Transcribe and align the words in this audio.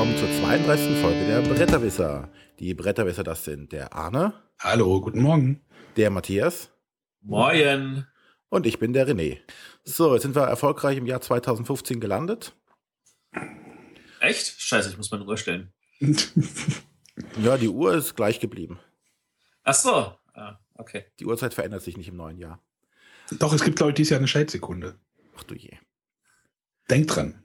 willkommen 0.00 0.16
zur 0.16 0.40
32. 0.40 0.98
Folge 1.02 1.26
der 1.26 1.42
Bretterwisser. 1.42 2.32
Die 2.58 2.72
Bretterwisser, 2.72 3.22
das 3.22 3.44
sind 3.44 3.70
der 3.70 3.92
Arne. 3.92 4.32
Hallo, 4.58 4.98
guten 4.98 5.20
Morgen. 5.20 5.60
Der 5.98 6.08
Matthias. 6.08 6.70
Moin. 7.20 8.06
Und 8.48 8.66
ich 8.66 8.78
bin 8.78 8.94
der 8.94 9.06
René. 9.06 9.40
So, 9.84 10.14
jetzt 10.14 10.22
sind 10.22 10.34
wir 10.34 10.44
erfolgreich 10.44 10.96
im 10.96 11.04
Jahr 11.04 11.20
2015 11.20 12.00
gelandet. 12.00 12.54
Echt? 14.20 14.58
Scheiße, 14.58 14.88
ich 14.88 14.96
muss 14.96 15.10
meine 15.10 15.26
Uhr 15.26 15.36
stellen. 15.36 15.70
ja, 17.42 17.58
die 17.58 17.68
Uhr 17.68 17.92
ist 17.92 18.16
gleich 18.16 18.40
geblieben. 18.40 18.78
Ach 19.64 19.74
so. 19.74 20.14
Ah, 20.32 20.58
okay. 20.76 21.04
Die 21.18 21.26
Uhrzeit 21.26 21.52
verändert 21.52 21.82
sich 21.82 21.98
nicht 21.98 22.08
im 22.08 22.16
neuen 22.16 22.38
Jahr. 22.38 22.58
Doch, 23.32 23.52
es 23.52 23.62
gibt, 23.62 23.76
glaube 23.76 23.90
ich, 23.90 23.96
dieses 23.96 24.12
Jahr 24.12 24.20
eine 24.20 24.28
Schaltsekunde. 24.28 24.98
Ach 25.36 25.42
du 25.42 25.54
je. 25.54 25.76
Denk 26.90 27.06
dran. 27.06 27.42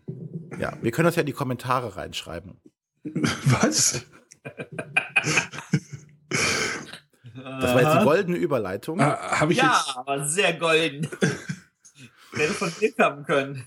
Ja, 0.59 0.73
wir 0.81 0.91
können 0.91 1.05
das 1.05 1.15
ja 1.15 1.21
in 1.21 1.27
die 1.27 1.33
Kommentare 1.33 1.95
reinschreiben. 1.95 2.59
Was? 3.03 4.05
Das 7.35 7.75
war 7.75 7.81
jetzt 7.81 7.99
die 7.99 8.05
goldene 8.05 8.37
Überleitung. 8.37 8.99
Ah, 8.99 9.39
Habe 9.39 9.53
ich 9.53 9.59
ja, 9.59 9.75
jetzt. 9.75 9.97
aber 9.97 10.27
sehr 10.27 10.53
golden. 10.53 11.07
Hätte 12.33 12.53
von 12.53 12.71
dir 12.79 12.93
kommen 12.93 13.23
können. 13.23 13.63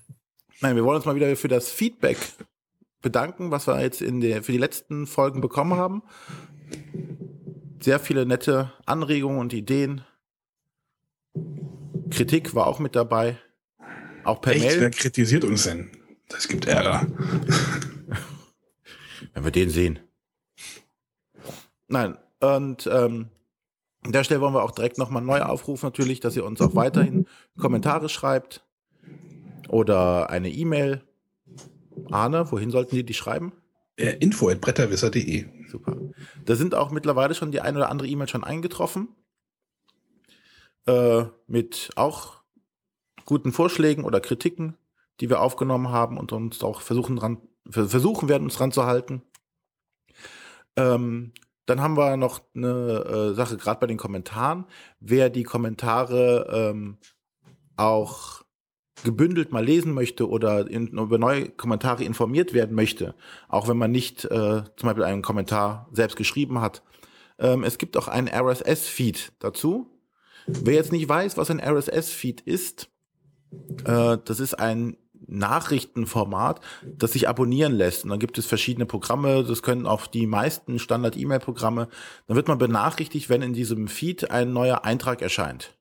Nein, 0.60 0.74
wir 0.76 0.84
wollen 0.84 0.96
uns 0.96 1.04
mal 1.04 1.14
wieder 1.14 1.34
für 1.36 1.48
das 1.48 1.70
Feedback 1.70 2.18
bedanken, 3.00 3.50
was 3.50 3.66
wir 3.66 3.80
jetzt 3.80 4.02
in 4.02 4.20
der, 4.20 4.42
für 4.42 4.52
die 4.52 4.58
letzten 4.58 5.06
Folgen 5.06 5.40
bekommen 5.40 5.76
haben. 5.76 6.02
Sehr 7.80 8.00
viele 8.00 8.26
nette 8.26 8.72
Anregungen 8.84 9.38
und 9.38 9.52
Ideen. 9.52 10.02
Kritik 12.10 12.54
war 12.54 12.66
auch 12.66 12.80
mit 12.80 12.96
dabei. 12.96 13.38
Auch 14.24 14.40
per 14.40 14.54
Echt? 14.54 14.64
Wer 14.64 14.80
Mail. 14.80 14.90
kritisiert 14.90 15.44
uns 15.44 15.64
denn? 15.64 15.90
Das 16.28 16.48
gibt 16.48 16.66
Ärger. 16.66 17.06
Wenn 19.34 19.44
wir 19.44 19.50
den 19.50 19.70
sehen. 19.70 20.00
Nein, 21.86 22.16
und 22.40 22.88
ähm, 22.92 23.28
an 24.04 24.12
der 24.12 24.24
Stelle 24.24 24.40
wollen 24.40 24.54
wir 24.54 24.62
auch 24.62 24.70
direkt 24.70 24.98
nochmal 24.98 25.22
neu 25.22 25.40
aufrufen, 25.40 25.86
natürlich, 25.86 26.20
dass 26.20 26.36
ihr 26.36 26.44
uns 26.44 26.60
auch 26.60 26.74
weiterhin 26.74 27.26
Kommentare 27.58 28.08
schreibt 28.08 28.64
oder 29.68 30.30
eine 30.30 30.50
E-Mail. 30.50 31.02
Arne, 32.10 32.50
wohin 32.52 32.70
sollten 32.70 32.94
die 32.94 33.04
die 33.04 33.14
schreiben? 33.14 33.52
Äh, 33.96 34.16
info 34.20 34.48
at 34.48 34.60
bretterwisser.de. 34.60 35.46
Super. 35.68 35.96
Da 36.44 36.54
sind 36.54 36.74
auch 36.74 36.90
mittlerweile 36.90 37.34
schon 37.34 37.50
die 37.50 37.60
eine 37.60 37.78
oder 37.78 37.90
andere 37.90 38.08
E-Mail 38.08 38.28
schon 38.28 38.44
eingetroffen. 38.44 39.08
Äh, 40.86 41.24
mit 41.46 41.90
auch 41.96 42.37
guten 43.28 43.52
Vorschlägen 43.52 44.04
oder 44.04 44.20
Kritiken, 44.20 44.74
die 45.20 45.28
wir 45.28 45.42
aufgenommen 45.42 45.90
haben 45.90 46.16
und 46.16 46.32
uns 46.32 46.64
auch 46.64 46.80
versuchen 46.80 47.16
dran, 47.16 47.36
versuchen 47.68 48.26
werden, 48.30 48.44
uns 48.44 48.56
dran 48.56 48.72
zu 48.72 48.86
halten. 48.86 49.20
Ähm, 50.76 51.32
dann 51.66 51.82
haben 51.82 51.98
wir 51.98 52.16
noch 52.16 52.40
eine 52.54 53.32
äh, 53.32 53.34
Sache, 53.34 53.58
gerade 53.58 53.80
bei 53.80 53.86
den 53.86 53.98
Kommentaren. 53.98 54.64
Wer 54.98 55.28
die 55.28 55.42
Kommentare 55.42 56.70
ähm, 56.70 56.96
auch 57.76 58.44
gebündelt 59.04 59.52
mal 59.52 59.62
lesen 59.62 59.92
möchte 59.92 60.26
oder 60.26 60.66
in, 60.66 60.86
über 60.86 61.18
neue 61.18 61.50
Kommentare 61.50 62.04
informiert 62.04 62.54
werden 62.54 62.74
möchte, 62.74 63.14
auch 63.48 63.68
wenn 63.68 63.76
man 63.76 63.90
nicht 63.90 64.24
äh, 64.24 64.62
zum 64.74 64.86
Beispiel 64.86 65.04
einen 65.04 65.20
Kommentar 65.20 65.90
selbst 65.92 66.16
geschrieben 66.16 66.62
hat. 66.62 66.82
Ähm, 67.38 67.62
es 67.62 67.76
gibt 67.76 67.98
auch 67.98 68.08
einen 68.08 68.28
RSS-Feed 68.28 69.32
dazu. 69.38 69.90
Wer 70.46 70.76
jetzt 70.76 70.92
nicht 70.92 71.06
weiß, 71.06 71.36
was 71.36 71.50
ein 71.50 71.60
RSS-Feed 71.60 72.40
ist, 72.40 72.88
äh, 73.84 74.18
das 74.24 74.40
ist 74.40 74.54
ein 74.54 74.96
Nachrichtenformat, 75.26 76.60
das 76.84 77.12
sich 77.12 77.28
abonnieren 77.28 77.74
lässt. 77.74 78.04
Und 78.04 78.10
dann 78.10 78.18
gibt 78.18 78.38
es 78.38 78.46
verschiedene 78.46 78.86
Programme, 78.86 79.44
das 79.44 79.62
können 79.62 79.86
auch 79.86 80.06
die 80.06 80.26
meisten 80.26 80.78
Standard-E-Mail-Programme. 80.78 81.88
Dann 82.26 82.36
wird 82.36 82.48
man 82.48 82.58
benachrichtigt, 82.58 83.28
wenn 83.28 83.42
in 83.42 83.52
diesem 83.52 83.88
Feed 83.88 84.30
ein 84.30 84.52
neuer 84.52 84.84
Eintrag 84.84 85.20
erscheint. 85.20 85.76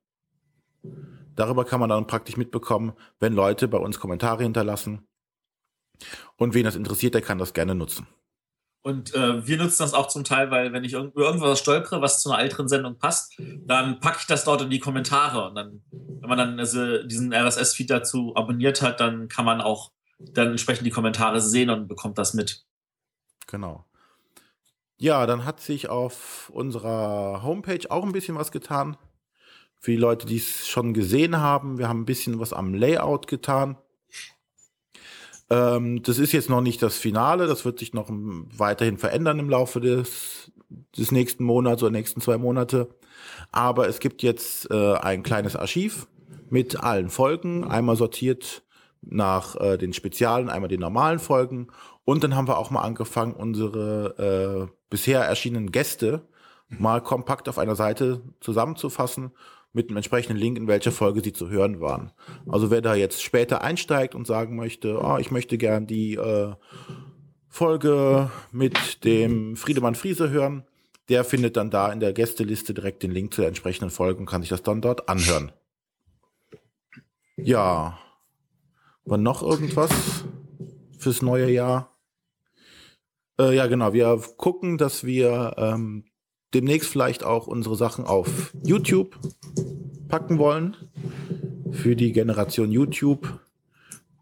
Darüber 1.34 1.64
kann 1.64 1.80
man 1.80 1.88
dann 1.88 2.06
praktisch 2.06 2.36
mitbekommen, 2.36 2.92
wenn 3.20 3.32
Leute 3.32 3.68
bei 3.68 3.78
uns 3.78 4.00
Kommentare 4.00 4.42
hinterlassen. 4.42 5.06
Und 6.36 6.54
wen 6.54 6.64
das 6.64 6.76
interessiert, 6.76 7.14
der 7.14 7.22
kann 7.22 7.38
das 7.38 7.54
gerne 7.54 7.74
nutzen. 7.74 8.06
Und 8.88 9.14
äh, 9.14 9.46
wir 9.46 9.58
nutzen 9.58 9.82
das 9.82 9.92
auch 9.92 10.08
zum 10.08 10.24
Teil, 10.24 10.50
weil 10.50 10.72
wenn 10.72 10.82
ich 10.82 10.94
über 10.94 11.12
irgendwas 11.14 11.58
stolpere, 11.58 12.00
was 12.00 12.22
zu 12.22 12.30
einer 12.30 12.42
älteren 12.42 12.68
Sendung 12.68 12.96
passt, 12.96 13.38
dann 13.38 14.00
packe 14.00 14.20
ich 14.20 14.26
das 14.26 14.44
dort 14.44 14.62
in 14.62 14.70
die 14.70 14.78
Kommentare. 14.78 15.46
Und 15.46 15.56
dann, 15.56 15.82
wenn 15.90 16.26
man 16.26 16.38
dann 16.38 16.58
also 16.58 17.02
diesen 17.02 17.34
RSS-Feed 17.34 17.90
dazu 17.90 18.32
abonniert 18.34 18.80
hat, 18.80 19.00
dann 19.00 19.28
kann 19.28 19.44
man 19.44 19.60
auch 19.60 19.92
dann 20.18 20.52
entsprechend 20.52 20.86
die 20.86 20.90
Kommentare 20.90 21.42
sehen 21.42 21.68
und 21.68 21.86
bekommt 21.86 22.16
das 22.16 22.32
mit. 22.32 22.64
Genau. 23.46 23.84
Ja, 24.96 25.26
dann 25.26 25.44
hat 25.44 25.60
sich 25.60 25.90
auf 25.90 26.50
unserer 26.54 27.42
Homepage 27.42 27.90
auch 27.90 28.04
ein 28.04 28.12
bisschen 28.12 28.36
was 28.36 28.52
getan. 28.52 28.96
Für 29.76 29.90
die 29.90 29.98
Leute, 29.98 30.26
die 30.26 30.38
es 30.38 30.66
schon 30.66 30.94
gesehen 30.94 31.36
haben, 31.36 31.76
wir 31.76 31.90
haben 31.90 32.00
ein 32.00 32.06
bisschen 32.06 32.40
was 32.40 32.54
am 32.54 32.72
Layout 32.72 33.26
getan. 33.26 33.76
Ähm, 35.50 36.02
das 36.02 36.18
ist 36.18 36.32
jetzt 36.32 36.50
noch 36.50 36.60
nicht 36.60 36.82
das 36.82 36.96
Finale, 36.96 37.46
das 37.46 37.64
wird 37.64 37.78
sich 37.78 37.94
noch 37.94 38.08
weiterhin 38.10 38.98
verändern 38.98 39.38
im 39.38 39.50
Laufe 39.50 39.80
des, 39.80 40.52
des 40.96 41.10
nächsten 41.10 41.44
Monats 41.44 41.82
oder 41.82 41.92
nächsten 41.92 42.20
zwei 42.20 42.38
Monate. 42.38 42.88
Aber 43.50 43.88
es 43.88 43.98
gibt 44.00 44.22
jetzt 44.22 44.70
äh, 44.70 44.94
ein 44.94 45.22
kleines 45.22 45.56
Archiv 45.56 46.06
mit 46.50 46.82
allen 46.82 47.10
Folgen, 47.10 47.64
einmal 47.64 47.96
sortiert 47.96 48.62
nach 49.00 49.56
äh, 49.56 49.78
den 49.78 49.92
Spezialen, 49.92 50.50
einmal 50.50 50.68
den 50.68 50.80
normalen 50.80 51.18
Folgen. 51.18 51.68
Und 52.04 52.24
dann 52.24 52.34
haben 52.34 52.48
wir 52.48 52.58
auch 52.58 52.70
mal 52.70 52.82
angefangen, 52.82 53.32
unsere 53.32 54.68
äh, 54.68 54.74
bisher 54.90 55.24
erschienenen 55.24 55.72
Gäste 55.72 56.22
mal 56.68 57.02
kompakt 57.02 57.48
auf 57.48 57.58
einer 57.58 57.76
Seite 57.76 58.22
zusammenzufassen 58.40 59.32
mit 59.72 59.88
einem 59.88 59.98
entsprechenden 59.98 60.38
Link, 60.38 60.56
in 60.56 60.66
welcher 60.66 60.92
Folge 60.92 61.22
sie 61.22 61.32
zu 61.32 61.50
hören 61.50 61.80
waren. 61.80 62.12
Also 62.48 62.70
wer 62.70 62.80
da 62.80 62.94
jetzt 62.94 63.22
später 63.22 63.62
einsteigt 63.62 64.14
und 64.14 64.26
sagen 64.26 64.56
möchte, 64.56 64.98
oh, 65.02 65.18
ich 65.18 65.30
möchte 65.30 65.58
gern 65.58 65.86
die 65.86 66.14
äh, 66.14 66.54
Folge 67.48 68.30
mit 68.50 69.04
dem 69.04 69.56
Friedemann 69.56 69.94
Friese 69.94 70.30
hören, 70.30 70.64
der 71.08 71.24
findet 71.24 71.56
dann 71.56 71.70
da 71.70 71.90
in 71.92 72.00
der 72.00 72.12
Gästeliste 72.12 72.74
direkt 72.74 73.02
den 73.02 73.10
Link 73.10 73.32
zu 73.32 73.40
der 73.40 73.48
entsprechenden 73.48 73.90
Folge 73.90 74.20
und 74.20 74.26
kann 74.26 74.42
sich 74.42 74.50
das 74.50 74.62
dann 74.62 74.80
dort 74.80 75.08
anhören. 75.08 75.52
Ja, 77.36 77.98
war 79.04 79.18
noch 79.18 79.42
irgendwas 79.42 79.90
fürs 80.98 81.22
neue 81.22 81.50
Jahr? 81.50 81.96
Äh, 83.38 83.54
ja, 83.54 83.66
genau. 83.66 83.92
Wir 83.92 84.20
gucken, 84.36 84.76
dass 84.76 85.04
wir 85.04 85.54
ähm, 85.56 86.04
demnächst 86.54 86.90
vielleicht 86.90 87.24
auch 87.24 87.46
unsere 87.46 87.76
Sachen 87.76 88.04
auf 88.04 88.52
YouTube 88.62 89.18
packen 90.08 90.38
wollen. 90.38 90.76
Für 91.70 91.96
die 91.96 92.12
Generation 92.12 92.70
YouTube, 92.70 93.40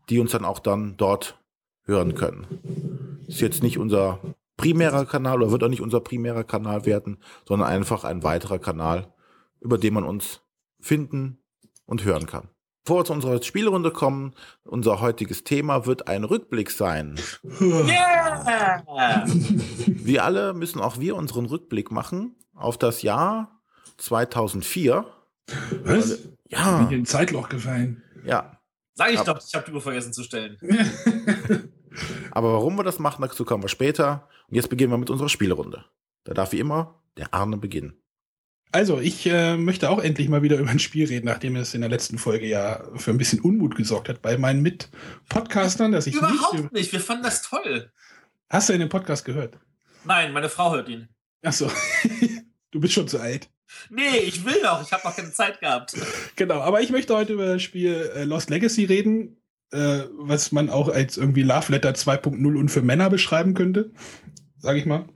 die 0.09 0.19
uns 0.19 0.33
dann 0.33 0.45
auch 0.45 0.59
dann 0.59 0.97
dort 0.97 1.39
hören 1.85 2.15
können. 2.15 3.23
Ist 3.29 3.41
jetzt 3.41 3.63
nicht 3.63 3.79
unser 3.79 4.21
primärer 4.57 5.07
Kanal 5.07 5.43
oder 5.43 5.53
wird 5.53 5.63
auch 5.63 5.69
nicht 5.69 5.81
unser 5.81 6.01
primärer 6.01 6.45
Kanal 6.45 6.87
werden, 6.87 7.19
sondern 7.47 7.69
einfach 7.69 8.05
ein 8.05 8.23
weiterer 8.23 8.59
Kanal, 8.59 9.13
über 9.61 9.79
den 9.79 9.95
man 9.95 10.05
uns 10.05 10.41
finden 10.81 11.39
und 11.87 12.05
hören 12.05 12.27
kann. 12.27 12.49
Bevor 12.87 13.01
wir 13.01 13.05
zu 13.05 13.15
unserer 13.15 13.43
Spielrunde 13.43 13.91
kommen, 13.91 14.33
unser 14.63 15.01
heutiges 15.01 15.43
Thema 15.43 15.87
wird 15.87 16.07
ein 16.07 16.23
Rückblick 16.23 16.71
sein. 16.71 17.19
Yeah! 17.61 19.25
Wir 19.89 20.23
alle 20.23 20.55
müssen 20.55 20.81
auch 20.81 21.01
wir 21.01 21.17
unseren 21.17 21.47
Rückblick 21.47 21.91
machen 21.91 22.37
auf 22.55 22.79
das 22.79 23.03
Jahr 23.03 23.61
2004. 23.97 25.05
Was? 25.83 26.29
Ja, 26.49 26.79
Bin 26.79 26.89
hier 26.89 26.99
ein 26.99 27.07
Zeitloch 27.07 27.49
gefallen. 27.49 28.05
ja. 28.25 28.57
Sag 28.95 29.13
ich 29.13 29.21
doch, 29.21 29.45
ich 29.45 29.55
habe 29.57 29.67
die 29.67 29.73
Uhr 29.73 29.81
vergessen 29.81 30.13
zu 30.13 30.23
stellen. 30.23 30.57
Aber 32.31 32.53
warum 32.53 32.77
wir 32.77 32.85
das 32.85 33.01
machen, 33.01 33.21
dazu 33.21 33.45
kommen 33.45 33.65
wir 33.65 33.69
später. 33.69 34.29
Und 34.47 34.55
jetzt 34.55 34.71
beginnen 34.71 34.93
wir 34.93 34.99
mit 34.99 35.11
unserer 35.11 35.29
Spielrunde. 35.29 35.85
Da 36.23 36.35
darf 36.35 36.53
wie 36.53 36.61
immer 36.61 37.03
der 37.17 37.35
Arne 37.35 37.57
beginnen. 37.57 38.01
Also, 38.77 39.01
ich 39.01 39.25
äh, 39.25 39.57
möchte 39.57 39.89
auch 39.89 40.01
endlich 40.01 40.29
mal 40.29 40.43
wieder 40.43 40.59
über 40.59 40.69
ein 40.69 40.79
Spiel 40.79 41.07
reden, 41.07 41.25
nachdem 41.25 41.57
es 41.57 41.73
in 41.73 41.81
der 41.81 41.89
letzten 41.89 42.19
Folge 42.19 42.45
ja 42.47 42.85
für 42.97 43.11
ein 43.11 43.17
bisschen 43.17 43.41
Unmut 43.41 43.75
gesorgt 43.75 44.11
hat 44.11 44.21
bei 44.21 44.37
meinen 44.37 44.61
Mit-Podcastern, 44.61 45.93
dass 45.93 46.07
ich 46.07 46.13
nicht. 46.13 46.23
Überhaupt 46.23 46.75
nicht, 46.75 46.93
wir 46.93 47.01
fanden 47.01 47.23
das 47.23 47.41
toll. 47.41 47.91
Hast 48.51 48.69
du 48.69 48.75
in 48.75 48.81
den 48.81 48.91
Podcast 48.91 49.25
gehört? 49.25 49.57
Nein, 50.05 50.35
meine 50.35 50.51
Frau 50.51 50.75
hört 50.75 50.91
ihn. 50.91 51.09
Achso. 51.43 51.71
du 52.71 52.79
bist 52.79 52.93
schon 52.93 53.09
zu 53.09 53.19
alt. 53.19 53.49
Nee, 53.89 54.19
ich 54.19 54.45
will 54.45 54.61
noch, 54.63 54.83
ich 54.83 54.93
habe 54.93 55.09
noch 55.09 55.17
keine 55.17 55.33
Zeit 55.33 55.59
gehabt. 55.61 55.95
Genau, 56.37 56.61
aber 56.61 56.83
ich 56.83 56.91
möchte 56.91 57.17
heute 57.17 57.33
über 57.33 57.47
das 57.47 57.63
Spiel 57.63 58.11
äh, 58.15 58.25
Lost 58.25 58.51
Legacy 58.51 58.85
reden, 58.85 59.39
äh, 59.71 60.03
was 60.19 60.53
man 60.53 60.69
auch 60.69 60.91
als 60.91 61.17
irgendwie 61.17 61.45
Love 61.45 61.73
Letter 61.73 61.93
2.0 61.93 62.59
und 62.59 62.69
für 62.69 62.83
Männer 62.83 63.09
beschreiben 63.09 63.55
könnte. 63.55 63.91
Sag 64.59 64.77
ich 64.77 64.85
mal. 64.85 65.07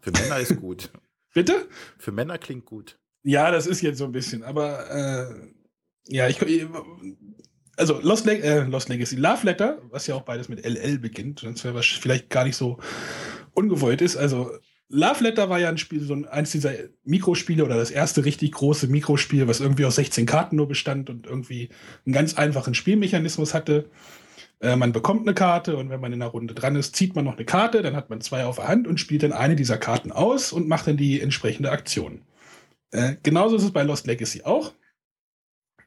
Für 0.00 0.12
Männer 0.12 0.38
ist 0.38 0.56
gut. 0.56 0.90
Bitte? 1.38 1.68
Für 1.98 2.10
Männer 2.10 2.36
klingt 2.36 2.64
gut. 2.64 2.98
Ja, 3.22 3.52
das 3.52 3.68
ist 3.68 3.80
jetzt 3.80 3.98
so 3.98 4.04
ein 4.04 4.10
bisschen, 4.10 4.42
aber 4.42 4.90
äh, 4.90 6.12
ja, 6.12 6.26
ich 6.26 6.40
also 7.76 8.00
Lost, 8.00 8.26
Le 8.26 8.40
äh, 8.42 8.64
Lost 8.64 8.88
Legacy, 8.88 9.14
Love 9.14 9.46
Letter, 9.46 9.80
was 9.90 10.08
ja 10.08 10.16
auch 10.16 10.22
beides 10.22 10.48
mit 10.48 10.64
LL 10.64 10.98
beginnt, 10.98 11.38
sonst 11.38 11.62
wäre 11.62 11.80
vielleicht 11.80 12.28
gar 12.28 12.42
nicht 12.42 12.56
so 12.56 12.78
ungewollt 13.54 14.02
ist. 14.02 14.16
Also 14.16 14.50
Love 14.88 15.22
Letter 15.22 15.48
war 15.48 15.60
ja 15.60 15.68
ein 15.68 15.78
Spiel, 15.78 16.02
so 16.02 16.12
ein, 16.12 16.24
eins 16.24 16.50
dieser 16.50 16.72
Mikrospiele 17.04 17.64
oder 17.64 17.76
das 17.76 17.92
erste 17.92 18.24
richtig 18.24 18.50
große 18.50 18.88
Mikrospiel, 18.88 19.46
was 19.46 19.60
irgendwie 19.60 19.84
aus 19.84 19.94
16 19.94 20.26
Karten 20.26 20.56
nur 20.56 20.66
bestand 20.66 21.08
und 21.08 21.24
irgendwie 21.24 21.68
einen 22.04 22.14
ganz 22.14 22.34
einfachen 22.34 22.74
Spielmechanismus 22.74 23.54
hatte. 23.54 23.88
Äh, 24.60 24.76
man 24.76 24.92
bekommt 24.92 25.22
eine 25.22 25.34
Karte 25.34 25.76
und 25.76 25.90
wenn 25.90 26.00
man 26.00 26.12
in 26.12 26.22
einer 26.22 26.30
Runde 26.30 26.54
dran 26.54 26.76
ist, 26.76 26.96
zieht 26.96 27.14
man 27.14 27.24
noch 27.24 27.36
eine 27.36 27.44
Karte, 27.44 27.82
dann 27.82 27.96
hat 27.96 28.10
man 28.10 28.20
zwei 28.20 28.44
auf 28.44 28.56
der 28.56 28.68
Hand 28.68 28.88
und 28.88 28.98
spielt 28.98 29.22
dann 29.22 29.32
eine 29.32 29.56
dieser 29.56 29.78
Karten 29.78 30.12
aus 30.12 30.52
und 30.52 30.68
macht 30.68 30.86
dann 30.86 30.96
die 30.96 31.20
entsprechende 31.20 31.70
Aktion. 31.70 32.22
Äh, 32.90 33.16
genauso 33.22 33.56
ist 33.56 33.64
es 33.64 33.72
bei 33.72 33.82
Lost 33.82 34.06
Legacy 34.06 34.42
auch. 34.42 34.72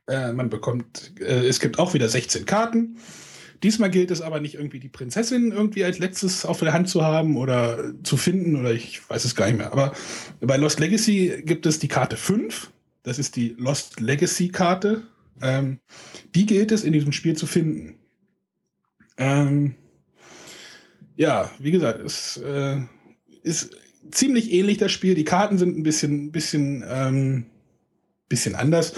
Äh, 0.07 0.33
man 0.33 0.49
bekommt, 0.49 1.13
äh, 1.19 1.47
es 1.47 1.59
gibt 1.59 1.79
auch 1.79 1.93
wieder 1.93 2.07
16 2.07 2.45
Karten. 2.45 2.97
Diesmal 3.63 3.91
gilt 3.91 4.09
es 4.09 4.21
aber 4.21 4.39
nicht 4.39 4.55
irgendwie 4.55 4.79
die 4.79 4.89
Prinzessin 4.89 5.51
irgendwie 5.51 5.83
als 5.83 5.99
letztes 5.99 6.45
auf 6.45 6.59
der 6.59 6.73
Hand 6.73 6.89
zu 6.89 7.03
haben 7.03 7.37
oder 7.37 7.93
zu 8.03 8.17
finden 8.17 8.55
oder 8.55 8.71
ich 8.71 9.07
weiß 9.07 9.23
es 9.23 9.35
gar 9.35 9.45
nicht 9.45 9.57
mehr. 9.57 9.71
Aber 9.71 9.93
bei 10.39 10.57
Lost 10.57 10.79
Legacy 10.79 11.43
gibt 11.45 11.67
es 11.67 11.77
die 11.77 11.87
Karte 11.87 12.17
5. 12.17 12.71
Das 13.03 13.19
ist 13.19 13.35
die 13.35 13.55
Lost 13.59 13.99
Legacy 13.99 14.49
Karte. 14.49 15.03
Ähm, 15.41 15.79
die 16.33 16.45
gilt 16.45 16.71
es 16.71 16.83
in 16.83 16.93
diesem 16.93 17.11
Spiel 17.11 17.35
zu 17.35 17.45
finden. 17.45 18.00
Ähm, 19.17 19.75
ja, 21.15 21.51
wie 21.59 21.71
gesagt, 21.71 21.99
es 21.99 22.37
äh, 22.37 22.77
ist 23.43 23.75
ziemlich 24.11 24.51
ähnlich 24.51 24.77
das 24.77 24.91
Spiel. 24.91 25.15
Die 25.15 25.25
Karten 25.25 25.57
sind 25.57 25.77
ein 25.77 25.83
bisschen, 25.83 26.31
bisschen, 26.31 26.83
ähm, 26.87 27.45
bisschen 28.27 28.55
anders. 28.55 28.93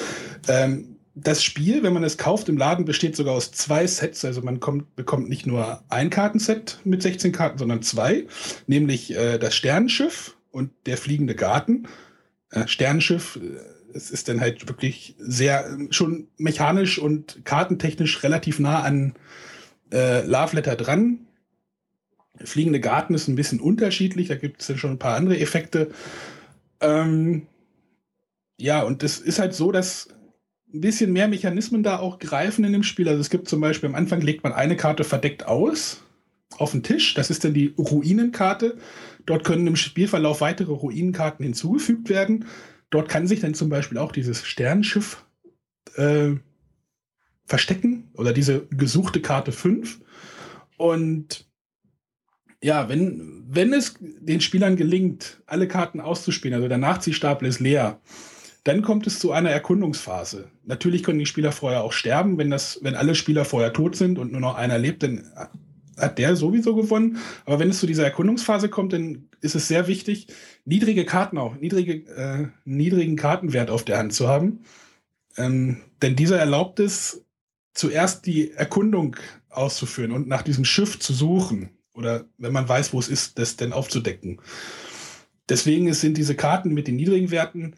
Ähm, 0.47 0.93
das 1.15 1.43
Spiel, 1.43 1.83
wenn 1.83 1.93
man 1.93 2.03
es 2.03 2.17
kauft 2.17 2.49
im 2.49 2.57
Laden, 2.57 2.85
besteht 2.85 3.15
sogar 3.15 3.35
aus 3.35 3.51
zwei 3.51 3.85
Sets. 3.85 4.25
Also 4.25 4.41
man 4.41 4.59
kommt, 4.59 4.95
bekommt 4.95 5.29
nicht 5.29 5.45
nur 5.45 5.83
ein 5.89 6.09
Kartenset 6.09 6.79
mit 6.83 7.03
16 7.03 7.31
Karten, 7.31 7.59
sondern 7.59 7.83
zwei, 7.83 8.25
nämlich 8.65 9.15
äh, 9.15 9.37
das 9.37 9.55
Sternenschiff 9.55 10.35
und 10.51 10.71
der 10.85 10.97
fliegende 10.97 11.35
Garten. 11.35 11.87
Äh, 12.49 12.67
Sternenschiff, 12.67 13.37
äh, 13.41 13.95
es 13.95 14.09
ist 14.09 14.27
dann 14.27 14.41
halt 14.41 14.67
wirklich 14.67 15.15
sehr 15.19 15.77
schon 15.91 16.27
mechanisch 16.37 16.97
und 16.97 17.45
kartentechnisch 17.45 18.23
relativ 18.23 18.57
nah 18.57 18.81
an 18.81 19.13
äh, 19.93 20.25
Love 20.25 20.55
Letter 20.55 20.75
dran. 20.75 21.19
Fliegende 22.43 22.79
Garten 22.79 23.13
ist 23.13 23.27
ein 23.27 23.35
bisschen 23.35 23.59
unterschiedlich, 23.59 24.27
da 24.27 24.35
gibt 24.35 24.67
es 24.67 24.79
schon 24.79 24.91
ein 24.91 24.99
paar 24.99 25.15
andere 25.15 25.39
Effekte. 25.39 25.91
Ähm, 26.81 27.47
ja, 28.57 28.81
und 28.81 29.03
es 29.03 29.19
ist 29.19 29.39
halt 29.39 29.53
so, 29.53 29.71
dass 29.71 30.09
ein 30.73 30.81
bisschen 30.81 31.13
mehr 31.13 31.27
Mechanismen 31.27 31.83
da 31.83 31.99
auch 31.99 32.17
greifen 32.17 32.63
in 32.65 32.73
dem 32.73 32.83
Spiel. 32.83 33.07
Also 33.07 33.21
es 33.21 33.29
gibt 33.29 33.47
zum 33.47 33.61
Beispiel 33.61 33.87
am 33.87 33.95
Anfang 33.95 34.21
legt 34.21 34.43
man 34.43 34.53
eine 34.53 34.75
Karte 34.75 35.03
verdeckt 35.03 35.45
aus 35.45 36.01
auf 36.57 36.71
den 36.71 36.83
Tisch. 36.83 37.13
Das 37.13 37.29
ist 37.29 37.43
dann 37.43 37.53
die 37.53 37.73
Ruinenkarte. 37.77 38.77
Dort 39.25 39.43
können 39.43 39.67
im 39.67 39.75
Spielverlauf 39.75 40.41
weitere 40.41 40.71
Ruinenkarten 40.71 41.43
hinzugefügt 41.43 42.09
werden. 42.09 42.45
Dort 42.89 43.09
kann 43.09 43.27
sich 43.27 43.39
dann 43.39 43.53
zum 43.53 43.69
Beispiel 43.69 43.97
auch 43.97 44.11
dieses 44.11 44.45
Sternenschiff 44.45 45.23
äh, 45.95 46.33
verstecken 47.45 48.09
oder 48.13 48.33
diese 48.33 48.67
gesuchte 48.67 49.21
Karte 49.21 49.51
5. 49.51 50.01
Und 50.77 51.47
ja, 52.63 52.87
wenn, 52.89 53.43
wenn 53.47 53.73
es 53.73 53.95
den 53.99 54.41
Spielern 54.41 54.77
gelingt, 54.77 55.41
alle 55.45 55.67
Karten 55.67 55.99
auszuspielen, 55.99 56.55
also 56.55 56.67
der 56.67 56.77
Nachziehstapel 56.77 57.47
ist 57.47 57.59
leer, 57.59 57.99
dann 58.63 58.81
kommt 58.81 59.05
es 59.07 59.19
zu 59.19 59.33
einer 59.33 59.49
Erkundungsphase. 59.49 60.49
Natürlich 60.63 61.03
können 61.03 61.19
die 61.19 61.25
Spieler 61.25 61.51
vorher 61.51 61.83
auch 61.83 61.91
sterben. 61.91 62.37
Wenn, 62.37 62.49
das, 62.49 62.79
wenn 62.81 62.95
alle 62.95 63.15
Spieler 63.15 63.43
vorher 63.43 63.73
tot 63.73 63.97
sind 63.97 64.17
und 64.17 64.31
nur 64.31 64.39
noch 64.39 64.55
einer 64.55 64.77
lebt, 64.77 65.03
dann 65.03 65.29
hat 65.97 66.17
der 66.17 66.37
sowieso 66.37 66.73
gewonnen. 66.73 67.17
Aber 67.45 67.59
wenn 67.59 67.69
es 67.69 67.79
zu 67.79 67.87
dieser 67.87 68.05
Erkundungsphase 68.05 68.69
kommt, 68.69 68.93
dann 68.93 69.27
ist 69.41 69.55
es 69.55 69.67
sehr 69.67 69.87
wichtig, 69.87 70.27
niedrige 70.63 71.05
Karten 71.05 71.37
auch, 71.37 71.55
niedrige, 71.55 72.07
äh, 72.15 72.47
niedrigen 72.63 73.17
Kartenwert 73.17 73.69
auf 73.69 73.83
der 73.83 73.97
Hand 73.97 74.13
zu 74.13 74.29
haben. 74.29 74.61
Ähm, 75.37 75.81
denn 76.01 76.15
dieser 76.15 76.39
erlaubt 76.39 76.79
es, 76.79 77.25
zuerst 77.73 78.25
die 78.25 78.51
Erkundung 78.51 79.17
auszuführen 79.49 80.11
und 80.11 80.27
nach 80.27 80.41
diesem 80.41 80.65
Schiff 80.65 80.99
zu 80.99 81.13
suchen. 81.13 81.69
Oder 81.93 82.25
wenn 82.37 82.53
man 82.53 82.67
weiß, 82.67 82.93
wo 82.93 82.99
es 82.99 83.09
ist, 83.09 83.37
das 83.37 83.55
dann 83.55 83.73
aufzudecken. 83.73 84.41
Deswegen 85.49 85.93
sind 85.93 86.17
diese 86.17 86.35
Karten 86.35 86.73
mit 86.73 86.87
den 86.87 86.95
niedrigen 86.95 87.31
Werten 87.31 87.75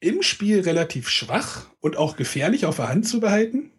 im 0.00 0.22
Spiel 0.22 0.60
relativ 0.60 1.08
schwach 1.08 1.66
und 1.80 1.96
auch 1.96 2.16
gefährlich 2.16 2.66
auf 2.66 2.76
der 2.76 2.88
Hand 2.88 3.06
zu 3.06 3.20
behalten. 3.20 3.70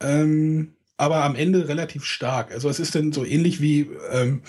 Ähm, 0.00 0.74
aber 0.96 1.24
am 1.24 1.34
Ende 1.34 1.68
relativ 1.68 2.04
stark. 2.04 2.52
Also 2.52 2.68
es 2.68 2.78
ist 2.78 2.94
dann 2.94 3.12
so 3.12 3.24
ähnlich 3.24 3.60
wie, 3.60 3.88
ähm, 4.10 4.42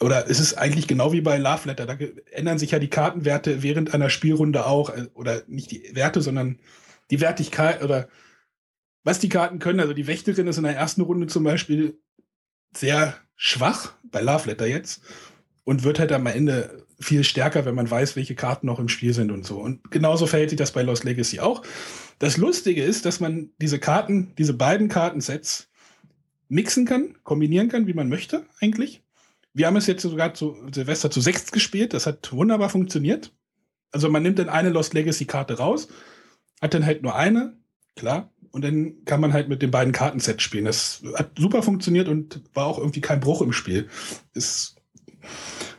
oder 0.00 0.28
es 0.28 0.40
ist 0.40 0.54
eigentlich 0.54 0.88
genau 0.88 1.12
wie 1.12 1.20
bei 1.20 1.38
Love 1.38 1.68
Letter. 1.68 1.86
Da 1.86 1.96
ändern 2.32 2.58
sich 2.58 2.72
ja 2.72 2.78
die 2.78 2.90
Kartenwerte 2.90 3.62
während 3.62 3.94
einer 3.94 4.10
Spielrunde 4.10 4.66
auch. 4.66 4.90
Äh, 4.90 5.06
oder 5.14 5.42
nicht 5.46 5.70
die 5.70 5.94
Werte, 5.94 6.20
sondern 6.22 6.58
die 7.10 7.20
Wertigkeit 7.20 7.82
oder 7.82 8.08
was 9.06 9.20
die 9.20 9.28
Karten 9.28 9.60
können. 9.60 9.78
Also 9.78 9.94
die 9.94 10.08
Wächterin 10.08 10.48
ist 10.48 10.58
in 10.58 10.64
der 10.64 10.74
ersten 10.76 11.00
Runde 11.00 11.28
zum 11.28 11.44
Beispiel 11.44 11.96
sehr 12.74 13.14
schwach, 13.36 13.92
bei 14.02 14.20
Love 14.20 14.48
Letter 14.48 14.66
jetzt 14.66 15.00
und 15.62 15.84
wird 15.84 16.00
halt 16.00 16.10
am 16.10 16.26
Ende 16.26 16.84
viel 16.98 17.22
stärker, 17.22 17.64
wenn 17.64 17.76
man 17.76 17.88
weiß, 17.88 18.16
welche 18.16 18.34
Karten 18.34 18.66
noch 18.66 18.80
im 18.80 18.88
Spiel 18.88 19.14
sind 19.14 19.30
und 19.30 19.46
so. 19.46 19.60
Und 19.60 19.92
genauso 19.92 20.26
verhält 20.26 20.50
sich 20.50 20.58
das 20.58 20.72
bei 20.72 20.82
Lost 20.82 21.04
Legacy 21.04 21.38
auch. 21.38 21.62
Das 22.18 22.36
Lustige 22.36 22.82
ist, 22.82 23.04
dass 23.04 23.20
man 23.20 23.50
diese 23.60 23.78
Karten, 23.78 24.34
diese 24.38 24.54
beiden 24.54 24.88
Kartensets 24.88 25.68
mixen 26.48 26.84
kann, 26.84 27.14
kombinieren 27.22 27.68
kann, 27.68 27.86
wie 27.86 27.94
man 27.94 28.08
möchte, 28.08 28.44
eigentlich. 28.60 29.04
Wir 29.54 29.68
haben 29.68 29.76
es 29.76 29.86
jetzt 29.86 30.02
sogar 30.02 30.34
zu 30.34 30.56
Silvester 30.72 31.12
zu 31.12 31.20
sechst 31.20 31.52
gespielt. 31.52 31.94
Das 31.94 32.06
hat 32.06 32.32
wunderbar 32.32 32.70
funktioniert. 32.70 33.32
Also 33.92 34.08
man 34.08 34.24
nimmt 34.24 34.40
dann 34.40 34.48
eine 34.48 34.70
Lost 34.70 34.94
Legacy 34.94 35.26
Karte 35.26 35.58
raus, 35.58 35.86
hat 36.60 36.74
dann 36.74 36.84
halt 36.84 37.02
nur 37.02 37.14
eine, 37.14 37.56
klar. 37.94 38.32
Und 38.56 38.62
dann 38.64 39.04
kann 39.04 39.20
man 39.20 39.34
halt 39.34 39.50
mit 39.50 39.60
den 39.60 39.70
beiden 39.70 39.92
Kartensets 39.92 40.42
spielen. 40.42 40.64
Das 40.64 41.02
hat 41.14 41.32
super 41.38 41.62
funktioniert 41.62 42.08
und 42.08 42.40
war 42.54 42.64
auch 42.64 42.78
irgendwie 42.78 43.02
kein 43.02 43.20
Bruch 43.20 43.42
im 43.42 43.52
Spiel. 43.52 43.90
Ist 44.32 44.76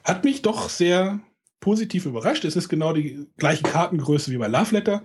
hat 0.04 0.26
mich 0.26 0.44
doch 0.44 0.70
sehr 0.70 1.20
positiv 1.60 2.06
überrascht. 2.06 2.46
Es 2.46 2.56
ist 2.56 2.70
genau 2.70 2.94
die 2.94 3.26
gleiche 3.38 3.64
Kartengröße 3.64 4.30
wie 4.30 4.38
bei 4.38 4.48
Love 4.48 4.76
Letter. 4.76 5.04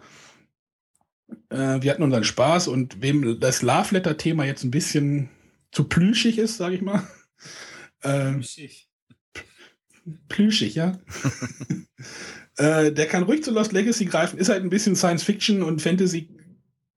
Äh, 1.48 1.80
wir 1.80 1.90
hatten 1.90 2.02
unseren 2.02 2.24
Spaß 2.24 2.68
und 2.68 3.00
wem 3.00 3.40
das 3.40 3.62
Love 3.62 3.94
Letter-Thema 3.94 4.44
jetzt 4.44 4.64
ein 4.64 4.70
bisschen 4.70 5.30
zu 5.70 5.84
plüschig 5.84 6.36
ist, 6.36 6.58
sage 6.58 6.74
ich 6.74 6.82
mal. 6.82 7.02
Äh, 8.04 8.32
plüschig. 8.32 8.90
Plüschig, 10.28 10.74
ja. 10.74 10.98
äh, 12.56 12.90
der 12.90 13.06
kann 13.06 13.22
ruhig 13.22 13.44
zu 13.44 13.52
Lost 13.52 13.70
Legacy 13.70 14.06
greifen. 14.06 14.40
Ist 14.40 14.48
halt 14.48 14.64
ein 14.64 14.70
bisschen 14.70 14.96
Science-Fiction 14.96 15.62
und 15.62 15.80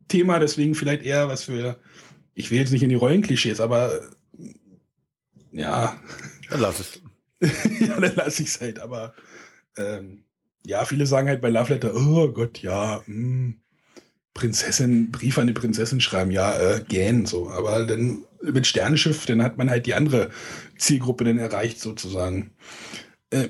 Fantasy-Thema, 0.05 0.39
deswegen 0.39 0.75
vielleicht 0.75 1.03
eher 1.03 1.27
was 1.27 1.43
für. 1.43 1.79
Ich 2.33 2.51
will 2.51 2.59
jetzt 2.59 2.71
nicht 2.71 2.83
in 2.83 2.89
die 2.89 2.95
Rollenklischees, 2.95 3.59
aber 3.59 4.01
ja. 5.51 5.99
Dann 6.49 6.61
lass 6.61 6.79
es. 6.79 7.01
ja, 7.79 7.99
dann 7.99 8.15
lasse 8.15 8.43
ich 8.43 8.49
es 8.49 8.61
halt. 8.61 8.79
Aber 8.79 9.13
ähm, 9.77 10.23
ja, 10.63 10.85
viele 10.85 11.05
sagen 11.05 11.27
halt 11.27 11.41
bei 11.41 11.49
Love 11.49 11.73
Letter, 11.73 11.93
oh 11.95 12.27
Gott, 12.31 12.59
ja, 12.59 13.01
mh, 13.05 13.05
hm, 13.07 13.61
Prinzessin, 14.33 15.11
Brief 15.11 15.37
an 15.37 15.47
die 15.47 15.53
Prinzessin 15.53 16.01
schreiben, 16.01 16.29
ja, 16.29 16.57
äh, 16.57 16.83
gähn, 16.87 17.25
so. 17.25 17.49
Aber 17.49 17.85
dann 17.85 18.25
mit 18.41 18.67
Sternenschiff, 18.67 19.25
dann 19.25 19.41
hat 19.41 19.57
man 19.57 19.69
halt 19.69 19.85
die 19.85 19.95
andere 19.95 20.29
Zielgruppe 20.77 21.23
dann 21.23 21.39
erreicht, 21.39 21.79
sozusagen. 21.79 22.51
Äh, 23.31 23.49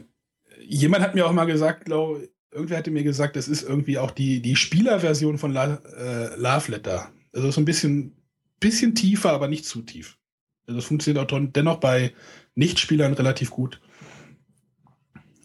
jemand 0.61 1.03
hat 1.03 1.15
mir 1.15 1.25
auch 1.27 1.33
mal 1.33 1.45
gesagt, 1.45 1.85
glaube 1.85 2.29
irgendwer 2.55 2.77
hatte 2.77 2.91
mir 2.91 3.03
gesagt, 3.03 3.35
das 3.35 3.47
ist 3.47 3.63
irgendwie 3.63 3.99
auch 3.99 4.11
die, 4.11 4.41
die 4.41 4.55
Spielerversion 4.55 5.37
von 5.37 5.51
La, 5.51 5.75
äh, 5.75 6.35
Love 6.37 6.71
Letter. 6.71 7.11
Also 7.33 7.51
so 7.51 7.61
ein 7.61 7.65
bisschen, 7.65 8.15
bisschen 8.59 8.95
tiefer, 8.95 9.31
aber 9.33 9.47
nicht 9.47 9.65
zu 9.65 9.81
tief. 9.81 10.17
Also 10.65 10.79
das 10.79 10.85
funktioniert 10.85 11.31
auch 11.31 11.39
dennoch 11.51 11.79
bei 11.79 12.13
Nichtspielern 12.55 13.13
relativ 13.13 13.51
gut. 13.51 13.81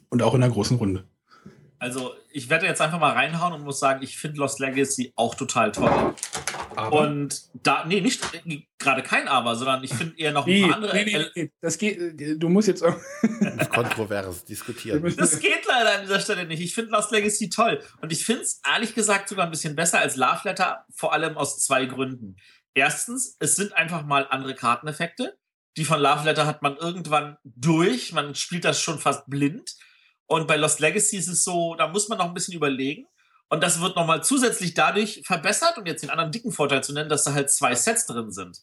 Und 0.08 0.22
auch 0.22 0.34
in 0.34 0.40
der 0.40 0.50
großen 0.50 0.76
Runde. 0.76 1.04
Also, 1.78 2.12
ich 2.30 2.50
werde 2.50 2.66
jetzt 2.66 2.80
einfach 2.80 3.00
mal 3.00 3.12
reinhauen 3.12 3.54
und 3.54 3.64
muss 3.64 3.80
sagen, 3.80 4.02
ich 4.02 4.18
finde 4.18 4.38
Lost 4.38 4.60
Legacy 4.60 5.12
auch 5.16 5.34
total 5.34 5.72
toll. 5.72 6.14
Aber? 6.76 7.00
Und 7.00 7.50
da, 7.54 7.84
nee, 7.84 8.00
nicht 8.00 8.22
gerade 8.78 9.02
kein 9.02 9.28
Aber, 9.28 9.56
sondern 9.56 9.84
ich 9.84 9.92
finde 9.92 10.18
eher 10.18 10.32
noch 10.32 10.46
ein 10.46 10.62
paar 10.62 10.76
andere. 10.76 10.94
Nee, 10.94 11.30
nee, 11.34 11.50
das 11.60 11.78
geht, 11.78 11.98
du 12.42 12.48
musst 12.48 12.68
jetzt 12.68 12.82
auch. 12.82 12.96
Kontrovers 13.70 14.44
diskutieren. 14.44 15.14
Das 15.16 15.40
geht 15.40 15.66
leider 15.66 15.96
an 15.96 16.02
dieser 16.02 16.20
Stelle 16.20 16.46
nicht. 16.46 16.60
Ich 16.60 16.74
finde 16.74 16.92
Lost 16.92 17.10
Legacy 17.10 17.50
toll. 17.50 17.82
Und 18.00 18.12
ich 18.12 18.24
finde 18.24 18.42
es 18.42 18.60
ehrlich 18.66 18.94
gesagt 18.94 19.28
sogar 19.28 19.46
ein 19.46 19.50
bisschen 19.50 19.76
besser 19.76 19.98
als 19.98 20.16
Love 20.16 20.40
Letter, 20.44 20.84
vor 20.94 21.12
allem 21.12 21.36
aus 21.36 21.58
zwei 21.60 21.86
Gründen. 21.86 22.36
Erstens, 22.74 23.36
es 23.40 23.56
sind 23.56 23.72
einfach 23.72 24.04
mal 24.04 24.26
andere 24.30 24.54
Karteneffekte. 24.54 25.36
Die 25.76 25.84
von 25.84 26.00
Love 26.00 26.24
Letter 26.24 26.46
hat 26.46 26.62
man 26.62 26.76
irgendwann 26.76 27.36
durch. 27.44 28.12
Man 28.12 28.34
spielt 28.34 28.64
das 28.64 28.80
schon 28.80 28.98
fast 28.98 29.28
blind. 29.28 29.76
Und 30.26 30.46
bei 30.46 30.56
Lost 30.56 30.80
Legacy 30.80 31.16
ist 31.16 31.28
es 31.28 31.42
so, 31.42 31.74
da 31.74 31.88
muss 31.88 32.08
man 32.08 32.18
noch 32.18 32.26
ein 32.26 32.34
bisschen 32.34 32.54
überlegen. 32.54 33.06
Und 33.50 33.62
das 33.62 33.80
wird 33.80 33.96
nochmal 33.96 34.22
zusätzlich 34.22 34.74
dadurch 34.74 35.22
verbessert, 35.24 35.76
um 35.76 35.84
jetzt 35.84 36.02
den 36.02 36.10
anderen 36.10 36.30
dicken 36.30 36.52
Vorteil 36.52 36.82
zu 36.82 36.92
nennen, 36.92 37.08
dass 37.10 37.24
da 37.24 37.34
halt 37.34 37.50
zwei 37.50 37.74
Sets 37.74 38.06
drin 38.06 38.30
sind. 38.30 38.62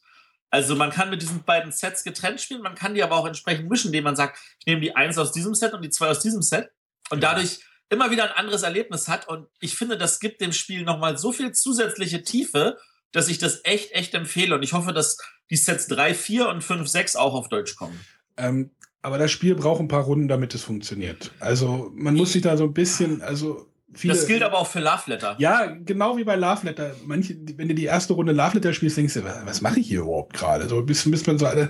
Also 0.50 0.76
man 0.76 0.92
kann 0.92 1.10
mit 1.10 1.22
diesen 1.22 1.44
beiden 1.44 1.74
Sets 1.74 2.06
getrennt 2.06 2.40
spielen, 2.40 2.62
man 2.62 2.74
kann 2.74 2.96
die 2.96 3.04
aber 3.04 3.18
auch 3.18 3.28
entsprechend 3.28 3.70
mischen, 3.70 3.88
indem 3.88 4.06
man 4.06 4.16
sagt, 4.16 4.40
ich 4.60 4.66
nehme 4.66 4.80
die 4.80 4.96
eins 4.96 5.18
aus 5.18 5.34
diesem 5.34 5.54
Set 5.56 5.74
und 5.74 5.82
die 5.82 5.90
zwei 5.90 6.08
aus 6.08 6.22
diesem 6.22 6.42
Set 6.42 6.72
und 7.10 7.22
dadurch 7.22 7.60
immer 7.90 8.12
wieder 8.12 8.24
ein 8.24 8.38
anderes 8.38 8.64
Erlebnis 8.64 9.10
hat. 9.10 9.28
Und 9.28 9.48
ich 9.60 9.76
finde, 9.76 9.98
das 9.98 10.22
gibt 10.22 10.40
dem 10.40 10.54
Spiel 10.54 10.84
nochmal 10.84 11.18
so 11.18 11.34
viel 11.34 11.52
zusätzliche 11.52 12.24
Tiefe, 12.24 12.78
dass 13.12 13.28
ich 13.28 13.40
das 13.40 13.62
echt, 13.66 13.92
echt 13.92 14.14
empfehle. 14.14 14.56
Und 14.56 14.64
ich 14.64 14.72
hoffe, 14.72 14.94
dass 14.94 15.18
die 15.50 15.58
Sets 15.58 15.88
3, 15.88 16.14
4 16.14 16.48
und 16.48 16.64
5, 16.64 16.88
6 16.88 17.18
auch 17.18 17.34
auf 17.34 17.50
Deutsch 17.50 17.76
kommen. 17.76 18.00
Ähm, 18.38 18.72
aber 19.02 19.18
das 19.18 19.32
Spiel 19.32 19.56
braucht 19.56 19.82
ein 19.82 19.88
paar 19.90 20.04
Runden, 20.04 20.30
damit 20.30 20.56
es 20.56 20.64
funktioniert. 20.64 21.32
Also 21.40 21.92
man 21.94 22.16
muss 22.16 22.34
sich 22.34 22.42
da 22.42 22.56
so 22.56 22.66
ein 22.66 22.74
bisschen, 22.74 23.22
also 23.22 23.68
viele, 23.94 24.14
Das 24.14 24.28
gilt 24.28 24.44
aber 24.44 24.60
auch 24.60 24.68
für 24.68 24.80
Love 24.80 25.04
Letter. 25.08 25.36
Ja, 25.40 25.66
genau 25.66 26.18
wie 26.18 26.24
bei 26.24 26.36
Love 26.36 26.66
Letter. 26.66 26.96
Manche, 27.06 27.36
wenn 27.56 27.68
du 27.68 27.76
die 27.76 27.86
erste 27.86 28.14
Runde 28.14 28.34
Love 28.34 28.56
Letter 28.56 28.74
spielst, 28.74 28.98
denkst 28.98 29.16
du, 29.16 29.24
was, 29.24 29.46
was 29.46 29.62
mache 29.62 29.80
ich 29.80 29.88
hier 29.88 30.02
überhaupt 30.02 30.34
gerade? 30.34 30.68
So 30.68 30.82
bis, 30.84 31.10
bis 31.10 31.26
man 31.26 31.38
so 31.38 31.46
eine, 31.46 31.70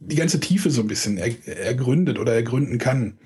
die 0.00 0.16
ganze 0.16 0.40
Tiefe 0.40 0.70
so 0.70 0.82
ein 0.82 0.86
bisschen 0.86 1.18
er, 1.18 1.46
ergründet 1.46 2.18
oder 2.18 2.34
ergründen 2.34 2.78
kann. 2.78 3.18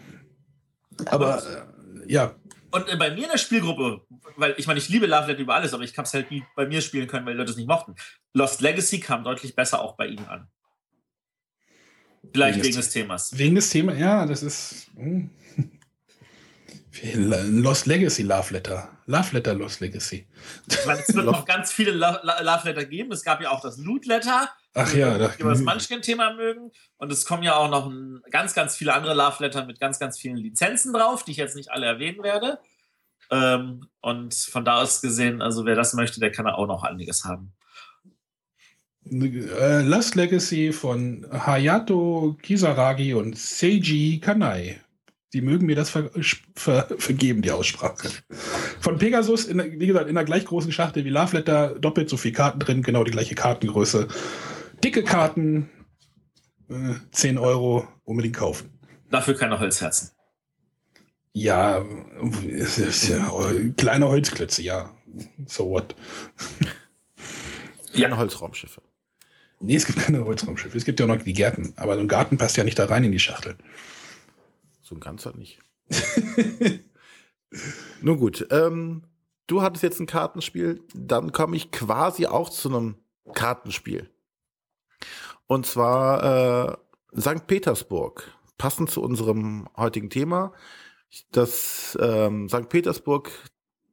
Aber, 1.07 1.35
aber 1.35 1.67
äh, 2.07 2.13
ja. 2.13 2.35
Und 2.71 2.89
äh, 2.89 2.97
bei 2.97 3.11
mir 3.11 3.25
in 3.25 3.31
der 3.31 3.39
Spielgruppe, 3.39 4.03
weil 4.37 4.55
ich 4.57 4.67
meine, 4.67 4.79
ich 4.79 4.89
liebe 4.89 5.07
Love 5.07 5.29
Letter 5.29 5.41
über 5.41 5.55
alles, 5.55 5.75
aber 5.75 5.83
ich 5.83 5.97
habe 5.97 6.07
es 6.07 6.15
halt 6.15 6.31
nie 6.31 6.45
bei 6.57 6.67
mir 6.67 6.81
spielen 6.81 7.07
können, 7.07 7.27
weil 7.27 7.35
die 7.35 7.39
Leute 7.39 7.51
es 7.51 7.57
nicht 7.57 7.69
mochten. 7.69 7.95
Lost 8.33 8.61
Legacy 8.61 9.01
kam 9.01 9.25
deutlich 9.25 9.55
besser 9.55 9.83
auch 9.83 9.97
bei 9.97 10.07
ihnen 10.07 10.27
an. 10.27 10.49
Vielleicht 12.33 12.57
wegen, 12.59 12.65
wegen 12.67 12.77
des 12.77 12.91
Themas. 12.91 13.39
Wegen 13.39 13.55
des 13.55 13.71
Themas, 13.71 13.99
ja, 13.99 14.27
das 14.27 14.43
ist. 14.43 14.91
Hm. 14.97 15.31
Lost 17.15 17.87
Legacy 17.87 18.23
Love 18.23 18.53
Letter. 18.53 18.89
Love 19.07 19.29
Letter 19.33 19.55
Lost 19.55 19.81
Legacy. 19.81 20.27
Meine, 20.87 21.01
es 21.07 21.15
wird 21.15 21.25
noch 21.25 21.45
ganz 21.45 21.73
viele 21.73 21.93
Love 21.93 22.61
Letter 22.65 22.85
geben. 22.85 23.13
Es 23.13 23.23
gab 23.23 23.41
ja 23.41 23.51
auch 23.51 23.61
das 23.61 23.79
Loot 23.79 24.07
Letter. 24.07 24.51
Ach 24.75 24.93
ja, 24.95 25.17
die 25.19 25.43
das 25.43 25.61
Munchkin-Thema 25.61 26.35
mögen. 26.35 26.71
Und 26.97 27.13
es 27.13 27.25
kommen 27.25 27.43
ja 27.43 27.57
auch 27.57 27.71
noch 27.71 27.87
ein, 27.87 28.23
ganz, 28.31 28.55
ganz 28.55 28.77
viele 28.77 28.95
andere 28.95 29.15
Love 29.15 29.37
Letter 29.41 29.65
mit 29.67 29.81
ganz, 29.81 29.99
ganz 29.99 30.19
vielen 30.19 30.37
Lizenzen 30.37 30.93
drauf, 30.93 31.25
die 31.25 31.33
ich 31.33 31.37
jetzt 31.37 31.57
nicht 31.57 31.71
alle 31.71 31.87
erwähnen 31.87 32.23
werde. 32.23 32.59
Ähm, 33.31 33.87
und 34.01 34.35
von 34.35 34.65
da 34.65 34.83
aus 34.83 35.01
gesehen, 35.01 35.43
also 35.43 35.65
wer 35.65 35.77
das 35.77 35.95
möchte, 35.95 36.19
der 36.21 36.33
kann 36.33 36.47
auch 36.47 36.67
noch 36.67 36.83
einiges 36.83 37.25
haben. 37.25 37.53
Äh, 39.11 39.83
Last 39.83 40.15
Legacy 40.15 40.73
von 40.73 41.27
Hayato 41.33 42.37
Kisaragi 42.43 43.15
und 43.15 43.39
Seiji 43.39 44.21
Kanai. 44.21 44.81
Die 45.33 45.43
mögen 45.43 45.67
mir 45.67 45.77
das 45.77 45.91
ver 45.91 46.11
ver 46.55 46.89
vergeben, 46.99 47.43
die 47.43 47.53
Aussprache. 47.53 48.09
Von 48.81 48.99
Pegasus, 48.99 49.45
in, 49.45 49.81
wie 49.81 49.87
gesagt, 49.87 50.09
in 50.09 50.17
einer 50.17 50.25
gleich 50.25 50.45
großen 50.45 50.73
Schachtel 50.73 51.05
wie 51.05 51.11
Love 51.11 51.37
Letter, 51.37 51.79
doppelt 51.79 52.11
so 52.11 52.17
viele 52.17 52.35
Karten 52.35 52.59
drin, 52.59 52.83
genau 52.83 53.05
die 53.05 53.13
gleiche 53.13 53.37
Kartengröße. 53.37 54.09
Dicke 54.83 55.05
Karten, 55.05 55.71
äh, 56.69 56.95
10 57.13 57.39
Euro, 57.39 57.87
unbedingt 58.05 58.37
kaufen. 58.37 58.79
Dafür 59.11 59.35
keine 59.35 59.61
Holzherzen. 59.61 60.11
Ja, 61.33 61.85
ja, 63.09 63.53
kleine 63.77 64.09
Holzklötze, 64.09 64.63
ja. 64.63 64.91
So 65.47 65.71
what? 65.71 65.95
Kleine 67.93 68.17
Holzraumschiffe. 68.17 68.83
Nee, 69.61 69.77
es 69.77 69.87
gibt 69.87 69.99
keine 69.99 70.25
Holzraumschiffe. 70.25 70.77
Es 70.77 70.85
gibt 70.85 70.99
ja 70.99 71.07
auch 71.07 71.11
noch 71.11 71.23
die 71.23 71.33
Gärten. 71.33 71.73
Aber 71.77 71.95
so 71.95 72.01
ein 72.01 72.09
Garten 72.09 72.39
passt 72.39 72.57
ja 72.57 72.65
nicht 72.65 72.79
da 72.79 72.87
rein 72.87 73.05
in 73.05 73.13
die 73.13 73.19
Schachtel. 73.19 73.57
So 74.91 74.97
ein 74.97 75.01
ganzer 75.01 75.37
nicht. 75.37 75.61
Nun 78.03 78.19
gut, 78.19 78.45
ähm, 78.51 79.05
du 79.47 79.63
hattest 79.63 79.85
jetzt 79.85 80.01
ein 80.01 80.07
Kartenspiel, 80.07 80.83
dann 80.95 81.31
komme 81.31 81.55
ich 81.55 81.71
quasi 81.71 82.27
auch 82.27 82.51
zu 82.51 82.69
einem 82.69 82.97
Kartenspiel. 83.33 84.11
Und 85.47 85.65
zwar 85.65 86.75
äh, 87.15 87.21
St. 87.21 87.47
Petersburg, 87.47 88.37
passend 88.59 88.91
zu 88.91 89.01
unserem 89.01 89.69
heutigen 89.77 90.11
Thema. 90.11 90.55
Das 91.31 91.97
ähm, 92.01 92.49
St. 92.49 92.69
Petersburg 92.69 93.31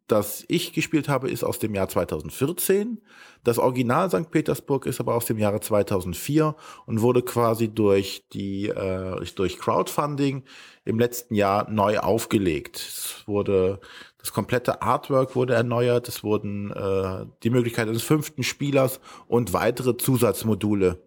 das 0.07 0.45
ich 0.47 0.73
gespielt 0.73 1.09
habe, 1.09 1.29
ist 1.29 1.43
aus 1.43 1.59
dem 1.59 1.75
Jahr 1.75 1.89
2014. 1.89 3.01
Das 3.43 3.59
Original 3.59 4.09
St. 4.09 4.31
Petersburg 4.31 4.85
ist 4.85 4.99
aber 4.99 5.15
aus 5.15 5.25
dem 5.25 5.37
Jahre 5.37 5.59
2004 5.59 6.55
und 6.85 7.01
wurde 7.01 7.21
quasi 7.21 7.67
durch 7.67 8.25
die 8.33 8.69
äh, 8.69 9.23
durch 9.35 9.59
Crowdfunding 9.59 10.43
im 10.85 10.99
letzten 10.99 11.35
Jahr 11.35 11.69
neu 11.69 11.99
aufgelegt. 11.99 12.77
Es 12.77 13.23
wurde 13.25 13.79
das 14.17 14.33
komplette 14.33 14.81
Artwork 14.81 15.35
wurde 15.35 15.53
erneuert. 15.53 16.07
Es 16.07 16.23
wurden 16.23 16.71
äh, 16.71 17.25
die 17.43 17.49
Möglichkeit 17.49 17.87
eines 17.87 18.03
fünften 18.03 18.43
Spielers 18.43 18.99
und 19.27 19.53
weitere 19.53 19.95
Zusatzmodule 19.97 21.01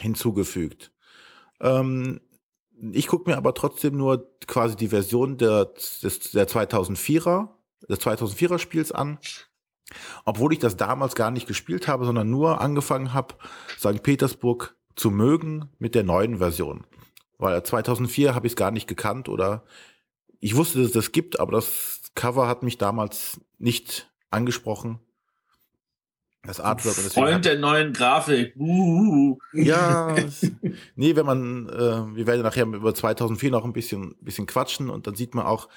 hinzugefügt. 0.00 0.92
Ähm, 1.60 2.20
ich 2.92 3.06
gucke 3.08 3.30
mir 3.30 3.36
aber 3.36 3.54
trotzdem 3.54 3.96
nur 3.96 4.30
quasi 4.46 4.74
die 4.74 4.88
Version 4.88 5.36
der, 5.36 5.66
des, 5.66 6.30
der 6.32 6.48
2004er 6.48 7.48
des 7.88 8.00
2004er 8.00 8.58
Spiels 8.58 8.92
an. 8.92 9.18
Obwohl 10.24 10.52
ich 10.52 10.60
das 10.60 10.76
damals 10.76 11.14
gar 11.14 11.30
nicht 11.30 11.48
gespielt 11.48 11.88
habe, 11.88 12.04
sondern 12.04 12.30
nur 12.30 12.60
angefangen 12.60 13.12
habe, 13.12 13.34
St. 13.76 14.02
Petersburg 14.02 14.76
zu 14.94 15.10
mögen 15.10 15.68
mit 15.78 15.94
der 15.94 16.04
neuen 16.04 16.38
Version. 16.38 16.86
Weil 17.38 17.62
2004 17.62 18.34
habe 18.34 18.46
ich 18.46 18.52
es 18.52 18.56
gar 18.56 18.70
nicht 18.70 18.86
gekannt 18.86 19.28
oder 19.28 19.64
ich 20.40 20.56
wusste, 20.56 20.78
dass 20.78 20.88
es 20.88 20.92
das 20.92 21.12
gibt, 21.12 21.40
aber 21.40 21.52
das 21.52 22.12
Cover 22.14 22.46
hat 22.46 22.62
mich 22.62 22.78
damals 22.78 23.40
nicht 23.58 24.10
angesprochen. 24.30 25.00
Das 26.42 26.58
Artwork. 26.58 26.96
Und 26.96 27.12
Freund 27.12 27.44
der 27.44 27.58
neuen 27.58 27.92
Grafik. 27.92 28.54
Uh. 28.56 29.36
Ja, 29.52 30.14
nee, 30.96 31.14
wenn 31.14 31.26
man, 31.26 31.68
äh, 31.68 32.16
wir 32.16 32.26
werden 32.26 32.42
nachher 32.42 32.64
über 32.64 32.94
2004 32.94 33.50
noch 33.50 33.64
ein 33.66 33.74
bisschen, 33.74 34.16
bisschen 34.22 34.46
quatschen 34.46 34.88
und 34.88 35.06
dann 35.06 35.14
sieht 35.14 35.34
man 35.34 35.44
auch, 35.44 35.68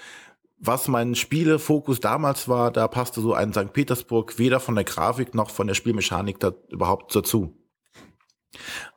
was 0.65 0.87
mein 0.87 1.13
Spielefokus 1.15 1.99
damals 1.99 2.47
war, 2.47 2.71
da 2.71 2.87
passte 2.87 3.19
so 3.19 3.33
ein 3.33 3.51
St. 3.51 3.73
Petersburg 3.73 4.39
weder 4.39 4.61
von 4.61 4.75
der 4.75 4.85
Grafik 4.85 5.35
noch 5.35 5.49
von 5.49 5.67
der 5.67 5.73
Spielmechanik 5.73 6.39
da 6.39 6.53
überhaupt 6.69 7.13
dazu. 7.13 7.57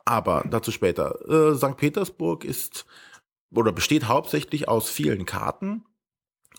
Aber 0.05 0.45
dazu 0.49 0.71
später. 0.71 1.19
Äh, 1.29 1.55
St. 1.55 1.75
Petersburg 1.75 2.45
ist 2.45 2.85
oder 3.53 3.73
besteht 3.73 4.07
hauptsächlich 4.07 4.69
aus 4.69 4.89
vielen 4.89 5.25
Karten 5.25 5.83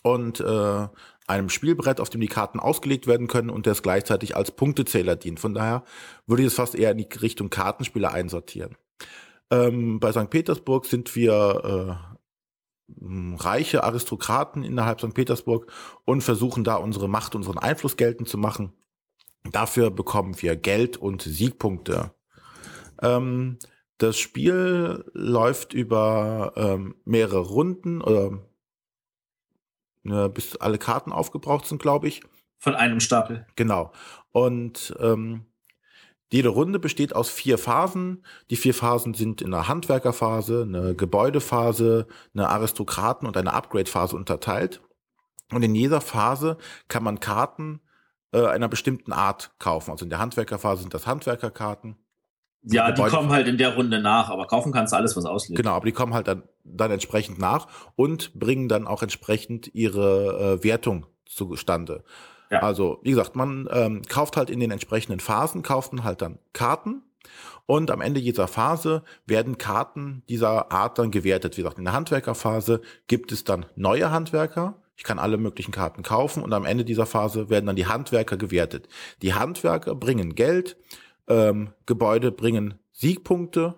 und 0.03 0.41
äh, 0.41 0.87
einem 1.27 1.49
Spielbrett, 1.49 1.99
auf 1.99 2.09
dem 2.09 2.21
die 2.21 2.27
Karten 2.27 2.59
ausgelegt 2.59 3.07
werden 3.07 3.27
können 3.27 3.49
und 3.49 3.65
das 3.65 3.81
gleichzeitig 3.81 4.35
als 4.35 4.51
Punktezähler 4.51 5.15
dient. 5.15 5.39
Von 5.39 5.55
daher 5.55 5.83
würde 6.27 6.43
ich 6.43 6.47
es 6.47 6.55
fast 6.55 6.75
eher 6.75 6.91
in 6.91 6.97
die 6.97 7.07
Richtung 7.19 7.49
Kartenspieler 7.49 8.11
einsortieren. 8.11 8.75
Ähm, 9.49 9.99
bei 9.99 10.11
St. 10.11 10.29
Petersburg 10.29 10.85
sind 10.85 11.15
wir 11.15 11.99
äh, 12.08 12.08
reiche 13.37 13.83
Aristokraten 13.83 14.63
innerhalb 14.63 14.99
St. 14.99 15.13
Petersburg 15.13 15.71
und 16.05 16.21
versuchen 16.21 16.63
da 16.63 16.75
unsere 16.75 17.07
Macht, 17.07 17.35
unseren 17.35 17.57
Einfluss 17.57 17.97
geltend 17.97 18.29
zu 18.29 18.37
machen. 18.37 18.73
Dafür 19.51 19.89
bekommen 19.89 20.41
wir 20.41 20.55
Geld 20.55 20.97
und 20.97 21.21
Siegpunkte. 21.21 22.13
Ähm, 23.01 23.57
das 23.97 24.17
Spiel 24.17 25.05
läuft 25.13 25.73
über 25.73 26.53
ähm, 26.55 26.95
mehrere 27.05 27.39
Runden 27.39 28.01
oder 28.01 28.39
äh, 30.05 30.29
bis 30.29 30.55
alle 30.57 30.77
Karten 30.77 31.11
aufgebraucht 31.11 31.65
sind, 31.65 31.81
glaube 31.81 32.07
ich. 32.07 32.21
Von 32.57 32.75
einem 32.75 32.99
Stapel. 32.99 33.45
Genau. 33.55 33.91
Und 34.31 34.95
ähm, 34.99 35.45
jede 36.31 36.49
Runde 36.49 36.79
besteht 36.79 37.15
aus 37.15 37.29
vier 37.29 37.57
Phasen. 37.57 38.23
Die 38.49 38.55
vier 38.55 38.73
Phasen 38.73 39.13
sind 39.15 39.41
in 39.41 39.53
einer 39.53 39.67
Handwerkerphase, 39.67 40.61
eine 40.67 40.95
Gebäudephase, 40.95 42.07
eine 42.33 42.49
Aristokraten- 42.49 43.27
und 43.27 43.35
eine 43.35 43.53
Upgrade-Phase 43.53 44.15
unterteilt. 44.15 44.81
Und 45.51 45.63
in 45.63 45.73
jeder 45.73 46.01
Phase 46.01 46.57
kann 46.87 47.03
man 47.03 47.19
Karten 47.19 47.81
äh, 48.31 48.45
einer 48.45 48.67
bestimmten 48.67 49.11
Art 49.11 49.51
kaufen. 49.57 49.89
Also 49.89 50.05
in 50.05 50.09
der 50.09 50.19
Handwerkerphase 50.19 50.81
sind 50.81 50.93
das 50.93 51.07
Handwerkerkarten. 51.07 51.97
Ja, 52.61 52.91
die 52.91 53.01
kommen 53.03 53.29
halt 53.29 53.47
in 53.47 53.57
der 53.57 53.75
Runde 53.75 53.99
nach, 53.99 54.29
aber 54.29 54.45
kaufen 54.45 54.71
kannst 54.71 54.93
du 54.93 54.97
alles, 54.97 55.15
was 55.15 55.25
ausliegt. 55.25 55.57
Genau, 55.57 55.71
aber 55.71 55.85
die 55.85 55.93
kommen 55.93 56.13
halt 56.13 56.27
dann, 56.27 56.43
dann 56.63 56.91
entsprechend 56.91 57.39
nach 57.39 57.67
und 57.95 58.33
bringen 58.37 58.67
dann 58.67 58.85
auch 58.85 59.01
entsprechend 59.01 59.73
ihre 59.73 60.59
äh, 60.59 60.63
Wertung 60.63 61.07
zustande. 61.25 62.03
Also, 62.57 62.99
wie 63.03 63.11
gesagt, 63.11 63.35
man 63.35 63.69
ähm, 63.71 64.01
kauft 64.09 64.37
halt 64.37 64.49
in 64.49 64.59
den 64.59 64.71
entsprechenden 64.71 65.19
Phasen, 65.19 65.61
kauft 65.61 65.93
man 65.93 66.03
halt 66.03 66.21
dann 66.21 66.39
Karten 66.53 67.03
und 67.65 67.91
am 67.91 68.01
Ende 68.01 68.19
jeder 68.19 68.47
Phase 68.47 69.03
werden 69.27 69.59
Karten 69.59 70.23
dieser 70.27 70.71
Art 70.71 70.97
dann 70.97 71.11
gewertet. 71.11 71.55
Wie 71.55 71.61
gesagt, 71.61 71.77
in 71.77 71.85
der 71.85 71.93
Handwerkerphase 71.93 72.81
gibt 73.05 73.31
es 73.31 73.43
dann 73.43 73.67
neue 73.75 74.09
Handwerker. 74.09 74.81
Ich 74.95 75.03
kann 75.03 75.19
alle 75.19 75.37
möglichen 75.37 75.71
Karten 75.71 76.01
kaufen 76.01 76.41
und 76.41 76.51
am 76.51 76.65
Ende 76.65 76.83
dieser 76.83 77.05
Phase 77.05 77.49
werden 77.49 77.67
dann 77.67 77.75
die 77.75 77.85
Handwerker 77.85 78.37
gewertet. 78.37 78.89
Die 79.21 79.33
Handwerker 79.33 79.93
bringen 79.95 80.33
Geld, 80.35 80.77
ähm, 81.27 81.69
Gebäude 81.85 82.31
bringen 82.31 82.79
Siegpunkte 82.91 83.75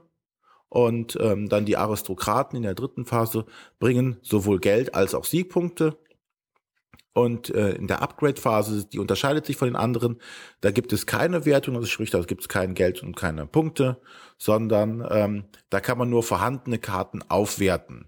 und 0.70 1.18
ähm, 1.22 1.50
dann 1.50 1.66
die 1.66 1.76
Aristokraten 1.76 2.56
in 2.56 2.64
der 2.64 2.76
dritten 2.76 3.06
Phase 3.06 3.46
bringen 3.78 4.18
sowohl 4.22 4.60
Geld 4.60 4.96
als 4.96 5.14
auch 5.14 5.26
Siegpunkte 5.26 5.98
Und 7.14 7.50
äh, 7.50 7.72
in 7.74 7.88
der 7.88 8.02
Upgrade-Phase, 8.02 8.86
die 8.86 9.00
unterscheidet 9.00 9.46
sich 9.46 9.58
von 9.58 9.68
den 9.68 9.76
anderen, 9.76 10.22
da 10.62 10.72
gibt 10.72 10.94
es 10.94 11.06
keine 11.06 11.46
Wertung, 11.46 11.76
also 11.76 11.88
sprich, 11.88 12.10
da 12.10 12.22
gibt 12.22 12.42
es 12.42 12.48
kein 12.48 12.74
Geld 12.74 13.04
und 13.04 13.16
keine 13.16 13.46
Punkte, 13.46 14.02
sondern 14.38 15.06
ähm, 15.10 15.44
da 15.70 15.82
kann 15.82 15.98
man 15.98 16.10
nur 16.10 16.24
vorhandene 16.24 16.80
Karten 16.80 17.22
aufwerten. 17.28 18.08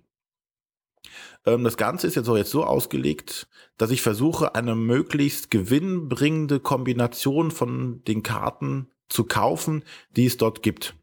Ähm, 1.46 1.64
das 1.64 1.76
Ganze 1.76 2.08
ist 2.08 2.16
jetzt 2.16 2.30
auch 2.30 2.38
jetzt 2.38 2.52
so 2.52 2.64
ausgelegt, 2.64 3.48
dass 3.78 3.92
ich 3.92 4.02
versuche, 4.02 4.56
eine 4.56 4.76
möglichst 4.76 5.52
gewinnbringende 5.52 6.60
Kombination 6.60 7.52
von 7.52 8.04
den 8.06 8.24
Karten 8.24 8.90
zu 9.10 9.26
kaufen, 9.26 9.84
die 10.16 10.26
es 10.26 10.38
dort 10.38 10.64
gibt. 10.64 10.96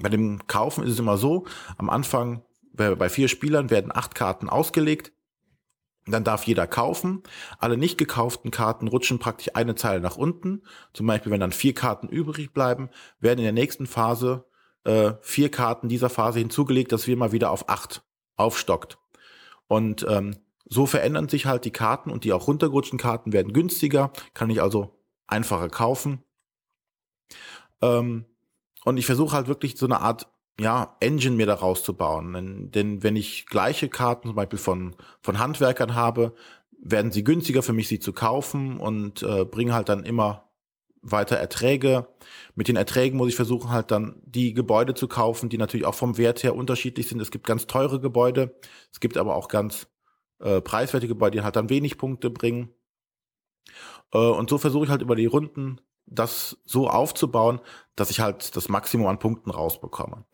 Bei 0.00 0.08
dem 0.08 0.46
Kaufen 0.46 0.84
ist 0.84 0.92
es 0.92 0.98
immer 1.00 1.18
so, 1.18 1.46
am 1.76 1.90
Anfang 1.90 2.42
bei 2.72 3.08
vier 3.08 3.26
Spielern 3.26 3.70
werden 3.70 3.90
acht 3.92 4.14
Karten 4.14 4.48
ausgelegt. 4.48 5.10
Dann 6.10 6.24
darf 6.24 6.44
jeder 6.44 6.66
kaufen. 6.66 7.22
Alle 7.58 7.76
nicht 7.76 7.98
gekauften 7.98 8.50
Karten 8.50 8.88
rutschen 8.88 9.18
praktisch 9.18 9.50
eine 9.54 9.74
Zeile 9.74 10.00
nach 10.00 10.16
unten. 10.16 10.62
Zum 10.92 11.06
Beispiel, 11.06 11.30
wenn 11.32 11.40
dann 11.40 11.52
vier 11.52 11.74
Karten 11.74 12.08
übrig 12.08 12.52
bleiben, 12.52 12.88
werden 13.20 13.38
in 13.38 13.44
der 13.44 13.52
nächsten 13.52 13.86
Phase 13.86 14.46
äh, 14.84 15.12
vier 15.20 15.50
Karten 15.50 15.88
dieser 15.88 16.08
Phase 16.08 16.38
hinzugelegt, 16.38 16.92
dass 16.92 17.06
wir 17.06 17.16
mal 17.16 17.32
wieder 17.32 17.50
auf 17.50 17.68
acht 17.68 18.02
aufstockt. 18.36 18.98
Und 19.66 20.06
ähm, 20.08 20.36
so 20.64 20.86
verändern 20.86 21.28
sich 21.28 21.46
halt 21.46 21.64
die 21.64 21.72
Karten 21.72 22.10
und 22.10 22.24
die 22.24 22.32
auch 22.32 22.46
runtergerutschten 22.46 22.98
Karten 22.98 23.32
werden 23.32 23.52
günstiger, 23.52 24.12
kann 24.34 24.50
ich 24.50 24.62
also 24.62 24.98
einfacher 25.26 25.68
kaufen. 25.68 26.22
Ähm, 27.82 28.24
und 28.84 28.96
ich 28.96 29.06
versuche 29.06 29.34
halt 29.34 29.48
wirklich 29.48 29.76
so 29.76 29.86
eine 29.86 30.00
Art 30.00 30.28
ja, 30.60 30.96
Engine 31.00 31.36
mir 31.36 31.46
da 31.46 31.54
rauszubauen. 31.54 32.32
Denn, 32.32 32.70
denn 32.70 33.02
wenn 33.02 33.16
ich 33.16 33.46
gleiche 33.46 33.88
Karten 33.88 34.28
zum 34.28 34.36
Beispiel 34.36 34.58
von, 34.58 34.96
von 35.20 35.38
Handwerkern 35.38 35.94
habe, 35.94 36.34
werden 36.80 37.12
sie 37.12 37.24
günstiger 37.24 37.62
für 37.62 37.72
mich, 37.72 37.88
sie 37.88 38.00
zu 38.00 38.12
kaufen 38.12 38.78
und 38.78 39.22
äh, 39.22 39.44
bringen 39.44 39.72
halt 39.74 39.88
dann 39.88 40.04
immer 40.04 40.48
weiter 41.02 41.36
Erträge. 41.36 42.08
Mit 42.54 42.68
den 42.68 42.76
Erträgen 42.76 43.16
muss 43.16 43.28
ich 43.28 43.36
versuchen, 43.36 43.70
halt 43.70 43.90
dann 43.90 44.20
die 44.24 44.52
Gebäude 44.54 44.94
zu 44.94 45.08
kaufen, 45.08 45.48
die 45.48 45.58
natürlich 45.58 45.86
auch 45.86 45.94
vom 45.94 46.18
Wert 46.18 46.42
her 46.42 46.56
unterschiedlich 46.56 47.08
sind. 47.08 47.20
Es 47.20 47.30
gibt 47.30 47.46
ganz 47.46 47.66
teure 47.66 48.00
Gebäude, 48.00 48.58
es 48.92 49.00
gibt 49.00 49.16
aber 49.16 49.36
auch 49.36 49.48
ganz 49.48 49.88
äh, 50.40 50.60
preiswerte 50.60 51.08
Gebäude, 51.08 51.38
die 51.38 51.44
halt 51.44 51.56
dann 51.56 51.70
wenig 51.70 51.98
Punkte 51.98 52.30
bringen. 52.30 52.74
Äh, 54.12 54.18
und 54.18 54.50
so 54.50 54.58
versuche 54.58 54.84
ich 54.84 54.90
halt 54.90 55.02
über 55.02 55.16
die 55.16 55.26
Runden 55.26 55.80
das 56.10 56.58
so 56.64 56.88
aufzubauen, 56.88 57.60
dass 57.96 58.10
ich 58.10 58.20
halt 58.20 58.56
das 58.56 58.68
Maximum 58.68 59.06
an 59.06 59.18
Punkten 59.18 59.50
rausbekomme. 59.50 60.24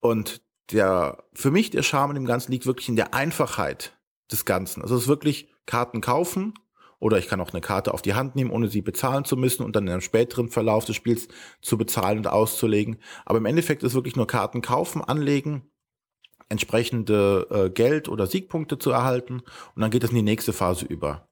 Und 0.00 0.42
der, 0.70 1.24
für 1.34 1.50
mich 1.50 1.70
der 1.70 1.82
Charme 1.82 2.12
in 2.12 2.16
dem 2.16 2.26
Ganzen 2.26 2.52
liegt 2.52 2.66
wirklich 2.66 2.88
in 2.88 2.96
der 2.96 3.14
Einfachheit 3.14 3.98
des 4.30 4.44
Ganzen. 4.44 4.82
Also 4.82 4.96
es 4.96 5.02
ist 5.02 5.08
wirklich 5.08 5.52
Karten 5.66 6.00
kaufen 6.00 6.54
oder 6.98 7.18
ich 7.18 7.28
kann 7.28 7.40
auch 7.40 7.52
eine 7.52 7.60
Karte 7.60 7.94
auf 7.94 8.02
die 8.02 8.14
Hand 8.14 8.36
nehmen, 8.36 8.50
ohne 8.50 8.68
sie 8.68 8.82
bezahlen 8.82 9.24
zu 9.24 9.36
müssen 9.36 9.64
und 9.64 9.74
dann 9.74 9.84
in 9.84 9.92
einem 9.92 10.00
späteren 10.00 10.48
Verlauf 10.48 10.84
des 10.84 10.96
Spiels 10.96 11.28
zu 11.60 11.78
bezahlen 11.78 12.18
und 12.18 12.26
auszulegen. 12.26 12.98
Aber 13.24 13.38
im 13.38 13.46
Endeffekt 13.46 13.82
ist 13.82 13.94
wirklich 13.94 14.16
nur 14.16 14.26
Karten 14.26 14.62
kaufen, 14.62 15.02
anlegen, 15.02 15.70
entsprechende 16.48 17.46
äh, 17.50 17.70
Geld 17.70 18.08
oder 18.08 18.26
Siegpunkte 18.26 18.78
zu 18.78 18.90
erhalten 18.90 19.40
und 19.74 19.82
dann 19.82 19.90
geht 19.90 20.04
es 20.04 20.10
in 20.10 20.16
die 20.16 20.22
nächste 20.22 20.52
Phase 20.52 20.84
über. 20.84 21.29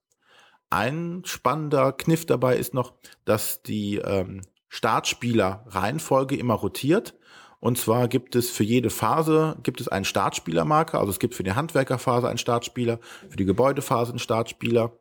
Ein 0.70 1.22
spannender 1.24 1.92
Kniff 1.92 2.26
dabei 2.26 2.56
ist 2.56 2.74
noch, 2.74 2.92
dass 3.24 3.62
die 3.62 3.96
ähm, 3.96 4.42
Startspieler-Reihenfolge 4.68 6.36
immer 6.36 6.54
rotiert. 6.54 7.14
Und 7.60 7.78
zwar 7.78 8.06
gibt 8.06 8.36
es 8.36 8.50
für 8.50 8.64
jede 8.64 8.90
Phase 8.90 9.56
gibt 9.62 9.80
es 9.80 9.88
einen 9.88 10.04
Startspielermarker. 10.04 10.98
Also 10.98 11.10
es 11.10 11.18
gibt 11.18 11.34
für 11.34 11.42
die 11.42 11.54
Handwerkerphase 11.54 12.28
einen 12.28 12.38
Startspieler, 12.38 13.00
für 13.28 13.36
die 13.36 13.46
Gebäudephase 13.46 14.12
einen 14.12 14.18
Startspieler. 14.18 14.92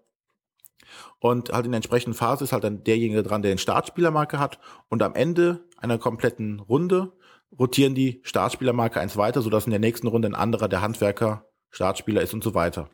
Und 1.20 1.52
halt 1.52 1.66
in 1.66 1.72
der 1.72 1.78
entsprechenden 1.78 2.16
Phase 2.16 2.46
ist 2.46 2.54
halt 2.54 2.64
dann 2.64 2.84
derjenige 2.84 3.24
dran, 3.24 3.42
der 3.42 3.52
den 3.52 3.58
Startspielermarker 3.58 4.40
hat. 4.40 4.60
Und 4.90 5.04
am 5.04 5.16
Ende 5.16 5.66
einer 5.78 5.98
kompletten 5.98 6.60
Runde 6.60 7.14
rotieren 7.58 7.94
die 7.94 8.22
Startspielermarker 8.24 9.02
eins 9.02 9.18
weiter, 9.18 9.42
sodass 9.42 9.66
in 9.66 9.72
der 9.72 9.80
nächsten 9.80 10.08
Runde 10.08 10.28
ein 10.30 10.36
anderer 10.36 10.68
der 10.68 10.82
Handwerker 10.82 11.46
Startspieler 11.70 12.22
ist 12.22 12.34
und 12.34 12.44
so 12.44 12.54
weiter. 12.54 12.90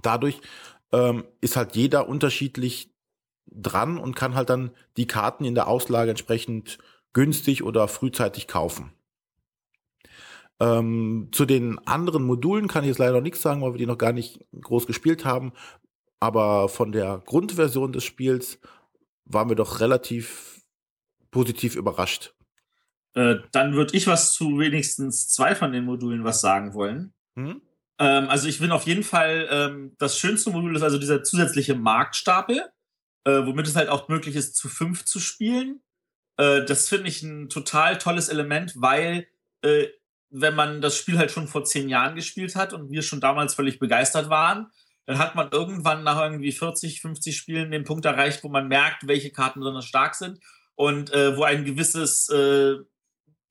Dadurch 0.00 0.40
ähm, 0.92 1.24
ist 1.40 1.56
halt 1.56 1.74
jeder 1.74 2.08
unterschiedlich 2.08 2.94
dran 3.46 3.98
und 3.98 4.14
kann 4.14 4.34
halt 4.34 4.50
dann 4.50 4.70
die 4.96 5.06
Karten 5.06 5.44
in 5.44 5.54
der 5.54 5.68
Auslage 5.68 6.10
entsprechend 6.10 6.78
günstig 7.12 7.62
oder 7.62 7.88
frühzeitig 7.88 8.46
kaufen. 8.46 8.92
Ähm, 10.60 11.28
zu 11.32 11.44
den 11.44 11.78
anderen 11.86 12.24
Modulen 12.24 12.68
kann 12.68 12.84
ich 12.84 12.88
jetzt 12.88 12.98
leider 12.98 13.14
noch 13.14 13.22
nichts 13.22 13.42
sagen, 13.42 13.62
weil 13.62 13.74
wir 13.74 13.78
die 13.78 13.86
noch 13.86 13.98
gar 13.98 14.12
nicht 14.12 14.44
groß 14.60 14.86
gespielt 14.86 15.24
haben. 15.24 15.52
Aber 16.20 16.68
von 16.68 16.92
der 16.92 17.20
Grundversion 17.26 17.92
des 17.92 18.04
Spiels 18.04 18.60
waren 19.24 19.48
wir 19.48 19.56
doch 19.56 19.80
relativ 19.80 20.62
positiv 21.32 21.74
überrascht. 21.74 22.34
Äh, 23.14 23.36
dann 23.50 23.74
würde 23.74 23.96
ich 23.96 24.06
was 24.06 24.32
zu 24.32 24.58
wenigstens 24.58 25.28
zwei 25.28 25.54
von 25.54 25.72
den 25.72 25.84
Modulen 25.84 26.24
was 26.24 26.40
sagen 26.40 26.74
wollen. 26.74 27.12
Hm? 27.34 27.60
Ähm, 28.02 28.28
also 28.28 28.48
ich 28.48 28.58
bin 28.58 28.72
auf 28.72 28.84
jeden 28.86 29.04
Fall, 29.04 29.48
ähm, 29.48 29.94
das 29.98 30.18
schönste 30.18 30.50
Modul 30.50 30.74
ist 30.74 30.82
also 30.82 30.98
dieser 30.98 31.22
zusätzliche 31.22 31.76
Marktstapel, 31.76 32.64
äh, 33.24 33.46
womit 33.46 33.68
es 33.68 33.76
halt 33.76 33.88
auch 33.88 34.08
möglich 34.08 34.34
ist, 34.34 34.56
zu 34.56 34.68
fünf 34.68 35.04
zu 35.04 35.20
spielen. 35.20 35.82
Äh, 36.36 36.64
das 36.64 36.88
finde 36.88 37.08
ich 37.08 37.22
ein 37.22 37.48
total 37.48 37.98
tolles 37.98 38.28
Element, 38.28 38.74
weil 38.76 39.28
äh, 39.62 39.86
wenn 40.30 40.56
man 40.56 40.80
das 40.80 40.96
Spiel 40.96 41.16
halt 41.16 41.30
schon 41.30 41.46
vor 41.46 41.64
zehn 41.64 41.88
Jahren 41.88 42.16
gespielt 42.16 42.56
hat 42.56 42.72
und 42.72 42.90
wir 42.90 43.02
schon 43.02 43.20
damals 43.20 43.54
völlig 43.54 43.78
begeistert 43.78 44.28
waren, 44.30 44.72
dann 45.06 45.18
hat 45.18 45.36
man 45.36 45.50
irgendwann 45.52 46.02
nach 46.02 46.20
irgendwie 46.20 46.52
40, 46.52 47.00
50 47.02 47.36
Spielen 47.36 47.70
den 47.70 47.84
Punkt 47.84 48.04
erreicht, 48.04 48.42
wo 48.42 48.48
man 48.48 48.66
merkt, 48.66 49.06
welche 49.06 49.30
Karten 49.30 49.60
besonders 49.60 49.84
stark 49.84 50.16
sind 50.16 50.40
und 50.74 51.12
äh, 51.12 51.36
wo 51.36 51.44
ein 51.44 51.64
gewisses 51.64 52.28
äh, 52.30 52.78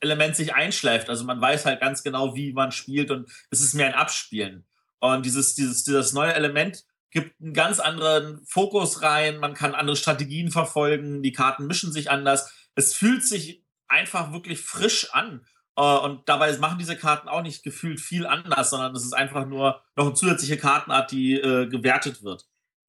Element 0.01 0.35
sich 0.35 0.53
einschleift. 0.53 1.09
Also 1.09 1.23
man 1.23 1.39
weiß 1.39 1.65
halt 1.65 1.79
ganz 1.79 2.03
genau, 2.03 2.35
wie 2.35 2.53
man 2.53 2.71
spielt 2.71 3.11
und 3.11 3.29
es 3.49 3.61
ist 3.61 3.73
mehr 3.73 3.87
ein 3.87 3.93
Abspielen. 3.93 4.65
Und 4.99 5.25
dieses, 5.25 5.55
dieses, 5.55 5.83
dieses 5.83 6.13
neue 6.13 6.33
Element 6.33 6.83
gibt 7.11 7.39
einen 7.41 7.53
ganz 7.53 7.79
anderen 7.79 8.45
Fokus 8.45 9.01
rein, 9.01 9.37
man 9.39 9.53
kann 9.53 9.75
andere 9.75 9.95
Strategien 9.95 10.51
verfolgen, 10.51 11.21
die 11.23 11.33
Karten 11.33 11.67
mischen 11.67 11.91
sich 11.91 12.09
anders. 12.09 12.53
Es 12.75 12.93
fühlt 12.93 13.25
sich 13.25 13.63
einfach 13.87 14.31
wirklich 14.31 14.61
frisch 14.61 15.13
an. 15.13 15.45
Äh, 15.75 15.81
und 15.81 16.27
dabei 16.27 16.55
machen 16.57 16.79
diese 16.79 16.95
Karten 16.95 17.27
auch 17.27 17.41
nicht 17.41 17.63
gefühlt 17.63 17.99
viel 17.99 18.25
anders, 18.25 18.69
sondern 18.69 18.95
es 18.95 19.03
ist 19.03 19.13
einfach 19.13 19.45
nur 19.45 19.81
noch 19.95 20.05
eine 20.05 20.13
zusätzliche 20.13 20.57
Kartenart, 20.57 21.11
die 21.11 21.33
äh, 21.33 21.67
gewertet 21.67 22.23
wird. 22.23 22.47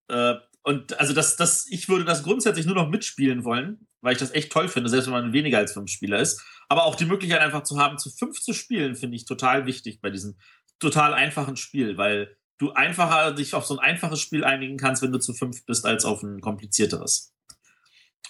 Äh, 0.08 0.36
und 0.64 0.98
also 1.00 1.12
das, 1.12 1.36
das, 1.36 1.66
ich 1.68 1.88
würde 1.88 2.04
das 2.04 2.22
grundsätzlich 2.22 2.66
nur 2.66 2.76
noch 2.76 2.88
mitspielen 2.88 3.44
wollen, 3.44 3.88
weil 4.00 4.12
ich 4.12 4.18
das 4.18 4.30
echt 4.30 4.52
toll 4.52 4.68
finde, 4.68 4.88
selbst 4.88 5.06
wenn 5.06 5.12
man 5.12 5.32
weniger 5.32 5.58
als 5.58 5.72
fünf 5.72 5.90
Spieler 5.90 6.20
ist. 6.20 6.40
Aber 6.68 6.84
auch 6.84 6.94
die 6.94 7.04
Möglichkeit 7.04 7.40
einfach 7.40 7.64
zu 7.64 7.78
haben, 7.78 7.98
zu 7.98 8.10
fünf 8.10 8.40
zu 8.40 8.52
spielen, 8.52 8.94
finde 8.94 9.16
ich 9.16 9.24
total 9.24 9.66
wichtig 9.66 10.00
bei 10.00 10.10
diesem 10.10 10.38
total 10.78 11.14
einfachen 11.14 11.56
Spiel, 11.56 11.96
weil 11.96 12.36
du 12.58 12.72
einfacher 12.72 13.32
dich 13.32 13.54
auf 13.54 13.66
so 13.66 13.76
ein 13.76 13.84
einfaches 13.84 14.20
Spiel 14.20 14.44
einigen 14.44 14.76
kannst, 14.76 15.02
wenn 15.02 15.12
du 15.12 15.18
zu 15.18 15.34
fünf 15.34 15.64
bist, 15.66 15.84
als 15.84 16.04
auf 16.04 16.22
ein 16.22 16.40
komplizierteres. 16.40 17.34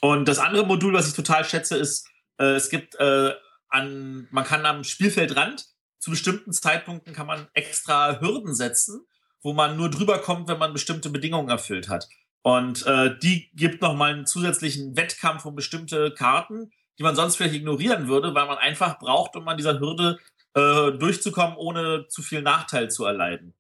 Und 0.01 0.27
das 0.27 0.39
andere 0.39 0.67
Modul, 0.67 0.95
was 0.95 1.09
ich 1.09 1.15
total 1.15 1.45
schätze, 1.45 1.77
ist, 1.77 2.09
äh, 2.39 2.55
es 2.55 2.71
gibt 2.71 2.95
äh, 2.97 3.33
an, 3.69 4.27
man 4.31 4.45
kann 4.45 4.65
am 4.65 4.85
Spielfeldrand 4.85 5.67
zu 5.99 6.11
bestimmten 6.11 6.53
Zeitpunkten 6.53 7.13
kann 7.13 7.29
man 7.29 7.47
extra 7.55 8.21
Hürden 8.21 8.55
setzen, 8.55 9.07
wo 9.43 9.53
man 9.53 9.77
nur 9.77 9.91
drüber 9.91 10.19
kommt, 10.19 10.49
wenn 10.49 10.59
man 10.59 10.73
bestimmte 10.73 11.11
Bedingungen 11.11 11.49
erfüllt 11.49 11.89
hat. 11.89 12.09
Und 12.43 12.85
äh, 12.87 13.17
die 13.19 13.51
gibt 13.55 13.83
nochmal 13.83 14.13
einen 14.13 14.27
zusätzlichen 14.27 14.97
Wettkampf 14.97 15.45
um 15.45 15.55
bestimmte 15.55 16.13
Karten, 16.13 16.73
die 16.99 17.03
man 17.03 17.15
sonst 17.15 17.37
vielleicht 17.37 17.55
ignorieren 17.55 18.09
würde, 18.09 18.35
weil 18.35 18.47
man 18.47 18.59
einfach 18.59 18.99
braucht, 18.99 19.37
um 19.37 19.47
an 19.49 19.57
dieser 19.57 19.79
Hürde 19.79 20.19
äh, 20.55 20.93
durchzukommen, 20.93 21.57
ohne 21.57 22.07
zu 22.09 22.23
viel 22.23 22.43
Nachteil 22.43 22.91
zu 22.91 23.05
erleiden. 23.05 23.55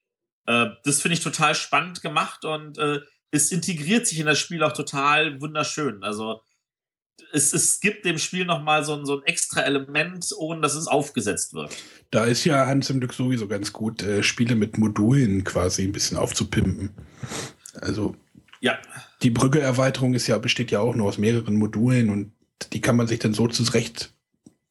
Äh, 0.47 0.67
das 0.85 1.01
finde 1.01 1.15
ich 1.15 1.23
total 1.23 1.55
spannend 1.55 2.03
gemacht 2.03 2.45
und 2.45 2.79
äh, 2.79 3.01
es 3.31 3.53
integriert 3.53 4.07
sich 4.07 4.19
in 4.19 4.27
das 4.27 4.39
Spiel 4.39 4.63
auch 4.63 4.73
total 4.73 5.41
wunderschön. 5.41 6.03
Also 6.03 6.43
es, 7.33 7.55
es 7.55 7.81
gibt 7.81 8.05
dem 8.05 8.19
Spiel 8.19 8.45
nochmal 8.45 8.85
so 8.85 8.95
ein, 8.95 9.07
so 9.07 9.19
ein 9.19 9.25
extra 9.25 9.63
Element, 9.63 10.29
ohne 10.37 10.61
dass 10.61 10.75
es 10.75 10.87
aufgesetzt 10.87 11.55
wird. 11.55 11.75
Da 12.11 12.25
ist 12.25 12.45
ja 12.45 12.67
Hans 12.67 12.91
im 12.91 13.01
Glück 13.01 13.15
sowieso 13.15 13.49
ganz 13.49 13.73
gut, 13.73 14.03
äh, 14.03 14.23
Spiele 14.23 14.55
mit 14.55 14.77
Modulen 14.77 15.45
quasi 15.45 15.85
ein 15.85 15.93
bisschen 15.93 16.19
aufzupimpen. 16.19 16.91
Also 17.81 18.17
ja. 18.63 18.79
Die 19.23 19.31
Brücke-Erweiterung 19.31 20.15
ist 20.15 20.29
ja, 20.29 20.39
besteht 20.39 20.71
ja 20.71 20.81
auch 20.81 20.95
nur 20.95 21.09
aus 21.09 21.19
mehreren 21.19 21.57
Modulen 21.57 22.11
und 22.11 22.33
die 22.73 22.81
kann 22.81 22.97
man 22.97 23.09
sich 23.09 23.19
dann 23.19 23.35
so 23.35 23.49
zurecht, 23.49 24.15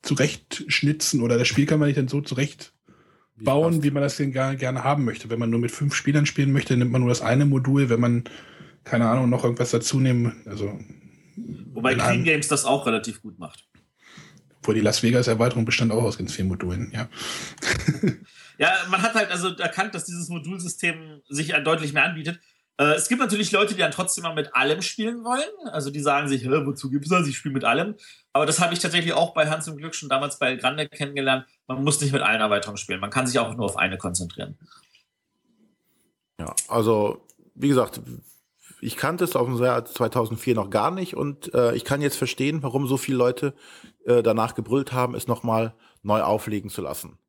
zurecht 0.01 0.63
schnitzen 0.69 1.21
oder 1.21 1.37
das 1.37 1.49
Spiel 1.49 1.65
kann 1.65 1.79
man 1.79 1.89
sich 1.89 1.97
dann 1.97 2.07
so 2.07 2.21
zurecht 2.21 2.73
wie 3.35 3.43
bauen, 3.43 3.73
passt. 3.73 3.83
wie 3.83 3.91
man 3.91 4.01
das 4.01 4.15
denn 4.15 4.31
gerne, 4.31 4.55
gerne 4.55 4.85
haben 4.85 5.03
möchte. 5.03 5.29
Wenn 5.29 5.39
man 5.39 5.49
nur 5.49 5.59
mit 5.59 5.71
fünf 5.71 5.93
Spielern 5.93 6.25
spielen 6.25 6.53
möchte, 6.53 6.75
nimmt 6.77 6.91
man 6.91 7.01
nur 7.01 7.09
das 7.09 7.21
eine 7.21 7.45
Modul. 7.45 7.89
Wenn 7.89 7.99
man, 7.99 8.23
keine 8.85 9.09
Ahnung, 9.09 9.29
noch 9.29 9.43
irgendwas 9.43 9.71
dazu 9.71 9.99
nehmen, 9.99 10.41
also. 10.45 10.79
Wobei 11.73 11.95
Clean 11.95 12.23
Games 12.23 12.47
das 12.47 12.63
auch 12.63 12.85
relativ 12.85 13.21
gut 13.21 13.39
macht. 13.39 13.67
Wo 14.63 14.71
die 14.71 14.79
Las 14.79 15.03
Vegas 15.03 15.27
Erweiterung 15.27 15.65
bestand 15.65 15.91
auch 15.91 16.03
aus 16.03 16.17
ganz 16.17 16.33
vielen 16.33 16.47
Modulen, 16.47 16.91
ja. 16.93 17.09
ja, 18.57 18.71
man 18.89 19.01
hat 19.01 19.15
halt 19.15 19.31
also 19.31 19.49
erkannt, 19.57 19.95
dass 19.95 20.05
dieses 20.05 20.29
Modulsystem 20.29 21.21
sich 21.27 21.51
deutlich 21.65 21.91
mehr 21.91 22.05
anbietet. 22.05 22.39
Äh, 22.81 22.95
es 22.95 23.07
gibt 23.07 23.21
natürlich 23.21 23.51
Leute, 23.51 23.75
die 23.75 23.79
dann 23.79 23.91
trotzdem 23.91 24.23
mal 24.23 24.33
mit 24.33 24.55
allem 24.55 24.81
spielen 24.81 25.23
wollen. 25.23 25.69
Also 25.71 25.91
die 25.91 25.99
sagen 25.99 26.27
sich, 26.27 26.49
wozu 26.49 26.89
gibt 26.89 27.05
es 27.05 27.11
das? 27.11 27.27
Ich 27.27 27.37
spiele 27.37 27.53
mit 27.53 27.63
allem. 27.63 27.93
Aber 28.33 28.47
das 28.47 28.59
habe 28.59 28.73
ich 28.73 28.79
tatsächlich 28.79 29.13
auch 29.13 29.35
bei 29.35 29.47
Hans 29.47 29.67
im 29.67 29.77
Glück 29.77 29.93
schon 29.93 30.09
damals 30.09 30.39
bei 30.39 30.55
Grande 30.55 30.89
kennengelernt. 30.89 31.45
Man 31.67 31.83
muss 31.83 32.01
nicht 32.01 32.11
mit 32.11 32.23
allen 32.23 32.41
Erweiterungen 32.41 32.77
spielen. 32.77 32.99
Man 32.99 33.11
kann 33.11 33.27
sich 33.27 33.37
auch 33.37 33.53
nur 33.55 33.65
auf 33.65 33.77
eine 33.77 33.99
konzentrieren. 33.99 34.57
Ja, 36.39 36.55
also 36.69 37.27
wie 37.53 37.67
gesagt, 37.67 38.01
ich 38.79 38.97
kannte 38.97 39.25
es 39.25 39.35
auf 39.35 39.45
dem 39.45 39.61
Jahr 39.61 39.85
2004 39.85 40.55
noch 40.55 40.71
gar 40.71 40.89
nicht 40.89 41.15
und 41.15 41.53
äh, 41.53 41.75
ich 41.75 41.85
kann 41.85 42.01
jetzt 42.01 42.17
verstehen, 42.17 42.63
warum 42.63 42.87
so 42.87 42.97
viele 42.97 43.17
Leute 43.17 43.53
äh, 44.05 44.23
danach 44.23 44.55
gebrüllt 44.55 44.91
haben, 44.91 45.13
es 45.13 45.27
nochmal 45.27 45.75
neu 46.01 46.23
auflegen 46.23 46.71
zu 46.71 46.81
lassen. 46.81 47.19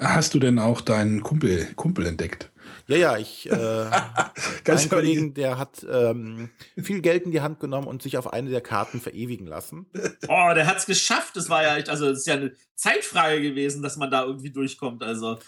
Hast 0.00 0.32
du 0.32 0.38
denn 0.38 0.58
auch 0.58 0.80
deinen 0.80 1.22
Kumpel, 1.22 1.66
Kumpel 1.74 2.06
entdeckt? 2.06 2.51
Ja, 2.86 2.96
ja, 2.96 3.18
ich 3.18 3.50
äh, 3.50 3.90
Ganz 4.64 4.88
Kollegen, 4.88 5.34
der 5.34 5.58
hat 5.58 5.86
ähm, 5.90 6.50
viel 6.76 7.00
Geld 7.00 7.24
in 7.24 7.30
die 7.30 7.40
Hand 7.40 7.60
genommen 7.60 7.86
und 7.86 8.02
sich 8.02 8.18
auf 8.18 8.32
eine 8.32 8.50
der 8.50 8.60
Karten 8.60 9.00
verewigen 9.00 9.46
lassen. 9.46 9.86
Oh, 10.28 10.52
der 10.54 10.66
hat 10.66 10.78
es 10.78 10.86
geschafft. 10.86 11.36
Das 11.36 11.48
war 11.48 11.62
ja 11.62 11.76
echt, 11.76 11.88
also 11.88 12.08
es 12.08 12.20
ist 12.20 12.26
ja 12.26 12.34
eine 12.34 12.52
Zeitfrage 12.74 13.40
gewesen, 13.40 13.82
dass 13.82 13.96
man 13.96 14.10
da 14.10 14.24
irgendwie 14.24 14.50
durchkommt. 14.50 15.02
Also. 15.02 15.38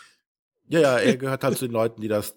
Ja, 0.69 0.81
ja, 0.81 0.99
er 0.99 1.17
gehört 1.19 1.45
halt 1.45 1.59
zu 1.59 1.67
den 1.67 1.73
Leuten, 1.73 2.01
die 2.01 2.09
das, 2.09 2.37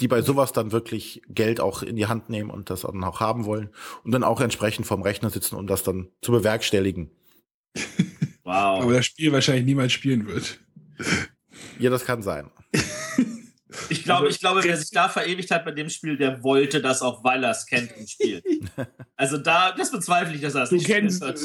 die 0.00 0.08
bei 0.08 0.22
sowas 0.22 0.52
dann 0.52 0.72
wirklich 0.72 1.22
Geld 1.28 1.60
auch 1.60 1.82
in 1.82 1.96
die 1.96 2.06
Hand 2.06 2.30
nehmen 2.30 2.50
und 2.50 2.70
das 2.70 2.82
dann 2.82 3.04
auch 3.04 3.20
haben 3.20 3.44
wollen 3.44 3.70
und 4.04 4.12
dann 4.12 4.24
auch 4.24 4.40
entsprechend 4.40 4.86
vorm 4.86 5.02
Rechner 5.02 5.30
sitzen, 5.30 5.56
um 5.56 5.66
das 5.66 5.82
dann 5.82 6.08
zu 6.22 6.32
bewerkstelligen. 6.32 7.10
Wow. 8.44 8.82
Aber 8.82 8.94
das 8.94 9.06
Spiel 9.06 9.32
wahrscheinlich 9.32 9.64
niemals 9.64 9.92
spielen 9.92 10.26
wird. 10.26 10.58
Ja, 11.78 11.90
das 11.90 12.04
kann 12.04 12.22
sein. 12.22 12.50
Ich 13.90 14.04
glaube, 14.04 14.28
ich 14.28 14.40
glaube, 14.40 14.62
wer 14.64 14.76
sich 14.76 14.90
da 14.90 15.08
verewigt 15.08 15.50
hat 15.50 15.64
bei 15.64 15.72
dem 15.72 15.88
Spiel, 15.88 16.16
der 16.16 16.42
wollte 16.42 16.80
das 16.80 17.02
auch, 17.02 17.24
weil 17.24 17.44
er 17.44 17.50
es 17.50 17.66
kennt 17.66 17.92
im 17.96 18.06
Spiel. 18.06 18.42
Also 19.16 19.36
da, 19.36 19.72
das 19.72 19.90
bezweifle 19.90 20.34
ich, 20.34 20.40
dass 20.40 20.54
er 20.54 20.62
es 20.62 20.70
nicht 20.70 20.86
kennst, 20.86 21.22
hat. 21.22 21.38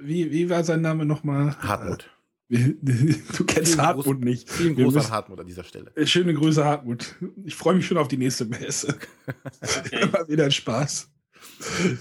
Wie, 0.00 0.30
wie 0.30 0.48
war 0.48 0.62
sein 0.62 0.80
Name 0.80 1.04
nochmal? 1.04 1.56
Hartmut. 1.58 2.08
Du 2.48 3.44
kennst 3.44 3.72
vielen 3.72 3.84
Hartmut 3.84 4.20
nicht. 4.20 4.48
Vielen 4.48 4.76
Gruß 4.76 4.96
an 4.96 5.10
Hartmut 5.10 5.40
an 5.40 5.46
dieser 5.46 5.64
Stelle. 5.64 5.90
Äh, 5.96 6.06
schöne 6.06 6.32
Grüße, 6.32 6.64
Hartmut. 6.64 7.16
Ich 7.44 7.56
freue 7.56 7.74
mich 7.74 7.86
schon 7.86 7.98
auf 7.98 8.06
die 8.06 8.16
nächste 8.16 8.44
Messe. 8.44 8.96
Okay. 9.26 10.00
Immer 10.02 10.28
wieder 10.28 10.48
Spaß. 10.48 11.10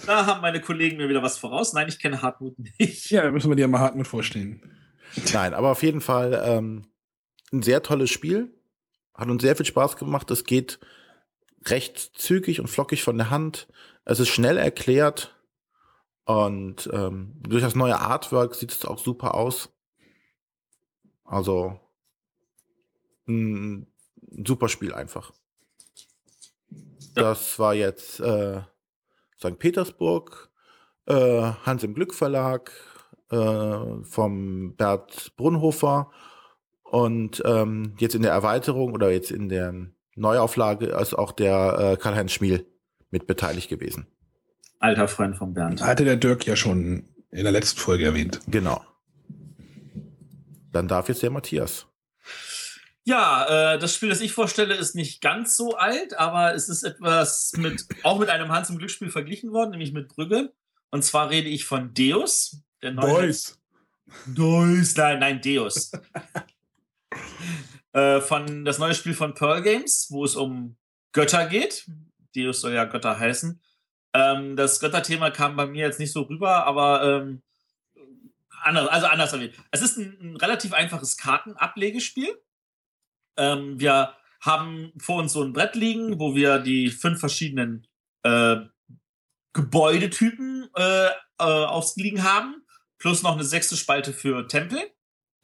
Da 0.05 0.25
haben 0.27 0.41
meine 0.41 0.61
Kollegen 0.61 0.97
mir 0.97 1.09
wieder 1.09 1.23
was 1.23 1.39
voraus. 1.39 1.73
Nein, 1.73 1.87
ich 1.87 1.97
kenne 1.97 2.21
Hartmut 2.21 2.55
nicht. 2.79 3.09
Ja, 3.09 3.29
müssen 3.31 3.49
wir 3.49 3.55
dir 3.55 3.67
mal 3.67 3.79
Hartmut 3.79 4.07
vorstellen. 4.07 4.61
Nein, 5.33 5.53
aber 5.53 5.71
auf 5.71 5.81
jeden 5.81 6.01
Fall 6.01 6.41
ähm, 6.45 6.85
ein 7.51 7.63
sehr 7.63 7.81
tolles 7.81 8.11
Spiel. 8.11 8.54
Hat 9.15 9.29
uns 9.29 9.41
sehr 9.41 9.55
viel 9.55 9.65
Spaß 9.65 9.97
gemacht. 9.97 10.29
Es 10.31 10.43
geht 10.43 10.79
recht 11.65 11.97
zügig 11.97 12.59
und 12.59 12.67
flockig 12.67 13.03
von 13.03 13.17
der 13.17 13.29
Hand. 13.29 13.67
Es 14.03 14.19
ist 14.19 14.29
schnell 14.29 14.57
erklärt. 14.57 15.35
Und 16.25 16.89
ähm, 16.91 17.39
durch 17.47 17.61
das 17.61 17.75
neue 17.75 17.99
Artwork 17.99 18.55
sieht 18.55 18.71
es 18.71 18.85
auch 18.85 18.99
super 18.99 19.35
aus. 19.35 19.69
Also 21.23 21.79
ein 23.27 23.87
super 24.45 24.69
Spiel 24.69 24.93
einfach. 24.93 25.31
Das 27.15 27.57
war 27.59 27.73
jetzt 27.73 28.19
äh, 28.19 28.61
St. 29.39 29.57
Petersburg, 29.57 30.51
äh, 31.05 31.51
Hans 31.65 31.83
im 31.83 31.93
Glück 31.93 32.13
Verlag, 32.13 32.71
äh, 33.31 34.03
vom 34.03 34.75
Bert 34.75 35.35
Brunhofer 35.37 36.11
und 36.95 37.43
ähm, 37.43 37.93
jetzt 37.97 38.15
in 38.15 38.21
der 38.21 38.31
Erweiterung 38.31 38.93
oder 38.93 39.11
jetzt 39.11 39.29
in 39.29 39.49
der 39.49 39.73
Neuauflage 40.15 40.85
ist 40.85 41.13
auch 41.13 41.33
der 41.33 41.77
äh, 41.77 42.01
Karl-Heinz 42.01 42.31
Schmiel 42.31 42.65
mit 43.11 43.27
beteiligt 43.27 43.67
gewesen. 43.67 44.07
Alter 44.79 45.09
Freund 45.09 45.35
von 45.35 45.53
Bernd. 45.53 45.81
Hatte 45.81 46.05
der 46.05 46.15
Dirk 46.15 46.45
ja 46.45 46.55
schon 46.55 47.09
in 47.31 47.43
der 47.43 47.51
letzten 47.51 47.81
Folge 47.81 48.05
erwähnt. 48.05 48.39
Genau. 48.47 48.81
Dann 50.71 50.87
darf 50.87 51.09
jetzt 51.09 51.21
der 51.21 51.31
Matthias. 51.31 51.85
Ja, 53.03 53.73
äh, 53.73 53.77
das 53.77 53.93
Spiel, 53.93 54.07
das 54.07 54.21
ich 54.21 54.31
vorstelle, 54.31 54.73
ist 54.73 54.95
nicht 54.95 55.19
ganz 55.19 55.57
so 55.57 55.75
alt, 55.75 56.17
aber 56.17 56.55
es 56.55 56.69
ist 56.69 56.83
etwas 56.83 57.51
mit, 57.57 57.85
auch 58.03 58.19
mit 58.19 58.29
einem 58.29 58.53
Hans 58.53 58.69
im 58.69 58.77
Glücksspiel 58.77 59.09
verglichen 59.09 59.51
worden, 59.51 59.71
nämlich 59.71 59.91
mit 59.91 60.07
Brügge. 60.07 60.53
Und 60.91 61.03
zwar 61.03 61.29
rede 61.29 61.49
ich 61.49 61.65
von 61.65 61.93
Deus. 61.93 62.61
Der 62.81 62.93
neue 62.93 63.25
Deus. 63.25 63.59
Deus, 64.27 64.95
nein, 64.95 65.19
nein, 65.19 65.41
Deus. 65.41 65.91
äh, 67.93 68.21
von 68.21 68.65
das 68.65 68.79
neue 68.79 68.95
Spiel 68.95 69.13
von 69.13 69.33
Pearl 69.33 69.61
Games, 69.61 70.07
wo 70.09 70.25
es 70.25 70.35
um 70.35 70.77
Götter 71.11 71.47
geht. 71.47 71.89
Deus 72.35 72.61
soll 72.61 72.73
ja 72.73 72.85
Götter 72.85 73.19
heißen. 73.19 73.61
Ähm, 74.13 74.55
das 74.55 74.79
Götterthema 74.79 75.29
kam 75.31 75.55
bei 75.55 75.65
mir 75.65 75.85
jetzt 75.85 75.99
nicht 75.99 76.11
so 76.11 76.21
rüber, 76.23 76.65
aber 76.65 77.03
ähm, 77.03 77.43
anders, 78.63 78.87
also 78.87 79.07
anders 79.07 79.33
erwähnt. 79.33 79.55
Es 79.71 79.81
ist 79.81 79.97
ein, 79.97 80.17
ein 80.21 80.35
relativ 80.37 80.73
einfaches 80.73 81.17
Kartenablegespiel 81.17 82.37
ähm, 83.37 83.79
wir 83.79 84.13
haben 84.41 84.93
vor 84.97 85.19
uns 85.19 85.33
so 85.33 85.43
ein 85.43 85.53
Brett 85.53 85.75
liegen, 85.75 86.19
wo 86.19 86.35
wir 86.35 86.59
die 86.59 86.89
fünf 86.89 87.19
verschiedenen 87.19 87.87
äh, 88.23 88.57
Gebäudetypen 89.53 90.69
äh, 90.75 91.07
äh, 91.07 91.11
ausliegen 91.39 92.23
haben, 92.23 92.65
plus 92.97 93.23
noch 93.23 93.33
eine 93.33 93.43
sechste 93.43 93.75
Spalte 93.75 94.13
für 94.13 94.47
Tempel. 94.47 94.79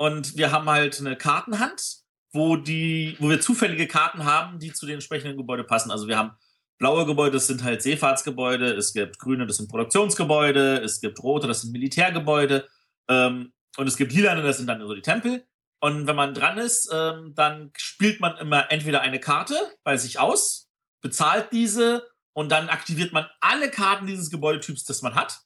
Und 0.02 0.36
wir 0.36 0.52
haben 0.52 0.68
halt 0.68 1.00
eine 1.00 1.16
Kartenhand, 1.16 1.98
wo 2.34 2.56
die, 2.56 3.16
wo 3.20 3.30
wir 3.30 3.40
zufällige 3.40 3.86
Karten 3.86 4.26
haben, 4.26 4.58
die 4.58 4.74
zu 4.74 4.88
den 4.88 4.96
entsprechenden 4.96 5.38
Gebäuden 5.38 5.68
passen. 5.68 5.92
Also 5.92 6.08
wir 6.08 6.18
haben 6.18 6.32
blaue 6.80 7.06
Gebäude, 7.06 7.34
das 7.34 7.46
sind 7.46 7.64
halt 7.64 7.84
Seefahrtsgebäude, 7.84 8.74
es 8.74 8.94
gibt 8.94 9.20
grüne, 9.20 9.46
das 9.46 9.58
sind 9.58 9.70
Produktionsgebäude, 9.70 10.78
es 10.78 11.02
gibt 11.02 11.22
rote, 11.22 11.46
das 11.46 11.62
sind 11.62 11.72
Militärgebäude, 11.72 12.68
ähm, 13.10 13.54
und 13.78 13.86
es 13.86 13.96
gibt 13.96 14.12
lilane, 14.12 14.42
das 14.42 14.58
sind 14.58 14.66
dann 14.66 14.82
so 14.82 14.96
die 14.96 15.04
Tempel. 15.04 15.46
Und 15.80 16.08
wenn 16.08 16.16
man 16.16 16.34
dran 16.34 16.58
ist, 16.58 16.90
ähm, 16.92 17.34
dann 17.36 17.72
spielt 17.78 18.20
man 18.22 18.36
immer 18.38 18.72
entweder 18.72 19.02
eine 19.02 19.20
Karte 19.20 19.54
bei 19.84 19.98
sich 19.98 20.18
aus, 20.18 20.68
bezahlt 21.02 21.52
diese 21.52 22.08
und 22.34 22.52
dann 22.52 22.70
aktiviert 22.70 23.14
man 23.14 23.28
alle 23.40 23.70
Karten 23.70 24.08
dieses 24.08 24.32
Gebäudetyps, 24.32 24.84
das 24.84 25.04
man 25.04 25.14
hat. 25.14 25.42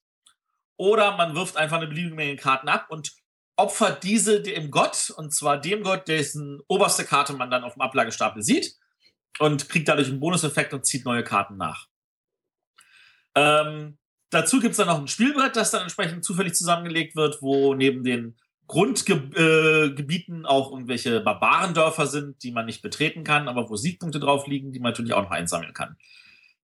Oder 0.77 1.17
man 1.17 1.35
wirft 1.35 1.57
einfach 1.57 1.75
eine 1.75 1.87
beliebige 1.87 2.15
Menge 2.15 2.37
Karten 2.37 2.69
ab 2.69 2.85
und 2.87 3.11
opfert 3.57 4.03
diese 4.03 4.41
dem 4.41 4.71
Gott, 4.71 5.13
und 5.15 5.33
zwar 5.33 5.59
dem 5.59 5.83
Gott, 5.83 6.07
dessen 6.07 6.61
oberste 6.67 7.05
Karte 7.05 7.33
man 7.33 7.49
dann 7.49 7.63
auf 7.63 7.73
dem 7.73 7.81
Ablagestapel 7.81 8.41
sieht 8.41 8.75
und 9.39 9.69
kriegt 9.69 9.87
dadurch 9.87 10.07
einen 10.07 10.19
Bonuseffekt 10.19 10.73
und 10.73 10.85
zieht 10.85 11.05
neue 11.05 11.23
Karten 11.23 11.57
nach. 11.57 11.87
Ähm, 13.35 13.97
dazu 14.29 14.59
gibt 14.59 14.71
es 14.71 14.77
dann 14.77 14.87
noch 14.87 14.99
ein 14.99 15.07
Spielbrett, 15.07 15.55
das 15.55 15.71
dann 15.71 15.83
entsprechend 15.83 16.23
zufällig 16.23 16.53
zusammengelegt 16.53 17.15
wird, 17.15 17.41
wo 17.41 17.73
neben 17.73 18.03
den 18.03 18.37
Grundgebieten 18.67 20.43
äh, 20.43 20.47
auch 20.47 20.71
irgendwelche 20.71 21.21
Barbarendörfer 21.21 22.07
sind, 22.07 22.41
die 22.43 22.51
man 22.51 22.65
nicht 22.65 22.81
betreten 22.81 23.23
kann, 23.23 23.47
aber 23.47 23.69
wo 23.69 23.75
Siegpunkte 23.75 24.19
drauf 24.19 24.47
liegen, 24.47 24.71
die 24.71 24.79
man 24.79 24.91
natürlich 24.91 25.13
auch 25.13 25.23
noch 25.23 25.31
einsammeln 25.31 25.73
kann. 25.73 25.97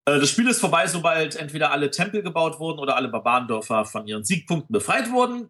Äh, 0.06 0.20
das 0.20 0.30
Spiel 0.30 0.48
ist 0.48 0.60
vorbei, 0.60 0.88
sobald 0.88 1.36
entweder 1.36 1.72
alle 1.72 1.92
Tempel 1.92 2.24
gebaut 2.24 2.60
wurden 2.60 2.80
oder 2.80 2.96
alle 2.96 3.10
Barbarendörfer 3.10 3.86
von 3.86 4.08
ihren 4.08 4.24
Siegpunkten 4.24 4.74
befreit 4.74 5.12
wurden. 5.12 5.50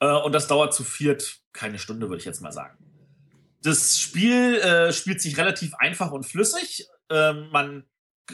Äh, 0.00 0.12
und 0.12 0.32
das 0.32 0.46
dauert 0.46 0.74
zu 0.74 0.84
viert 0.84 1.38
keine 1.52 1.78
Stunde, 1.78 2.08
würde 2.08 2.20
ich 2.20 2.26
jetzt 2.26 2.40
mal 2.40 2.52
sagen. 2.52 2.76
Das 3.62 3.98
Spiel 3.98 4.56
äh, 4.56 4.92
spielt 4.92 5.20
sich 5.20 5.36
relativ 5.36 5.74
einfach 5.74 6.10
und 6.12 6.24
flüssig. 6.24 6.86
Ähm, 7.10 7.48
man 7.50 7.84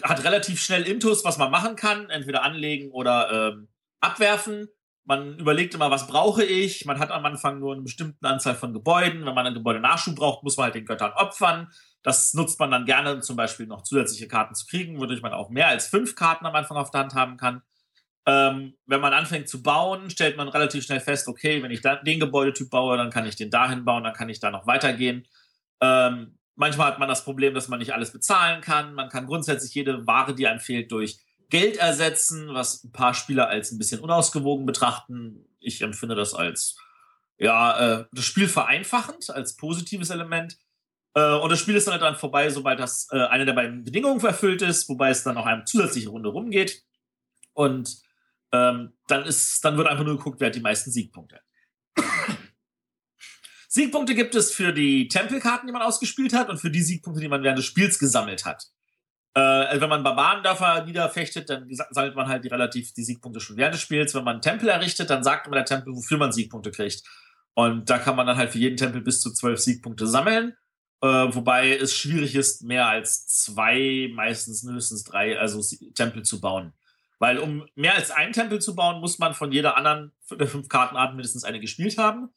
hat 0.03 0.25
relativ 0.25 0.61
schnell 0.63 0.83
Intus, 0.83 1.25
was 1.25 1.39
man 1.39 1.51
machen 1.51 1.75
kann, 1.75 2.11
entweder 2.11 2.43
anlegen 2.43 2.91
oder 2.91 3.53
ähm, 3.55 3.69
abwerfen. 4.01 4.69
Man 5.05 5.39
überlegt 5.39 5.75
immer, 5.75 5.91
was 5.91 6.09
brauche 6.09 6.45
ich? 6.45 6.85
Man 6.85 6.99
hat 6.99 7.11
am 7.11 7.25
Anfang 7.25 7.61
nur 7.61 7.73
eine 7.73 7.83
bestimmte 7.83 8.29
Anzahl 8.29 8.57
von 8.57 8.73
Gebäuden. 8.73 9.25
Wenn 9.25 9.35
man 9.35 9.47
ein 9.47 9.55
Gebäude 9.55 9.81
Nachschub 9.81 10.17
braucht, 10.17 10.43
muss 10.43 10.57
man 10.57 10.65
halt 10.65 10.75
den 10.75 10.85
Göttern 10.85 11.13
opfern. 11.13 11.71
Das 12.03 12.35
nutzt 12.35 12.59
man 12.59 12.71
dann 12.71 12.85
gerne, 12.85 13.15
um 13.15 13.23
zum 13.23 13.37
Beispiel 13.37 13.67
noch 13.67 13.83
zusätzliche 13.83 14.29
Karten 14.29 14.55
zu 14.55 14.67
kriegen, 14.67 14.99
wodurch 14.99 15.23
man 15.23 15.33
auch 15.33 15.49
mehr 15.49 15.69
als 15.69 15.87
fünf 15.87 16.17
Karten 16.17 16.45
am 16.45 16.55
Anfang 16.55 16.77
auf 16.77 16.91
der 16.91 17.01
Hand 17.01 17.15
haben 17.15 17.37
kann. 17.37 17.63
Ähm, 18.27 18.75
wenn 18.87 19.01
man 19.01 19.13
anfängt 19.13 19.49
zu 19.49 19.63
bauen, 19.63 20.11
stellt 20.11 20.37
man 20.37 20.49
relativ 20.49 20.85
schnell 20.85 21.01
fest, 21.01 21.29
okay, 21.29 21.63
wenn 21.63 21.71
ich 21.71 21.81
den 21.81 22.21
Gebäudetyp 22.21 22.71
baue, 22.71 22.97
dann 22.97 23.11
kann 23.11 23.27
ich 23.27 23.37
den 23.37 23.51
dahin 23.51 23.85
bauen, 23.85 24.03
dann 24.03 24.15
kann 24.15 24.29
ich 24.29 24.41
da 24.41 24.51
noch 24.51 24.67
weitergehen. 24.67 25.27
Ähm, 25.81 26.37
manchmal 26.57 26.89
hat 26.89 26.99
man 26.99 27.09
das 27.09 27.25
Problem, 27.25 27.55
dass 27.55 27.69
man 27.69 27.79
nicht 27.79 27.95
alles 27.95 28.13
bezahlen 28.13 28.61
kann. 28.61 28.95
Man 28.95 29.09
kann 29.09 29.27
grundsätzlich 29.27 29.75
jede 29.75 30.07
Ware, 30.07 30.35
die 30.35 30.49
einem 30.49 30.59
fehlt, 30.59 30.91
durch 30.91 31.19
Geld 31.51 31.77
ersetzen, 31.77 32.53
was 32.53 32.83
ein 32.83 32.91
paar 32.91 33.15
Spieler 33.15 33.49
als 33.49 33.71
ein 33.71 33.79
bisschen 33.79 34.01
unausgewogen 34.01 34.67
betrachten. 34.67 35.47
Ich 35.61 35.81
empfinde 35.83 36.17
das 36.17 36.35
als 36.35 36.77
ja, 37.39 38.01
äh, 38.01 38.05
das 38.13 38.25
Spiel 38.25 38.49
vereinfachend, 38.49 39.31
als 39.31 39.57
positives 39.57 40.11
Element. 40.11 40.59
Äh, 41.15 41.35
und 41.35 41.51
das 41.51 41.61
Spiel 41.61 41.77
ist 41.77 41.87
dann 41.87 41.93
halt 41.93 42.03
dann 42.03 42.17
vorbei, 42.17 42.51
sobald 42.51 42.81
das 42.81 43.09
äh, 43.11 43.19
eine 43.27 43.45
der 43.45 43.53
beiden 43.53 43.85
Bedingungen 43.85 44.25
erfüllt 44.25 44.63
ist, 44.63 44.89
wobei 44.89 45.11
es 45.11 45.23
dann 45.23 45.35
noch 45.35 45.47
eine 45.47 45.65
zusätzliche 45.65 46.09
Runde 46.09 46.31
rumgeht. 46.31 46.83
Und 47.53 47.99
ähm, 48.53 48.93
dann 49.09 49.25
ist, 49.25 49.65
dann 49.65 49.77
wird 49.77 49.89
einfach 49.89 50.05
nur 50.05 50.17
geguckt, 50.17 50.41
wer 50.41 50.49
hat 50.49 50.55
die 50.55 50.61
meisten 50.61 50.91
Siegpunkte. 50.91 51.41
Siegpunkte 53.69 54.15
gibt 54.15 54.35
es 54.35 54.53
für 54.53 54.73
die 54.73 55.09
Tempelkarten, 55.09 55.67
die 55.67 55.73
man 55.73 55.83
ausgespielt 55.83 56.33
hat, 56.33 56.49
und 56.49 56.59
für 56.59 56.71
die 56.71 56.83
Siegpunkte, 56.83 57.21
die 57.21 57.29
man 57.29 57.43
während 57.43 57.59
des 57.59 57.67
Spiels 57.67 57.99
gesammelt 57.99 58.45
hat. 58.45 58.65
Äh, 59.35 59.81
wenn 59.81 59.91
man 59.91 60.03
Barbarendörfer 60.03 60.85
niederfechtet, 60.85 61.51
dann 61.51 61.69
sammelt 61.91 62.17
man 62.17 62.29
halt 62.29 62.45
die 62.45 62.49
relativ 62.49 62.95
die 62.95 63.05
Siegpunkte 63.05 63.41
schon 63.41 63.59
während 63.59 63.75
des 63.75 63.83
Spiels. 63.83 64.15
Wenn 64.15 64.25
man 64.25 64.37
einen 64.37 64.43
Tempel 64.43 64.69
errichtet, 64.69 65.11
dann 65.11 65.23
sagt 65.23 65.47
immer 65.47 65.57
der 65.57 65.67
Tempel, 65.67 65.95
wofür 65.95 66.17
man 66.17 66.33
Siegpunkte 66.33 66.71
kriegt. 66.71 67.03
Und 67.53 67.91
da 67.91 67.99
kann 67.99 68.17
man 68.17 68.27
dann 68.27 68.39
halt 68.39 68.53
für 68.53 68.59
jeden 68.59 68.79
Tempel 68.79 69.03
bis 69.03 69.21
zu 69.21 69.33
zwölf 69.33 69.61
Siegpunkte 69.61 70.07
sammeln. 70.07 70.55
Äh, 71.03 71.07
wobei 71.07 71.77
es 71.77 71.95
schwierig 71.95 72.35
ist, 72.35 72.63
mehr 72.63 72.87
als 72.87 73.27
zwei, 73.27 74.11
meistens 74.15 74.63
mindestens 74.63 75.05
drei, 75.05 75.39
also 75.39 75.61
Tempel 75.95 76.23
zu 76.23 76.41
bauen. 76.41 76.73
Weil 77.19 77.39
um 77.39 77.67
mehr 77.75 77.95
als 77.95 78.11
einen 78.11 78.33
Tempel 78.33 78.61
zu 78.61 78.75
bauen, 78.75 79.01
muss 79.01 79.19
man 79.19 79.35
von 79.35 79.53
jeder 79.53 79.77
anderen 79.77 80.13
der 80.31 80.47
fünf 80.47 80.69
Kartenarten 80.69 81.17
mindestens 81.17 81.45
eine 81.45 81.61
gespielt 81.61 81.97
haben, 81.97 82.29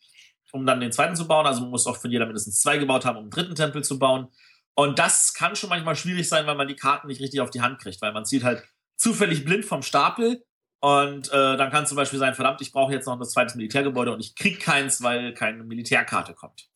um 0.51 0.65
dann 0.65 0.79
den 0.79 0.91
zweiten 0.91 1.15
zu 1.15 1.27
bauen. 1.27 1.45
Also 1.45 1.61
man 1.61 1.69
muss 1.69 1.87
auch 1.87 1.97
von 1.97 2.11
jeder 2.11 2.25
mindestens 2.25 2.61
zwei 2.61 2.77
gebaut 2.77 3.05
haben, 3.05 3.17
um 3.17 3.23
einen 3.23 3.31
dritten 3.31 3.55
Tempel 3.55 3.83
zu 3.83 3.99
bauen. 3.99 4.27
Und 4.75 4.97
das 4.97 5.33
kann 5.33 5.55
schon 5.55 5.69
manchmal 5.69 5.95
schwierig 5.95 6.29
sein, 6.29 6.47
weil 6.47 6.55
man 6.55 6.67
die 6.67 6.75
Karten 6.75 7.07
nicht 7.07 7.19
richtig 7.19 7.41
auf 7.41 7.49
die 7.49 7.61
Hand 7.61 7.79
kriegt, 7.79 8.01
weil 8.01 8.13
man 8.13 8.25
zieht 8.25 8.43
halt 8.43 8.63
zufällig 8.95 9.43
blind 9.43 9.65
vom 9.65 9.81
Stapel 9.81 10.43
und 10.81 11.27
äh, 11.29 11.57
dann 11.57 11.71
kann 11.71 11.85
zum 11.85 11.97
Beispiel 11.97 12.19
sein, 12.19 12.35
verdammt, 12.35 12.61
ich 12.61 12.71
brauche 12.71 12.93
jetzt 12.93 13.05
noch 13.05 13.19
ein 13.19 13.25
zweites 13.25 13.55
Militärgebäude 13.55 14.13
und 14.13 14.21
ich 14.21 14.35
kriege 14.35 14.57
keins, 14.57 15.03
weil 15.03 15.33
keine 15.33 15.63
Militärkarte 15.63 16.33
kommt. 16.33 16.69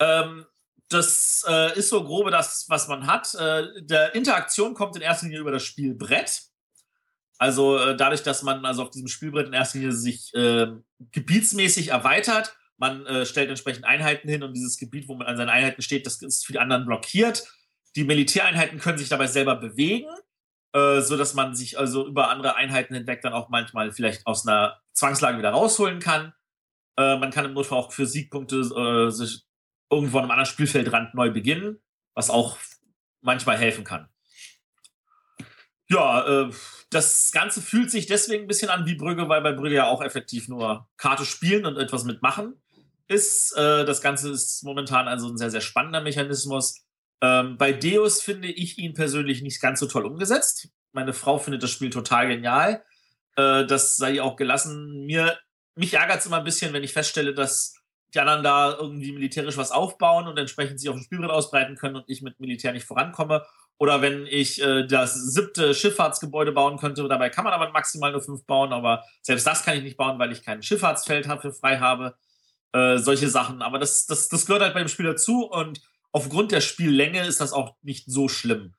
Ähm, 0.00 0.44
das 0.88 1.44
äh, 1.46 1.78
ist 1.78 1.90
so 1.90 2.02
grobe 2.02 2.30
das, 2.30 2.66
was 2.68 2.88
man 2.88 3.06
hat. 3.06 3.34
Äh, 3.34 3.82
der 3.82 4.14
Interaktion 4.14 4.74
kommt 4.74 4.96
in 4.96 5.02
erster 5.02 5.26
Linie 5.26 5.40
über 5.40 5.52
das 5.52 5.64
Spielbrett. 5.64 6.42
Also 7.38 7.78
äh, 7.78 7.96
dadurch, 7.96 8.22
dass 8.22 8.42
man 8.42 8.64
also 8.64 8.82
auf 8.82 8.90
diesem 8.90 9.08
Spielbrett 9.08 9.46
in 9.46 9.52
erster 9.52 9.78
Linie 9.78 9.92
sich 9.92 10.34
äh, 10.34 10.68
gebietsmäßig 11.12 11.88
erweitert, 11.88 12.56
man 12.78 13.06
äh, 13.06 13.26
stellt 13.26 13.50
entsprechend 13.50 13.84
Einheiten 13.84 14.28
hin 14.28 14.42
und 14.42 14.54
dieses 14.54 14.78
Gebiet, 14.78 15.08
wo 15.08 15.14
man 15.14 15.26
an 15.26 15.36
seinen 15.36 15.50
Einheiten 15.50 15.82
steht, 15.82 16.06
das 16.06 16.22
ist 16.22 16.46
für 16.46 16.52
die 16.52 16.58
anderen 16.58 16.86
blockiert. 16.86 17.44
Die 17.96 18.04
Militäreinheiten 18.04 18.78
können 18.78 18.98
sich 18.98 19.08
dabei 19.08 19.26
selber 19.26 19.56
bewegen, 19.56 20.08
äh, 20.72 21.00
so 21.00 21.16
dass 21.16 21.34
man 21.34 21.54
sich 21.54 21.78
also 21.78 22.06
über 22.06 22.30
andere 22.30 22.56
Einheiten 22.56 22.94
hinweg 22.94 23.20
dann 23.20 23.32
auch 23.32 23.48
manchmal 23.50 23.92
vielleicht 23.92 24.26
aus 24.26 24.46
einer 24.46 24.80
Zwangslage 24.92 25.38
wieder 25.38 25.50
rausholen 25.50 25.98
kann. 25.98 26.32
Äh, 26.96 27.18
man 27.18 27.30
kann 27.30 27.44
im 27.44 27.54
Notfall 27.54 27.78
auch 27.78 27.92
für 27.92 28.06
Siegpunkte 28.06 29.10
sich 29.10 29.47
irgendwo 29.90 30.18
an 30.18 30.24
einem 30.24 30.32
anderen 30.32 30.50
Spielfeldrand 30.50 31.14
neu 31.14 31.30
beginnen, 31.30 31.80
was 32.14 32.30
auch 32.30 32.58
manchmal 33.20 33.56
helfen 33.58 33.84
kann. 33.84 34.08
Ja, 35.88 36.26
äh, 36.26 36.52
das 36.90 37.32
Ganze 37.32 37.62
fühlt 37.62 37.90
sich 37.90 38.06
deswegen 38.06 38.44
ein 38.44 38.48
bisschen 38.48 38.70
an 38.70 38.86
wie 38.86 38.94
Brügge, 38.94 39.28
weil 39.28 39.40
bei 39.40 39.52
Brügge 39.52 39.76
ja 39.76 39.86
auch 39.86 40.02
effektiv 40.02 40.48
nur 40.48 40.88
Karte 40.96 41.24
spielen 41.24 41.66
und 41.66 41.78
etwas 41.78 42.04
mitmachen 42.04 42.60
ist. 43.08 43.56
Äh, 43.56 43.84
das 43.84 44.00
Ganze 44.00 44.30
ist 44.30 44.62
momentan 44.64 45.08
also 45.08 45.28
ein 45.28 45.38
sehr, 45.38 45.50
sehr 45.50 45.60
spannender 45.60 46.02
Mechanismus. 46.02 46.84
Ähm, 47.20 47.56
bei 47.56 47.72
Deus 47.72 48.22
finde 48.22 48.48
ich 48.48 48.78
ihn 48.78 48.94
persönlich 48.94 49.42
nicht 49.42 49.60
ganz 49.60 49.80
so 49.80 49.86
toll 49.86 50.06
umgesetzt. 50.06 50.68
Meine 50.92 51.12
Frau 51.12 51.38
findet 51.38 51.62
das 51.62 51.70
Spiel 51.70 51.90
total 51.90 52.28
genial. 52.28 52.84
Äh, 53.36 53.66
das 53.66 53.96
sei 53.96 54.12
ihr 54.12 54.24
auch 54.24 54.36
gelassen. 54.36 55.06
Mir, 55.06 55.38
mich 55.74 55.94
ärgert 55.94 56.20
es 56.20 56.26
immer 56.26 56.38
ein 56.38 56.44
bisschen, 56.44 56.72
wenn 56.72 56.84
ich 56.84 56.92
feststelle, 56.92 57.34
dass 57.34 57.77
die 58.14 58.20
anderen 58.20 58.42
da 58.42 58.76
irgendwie 58.78 59.12
militärisch 59.12 59.56
was 59.56 59.70
aufbauen 59.70 60.26
und 60.26 60.38
entsprechend 60.38 60.80
sich 60.80 60.88
auf 60.88 60.96
dem 60.96 61.02
Spielbrett 61.02 61.30
ausbreiten 61.30 61.76
können 61.76 61.96
und 61.96 62.04
ich 62.08 62.22
mit 62.22 62.40
Militär 62.40 62.72
nicht 62.72 62.86
vorankomme. 62.86 63.44
Oder 63.78 64.02
wenn 64.02 64.26
ich 64.26 64.62
äh, 64.62 64.86
das 64.86 65.14
siebte 65.14 65.74
Schifffahrtsgebäude 65.74 66.52
bauen 66.52 66.78
könnte, 66.78 67.06
dabei 67.06 67.30
kann 67.30 67.44
man 67.44 67.52
aber 67.52 67.70
maximal 67.70 68.10
nur 68.10 68.22
fünf 68.22 68.44
bauen, 68.44 68.72
aber 68.72 69.04
selbst 69.22 69.46
das 69.46 69.62
kann 69.62 69.76
ich 69.76 69.82
nicht 69.82 69.96
bauen, 69.96 70.18
weil 70.18 70.32
ich 70.32 70.42
kein 70.42 70.62
Schifffahrtsfeld 70.62 71.26
dafür 71.26 71.52
frei 71.52 71.78
habe. 71.78 72.16
Äh, 72.72 72.98
solche 72.98 73.28
Sachen. 73.28 73.62
Aber 73.62 73.78
das, 73.78 74.06
das, 74.06 74.28
das 74.28 74.44
gehört 74.44 74.62
halt 74.62 74.74
bei 74.74 74.80
dem 74.80 74.88
Spiel 74.88 75.06
dazu 75.06 75.48
und 75.48 75.80
aufgrund 76.12 76.52
der 76.52 76.60
Spiellänge 76.60 77.26
ist 77.26 77.40
das 77.40 77.52
auch 77.52 77.76
nicht 77.82 78.10
so 78.10 78.28
schlimm. 78.28 78.74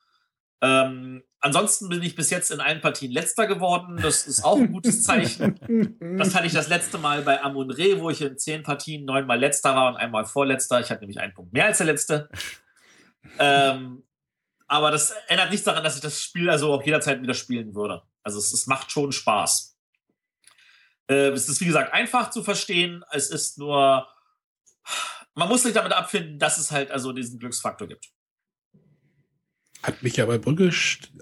Ähm, 0.61 1.23
ansonsten 1.39 1.89
bin 1.89 2.01
ich 2.01 2.15
bis 2.15 2.29
jetzt 2.29 2.51
in 2.51 2.59
allen 2.59 2.81
Partien 2.81 3.11
letzter 3.11 3.47
geworden. 3.47 3.97
Das 4.01 4.27
ist 4.27 4.43
auch 4.43 4.57
ein 4.57 4.71
gutes 4.71 5.03
Zeichen. 5.03 5.97
Das 6.17 6.35
hatte 6.35 6.47
ich 6.47 6.53
das 6.53 6.67
letzte 6.67 6.97
Mal 6.97 7.21
bei 7.21 7.41
Amun 7.41 7.71
Re, 7.71 7.99
wo 7.99 8.09
ich 8.09 8.21
in 8.21 8.37
zehn 8.37 8.63
Partien 8.63 9.05
neunmal 9.05 9.39
letzter 9.39 9.75
war 9.75 9.89
und 9.89 9.97
einmal 9.97 10.25
vorletzter. 10.25 10.79
Ich 10.79 10.89
hatte 10.89 11.01
nämlich 11.01 11.19
einen 11.19 11.33
Punkt 11.33 11.53
mehr 11.53 11.65
als 11.65 11.77
der 11.77 11.87
letzte. 11.87 12.29
Ähm, 13.37 14.03
aber 14.67 14.91
das 14.91 15.13
ändert 15.27 15.49
nichts 15.49 15.65
daran, 15.65 15.83
dass 15.83 15.95
ich 15.95 16.01
das 16.01 16.21
Spiel 16.21 16.49
also 16.49 16.73
auch 16.73 16.83
jederzeit 16.83 17.21
wieder 17.21 17.33
spielen 17.33 17.73
würde. 17.73 18.03
Also 18.23 18.37
es, 18.37 18.53
es 18.53 18.67
macht 18.67 18.91
schon 18.91 19.11
Spaß. 19.11 19.77
Äh, 21.09 21.29
es 21.29 21.49
ist 21.49 21.59
wie 21.61 21.65
gesagt 21.65 21.93
einfach 21.93 22.29
zu 22.29 22.43
verstehen. 22.43 23.03
Es 23.11 23.29
ist 23.29 23.57
nur, 23.57 24.07
man 25.33 25.49
muss 25.49 25.63
sich 25.63 25.73
damit 25.73 25.93
abfinden, 25.93 26.37
dass 26.37 26.57
es 26.57 26.71
halt 26.71 26.91
also 26.91 27.11
diesen 27.13 27.39
Glücksfaktor 27.39 27.87
gibt. 27.87 28.09
Hat 29.81 30.03
mich 30.03 30.17
ja 30.17 30.25
bei 30.25 30.37
Brügge 30.37 30.71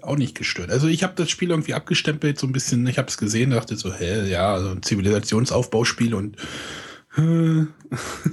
auch 0.02 0.16
nicht 0.16 0.36
gestört. 0.36 0.70
Also 0.70 0.88
ich 0.88 1.04
habe 1.04 1.14
das 1.14 1.30
Spiel 1.30 1.50
irgendwie 1.50 1.74
abgestempelt, 1.74 2.38
so 2.38 2.46
ein 2.46 2.52
bisschen, 2.52 2.86
ich 2.86 2.98
habe 2.98 3.08
es 3.08 3.16
gesehen, 3.16 3.50
dachte 3.50 3.76
so, 3.76 3.94
hä, 3.94 4.28
ja, 4.28 4.60
so 4.60 4.70
ein 4.70 4.82
Zivilisationsaufbauspiel 4.82 6.14
und 6.14 6.36
äh, 7.16 7.66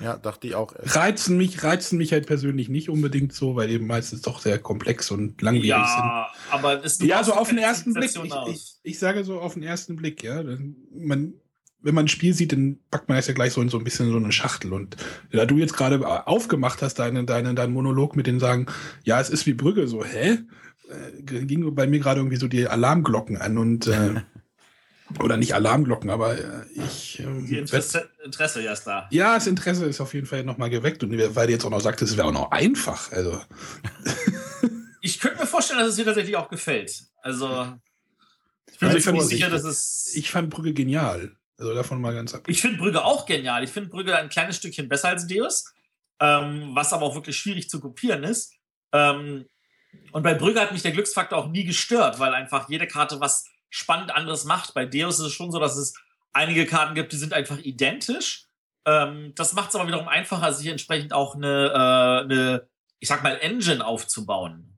ja, 0.03 0.17
dachte 0.17 0.47
ich 0.47 0.55
auch. 0.55 0.73
Reizen 0.77 1.37
mich, 1.37 1.63
reizen 1.63 1.97
mich 1.97 2.11
halt 2.11 2.27
persönlich 2.27 2.69
nicht 2.69 2.89
unbedingt 2.89 3.33
so, 3.33 3.55
weil 3.55 3.69
eben 3.69 3.87
meistens 3.87 4.21
doch 4.21 4.41
sehr 4.41 4.59
komplex 4.59 5.11
und 5.11 5.41
langwierig 5.41 5.69
ja, 5.69 5.87
sind. 5.87 6.05
Ja, 6.05 6.27
aber 6.51 6.83
ist 6.83 7.01
ja 7.01 7.23
so 7.23 7.33
auf 7.33 7.49
den 7.49 7.57
ersten 7.57 7.93
Blick. 7.93 8.11
Ich, 8.15 8.33
ich, 8.47 8.75
ich, 8.83 8.99
sage 8.99 9.23
so 9.23 9.39
auf 9.39 9.53
den 9.53 9.63
ersten 9.63 9.95
Blick, 9.95 10.23
ja, 10.23 10.43
man 10.93 11.33
wenn 11.85 11.93
man 11.93 12.05
ein 12.05 12.09
Spiel 12.09 12.33
sieht, 12.33 12.51
dann 12.51 12.79
packt 12.89 13.09
man 13.09 13.15
das 13.15 13.27
ja 13.27 13.35
gleich 13.35 13.53
so 13.53 13.61
in 13.61 13.69
so 13.69 13.77
ein 13.77 13.83
bisschen 13.83 14.09
so 14.09 14.17
eine 14.17 14.31
Schachtel. 14.31 14.73
Und 14.73 14.97
da 15.31 15.45
du 15.45 15.57
jetzt 15.57 15.77
gerade 15.77 16.27
aufgemacht 16.27 16.81
hast, 16.81 16.95
deinen 16.95 17.27
deine, 17.27 17.53
dein 17.53 17.71
Monolog 17.71 18.15
mit 18.15 18.25
den 18.25 18.39
sagen, 18.39 18.65
ja, 19.03 19.21
es 19.21 19.29
ist 19.29 19.45
wie 19.45 19.53
Brügge, 19.53 19.87
so, 19.87 20.03
hä? 20.03 20.39
Äh, 20.89 21.21
ging 21.21 21.75
bei 21.75 21.85
mir 21.85 21.99
gerade 21.99 22.21
irgendwie 22.21 22.37
so 22.37 22.47
die 22.47 22.67
Alarmglocken 22.67 23.37
an 23.37 23.59
und 23.59 23.85
äh, 23.85 24.15
oder 25.19 25.37
nicht 25.37 25.53
Alarmglocken, 25.53 26.09
aber 26.09 26.39
äh, 26.39 26.65
ich. 26.73 27.19
Äh, 27.19 27.25
die 27.47 27.59
Interesse, 27.59 28.09
Interesse 28.23 28.63
ja 28.63 28.73
ist 28.73 28.85
da. 28.85 29.07
Ja, 29.11 29.35
das 29.35 29.45
Interesse 29.45 29.85
ist 29.85 30.01
auf 30.01 30.15
jeden 30.15 30.25
Fall 30.25 30.43
nochmal 30.43 30.71
geweckt 30.71 31.03
und 31.03 31.11
weil 31.35 31.45
du 31.45 31.53
jetzt 31.53 31.65
auch 31.65 31.69
noch 31.69 31.81
sagtest, 31.81 32.13
es 32.13 32.17
wäre 32.17 32.27
auch 32.27 32.33
noch 32.33 32.49
einfach. 32.49 33.11
Also. 33.11 33.39
ich 35.01 35.19
könnte 35.19 35.37
mir 35.39 35.47
vorstellen, 35.47 35.81
dass 35.81 35.89
es 35.89 35.97
dir 35.97 36.05
tatsächlich 36.05 36.35
auch 36.35 36.49
gefällt. 36.49 37.03
Also. 37.21 37.77
Ich 38.71 38.79
bin 38.79 38.91
mir 38.91 38.99
ziemlich 38.99 39.23
sicher, 39.25 39.51
dass 39.51 39.63
es. 39.63 40.11
Ich 40.15 40.31
fand 40.31 40.49
Brügge 40.49 40.73
genial. 40.73 41.37
Also 41.57 41.73
davon 41.73 42.01
mal 42.01 42.13
ganz 42.13 42.33
ab. 42.33 42.43
Ich 42.47 42.61
finde 42.61 42.77
Brügge 42.77 43.03
auch 43.03 43.25
genial. 43.25 43.63
Ich 43.63 43.69
finde 43.69 43.89
Brügge 43.89 44.17
ein 44.17 44.29
kleines 44.29 44.57
Stückchen 44.57 44.89
besser 44.89 45.09
als 45.09 45.27
Deus, 45.27 45.73
ähm, 46.19 46.71
was 46.73 46.91
aber 46.91 47.05
auch 47.05 47.15
wirklich 47.15 47.37
schwierig 47.37 47.69
zu 47.69 47.79
kopieren 47.79 48.23
ist. 48.23 48.53
Ähm, 48.91 49.45
und 50.11 50.23
bei 50.23 50.33
Brügge 50.33 50.59
hat 50.59 50.73
mich 50.73 50.81
der 50.81 50.91
Glücksfaktor 50.91 51.37
auch 51.37 51.47
nie 51.47 51.63
gestört, 51.63 52.19
weil 52.19 52.33
einfach 52.33 52.69
jede 52.69 52.87
Karte 52.87 53.19
was 53.19 53.45
spannend 53.69 54.11
anderes 54.11 54.43
macht. 54.43 54.73
Bei 54.73 54.85
Deus 54.85 55.19
ist 55.19 55.27
es 55.27 55.33
schon 55.33 55.51
so, 55.51 55.59
dass 55.59 55.77
es 55.77 55.93
einige 56.33 56.65
Karten 56.65 56.95
gibt, 56.95 57.13
die 57.13 57.17
sind 57.17 57.33
einfach 57.33 57.57
identisch. 57.59 58.47
Ähm, 58.85 59.33
das 59.35 59.53
macht 59.53 59.69
es 59.69 59.75
aber 59.75 59.87
wiederum 59.87 60.07
einfacher, 60.07 60.53
sich 60.53 60.67
entsprechend 60.67 61.13
auch 61.13 61.35
eine, 61.35 61.71
äh, 61.73 62.23
eine, 62.23 62.67
ich 62.99 63.07
sag 63.07 63.23
mal, 63.23 63.37
Engine 63.37 63.85
aufzubauen. 63.85 64.75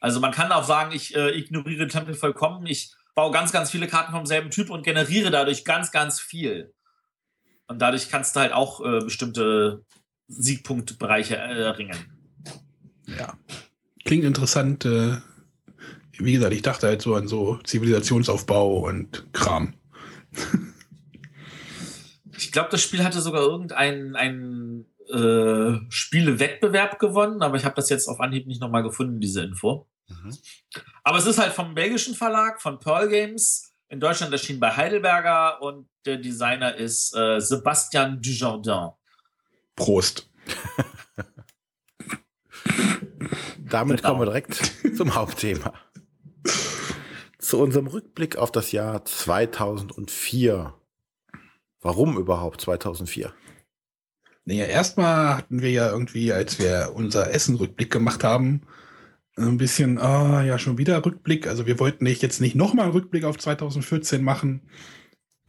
Also 0.00 0.18
man 0.20 0.32
kann 0.32 0.50
auch 0.50 0.64
sagen, 0.64 0.92
ich 0.92 1.14
äh, 1.14 1.38
ignoriere 1.38 1.86
Tempel 1.86 2.14
vollkommen, 2.14 2.66
ich 2.66 2.94
baue 3.14 3.32
ganz, 3.32 3.52
ganz 3.52 3.70
viele 3.70 3.86
Karten 3.86 4.12
vom 4.12 4.26
selben 4.26 4.50
Typ 4.50 4.70
und 4.70 4.84
generiere 4.84 5.30
dadurch 5.30 5.64
ganz, 5.64 5.90
ganz 5.90 6.20
viel. 6.20 6.72
Und 7.66 7.80
dadurch 7.80 8.08
kannst 8.08 8.34
du 8.34 8.40
halt 8.40 8.52
auch 8.52 8.84
äh, 8.84 9.00
bestimmte 9.00 9.84
Siegpunktbereiche 10.28 11.36
erringen. 11.36 11.96
Ja. 13.06 13.36
Klingt 14.04 14.24
interessant. 14.24 14.84
Äh, 14.84 15.18
wie 16.12 16.32
gesagt, 16.32 16.52
ich 16.52 16.62
dachte 16.62 16.86
halt 16.86 17.02
so 17.02 17.14
an 17.14 17.28
so 17.28 17.58
Zivilisationsaufbau 17.64 18.78
und 18.86 19.32
Kram. 19.32 19.74
ich 22.36 22.52
glaube, 22.52 22.68
das 22.70 22.82
Spiel 22.82 23.04
hatte 23.04 23.20
sogar 23.20 23.42
irgendeinen 23.42 24.16
einen, 24.16 24.86
äh, 25.08 25.80
Spielewettbewerb 25.88 26.98
gewonnen, 26.98 27.42
aber 27.42 27.56
ich 27.56 27.64
habe 27.64 27.74
das 27.74 27.88
jetzt 27.88 28.08
auf 28.08 28.20
Anhieb 28.20 28.46
nicht 28.46 28.60
nochmal 28.60 28.82
gefunden, 28.82 29.20
diese 29.20 29.42
Info. 29.42 29.88
Mhm. 30.08 30.36
Aber 31.02 31.18
es 31.18 31.26
ist 31.26 31.38
halt 31.38 31.52
vom 31.52 31.74
belgischen 31.74 32.14
Verlag, 32.14 32.60
von 32.60 32.78
Pearl 32.78 33.08
Games. 33.08 33.74
In 33.88 34.00
Deutschland 34.00 34.32
erschienen 34.32 34.60
bei 34.60 34.76
Heidelberger 34.76 35.60
und 35.62 35.88
der 36.06 36.18
Designer 36.18 36.74
ist 36.76 37.14
äh, 37.16 37.40
Sebastian 37.40 38.20
Dujardin. 38.22 38.90
Prost. 39.76 40.30
Damit 43.58 43.98
genau. 43.98 44.08
kommen 44.08 44.20
wir 44.22 44.26
direkt 44.26 44.72
zum 44.96 45.14
Hauptthema. 45.14 45.72
Zu 47.38 47.58
unserem 47.58 47.86
Rückblick 47.86 48.36
auf 48.36 48.52
das 48.52 48.72
Jahr 48.72 49.04
2004. 49.04 50.74
Warum 51.80 52.18
überhaupt 52.18 52.60
2004? 52.60 53.32
Naja, 54.44 54.66
erstmal 54.66 55.36
hatten 55.36 55.62
wir 55.62 55.70
ja 55.70 55.90
irgendwie, 55.90 56.32
als 56.32 56.58
wir 56.58 56.92
unser 56.94 57.32
Essen-Rückblick 57.32 57.90
gemacht 57.90 58.24
haben, 58.24 58.62
ein 59.48 59.58
bisschen, 59.58 59.98
ah, 59.98 60.42
ja, 60.42 60.58
schon 60.58 60.78
wieder 60.78 61.04
Rückblick. 61.04 61.46
Also 61.46 61.66
wir 61.66 61.78
wollten 61.78 62.04
nicht, 62.04 62.22
jetzt 62.22 62.40
nicht 62.40 62.54
nochmal 62.54 62.86
einen 62.86 62.94
Rückblick 62.94 63.24
auf 63.24 63.38
2014 63.38 64.22
machen, 64.22 64.62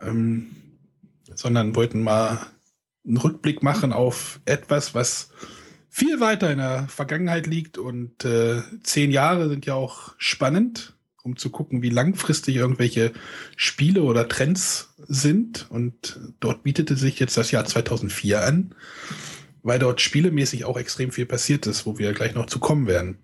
ähm, 0.02 0.48
sondern 1.34 1.76
wollten 1.76 2.02
mal 2.02 2.40
einen 3.06 3.18
Rückblick 3.18 3.64
machen 3.64 3.94
auf 3.94 4.40
etwas, 4.46 4.94
was 4.94 5.30
viel 5.90 6.20
weiter 6.20 6.52
in 6.52 6.60
der 6.60 6.88
Vergangenheit 6.88 7.48
liegt 7.48 7.78
und 7.78 8.24
äh, 8.24 8.62
zehn 8.84 9.12
Jahre 9.12 9.50
sind 9.50 9.66
ja 9.66 9.74
auch 9.74 10.14
spannend, 10.18 10.96
um 11.24 11.36
zu 11.36 11.50
gucken, 11.50 11.82
wie 11.82 11.90
langfristig 11.90 12.56
irgendwelche 12.56 13.12
Spiele 13.58 14.04
oder 14.04 14.28
Trends 14.28 14.96
sind. 14.98 15.68
Und 15.70 16.20
dort 16.40 16.64
bietete 16.64 16.96
sich 16.96 17.20
jetzt 17.20 17.38
das 17.38 17.52
Jahr 17.52 17.66
2004 17.66 18.44
an, 18.44 18.76
weil 19.64 19.80
dort 19.80 20.02
spielemäßig 20.02 20.66
auch 20.66 20.78
extrem 20.78 21.12
viel 21.12 21.26
passiert 21.26 21.68
ist, 21.68 21.86
wo 21.86 22.00
wir 22.00 22.14
gleich 22.14 22.34
noch 22.34 22.46
zu 22.46 22.60
kommen 22.60 22.88
werden. 22.88 23.20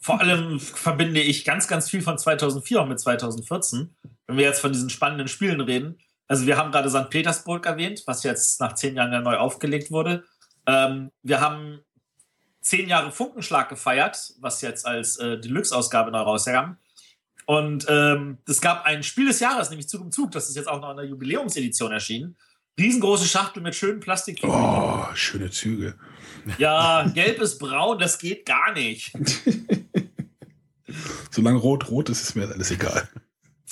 Vor 0.00 0.20
allem 0.20 0.58
verbinde 0.60 1.20
ich 1.20 1.44
ganz, 1.44 1.68
ganz 1.68 1.90
viel 1.90 2.00
von 2.00 2.18
2004 2.18 2.80
auch 2.80 2.86
mit 2.86 2.98
2014, 2.98 3.94
wenn 4.26 4.36
wir 4.36 4.44
jetzt 4.44 4.60
von 4.60 4.72
diesen 4.72 4.88
spannenden 4.88 5.28
Spielen 5.28 5.60
reden. 5.60 5.98
Also 6.26 6.46
wir 6.46 6.56
haben 6.56 6.72
gerade 6.72 6.88
St. 6.88 7.10
Petersburg 7.10 7.66
erwähnt, 7.66 8.04
was 8.06 8.22
jetzt 8.22 8.60
nach 8.60 8.74
zehn 8.74 8.96
Jahren 8.96 9.12
ja 9.12 9.20
neu 9.20 9.36
aufgelegt 9.36 9.90
wurde. 9.90 10.24
Ähm, 10.66 11.10
wir 11.22 11.40
haben 11.40 11.80
zehn 12.60 12.88
Jahre 12.88 13.10
Funkenschlag 13.10 13.68
gefeiert, 13.68 14.34
was 14.40 14.62
jetzt 14.62 14.86
als 14.86 15.16
äh, 15.16 15.38
Deluxe-Ausgabe 15.38 16.10
neu 16.10 16.20
rauskam. 16.20 16.76
Und 17.46 17.84
ähm, 17.88 18.38
es 18.46 18.60
gab 18.60 18.84
ein 18.84 19.02
Spiel 19.02 19.26
des 19.26 19.40
Jahres, 19.40 19.70
nämlich 19.70 19.88
Zug 19.88 20.02
um 20.02 20.12
Zug. 20.12 20.30
Das 20.30 20.48
ist 20.48 20.56
jetzt 20.56 20.68
auch 20.68 20.80
noch 20.80 20.92
in 20.92 20.98
der 20.98 21.06
Jubiläumsedition 21.06 21.90
erschienen. 21.90 22.36
Riesengroße 22.78 23.26
Schachtel 23.26 23.62
mit 23.62 23.74
schönen 23.74 24.00
Plastik. 24.00 24.40
Oh, 24.44 25.04
schöne 25.14 25.50
Züge. 25.50 25.96
Ja, 26.58 27.10
gelb 27.14 27.40
ist 27.40 27.58
braun, 27.58 27.98
das 27.98 28.18
geht 28.18 28.46
gar 28.46 28.72
nicht. 28.72 29.12
Solange 31.30 31.58
rot-rot 31.58 32.08
ist, 32.08 32.22
ist 32.22 32.34
mir 32.34 32.48
alles 32.48 32.70
egal. 32.70 33.08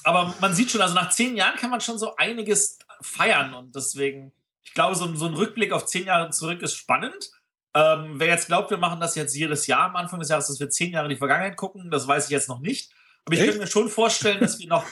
Aber 0.04 0.34
man 0.40 0.54
sieht 0.54 0.70
schon, 0.70 0.80
also 0.80 0.94
nach 0.94 1.10
zehn 1.10 1.36
Jahren 1.36 1.56
kann 1.56 1.70
man 1.70 1.80
schon 1.80 1.98
so 1.98 2.16
einiges 2.16 2.78
feiern. 3.00 3.54
Und 3.54 3.74
deswegen, 3.74 4.32
ich 4.62 4.74
glaube, 4.74 4.94
so, 4.94 5.12
so 5.14 5.26
ein 5.26 5.34
Rückblick 5.34 5.72
auf 5.72 5.86
zehn 5.86 6.06
Jahre 6.06 6.30
zurück 6.30 6.62
ist 6.62 6.74
spannend. 6.74 7.30
Ähm, 7.74 8.14
wer 8.14 8.28
jetzt 8.28 8.46
glaubt, 8.46 8.70
wir 8.70 8.78
machen 8.78 9.00
das 9.00 9.14
jetzt 9.14 9.36
jedes 9.36 9.66
Jahr 9.66 9.84
am 9.84 9.96
Anfang 9.96 10.20
des 10.20 10.30
Jahres, 10.30 10.46
dass 10.46 10.60
wir 10.60 10.70
zehn 10.70 10.92
Jahre 10.92 11.06
in 11.06 11.10
die 11.10 11.16
Vergangenheit 11.16 11.56
gucken, 11.56 11.90
das 11.90 12.08
weiß 12.08 12.24
ich 12.24 12.30
jetzt 12.30 12.48
noch 12.48 12.60
nicht. 12.60 12.92
Aber 13.24 13.34
ich 13.34 13.42
könnte 13.42 13.58
mir 13.58 13.66
schon 13.66 13.88
vorstellen, 13.88 14.40
dass 14.40 14.58
wir 14.58 14.68
noch 14.68 14.86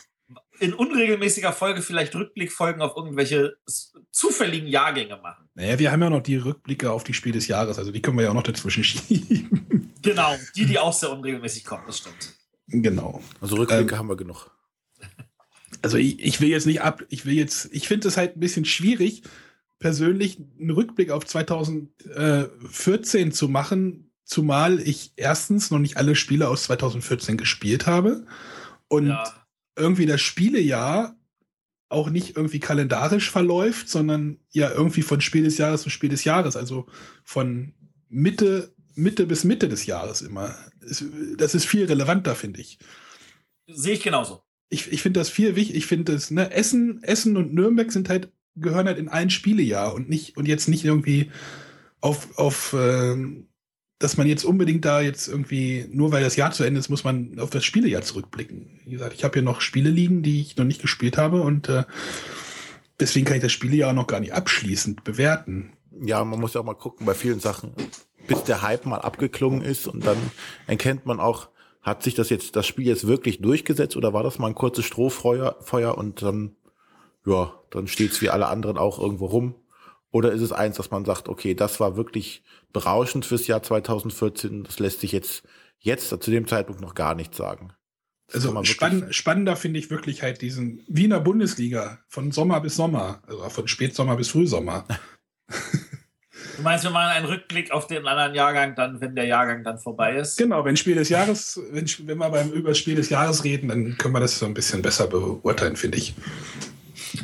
in 0.59 0.75
unregelmäßiger 0.75 1.53
Folge 1.53 1.83
vielleicht 1.83 2.14
Rückblickfolgen 2.14 2.83
auf 2.83 2.97
irgendwelche 2.97 3.57
zufälligen 4.11 4.69
Jahrgänge 4.69 5.19
machen. 5.23 5.49
Naja, 5.55 5.79
wir 5.79 5.92
haben 5.92 6.03
ja 6.03 6.11
noch 6.11 6.23
die 6.23 6.37
Rückblicke 6.37 6.90
auf 6.90 7.05
die 7.05 7.14
Spiel 7.14 7.33
des 7.33 7.49
Jahres, 7.49 7.79
also 7.79 7.92
die 7.92 8.03
können 8.03 8.16
wir 8.16 8.25
ja 8.25 8.31
auch 8.31 8.35
noch 8.35 8.42
dazwischen 8.42 8.85
schieben. 8.85 9.92
Genau, 10.03 10.37
die, 10.55 10.66
die 10.66 10.79
auch 10.79 10.92
sehr 10.92 11.11
unregelmäßig 11.11 11.64
kommen, 11.64 11.85
das 11.87 11.99
stimmt. 11.99 12.35
Genau. 12.69 13.23
Also 13.40 13.57
Rückblicke 13.57 13.95
ähm, 13.95 13.99
haben 13.99 14.09
wir 14.09 14.16
genug. 14.16 14.51
Also 15.83 15.99
ich, 15.99 16.21
ich 16.21 16.40
will 16.40 16.49
jetzt 16.49 16.66
nicht 16.66 16.83
ab, 16.83 17.05
ich 17.09 17.27
will 17.27 17.35
jetzt, 17.35 17.69
ich 17.73 17.87
finde 17.87 18.09
es 18.09 18.16
halt 18.16 18.37
ein 18.37 18.40
bisschen 18.40 18.64
schwierig, 18.64 19.23
persönlich 19.79 20.38
einen 20.59 20.71
Rückblick 20.71 21.11
auf 21.11 21.27
2014 21.27 23.33
zu 23.33 23.49
machen, 23.49 24.11
zumal 24.25 24.81
ich 24.81 25.12
erstens 25.16 25.71
noch 25.71 25.79
nicht 25.79 25.97
alle 25.97 26.16
Spiele 26.16 26.49
aus 26.49 26.64
2014 26.64 27.37
gespielt 27.37 27.87
habe 27.87 28.27
und 28.88 29.09
ja. 29.09 29.25
Irgendwie 29.76 30.06
das 30.06 30.20
Spielejahr 30.20 31.16
auch 31.88 32.10
nicht 32.10 32.36
irgendwie 32.36 32.58
kalendarisch 32.58 33.30
verläuft, 33.30 33.88
sondern 33.88 34.38
ja 34.50 34.70
irgendwie 34.72 35.02
von 35.02 35.20
Spiel 35.20 35.44
des 35.44 35.58
Jahres 35.58 35.82
zu 35.82 35.90
Spiel 35.90 36.10
des 36.10 36.24
Jahres, 36.24 36.56
also 36.56 36.86
von 37.22 37.74
Mitte, 38.08 38.74
Mitte 38.94 39.26
bis 39.26 39.44
Mitte 39.44 39.68
des 39.68 39.86
Jahres 39.86 40.22
immer. 40.22 40.56
Das 41.36 41.54
ist 41.54 41.66
viel 41.66 41.84
relevanter, 41.84 42.34
finde 42.34 42.60
ich. 42.60 42.78
Sehe 43.68 43.94
ich 43.94 44.02
genauso. 44.02 44.42
Ich, 44.68 44.90
ich 44.90 45.02
finde 45.02 45.20
das 45.20 45.28
viel 45.28 45.54
wichtig. 45.54 45.76
Ich 45.76 45.86
finde 45.86 46.12
das, 46.12 46.30
ne, 46.30 46.50
Essen, 46.50 47.02
Essen 47.02 47.36
und 47.36 47.54
Nürnberg 47.54 47.92
sind 47.92 48.08
halt 48.08 48.32
gehören 48.56 48.86
halt 48.86 48.98
in 48.98 49.08
ein 49.08 49.30
Spielejahr 49.30 49.94
und 49.94 50.08
nicht 50.08 50.36
und 50.36 50.48
jetzt 50.48 50.68
nicht 50.68 50.84
irgendwie 50.84 51.30
auf, 52.00 52.38
auf 52.38 52.74
ähm, 52.78 53.48
dass 53.98 54.16
man 54.16 54.26
jetzt 54.26 54.44
unbedingt 54.44 54.85
da 54.85 55.00
jetzt 55.00 55.26
irgendwie, 55.26 55.87
nur 55.90 56.12
weil 56.12 56.22
das 56.22 56.37
Jahr 56.37 56.52
zu 56.52 56.64
Ende 56.64 56.80
ist, 56.80 56.90
muss 56.90 57.04
man 57.04 57.38
auf 57.38 57.50
das 57.50 57.64
Spielejahr 57.64 58.02
zurückblicken. 58.02 58.80
Wie 58.85 58.90
gesagt, 58.90 59.14
ich 59.14 59.24
habe 59.24 59.35
hier 59.35 59.42
noch 59.42 59.61
Spiele 59.61 59.90
liegen, 59.90 60.22
die 60.22 60.40
ich 60.40 60.56
noch 60.56 60.64
nicht 60.64 60.82
gespielt 60.82 61.16
habe 61.16 61.40
und 61.40 61.68
äh, 61.68 61.85
deswegen 63.00 63.24
kann 63.24 63.37
ich 63.37 63.42
das 63.42 63.52
Spielejahr 63.52 63.92
noch 63.92 64.06
gar 64.06 64.20
nicht 64.20 64.35
abschließend 64.35 65.04
bewerten. 65.04 65.72
Ja, 66.02 66.22
man 66.24 66.40
muss 66.40 66.54
ja 66.54 66.61
auch 66.61 66.64
mal 66.64 66.74
gucken 66.74 67.06
bei 67.06 67.14
vielen 67.14 67.40
Sachen, 67.40 67.72
bis 68.26 68.44
der 68.44 68.61
Hype 68.61 68.85
mal 68.85 68.98
abgeklungen 68.98 69.62
ist 69.62 69.87
und 69.87 70.04
dann 70.04 70.18
erkennt 70.66 71.06
man 71.06 71.18
auch, 71.18 71.48
hat 71.80 72.02
sich 72.02 72.14
das 72.14 72.28
jetzt, 72.28 72.56
das 72.56 72.66
Spiel 72.66 72.87
jetzt 72.87 73.06
wirklich 73.06 73.40
durchgesetzt 73.40 73.96
oder 73.96 74.12
war 74.12 74.22
das 74.22 74.38
mal 74.38 74.48
ein 74.48 74.54
kurzes 74.54 74.85
Strohfeuer 74.85 75.56
Feuer 75.61 75.96
und 75.96 76.20
dann 76.20 76.56
ja, 77.26 77.52
dann 77.70 77.88
steht's 77.88 78.22
wie 78.22 78.30
alle 78.30 78.46
anderen 78.46 78.78
auch 78.78 78.98
irgendwo 78.98 79.26
rum. 79.26 79.56
Oder 80.16 80.33
ist 80.33 80.40
es 80.40 80.50
eins, 80.50 80.79
dass 80.79 80.90
man 80.90 81.05
sagt, 81.05 81.29
okay, 81.29 81.52
das 81.52 81.79
war 81.79 81.98
wirklich 81.98 82.42
berauschend 82.72 83.26
fürs 83.26 83.46
Jahr 83.48 83.62
2014, 83.62 84.64
das 84.64 84.79
lässt 84.79 85.00
sich 85.00 85.12
jetzt, 85.12 85.42
jetzt 85.79 86.09
zu 86.09 86.31
dem 86.31 86.48
Zeitpunkt 86.48 86.81
noch 86.81 86.94
gar 86.94 87.14
nicht 87.14 87.35
sagen. 87.35 87.74
Das 88.29 88.46
also 88.46 88.64
spann 88.64 89.12
spannender 89.12 89.57
finde 89.57 89.79
ich 89.79 89.90
wirklich 89.90 90.22
halt 90.22 90.40
diesen 90.40 90.83
Wiener 90.88 91.20
Bundesliga 91.20 91.98
von 92.09 92.33
Sommer 92.33 92.62
bis 92.62 92.76
Sommer, 92.76 93.20
also 93.26 93.46
von 93.50 93.68
Spätsommer 93.68 94.16
bis 94.16 94.31
Frühsommer. 94.31 94.87
Du 96.57 96.62
meinst, 96.62 96.85
wir 96.85 96.90
machen 96.90 97.11
einen 97.11 97.26
Rückblick 97.26 97.70
auf 97.70 97.87
den 97.87 98.07
anderen 98.07 98.35
Jahrgang, 98.35 98.74
dann, 98.74 98.98
wenn 99.02 99.14
der 99.14 99.26
Jahrgang 99.26 99.62
dann 99.62 99.79
vorbei 99.79 100.16
ist? 100.16 100.38
Genau, 100.38 100.64
wenn 100.64 100.79
Spiel 100.79 100.94
des 100.94 101.11
Jahres, 101.11 101.61
wenn, 101.70 101.87
wenn 102.07 102.16
wir 102.16 102.31
beim 102.31 102.50
über 102.50 102.70
das 102.70 102.79
Spiel 102.79 102.94
des 102.94 103.11
Jahres 103.11 103.44
reden, 103.44 103.68
dann 103.68 103.98
können 103.98 104.14
wir 104.14 104.20
das 104.20 104.38
so 104.38 104.46
ein 104.46 104.55
bisschen 104.55 104.81
besser 104.81 105.07
beurteilen, 105.07 105.76
finde 105.76 105.98
ich. 105.98 106.14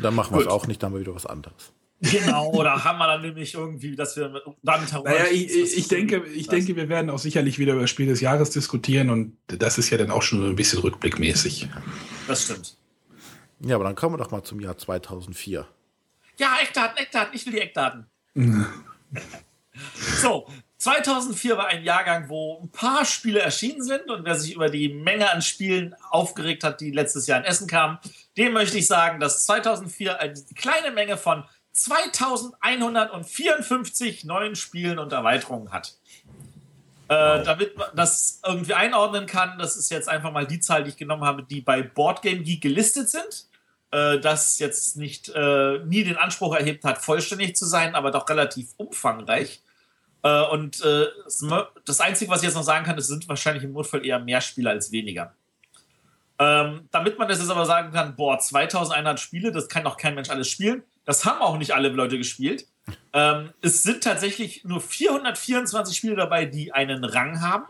Dann 0.03 0.15
machen 0.15 0.37
wir 0.37 0.43
es 0.43 0.49
auch 0.49 0.67
nicht, 0.67 0.83
dann 0.83 0.89
haben 0.89 0.97
wir 0.97 1.01
wieder 1.01 1.15
was 1.15 1.25
anderes. 1.25 1.73
Genau, 2.03 2.51
oder 2.51 2.83
haben 2.83 2.99
wir 2.99 3.07
dann 3.07 3.23
nämlich 3.23 3.55
irgendwie, 3.55 3.95
dass 3.95 4.17
wir 4.17 4.43
damit 4.63 4.91
herum. 4.91 5.05
Naja, 5.07 5.27
ich, 5.31 5.77
ich 5.77 5.87
denke, 5.87 6.25
ich 6.35 6.49
denke, 6.49 6.75
wir 6.75 6.89
werden 6.89 7.11
auch 7.11 7.19
sicherlich 7.21 7.61
wieder 7.61 7.75
über 7.75 7.83
das 7.83 7.91
Spiel 7.91 8.07
des 8.07 8.21
Jahres 8.21 8.51
diskutieren 8.51 9.09
und 9.09 9.37
das 9.47 9.79
ist 9.79 9.89
ja 9.91 9.99
dann 9.99 10.11
auch 10.11 10.23
schon 10.23 10.45
ein 10.45 10.57
bisschen 10.57 10.81
rückblickmäßig. 10.81 11.69
Das 12.27 12.43
stimmt. 12.43 12.77
Ja, 13.61 13.77
aber 13.77 13.85
dann 13.85 13.95
kommen 13.95 14.15
wir 14.15 14.19
doch 14.19 14.33
mal 14.33 14.43
zum 14.43 14.59
Jahr 14.59 14.77
2004. 14.77 15.67
Ja, 16.39 16.57
Eckdaten, 16.61 16.99
Eckdaten, 16.99 17.35
ich 17.35 17.47
will 17.47 17.53
die 17.53 17.61
Eckdaten. 17.61 18.07
so, 20.21 20.49
2004 20.79 21.57
war 21.57 21.69
ein 21.69 21.85
Jahrgang, 21.85 22.29
wo 22.29 22.61
ein 22.61 22.73
paar 22.73 23.05
Spiele 23.05 23.39
erschienen 23.39 23.85
sind 23.85 24.11
und 24.11 24.25
wer 24.25 24.35
sich 24.35 24.57
über 24.57 24.69
die 24.69 24.89
Menge 24.89 25.31
an 25.31 25.41
Spielen 25.41 25.95
aufgeregt 26.11 26.65
hat, 26.65 26.81
die 26.81 26.91
letztes 26.91 27.29
Jahr 27.29 27.39
in 27.39 27.45
Essen 27.45 27.69
kamen, 27.69 27.99
dem 28.37 28.55
möchte 28.55 28.79
ich 28.79 28.89
sagen, 28.89 29.21
dass 29.21 29.45
2004 29.45 30.19
eine 30.19 30.35
kleine 30.57 30.91
Menge 30.91 31.17
von 31.17 31.45
2154 31.73 34.25
neuen 34.25 34.57
Spielen 34.57 34.99
und 34.99 35.13
Erweiterungen 35.13 35.71
hat. 35.73 35.95
Äh, 37.09 37.43
damit 37.45 37.77
man 37.77 37.89
das 37.95 38.41
irgendwie 38.47 38.75
einordnen 38.75 39.27
kann, 39.27 39.59
das 39.59 39.77
ist 39.77 39.91
jetzt 39.91 40.09
einfach 40.09 40.33
mal 40.33 40.47
die 40.47 40.61
Zahl, 40.61 40.85
die 40.85 40.91
ich 40.91 40.97
genommen 40.97 41.25
habe, 41.25 41.43
die 41.43 41.61
bei 41.61 41.83
Boardgame 41.83 42.41
Geek 42.41 42.63
gelistet 42.63 43.11
sind. 43.11 43.49
Äh, 43.93 44.21
das 44.21 44.59
jetzt 44.59 44.97
nicht 44.97 45.29
äh, 45.29 45.79
nie 45.85 46.03
den 46.03 46.17
Anspruch 46.17 46.57
erhebt 46.57 46.83
hat, 46.85 46.99
vollständig 46.99 47.57
zu 47.57 47.67
sein, 47.67 47.95
aber 47.95 48.11
doch 48.11 48.29
relativ 48.29 48.71
umfangreich. 48.79 49.61
Äh, 50.23 50.43
und 50.45 50.83
das 50.83 52.01
Einzige, 52.01 52.31
was 52.31 52.41
ich 52.41 52.47
jetzt 52.47 52.55
noch 52.55 52.63
sagen 52.63 52.87
kann, 52.87 52.97
es 52.97 53.09
sind 53.09 53.29
wahrscheinlich 53.29 53.65
im 53.65 53.73
Notfall 53.73 54.07
eher 54.07 54.19
mehr 54.19 54.41
Spieler 54.41 54.71
als 54.71 54.93
weniger. 54.93 55.35
Ähm, 56.39 56.89
damit 56.91 57.19
man 57.19 57.29
das 57.29 57.39
jetzt 57.39 57.51
aber 57.51 57.67
sagen 57.67 57.93
kann, 57.93 58.17
boah, 58.17 58.39
2100 58.39 59.21
Spiele, 59.21 59.53
das 59.53 59.69
kann 59.69 59.85
doch 59.85 59.99
kein 59.99 60.15
Mensch 60.15 60.31
alles 60.31 60.49
spielen. 60.49 60.83
Das 61.05 61.25
haben 61.25 61.41
auch 61.41 61.59
nicht 61.59 61.75
alle 61.75 61.89
Leute 61.89 62.19
gespielt. 62.19 62.67
Ähm, 63.13 63.51
es 63.61 63.83
sind 63.83 64.03
tatsächlich 64.03 64.65
nur 64.65 64.81
424 64.81 65.97
Spiele 65.97 66.17
dabei, 66.17 66.45
die 66.45 66.73
einen 66.73 67.05
Rang 67.05 67.41
haben. 67.41 67.67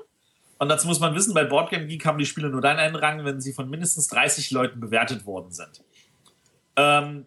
Und 0.59 0.69
dazu 0.69 0.87
muss 0.87 1.01
man 1.01 1.15
wissen, 1.15 1.35
bei 1.35 1.45
Boardgame 1.45 1.87
Geek 1.87 2.05
haben 2.07 2.19
die 2.19 2.27
Spiele 2.27 2.49
nur 2.49 2.61
dann 2.61 2.79
einen 2.79 2.95
Rang, 2.95 3.25
wenn 3.25 3.41
sie 3.41 3.53
von 3.53 3.69
mindestens 3.69 4.09
30 4.09 4.51
Leuten 4.53 4.81
bewertet 4.81 5.27
worden 5.27 5.51
sind. 5.51 5.83
Ähm, 6.77 7.27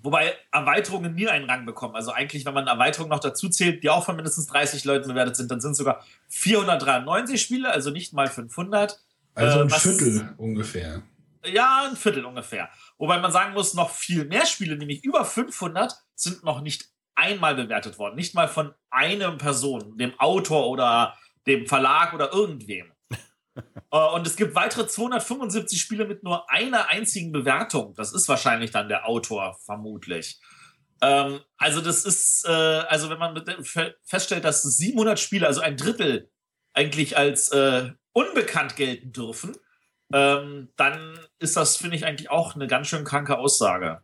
Wobei 0.00 0.34
Erweiterungen 0.52 1.14
nie 1.14 1.26
einen 1.26 1.50
Rang 1.50 1.66
bekommen. 1.66 1.96
Also 1.96 2.12
eigentlich, 2.12 2.46
wenn 2.46 2.54
man 2.54 2.68
Erweiterungen 2.68 3.10
noch 3.10 3.18
dazu 3.18 3.48
zählt, 3.48 3.82
die 3.82 3.90
auch 3.90 4.04
von 4.04 4.14
mindestens 4.14 4.46
30 4.46 4.84
Leuten 4.84 5.08
bewertet 5.08 5.36
sind, 5.36 5.50
dann 5.50 5.60
sind 5.60 5.72
es 5.72 5.78
sogar 5.78 6.04
493 6.28 7.40
Spiele, 7.42 7.70
also 7.70 7.90
nicht 7.90 8.12
mal 8.12 8.28
500. 8.28 9.00
Also 9.34 9.60
ein 9.60 9.68
äh, 9.68 9.70
Viertel 9.70 10.34
ungefähr. 10.36 11.02
Ja, 11.52 11.88
ein 11.88 11.96
Viertel 11.96 12.24
ungefähr. 12.24 12.70
Wobei 12.98 13.18
man 13.18 13.32
sagen 13.32 13.54
muss, 13.54 13.74
noch 13.74 13.90
viel 13.90 14.24
mehr 14.24 14.46
Spiele, 14.46 14.76
nämlich 14.76 15.04
über 15.04 15.24
500, 15.24 15.94
sind 16.14 16.44
noch 16.44 16.60
nicht 16.60 16.88
einmal 17.14 17.54
bewertet 17.54 17.98
worden. 17.98 18.16
Nicht 18.16 18.34
mal 18.34 18.48
von 18.48 18.74
einem 18.90 19.38
Person, 19.38 19.96
dem 19.98 20.18
Autor 20.18 20.68
oder 20.68 21.16
dem 21.46 21.66
Verlag 21.66 22.14
oder 22.14 22.32
irgendwem. 22.32 22.92
Äh, 23.90 23.96
und 24.14 24.24
es 24.24 24.36
gibt 24.36 24.54
weitere 24.54 24.86
275 24.86 25.80
Spiele 25.80 26.06
mit 26.06 26.22
nur 26.22 26.48
einer 26.48 26.90
einzigen 26.90 27.32
Bewertung. 27.32 27.94
Das 27.94 28.12
ist 28.12 28.28
wahrscheinlich 28.28 28.70
dann 28.70 28.88
der 28.88 29.08
Autor, 29.08 29.58
vermutlich. 29.64 30.38
Ähm, 31.00 31.40
also, 31.56 31.80
das 31.80 32.04
ist, 32.04 32.44
äh, 32.46 32.50
also, 32.52 33.10
wenn 33.10 33.18
man 33.18 33.42
feststellt, 34.04 34.44
dass 34.44 34.62
700 34.62 35.18
Spiele, 35.18 35.46
also 35.46 35.60
ein 35.60 35.76
Drittel, 35.76 36.30
eigentlich 36.72 37.16
als 37.16 37.48
äh, 37.50 37.90
unbekannt 38.12 38.76
gelten 38.76 39.12
dürfen, 39.12 39.56
ähm, 40.12 40.68
dann 40.76 41.18
ist 41.38 41.56
das, 41.56 41.76
finde 41.76 41.96
ich, 41.96 42.04
eigentlich 42.04 42.30
auch 42.30 42.54
eine 42.54 42.66
ganz 42.66 42.88
schön 42.88 43.04
kranke 43.04 43.38
Aussage. 43.38 44.02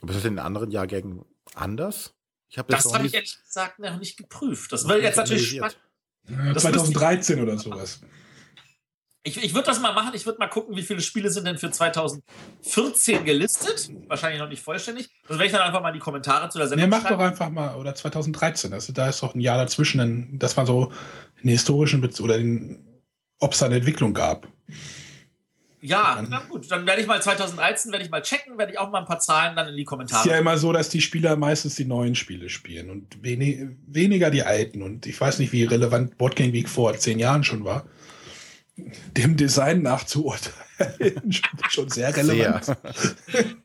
Aber 0.00 0.10
ist 0.10 0.18
das 0.18 0.24
in 0.24 0.34
den 0.34 0.44
anderen 0.44 0.70
Jahrgängen 0.70 1.24
anders? 1.54 2.14
Ich 2.48 2.58
habe 2.58 2.70
das 2.70 2.92
habe 2.92 3.06
ich 3.06 3.14
ehrlich 3.14 3.38
gesagt 3.44 3.78
noch 3.78 3.98
nicht 3.98 4.16
geprüft. 4.16 4.72
Das 4.72 4.86
wird 4.86 5.02
jetzt 5.02 5.16
natürlich 5.16 5.50
spannend. 5.50 5.78
Ja, 6.28 6.54
2013 6.54 7.40
oder 7.40 7.58
sowas. 7.58 8.00
Ich, 9.24 9.42
ich 9.42 9.54
würde 9.54 9.66
das 9.66 9.80
mal 9.80 9.92
machen. 9.92 10.12
Ich 10.14 10.26
würde 10.26 10.38
mal 10.38 10.48
gucken, 10.48 10.76
wie 10.76 10.82
viele 10.82 11.00
Spiele 11.00 11.30
sind 11.30 11.46
denn 11.46 11.56
für 11.56 11.70
2014 11.70 13.24
gelistet. 13.24 13.90
Wahrscheinlich 14.08 14.40
noch 14.40 14.48
nicht 14.48 14.62
vollständig. 14.62 15.10
Das 15.22 15.38
werde 15.38 15.46
ich 15.46 15.52
dann 15.52 15.62
einfach 15.62 15.80
mal 15.80 15.88
in 15.88 15.94
die 15.94 16.00
Kommentare 16.00 16.48
zu 16.50 16.58
der 16.58 16.66
Sendung. 16.66 16.90
Nee, 16.90 16.96
mach 16.96 17.08
doch 17.08 17.18
einfach 17.18 17.48
mal. 17.48 17.76
Oder 17.76 17.94
2013. 17.94 18.72
Also, 18.72 18.92
da 18.92 19.08
ist 19.08 19.22
doch 19.22 19.34
ein 19.34 19.40
Jahr 19.40 19.58
dazwischen. 19.58 20.38
Das 20.38 20.56
war 20.56 20.66
so 20.66 20.92
einen 21.40 21.50
historischen 21.50 22.00
Bez 22.00 22.20
oder 22.20 22.38
ob 23.38 23.52
es 23.52 23.62
eine 23.62 23.76
Entwicklung 23.76 24.12
gab. 24.12 24.48
Ja, 25.84 26.24
na 26.28 26.38
gut, 26.48 26.70
dann 26.70 26.86
werde 26.86 27.00
ich 27.00 27.08
mal 27.08 27.20
2013 27.20 27.90
werde 27.90 28.04
ich 28.04 28.10
mal 28.10 28.22
checken, 28.22 28.56
werde 28.56 28.72
ich 28.72 28.78
auch 28.78 28.90
mal 28.90 29.00
ein 29.00 29.04
paar 29.04 29.18
Zahlen 29.18 29.56
dann 29.56 29.66
in 29.66 29.76
die 29.76 29.84
Kommentare. 29.84 30.20
Es 30.20 30.26
ist 30.26 30.30
ja 30.30 30.38
immer 30.38 30.56
so, 30.56 30.72
dass 30.72 30.88
die 30.90 31.00
Spieler 31.00 31.34
meistens 31.34 31.74
die 31.74 31.84
neuen 31.84 32.14
Spiele 32.14 32.48
spielen 32.50 32.88
und 32.88 33.20
wenig, 33.24 33.66
weniger 33.88 34.30
die 34.30 34.44
alten. 34.44 34.80
Und 34.80 35.06
ich 35.06 35.20
weiß 35.20 35.40
nicht, 35.40 35.52
wie 35.52 35.64
relevant 35.64 36.18
Boardgame 36.18 36.52
Week 36.52 36.68
vor 36.68 36.96
zehn 36.96 37.18
Jahren 37.18 37.42
schon 37.42 37.64
war 37.64 37.84
dem 38.76 39.36
Design 39.36 39.82
nachzuurteilen, 39.82 41.32
schon 41.68 41.90
sehr 41.90 42.14
relevant. 42.16 42.64
Sehr. 42.64 42.76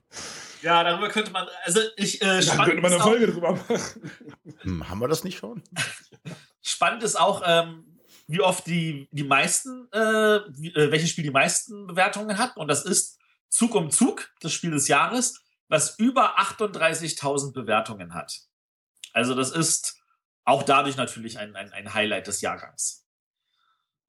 Ja, 0.63 0.83
darüber 0.83 1.07
könnte 1.09 1.31
man, 1.31 1.47
also 1.65 1.79
ich, 1.97 2.19
äh, 2.19 2.43
da 2.43 2.65
könnte 2.65 2.81
man 2.81 2.91
eine 2.91 2.99
Folge 2.99 3.27
auch, 3.27 3.31
drüber 3.31 3.51
machen. 3.51 4.11
Hm, 4.61 4.89
haben 4.89 4.99
wir 4.99 5.07
das 5.07 5.23
nicht 5.23 5.37
schon? 5.37 5.61
Spannend 6.63 7.03
ist 7.03 7.15
auch, 7.15 7.43
ähm, 7.45 7.96
wie 8.27 8.41
oft 8.41 8.67
die, 8.67 9.07
die 9.11 9.23
meisten, 9.23 9.87
äh, 9.93 10.35
äh, 10.35 10.91
welches 10.91 11.09
Spiel 11.09 11.23
die 11.23 11.31
meisten 11.31 11.87
Bewertungen 11.87 12.37
hat. 12.37 12.57
Und 12.57 12.67
das 12.67 12.85
ist 12.85 13.17
Zug 13.49 13.73
um 13.73 13.89
Zug, 13.89 14.29
das 14.41 14.51
Spiel 14.51 14.71
des 14.71 14.89
Jahres, 14.89 15.41
was 15.69 15.97
über 15.97 16.37
38.000 16.37 17.53
Bewertungen 17.53 18.13
hat. 18.13 18.41
Also 19.13 19.33
das 19.33 19.51
ist 19.51 20.01
auch 20.43 20.63
dadurch 20.63 20.97
natürlich 20.97 21.39
ein, 21.39 21.55
ein, 21.55 21.71
ein 21.71 21.93
Highlight 21.93 22.27
des 22.27 22.41
Jahrgangs. 22.41 23.05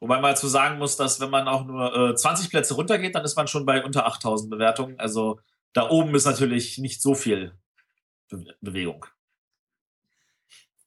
Wobei 0.01 0.21
man 0.21 0.33
dazu 0.33 0.47
sagen 0.47 0.79
muss, 0.79 0.97
dass 0.97 1.21
wenn 1.21 1.31
man 1.31 1.49
auch 1.49 1.65
nur 1.65 2.11
äh, 2.11 2.15
20 2.15 2.51
Plätze 2.51 2.75
runtergeht, 2.75 3.15
dann 3.15 3.25
ist 3.25 3.37
man 3.37 3.49
schon 3.49 3.67
bei 3.67 3.85
unter 3.85 4.07
8000 4.07 4.51
Bewertungen. 4.51 4.99
Also 4.99 5.41
da 5.73 5.89
oben 5.91 6.15
ist 6.15 6.25
natürlich 6.25 6.79
nicht 6.79 7.03
so 7.03 7.15
viel 7.15 7.57
Be 8.29 8.55
Bewegung. 8.61 9.07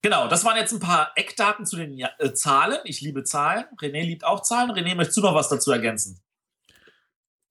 Genau, 0.01 0.27
das 0.27 0.43
waren 0.43 0.57
jetzt 0.57 0.73
ein 0.73 0.79
paar 0.79 1.11
Eckdaten 1.15 1.65
zu 1.65 1.75
den 1.75 1.97
äh, 1.99 2.33
Zahlen. 2.33 2.79
Ich 2.85 3.01
liebe 3.01 3.23
Zahlen. 3.23 3.65
René 3.79 4.03
liebt 4.03 4.23
auch 4.23 4.41
Zahlen. 4.41 4.71
René, 4.71 4.95
möchtest 4.95 5.17
du 5.17 5.21
noch 5.21 5.35
was 5.35 5.49
dazu 5.49 5.71
ergänzen? 5.71 6.19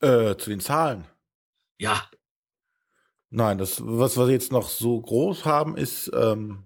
Äh, 0.00 0.36
zu 0.36 0.50
den 0.50 0.60
Zahlen? 0.60 1.06
Ja. 1.78 2.08
Nein, 3.28 3.58
das, 3.58 3.80
was 3.84 4.16
wir 4.16 4.28
jetzt 4.30 4.50
noch 4.50 4.68
so 4.68 5.00
groß 5.00 5.44
haben, 5.44 5.76
ist 5.76 6.10
ähm, 6.12 6.64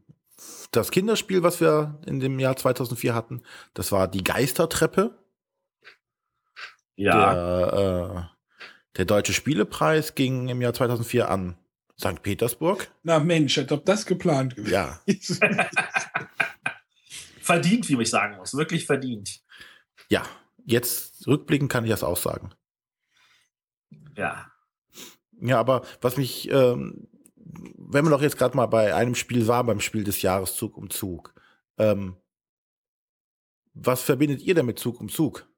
das 0.70 0.90
Kinderspiel, 0.90 1.42
was 1.42 1.60
wir 1.60 2.00
in 2.06 2.20
dem 2.20 2.38
Jahr 2.38 2.56
2004 2.56 3.14
hatten, 3.14 3.42
das 3.74 3.92
war 3.92 4.08
die 4.08 4.24
Geistertreppe. 4.24 5.18
Ja. 6.96 7.34
Der, 7.34 8.30
äh, 8.30 8.96
der 8.96 9.04
Deutsche 9.04 9.34
Spielepreis 9.34 10.14
ging 10.14 10.48
im 10.48 10.62
Jahr 10.62 10.72
2004 10.72 11.28
an 11.28 11.58
St. 11.98 12.22
Petersburg. 12.22 12.90
Na 13.02 13.18
Mensch, 13.18 13.56
als 13.58 13.70
ob 13.72 13.84
das 13.84 14.04
geplant 14.06 14.56
gewesen 14.56 14.72
Ja. 14.72 15.00
verdient, 17.40 17.88
wie 17.88 18.00
ich 18.00 18.10
sagen 18.10 18.36
muss. 18.36 18.54
Wirklich 18.54 18.86
verdient. 18.86 19.40
Ja, 20.08 20.22
jetzt 20.64 21.26
rückblickend 21.26 21.70
kann 21.70 21.84
ich 21.84 21.90
das 21.90 22.02
auch 22.02 22.16
sagen. 22.16 22.50
Ja. 24.16 24.50
Ja, 25.40 25.60
aber 25.60 25.84
was 26.00 26.16
mich 26.16 26.50
ähm, 26.50 27.08
wenn 27.76 28.04
man 28.04 28.12
doch 28.12 28.22
jetzt 28.22 28.38
gerade 28.38 28.56
mal 28.56 28.66
bei 28.66 28.94
einem 28.94 29.14
Spiel 29.14 29.46
war, 29.46 29.64
beim 29.64 29.80
Spiel 29.80 30.04
des 30.04 30.22
Jahres 30.22 30.56
Zug 30.56 30.76
um 30.76 30.90
Zug, 30.90 31.34
ähm, 31.78 32.16
was 33.74 34.02
verbindet 34.02 34.40
ihr 34.42 34.54
denn 34.54 34.66
mit 34.66 34.78
Zug 34.78 35.00
um 35.00 35.08
Zug? 35.08 35.48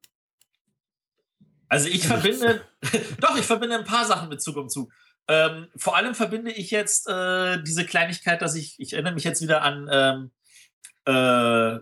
Also 1.69 1.89
ich 1.89 2.07
verbinde, 2.07 2.63
doch, 3.21 3.37
ich 3.37 3.45
verbinde 3.45 3.77
ein 3.77 3.85
paar 3.85 4.05
Sachen 4.05 4.29
mit 4.29 4.43
Zug 4.43 4.57
um 4.57 4.69
Zug. 4.69 4.93
Ähm, 5.29 5.69
vor 5.77 5.97
allem 5.97 6.15
verbinde 6.15 6.53
ich 6.53 6.71
jetzt 6.71 7.09
äh, 7.09 7.63
diese 7.63 7.85
Kleinigkeit, 7.85 8.43
dass 8.43 8.55
ich, 8.55 8.77
ich 8.79 8.93
erinnere 8.93 9.15
mich 9.15 9.25
jetzt 9.25 9.43
wieder 9.43 9.63
an 9.63 9.89
ähm, 9.91 10.31
äh, 11.05 11.81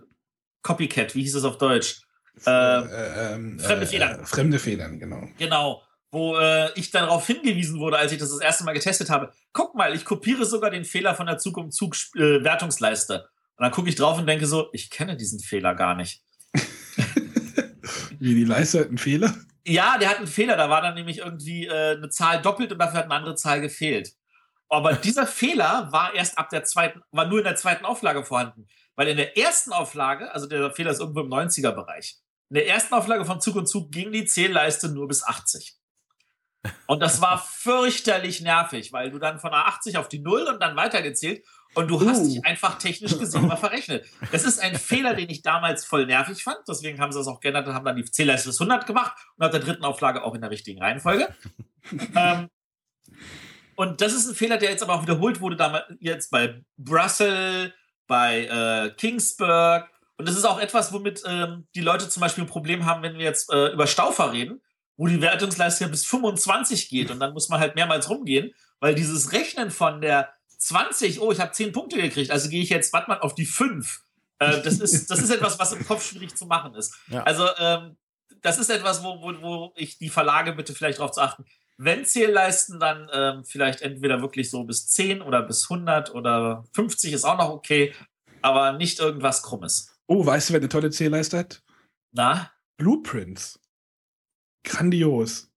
Copycat, 0.63 1.13
wie 1.15 1.21
hieß 1.21 1.35
es 1.35 1.43
auf 1.43 1.57
Deutsch? 1.57 2.01
Äh, 2.45 2.49
ähm, 2.49 3.59
fremde 3.59 3.85
Federn. 3.85 4.19
Äh, 4.21 4.25
fremde 4.25 4.59
Federn, 4.59 4.99
genau. 4.99 5.27
Genau 5.37 5.83
wo 6.15 6.37
äh, 6.37 6.71
ich 6.75 6.91
darauf 6.91 7.27
hingewiesen 7.27 7.79
wurde, 7.79 7.97
als 7.97 8.13
ich 8.13 8.17
das 8.17 8.29
das 8.29 8.39
erste 8.39 8.63
Mal 8.63 8.71
getestet 8.71 9.09
habe. 9.09 9.33
Guck 9.51 9.75
mal, 9.75 9.93
ich 9.93 10.05
kopiere 10.05 10.45
sogar 10.45 10.71
den 10.71 10.85
Fehler 10.85 11.13
von 11.13 11.25
der 11.27 11.37
Zug 11.37 11.57
um 11.57 11.71
Zug 11.71 11.95
äh, 12.15 12.41
Wertungsleiste. 12.41 13.27
Und 13.57 13.63
dann 13.63 13.71
gucke 13.71 13.89
ich 13.89 13.95
drauf 13.95 14.17
und 14.17 14.25
denke 14.25 14.47
so, 14.47 14.69
ich 14.71 14.89
kenne 14.89 15.17
diesen 15.17 15.41
Fehler 15.41 15.75
gar 15.75 15.93
nicht. 15.93 16.23
Wie 18.25 18.33
die 18.33 18.43
Leiste 18.43 18.79
hat 18.79 18.87
einen 18.87 18.97
Fehler? 18.97 19.35
Ja, 19.67 19.99
der 19.99 20.09
hat 20.09 20.17
einen 20.17 20.25
Fehler. 20.25 20.57
Da 20.57 20.67
war 20.67 20.81
dann 20.81 20.95
nämlich 20.95 21.19
irgendwie 21.19 21.67
äh, 21.67 21.95
eine 21.95 22.09
Zahl 22.09 22.41
doppelt 22.41 22.71
und 22.71 22.79
dafür 22.79 22.97
hat 22.97 23.05
eine 23.05 23.13
andere 23.13 23.35
Zahl 23.35 23.61
gefehlt. 23.61 24.13
Aber 24.67 24.93
dieser 25.03 25.27
Fehler 25.27 25.89
war 25.91 26.15
erst 26.15 26.39
ab 26.39 26.49
der 26.49 26.63
zweiten, 26.63 27.01
war 27.11 27.27
nur 27.27 27.37
in 27.37 27.43
der 27.43 27.55
zweiten 27.55 27.85
Auflage 27.85 28.25
vorhanden. 28.25 28.65
Weil 28.95 29.09
in 29.09 29.17
der 29.17 29.37
ersten 29.37 29.71
Auflage, 29.73 30.33
also 30.33 30.47
der 30.47 30.71
Fehler 30.71 30.89
ist 30.89 31.01
irgendwo 31.01 31.19
im 31.19 31.29
90er-Bereich, 31.29 32.17
in 32.49 32.55
der 32.55 32.67
ersten 32.67 32.95
Auflage 32.95 33.25
von 33.25 33.39
Zug 33.41 33.57
und 33.57 33.67
Zug 33.67 33.91
ging 33.91 34.11
die 34.11 34.25
Zählleiste 34.25 34.89
nur 34.89 35.07
bis 35.07 35.23
80. 35.23 35.75
Und 36.87 37.01
das 37.01 37.21
war 37.21 37.37
fürchterlich 37.37 38.41
nervig, 38.41 38.91
weil 38.91 39.11
du 39.11 39.19
dann 39.19 39.39
von 39.39 39.51
der 39.51 39.67
80 39.67 39.99
auf 39.99 40.07
die 40.07 40.19
0 40.19 40.47
und 40.47 40.63
dann 40.63 40.75
weitergezählt 40.75 41.45
und 41.75 41.87
du 41.89 41.99
hast 42.07 42.21
uh. 42.21 42.27
dich 42.27 42.45
einfach 42.45 42.77
technisch 42.77 43.17
gesehen 43.17 43.47
mal 43.47 43.55
verrechnet. 43.55 44.05
Das 44.31 44.43
ist 44.43 44.59
ein 44.59 44.75
Fehler, 44.75 45.13
den 45.13 45.29
ich 45.29 45.41
damals 45.41 45.85
voll 45.85 46.05
nervig 46.05 46.43
fand. 46.43 46.59
Deswegen 46.67 46.99
haben 46.99 47.11
sie 47.11 47.19
das 47.19 47.27
auch 47.27 47.39
geändert 47.39 47.67
und 47.67 47.73
haben 47.73 47.85
dann 47.85 47.95
die 47.95 48.03
bis 48.03 48.19
100 48.19 48.87
gemacht 48.87 49.15
und 49.37 49.45
auf 49.45 49.51
der 49.51 49.59
dritten 49.59 49.83
Auflage 49.83 50.23
auch 50.23 50.33
in 50.33 50.41
der 50.41 50.49
richtigen 50.49 50.81
Reihenfolge. 50.81 51.33
ähm, 52.15 52.49
und 53.75 54.01
das 54.01 54.13
ist 54.13 54.27
ein 54.27 54.35
Fehler, 54.35 54.57
der 54.57 54.71
jetzt 54.71 54.83
aber 54.83 54.95
auch 54.95 55.03
wiederholt 55.03 55.41
wurde, 55.41 55.57
damals 55.57 55.85
jetzt 55.99 56.31
bei 56.31 56.61
Brussels, 56.77 57.71
bei 58.07 58.45
äh, 58.45 58.91
Kingsburg. 58.95 59.89
Und 60.17 60.27
das 60.27 60.37
ist 60.37 60.45
auch 60.45 60.59
etwas, 60.59 60.93
womit 60.93 61.23
ähm, 61.27 61.67
die 61.75 61.81
Leute 61.81 62.07
zum 62.07 62.21
Beispiel 62.21 62.45
ein 62.45 62.49
Problem 62.49 62.85
haben, 62.85 63.03
wenn 63.03 63.17
wir 63.17 63.25
jetzt 63.25 63.51
äh, 63.51 63.73
über 63.73 63.85
Staufer 63.85 64.31
reden 64.31 64.61
wo 64.97 65.07
die 65.07 65.21
Wertungsleistung 65.21 65.91
bis 65.91 66.05
25 66.05 66.89
geht 66.89 67.11
und 67.11 67.19
dann 67.19 67.33
muss 67.33 67.49
man 67.49 67.59
halt 67.59 67.75
mehrmals 67.75 68.09
rumgehen, 68.09 68.53
weil 68.79 68.95
dieses 68.95 69.33
Rechnen 69.33 69.71
von 69.71 70.01
der 70.01 70.33
20, 70.57 71.21
oh, 71.21 71.31
ich 71.31 71.39
habe 71.39 71.51
10 71.51 71.71
Punkte 71.71 72.01
gekriegt, 72.01 72.31
also 72.31 72.49
gehe 72.49 72.61
ich 72.61 72.69
jetzt, 72.69 72.93
warte 72.93 73.09
mal, 73.09 73.19
auf 73.19 73.35
die 73.35 73.45
5. 73.45 74.03
Äh, 74.39 74.61
das, 74.61 74.79
ist, 74.79 75.09
das 75.09 75.19
ist 75.19 75.29
etwas, 75.29 75.59
was 75.59 75.73
im 75.73 75.85
Kopf 75.85 76.07
schwierig 76.07 76.35
zu 76.35 76.45
machen 76.45 76.75
ist. 76.75 76.93
Ja. 77.07 77.23
Also, 77.23 77.47
ähm, 77.57 77.95
das 78.41 78.57
ist 78.57 78.69
etwas, 78.69 79.03
wo, 79.03 79.21
wo, 79.21 79.41
wo 79.41 79.73
ich 79.75 79.97
die 79.97 80.09
Verlage 80.09 80.53
bitte 80.53 80.73
vielleicht 80.73 80.99
darauf 80.99 81.11
zu 81.11 81.21
achten. 81.21 81.45
Wenn 81.77 82.05
Zählleisten, 82.05 82.79
dann 82.79 83.09
ähm, 83.11 83.43
vielleicht 83.43 83.81
entweder 83.81 84.21
wirklich 84.21 84.49
so 84.49 84.63
bis 84.63 84.87
10 84.87 85.21
oder 85.21 85.41
bis 85.41 85.69
100 85.69 86.13
oder 86.13 86.63
50 86.73 87.13
ist 87.13 87.25
auch 87.25 87.37
noch 87.37 87.49
okay, 87.49 87.93
aber 88.41 88.73
nicht 88.73 88.99
irgendwas 88.99 89.43
Krummes. 89.43 89.97
Oh, 90.07 90.25
weißt 90.25 90.49
du, 90.49 90.53
wer 90.53 90.59
eine 90.59 90.69
tolle 90.69 90.91
Zählleiste 90.91 91.37
hat? 91.37 91.63
Na? 92.11 92.51
Blueprints 92.77 93.59
grandios. 94.65 95.49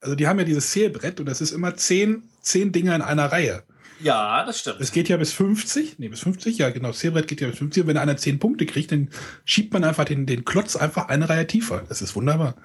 Also 0.00 0.16
die 0.16 0.26
haben 0.26 0.38
ja 0.38 0.44
dieses 0.44 0.70
Zählbrett 0.70 1.20
und 1.20 1.26
das 1.26 1.40
ist 1.40 1.52
immer 1.52 1.76
zehn, 1.76 2.28
zehn 2.40 2.72
Dinger 2.72 2.94
in 2.96 3.02
einer 3.02 3.30
Reihe. 3.30 3.62
Ja, 4.00 4.44
das 4.44 4.60
stimmt. 4.60 4.80
Es 4.80 4.92
geht 4.92 5.08
ja 5.08 5.16
bis 5.16 5.32
50. 5.32 5.98
Nee, 5.98 6.08
bis 6.08 6.20
50, 6.20 6.58
ja, 6.58 6.70
genau. 6.70 6.88
Das 6.88 6.98
Zählbrett 6.98 7.28
geht 7.28 7.40
ja 7.40 7.48
bis 7.48 7.58
50. 7.58 7.82
Und 7.82 7.88
wenn 7.88 7.96
einer 7.96 8.16
10 8.16 8.38
Punkte 8.38 8.66
kriegt, 8.66 8.92
dann 8.92 9.10
schiebt 9.44 9.72
man 9.72 9.84
einfach 9.84 10.04
den, 10.04 10.26
den 10.26 10.44
Klotz 10.44 10.76
einfach 10.76 11.08
eine 11.08 11.28
Reihe 11.28 11.46
tiefer. 11.46 11.84
Das 11.88 12.02
ist 12.02 12.14
wunderbar. 12.14 12.56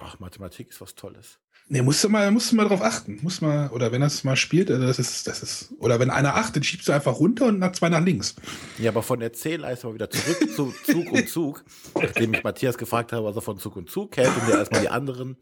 Ach, 0.00 0.18
Mathematik 0.18 0.70
ist 0.70 0.80
was 0.80 0.94
Tolles. 0.94 1.38
Nee, 1.72 1.82
musst 1.82 2.02
du 2.02 2.08
mal, 2.08 2.28
musst 2.32 2.50
du 2.50 2.56
mal 2.56 2.66
drauf 2.66 2.82
achten. 2.82 3.20
Muss 3.22 3.40
mal, 3.40 3.68
oder 3.70 3.92
wenn 3.92 4.00
das 4.00 4.24
mal 4.24 4.34
spielt, 4.34 4.72
also 4.72 4.84
das 4.84 4.98
ist, 4.98 5.28
das 5.28 5.40
ist, 5.40 5.72
oder 5.78 6.00
wenn 6.00 6.10
einer 6.10 6.34
achtet, 6.34 6.66
schiebst 6.66 6.88
du 6.88 6.92
einfach 6.92 7.20
runter 7.20 7.46
und 7.46 7.60
nach 7.60 7.70
zwei 7.70 7.88
nach 7.88 8.04
links. 8.04 8.34
Ja, 8.78 8.90
aber 8.90 9.04
von 9.04 9.20
der 9.20 9.32
Zählleiste 9.32 9.86
mal 9.86 9.94
wieder 9.94 10.10
zurück 10.10 10.50
zu 10.56 10.74
Zug 10.84 11.12
und 11.12 11.28
Zug, 11.28 11.64
nachdem 11.94 12.34
ich 12.34 12.42
Matthias 12.42 12.76
gefragt 12.76 13.12
habe, 13.12 13.24
was 13.24 13.36
er 13.36 13.42
von 13.42 13.58
Zug 13.58 13.76
und 13.76 13.88
Zug 13.88 14.16
hält 14.16 14.36
und 14.36 14.48
der 14.48 14.58
erstmal 14.58 14.80
die 14.80 14.88
anderen 14.88 15.36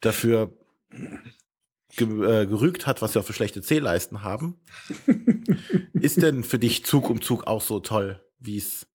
dafür 0.00 0.54
ge 1.96 2.06
äh, 2.06 2.46
gerügt 2.46 2.86
hat, 2.86 3.02
was 3.02 3.16
auch 3.16 3.24
für 3.24 3.32
schlechte 3.32 3.62
Zählleisten 3.62 4.22
haben. 4.22 4.60
ist 5.94 6.22
denn 6.22 6.44
für 6.44 6.58
dich 6.58 6.84
Zug 6.84 7.10
um 7.10 7.22
Zug 7.22 7.46
auch 7.46 7.62
so 7.62 7.80
toll, 7.80 8.22
wie 8.38 8.58
es 8.58 8.86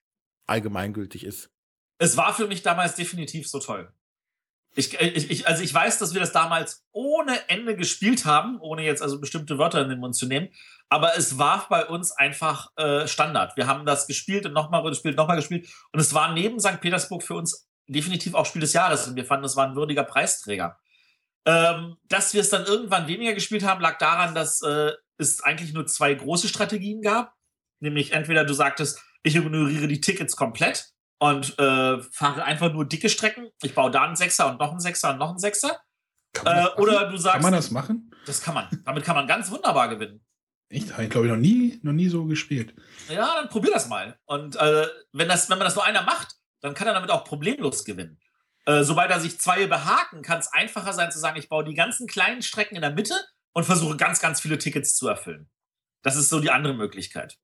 allgemeingültig 0.46 1.26
ist? 1.26 1.50
Es 1.98 2.18
war 2.18 2.34
für 2.34 2.48
mich 2.48 2.62
damals 2.62 2.96
definitiv 2.96 3.48
so 3.48 3.60
toll. 3.60 3.92
Ich, 4.76 5.00
ich, 5.00 5.30
ich, 5.30 5.48
also 5.48 5.62
ich 5.62 5.72
weiß, 5.72 6.00
dass 6.00 6.14
wir 6.14 6.20
das 6.20 6.32
damals 6.32 6.84
ohne 6.92 7.48
Ende 7.48 7.76
gespielt 7.76 8.26
haben, 8.26 8.60
ohne 8.60 8.84
jetzt 8.84 9.04
also 9.04 9.20
bestimmte 9.20 9.60
Wörter 9.60 9.82
in 9.82 9.90
den 9.90 10.00
Mund 10.00 10.16
zu 10.16 10.26
nehmen. 10.26 10.50
Aber 10.90 11.16
es 11.16 11.38
war 11.38 11.68
bei 11.70 11.86
uns 11.86 12.12
einfach 12.12 12.72
äh, 12.76 13.08
Standard. 13.08 13.56
Wir 13.56 13.68
haben 13.68 13.86
das 13.86 14.08
gespielt 14.08 14.46
und 14.48 14.54
nochmal 14.54 14.84
gespielt, 14.84 15.16
nochmal 15.16 15.38
gespielt. 15.38 15.70
Und 15.92 16.00
es 16.00 16.14
war 16.14 16.34
neben 16.34 16.60
St. 16.60 16.82
Petersburg 16.82 17.22
für 17.22 17.36
uns 17.36 17.70
definitiv 17.88 18.34
auch 18.34 18.48
Spiel 18.48 18.62
des 18.62 18.74
Jahres. 18.74 19.08
Und 19.08 19.16
wir 19.16 19.26
fanden, 19.26 19.46
es 19.46 19.56
war 19.56 19.68
ein 19.68 19.76
würdiger 19.76 20.04
Preisträger. 20.04 20.80
Ähm, 21.46 21.98
dass 22.08 22.34
wir 22.34 22.42
es 22.42 22.50
dann 22.50 22.66
irgendwann 22.66 23.08
weniger 23.08 23.34
gespielt 23.34 23.64
haben, 23.64 23.82
lag 23.82 23.98
daran, 23.98 24.34
dass 24.34 24.62
äh, 24.62 24.92
es 25.18 25.42
eigentlich 25.42 25.74
nur 25.74 25.86
zwei 25.86 26.14
große 26.14 26.48
Strategien 26.48 27.02
gab. 27.02 27.34
Nämlich 27.80 28.14
entweder 28.14 28.46
du 28.46 28.54
sagtest, 28.54 29.02
ich 29.24 29.36
ignoriere 29.36 29.88
die 29.88 30.00
Tickets 30.02 30.36
komplett 30.36 30.94
und 31.20 31.58
äh, 31.60 32.02
fahre 32.12 32.44
einfach 32.44 32.72
nur 32.72 32.86
dicke 32.86 33.10
Strecken. 33.10 33.50
Ich 33.62 33.76
baue 33.76 33.92
da 33.92 34.04
einen 34.04 34.16
Sechser 34.16 34.50
und 34.50 34.60
noch 34.60 34.72
einen 34.72 34.80
Sechser 34.80 35.12
und 35.12 35.20
noch 35.20 35.30
einen 35.30 35.40
Sechser. 35.40 35.80
Äh, 36.46 36.68
oder 36.78 37.10
du 37.10 37.18
sagst. 37.18 37.36
Kann 37.36 37.44
man 37.44 37.54
das 37.54 37.72
machen? 37.72 38.12
Das 38.26 38.42
kann 38.42 38.54
man. 38.54 38.68
Damit 38.86 39.04
kann 39.04 39.16
man 39.16 39.28
ganz 39.28 39.52
wunderbar 39.52 39.90
gewinnen. 39.90 40.26
Echt? 40.70 40.94
Habe 40.94 41.04
ich, 41.04 41.10
glaube 41.10 41.28
ich, 41.28 41.32
noch 41.32 41.40
nie, 41.40 41.80
noch 41.84 41.94
nie 41.94 42.08
so 42.08 42.26
gespielt. 42.26 42.74
Ja, 43.10 43.36
dann 43.36 43.50
probier 43.50 43.72
das 43.72 43.88
mal. 43.88 44.18
Und 44.26 44.56
äh, 44.56 44.88
wenn, 45.12 45.28
das, 45.28 45.50
wenn 45.50 45.58
man 45.58 45.66
das 45.66 45.76
nur 45.76 45.86
einer 45.86 46.02
macht, 46.02 46.36
dann 46.62 46.74
kann 46.74 46.88
er 46.88 46.94
damit 46.94 47.12
auch 47.12 47.26
problemlos 47.26 47.86
gewinnen. 47.86 48.20
Äh, 48.66 48.84
sobald 48.84 49.12
er 49.12 49.20
sich 49.20 49.40
zwei 49.40 49.68
behaken, 49.68 50.22
kann 50.22 50.40
es 50.40 50.52
einfacher 50.54 50.94
sein 50.94 51.12
zu 51.12 51.20
sagen, 51.20 51.38
ich 51.38 51.50
baue 51.50 51.66
die 51.66 51.74
ganzen 51.74 52.08
kleinen 52.08 52.42
Strecken 52.42 52.76
in 52.76 52.82
der 52.82 52.92
Mitte 52.92 53.16
und 53.54 53.66
versuche 53.66 53.98
ganz, 53.98 54.20
ganz 54.20 54.42
viele 54.42 54.58
Tickets 54.58 54.96
zu 54.96 55.08
erfüllen. 55.08 55.50
Das 56.02 56.16
ist 56.16 56.30
so 56.30 56.40
die 56.40 56.52
andere 56.52 56.74
Möglichkeit. 56.74 57.38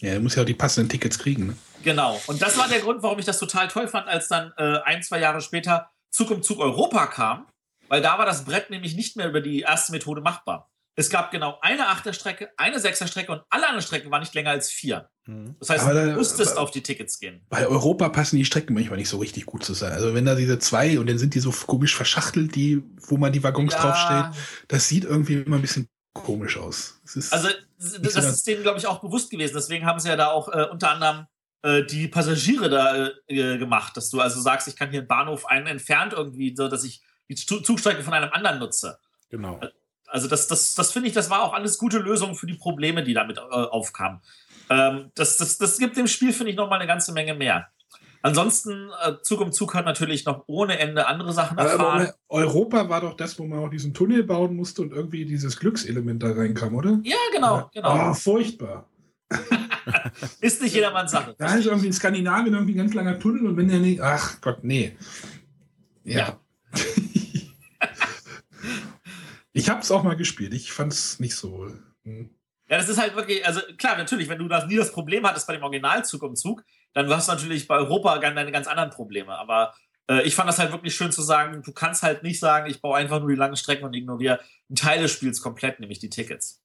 Ja, 0.00 0.10
er 0.10 0.20
muss 0.20 0.34
ja 0.34 0.42
auch 0.42 0.46
die 0.46 0.54
passenden 0.54 0.88
Tickets 0.88 1.18
kriegen. 1.18 1.46
Ne? 1.46 1.56
Genau. 1.84 2.20
Und 2.26 2.42
das 2.42 2.58
war 2.58 2.68
der 2.68 2.80
Grund, 2.80 3.02
warum 3.02 3.18
ich 3.18 3.24
das 3.24 3.38
total 3.38 3.68
toll 3.68 3.86
fand, 3.86 4.08
als 4.08 4.28
dann 4.28 4.52
äh, 4.56 4.80
ein, 4.84 5.02
zwei 5.02 5.20
Jahre 5.20 5.40
später 5.40 5.90
Zug 6.10 6.30
um 6.30 6.42
Zug 6.42 6.58
Europa 6.58 7.06
kam, 7.06 7.46
weil 7.88 8.02
da 8.02 8.18
war 8.18 8.26
das 8.26 8.44
Brett 8.44 8.70
nämlich 8.70 8.96
nicht 8.96 9.16
mehr 9.16 9.28
über 9.28 9.40
die 9.40 9.60
erste 9.60 9.92
Methode 9.92 10.20
machbar. 10.20 10.70
Es 10.96 11.10
gab 11.10 11.32
genau 11.32 11.58
eine 11.60 11.88
Achterstrecke, 11.88 12.50
eine 12.56 12.78
Sechserstrecke 12.78 13.32
und 13.32 13.42
alle 13.50 13.66
anderen 13.66 13.82
Strecken 13.82 14.10
waren 14.10 14.20
nicht 14.20 14.34
länger 14.34 14.50
als 14.50 14.70
vier. 14.70 15.08
Mhm. 15.26 15.56
Das 15.58 15.70
heißt, 15.70 15.86
da, 15.86 15.92
du 15.92 16.12
musstest 16.12 16.52
aber, 16.52 16.60
auf 16.60 16.70
die 16.70 16.82
Tickets 16.82 17.18
gehen. 17.18 17.44
Bei 17.48 17.66
Europa 17.66 18.08
passen 18.10 18.36
die 18.36 18.44
Strecken 18.44 18.74
manchmal 18.74 18.98
nicht 18.98 19.08
so 19.08 19.18
richtig 19.18 19.46
gut 19.46 19.64
zu 19.64 19.74
sein. 19.74 19.92
Also 19.92 20.14
wenn 20.14 20.24
da 20.24 20.34
diese 20.34 20.58
zwei 20.58 20.98
und 20.98 21.08
dann 21.08 21.18
sind 21.18 21.34
die 21.34 21.40
so 21.40 21.50
komisch 21.50 21.96
verschachtelt, 21.96 22.54
die, 22.54 22.82
wo 23.08 23.16
man 23.16 23.32
die 23.32 23.42
Waggons 23.42 23.72
ja. 23.72 23.80
draufstellt, 23.80 24.26
das 24.68 24.88
sieht 24.88 25.04
irgendwie 25.04 25.34
immer 25.34 25.56
ein 25.56 25.62
bisschen 25.62 25.88
komisch 26.12 26.56
aus. 26.56 27.00
also 27.30 27.48
das 27.76 28.16
ist 28.16 28.46
denen, 28.46 28.62
glaube 28.62 28.78
ich, 28.78 28.86
auch 28.86 29.00
bewusst 29.00 29.30
gewesen. 29.30 29.54
Deswegen 29.54 29.84
haben 29.84 29.98
sie 29.98 30.08
ja 30.08 30.16
da 30.16 30.28
auch 30.28 30.48
äh, 30.48 30.66
unter 30.70 30.90
anderem 30.90 31.26
äh, 31.62 31.84
die 31.84 32.06
Passagiere 32.06 32.70
da 32.70 33.10
äh, 33.26 33.58
gemacht, 33.58 33.96
dass 33.96 34.10
du 34.10 34.20
also 34.20 34.40
sagst, 34.40 34.68
ich 34.68 34.76
kann 34.76 34.90
hier 34.90 35.00
einen 35.00 35.08
Bahnhof 35.08 35.46
einen 35.46 35.66
entfernt 35.66 36.12
irgendwie, 36.12 36.54
so 36.56 36.68
dass 36.68 36.84
ich 36.84 37.02
die 37.28 37.34
Zugstrecke 37.34 38.02
von 38.02 38.12
einem 38.12 38.30
anderen 38.32 38.58
nutze. 38.58 38.98
Genau. 39.30 39.60
Also 40.14 40.28
das, 40.28 40.46
das, 40.46 40.76
das 40.76 40.92
finde 40.92 41.08
ich, 41.08 41.14
das 41.14 41.28
war 41.28 41.42
auch 41.42 41.54
alles 41.54 41.76
gute 41.76 41.98
Lösungen 41.98 42.36
für 42.36 42.46
die 42.46 42.54
Probleme, 42.54 43.02
die 43.02 43.14
damit 43.14 43.38
äh, 43.38 43.40
aufkamen. 43.40 44.20
Ähm, 44.70 45.10
das, 45.16 45.38
das, 45.38 45.58
das 45.58 45.76
gibt 45.76 45.96
dem 45.96 46.06
Spiel, 46.06 46.32
finde 46.32 46.52
ich, 46.52 46.56
noch 46.56 46.70
mal 46.70 46.76
eine 46.76 46.86
ganze 46.86 47.10
Menge 47.10 47.34
mehr. 47.34 47.66
Ansonsten, 48.22 48.90
äh, 49.04 49.14
Zug 49.22 49.40
um 49.40 49.50
Zug 49.50 49.74
hat 49.74 49.86
natürlich 49.86 50.24
noch 50.24 50.44
ohne 50.46 50.78
Ende 50.78 51.08
andere 51.08 51.32
Sachen 51.32 51.58
erfahren. 51.58 52.02
Aber 52.02 52.14
Europa 52.28 52.88
war 52.88 53.00
doch 53.00 53.16
das, 53.16 53.40
wo 53.40 53.44
man 53.44 53.58
auch 53.58 53.68
diesen 53.68 53.92
Tunnel 53.92 54.22
bauen 54.22 54.54
musste 54.54 54.82
und 54.82 54.92
irgendwie 54.92 55.24
dieses 55.24 55.58
Glückselement 55.58 56.22
da 56.22 56.30
reinkam, 56.30 56.76
oder? 56.76 57.00
Ja, 57.02 57.16
genau, 57.32 57.68
genau. 57.74 57.88
Ah, 57.88 58.14
furchtbar. 58.14 58.88
ist 60.40 60.62
nicht 60.62 60.76
jedermanns 60.76 61.10
Sache. 61.10 61.34
Da 61.36 61.56
ist 61.56 61.66
irgendwie 61.66 61.88
in 61.88 61.92
Skandinavien 61.92 62.54
irgendwie 62.54 62.74
ein 62.74 62.78
ganz 62.78 62.94
langer 62.94 63.18
Tunnel 63.18 63.48
und 63.48 63.56
wenn 63.56 63.66
der 63.66 63.80
nicht. 63.80 64.00
Ach 64.00 64.40
Gott, 64.40 64.62
nee. 64.62 64.96
Ja. 66.04 66.18
ja. 66.18 66.40
Ich 69.54 69.70
habe 69.70 69.80
es 69.80 69.90
auch 69.90 70.02
mal 70.02 70.16
gespielt. 70.16 70.52
Ich 70.52 70.72
fand 70.72 70.92
es 70.92 71.20
nicht 71.20 71.36
so. 71.36 71.68
Hm. 72.02 72.28
Ja, 72.68 72.76
das 72.76 72.88
ist 72.88 72.98
halt 72.98 73.14
wirklich, 73.14 73.46
also 73.46 73.60
klar, 73.78 73.96
natürlich, 73.96 74.28
wenn 74.28 74.38
du 74.38 74.48
das 74.48 74.66
nie 74.66 74.76
das 74.76 74.90
Problem 74.90 75.24
hattest 75.24 75.46
bei 75.46 75.54
dem 75.54 75.62
Originalzug 75.62 76.22
um 76.22 76.34
Zug, 76.34 76.64
dann 76.92 77.08
hast 77.08 77.28
du 77.28 77.32
natürlich 77.32 77.68
bei 77.68 77.76
Europa 77.76 78.18
deine 78.18 78.50
ganz 78.50 78.66
anderen 78.66 78.90
Probleme. 78.90 79.38
Aber 79.38 79.74
äh, 80.08 80.22
ich 80.22 80.34
fand 80.34 80.48
das 80.48 80.58
halt 80.58 80.72
wirklich 80.72 80.94
schön 80.94 81.12
zu 81.12 81.22
sagen, 81.22 81.62
du 81.62 81.72
kannst 81.72 82.02
halt 82.02 82.24
nicht 82.24 82.40
sagen, 82.40 82.68
ich 82.68 82.80
baue 82.80 82.96
einfach 82.96 83.20
nur 83.20 83.28
die 83.28 83.36
langen 83.36 83.56
Strecken 83.56 83.84
und 83.84 83.94
ignoriere 83.94 84.40
einen 84.68 84.76
Teil 84.76 85.00
des 85.00 85.12
Spiels 85.12 85.40
komplett, 85.40 85.78
nämlich 85.78 86.00
die 86.00 86.10
Tickets. 86.10 86.62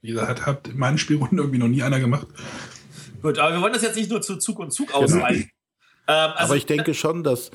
Wie 0.00 0.12
gesagt, 0.12 0.46
hat, 0.46 0.68
in 0.68 0.78
meinen 0.78 0.98
Spielrunden 0.98 1.38
irgendwie 1.38 1.58
noch 1.58 1.68
nie 1.68 1.82
einer 1.82 2.00
gemacht. 2.00 2.28
Gut, 3.20 3.38
aber 3.38 3.54
wir 3.54 3.60
wollen 3.60 3.74
das 3.74 3.82
jetzt 3.82 3.96
nicht 3.96 4.10
nur 4.10 4.22
zu 4.22 4.36
Zug 4.36 4.60
und 4.60 4.70
Zug 4.70 4.94
ausweiten. 4.94 5.42
Genau. 5.42 5.50
Ähm, 6.08 6.32
also, 6.36 6.44
aber 6.44 6.56
ich 6.56 6.66
denke 6.66 6.94
schon, 6.94 7.22
dass 7.24 7.50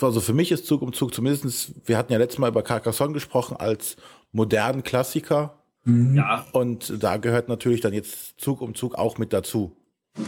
also 0.00 0.20
für 0.20 0.32
mich 0.32 0.50
ist 0.50 0.66
Zug 0.66 0.82
um 0.82 0.92
Zug 0.92 1.14
zumindest, 1.14 1.72
wir 1.86 1.96
hatten 1.96 2.12
ja 2.12 2.18
letztes 2.18 2.38
Mal 2.38 2.48
über 2.48 2.62
Carcassonne 2.62 3.12
gesprochen, 3.12 3.56
als 3.56 3.96
modernen 4.32 4.82
Klassiker. 4.82 5.62
Mhm. 5.84 6.16
Ja. 6.16 6.46
Und 6.52 7.02
da 7.02 7.16
gehört 7.16 7.48
natürlich 7.48 7.80
dann 7.80 7.92
jetzt 7.92 8.40
Zug 8.40 8.60
um 8.60 8.74
Zug 8.74 8.94
auch 8.94 9.18
mit 9.18 9.32
dazu. 9.32 9.76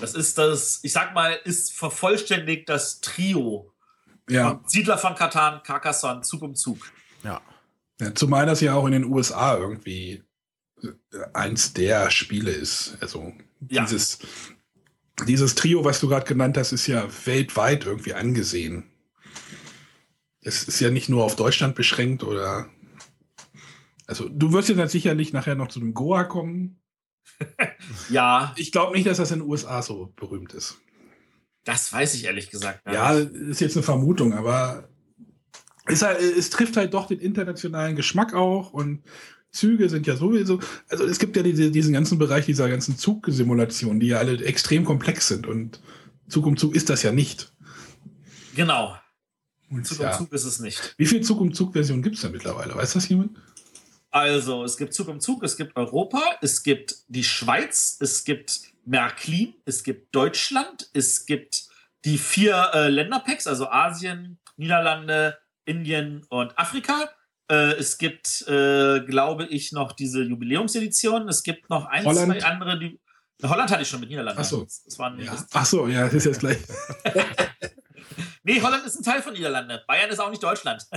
Das 0.01 0.15
ist 0.15 0.39
das, 0.39 0.81
ich 0.83 0.93
sag 0.93 1.15
mal, 1.15 1.39
ist 1.45 1.73
vervollständigt 1.73 2.69
das 2.69 3.01
Trio. 3.01 3.73
Ja. 4.29 4.61
Siedler 4.67 4.97
von 4.97 5.15
Katan, 5.15 5.63
Carcassonne, 5.63 6.23
Zug 6.23 6.43
um 6.43 6.55
Zug. 6.55 6.79
Ja. 7.23 7.41
ja. 8.01 8.15
Zumal 8.15 8.47
das 8.47 8.61
ja 8.61 8.75
auch 8.75 8.87
in 8.87 8.93
den 8.93 9.05
USA 9.05 9.57
irgendwie 9.57 10.23
eins 11.35 11.75
der 11.75 12.11
Spiele 12.11 12.51
ist. 12.51 12.97
Also 13.01 13.33
ja. 13.69 13.85
dieses, 13.85 14.19
dieses 15.27 15.55
Trio, 15.55 15.85
was 15.85 16.01
du 16.01 16.09
gerade 16.09 16.27
genannt 16.27 16.57
hast, 16.57 16.73
ist 16.73 16.87
ja 16.87 17.07
weltweit 17.27 17.85
irgendwie 17.85 18.15
angesehen 18.15 18.91
es 20.45 20.65
ist 20.65 20.81
ja 20.81 20.91
nicht 20.91 21.09
nur 21.09 21.25
auf 21.25 21.37
Deutschland 21.37 21.75
beschränkt 21.75 22.23
oder. 22.23 22.69
Also, 24.07 24.29
du 24.29 24.53
wirst 24.53 24.69
dann 24.69 24.89
sicherlich 24.89 25.33
nachher 25.33 25.55
noch 25.55 25.69
zu 25.69 25.81
dem 25.81 25.95
Goa 25.95 26.25
kommen. 26.25 26.81
ja. 28.11 28.55
Ich 28.57 28.71
glaube 28.71 28.95
nicht, 28.95 29.07
dass 29.07 29.17
das 29.17 29.33
in 29.33 29.41
den 29.41 29.49
USA 29.49 29.81
so 29.81 30.13
berühmt 30.15 30.53
ist. 30.53 30.79
Das 31.65 31.91
weiß 31.93 32.15
ich 32.15 32.25
ehrlich 32.25 32.51
gesagt. 32.51 32.85
Nicht. 32.85 32.95
Ja, 32.95 33.15
ist 33.15 33.61
jetzt 33.61 33.77
eine 33.77 33.83
Vermutung, 33.83 34.35
aber 34.35 34.89
es, 35.87 36.03
halt, 36.03 36.21
es 36.21 36.51
trifft 36.51 36.77
halt 36.77 36.93
doch 36.93 37.07
den 37.07 37.19
internationalen 37.19 37.97
Geschmack 37.97 38.35
auch 38.35 38.73
und 38.73 39.03
Züge 39.51 39.89
sind 39.89 40.07
ja 40.07 40.17
sowieso, 40.17 40.61
also 40.89 41.05
es 41.05 41.19
gibt 41.19 41.37
ja 41.37 41.43
diese, 41.43 41.71
diesen 41.71 41.93
ganzen 41.95 42.19
Bereich 42.19 42.45
dieser 42.45 42.69
ganzen 42.69 42.99
Zugsimulationen, 42.99 44.01
die 44.01 44.09
ja 44.09 44.19
alle 44.19 44.45
extrem 44.45 44.85
komplex 44.85 45.29
sind 45.29 45.47
und 45.47 45.81
Zug 46.29 46.47
um 46.47 46.57
Zug 46.57 46.75
ist 46.75 46.91
das 46.91 47.03
ja 47.03 47.13
nicht. 47.13 47.53
Genau. 48.55 48.97
Zug 49.83 50.01
um 50.01 50.13
Zug 50.13 50.33
ist 50.33 50.45
es 50.45 50.61
nicht. 50.61 50.95
Wie 50.97 51.07
viele 51.07 51.23
Zug 51.23 51.41
um 51.41 51.53
Zug-Versionen 51.53 52.03
gibt 52.03 52.17
es 52.17 52.23
denn 52.23 52.33
mittlerweile? 52.33 52.75
Weiß 52.75 52.93
das 52.93 53.09
jemand? 53.09 53.37
Also, 54.11 54.63
es 54.63 54.77
gibt 54.77 54.95
Zug 54.95 55.09
um 55.09 55.19
Zug, 55.19 55.43
es 55.43 55.57
gibt 55.57 55.75
Europa, 55.77 56.23
es 56.41 56.63
gibt 56.63 56.99
die 57.09 57.25
Schweiz, 57.25 57.97
es 57.99 58.23
gibt 58.23 58.61
Märklin, 58.85 59.55
es 59.65 59.83
gibt 59.83 60.15
Deutschland, 60.15 60.89
es 60.93 61.27
gibt 61.27 61.65
die 62.05 62.19
vier 62.19 62.71
äh, 62.75 62.89
Länderpacks, 62.91 63.47
also 63.47 63.69
Asien, 63.69 64.39
Niederlande, 64.57 65.39
Indien 65.65 66.23
und 66.29 66.57
Afrika. 66.59 67.11
Äh, 67.51 67.73
es 67.73 67.99
gibt, 67.99 68.47
äh, 68.47 69.01
glaube 69.01 69.47
ich, 69.47 69.73
noch 69.73 69.93
diese 69.93 70.23
Jubiläumsedition. 70.23 71.29
Es 71.29 71.43
gibt 71.43 71.69
noch 71.69 71.87
ein, 71.87 72.05
Holland. 72.05 72.41
zwei 72.41 72.47
andere. 72.47 72.79
Die 72.79 73.01
Holland 73.43 73.71
hatte 73.71 73.83
ich 73.83 73.89
schon 73.89 74.01
mit 74.01 74.11
Niederlanden. 74.11 74.41
Ach 74.41 74.47
so. 74.47 74.65
Das, 74.65 74.85
das 74.85 74.99
waren, 74.99 75.19
ja. 75.21 75.37
Ach 75.53 75.67
so, 75.67 75.89
ja, 75.89 76.05
das 76.05 76.15
ist 76.15 76.27
jetzt 76.27 76.41
gleich. 76.41 76.59
Nee, 78.43 78.61
Holland 78.61 78.85
ist 78.87 78.97
ein 78.97 79.03
Teil 79.03 79.23
von 79.23 79.33
Niederlande. 79.33 79.83
Bayern 79.87 80.11
ist 80.11 80.19
auch 80.19 80.31
nicht 80.31 80.43
Deutschland. 80.43 80.87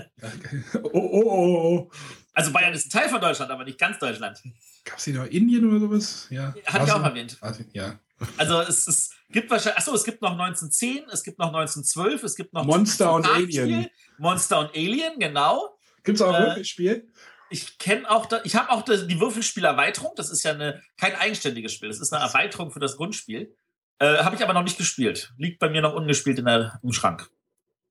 Oh, 0.84 0.89
oh, 0.93 1.22
oh, 1.24 1.89
oh. 1.89 1.91
Also 2.34 2.51
Bayern 2.51 2.74
ist 2.74 2.88
ein 2.88 2.89
Teil 2.89 3.09
von 3.09 3.20
Deutschland, 3.20 3.51
aber 3.51 3.63
nicht 3.63 3.80
ganz 3.80 3.99
Deutschland. 3.99 4.41
Gab 4.84 4.97
es 4.97 5.05
hier 5.05 5.15
noch 5.15 5.26
Indien 5.26 5.68
oder 5.70 5.80
sowas? 5.80 6.28
Ja. 6.30 6.53
Hatte 6.65 6.86
ich 6.86 6.91
auch 6.91 7.03
erwähnt. 7.03 7.38
Asien, 7.41 7.70
ja. 7.74 7.99
Also 8.38 8.61
es, 8.61 8.88
es 8.88 9.11
gibt 9.30 9.49
wahrscheinlich, 9.49 9.78
achso, 9.78 9.93
es 9.93 10.03
gibt 10.03 10.22
noch 10.22 10.32
1910, 10.32 11.05
es 11.11 11.24
gibt 11.24 11.39
noch 11.39 11.47
1912, 11.47 12.24
es 12.24 12.36
gibt 12.36 12.53
noch 12.53 12.65
Monster 12.65 13.13
und 13.13 13.28
Alien. 13.28 13.88
Monster 14.18 14.59
und 14.59 14.76
Alien, 14.76 15.20
genau. 15.20 15.78
Gibt 16.03 16.18
es 16.18 16.22
auch 16.22 16.34
ein 16.34 16.43
äh, 16.43 16.45
Würfelspiel? 16.47 17.11
Ich 17.49 17.78
kenne 17.78 18.09
auch, 18.09 18.26
da, 18.26 18.41
ich 18.43 18.55
habe 18.55 18.72
auch 18.72 18.84
die 18.84 19.20
Würfelspielerweiterung. 19.20 20.13
Das 20.15 20.30
ist 20.30 20.43
ja 20.43 20.51
eine, 20.51 20.82
kein 20.97 21.15
eigenständiges 21.15 21.74
Spiel. 21.74 21.89
Das 21.89 21.99
ist 21.99 22.11
eine 22.11 22.24
Erweiterung 22.24 22.72
für 22.72 22.80
das 22.80 22.97
Grundspiel. 22.97 23.55
Äh, 24.00 24.18
habe 24.18 24.36
ich 24.36 24.43
aber 24.43 24.54
noch 24.54 24.64
nicht 24.64 24.78
gespielt. 24.78 25.34
Liegt 25.38 25.60
bei 25.60 25.70
mir 25.70 25.82
noch 25.82 25.93
ungespielt 25.93 26.39
in 26.39 26.45
der, 26.45 26.80
im 26.84 26.93
Schrank. 26.93 27.30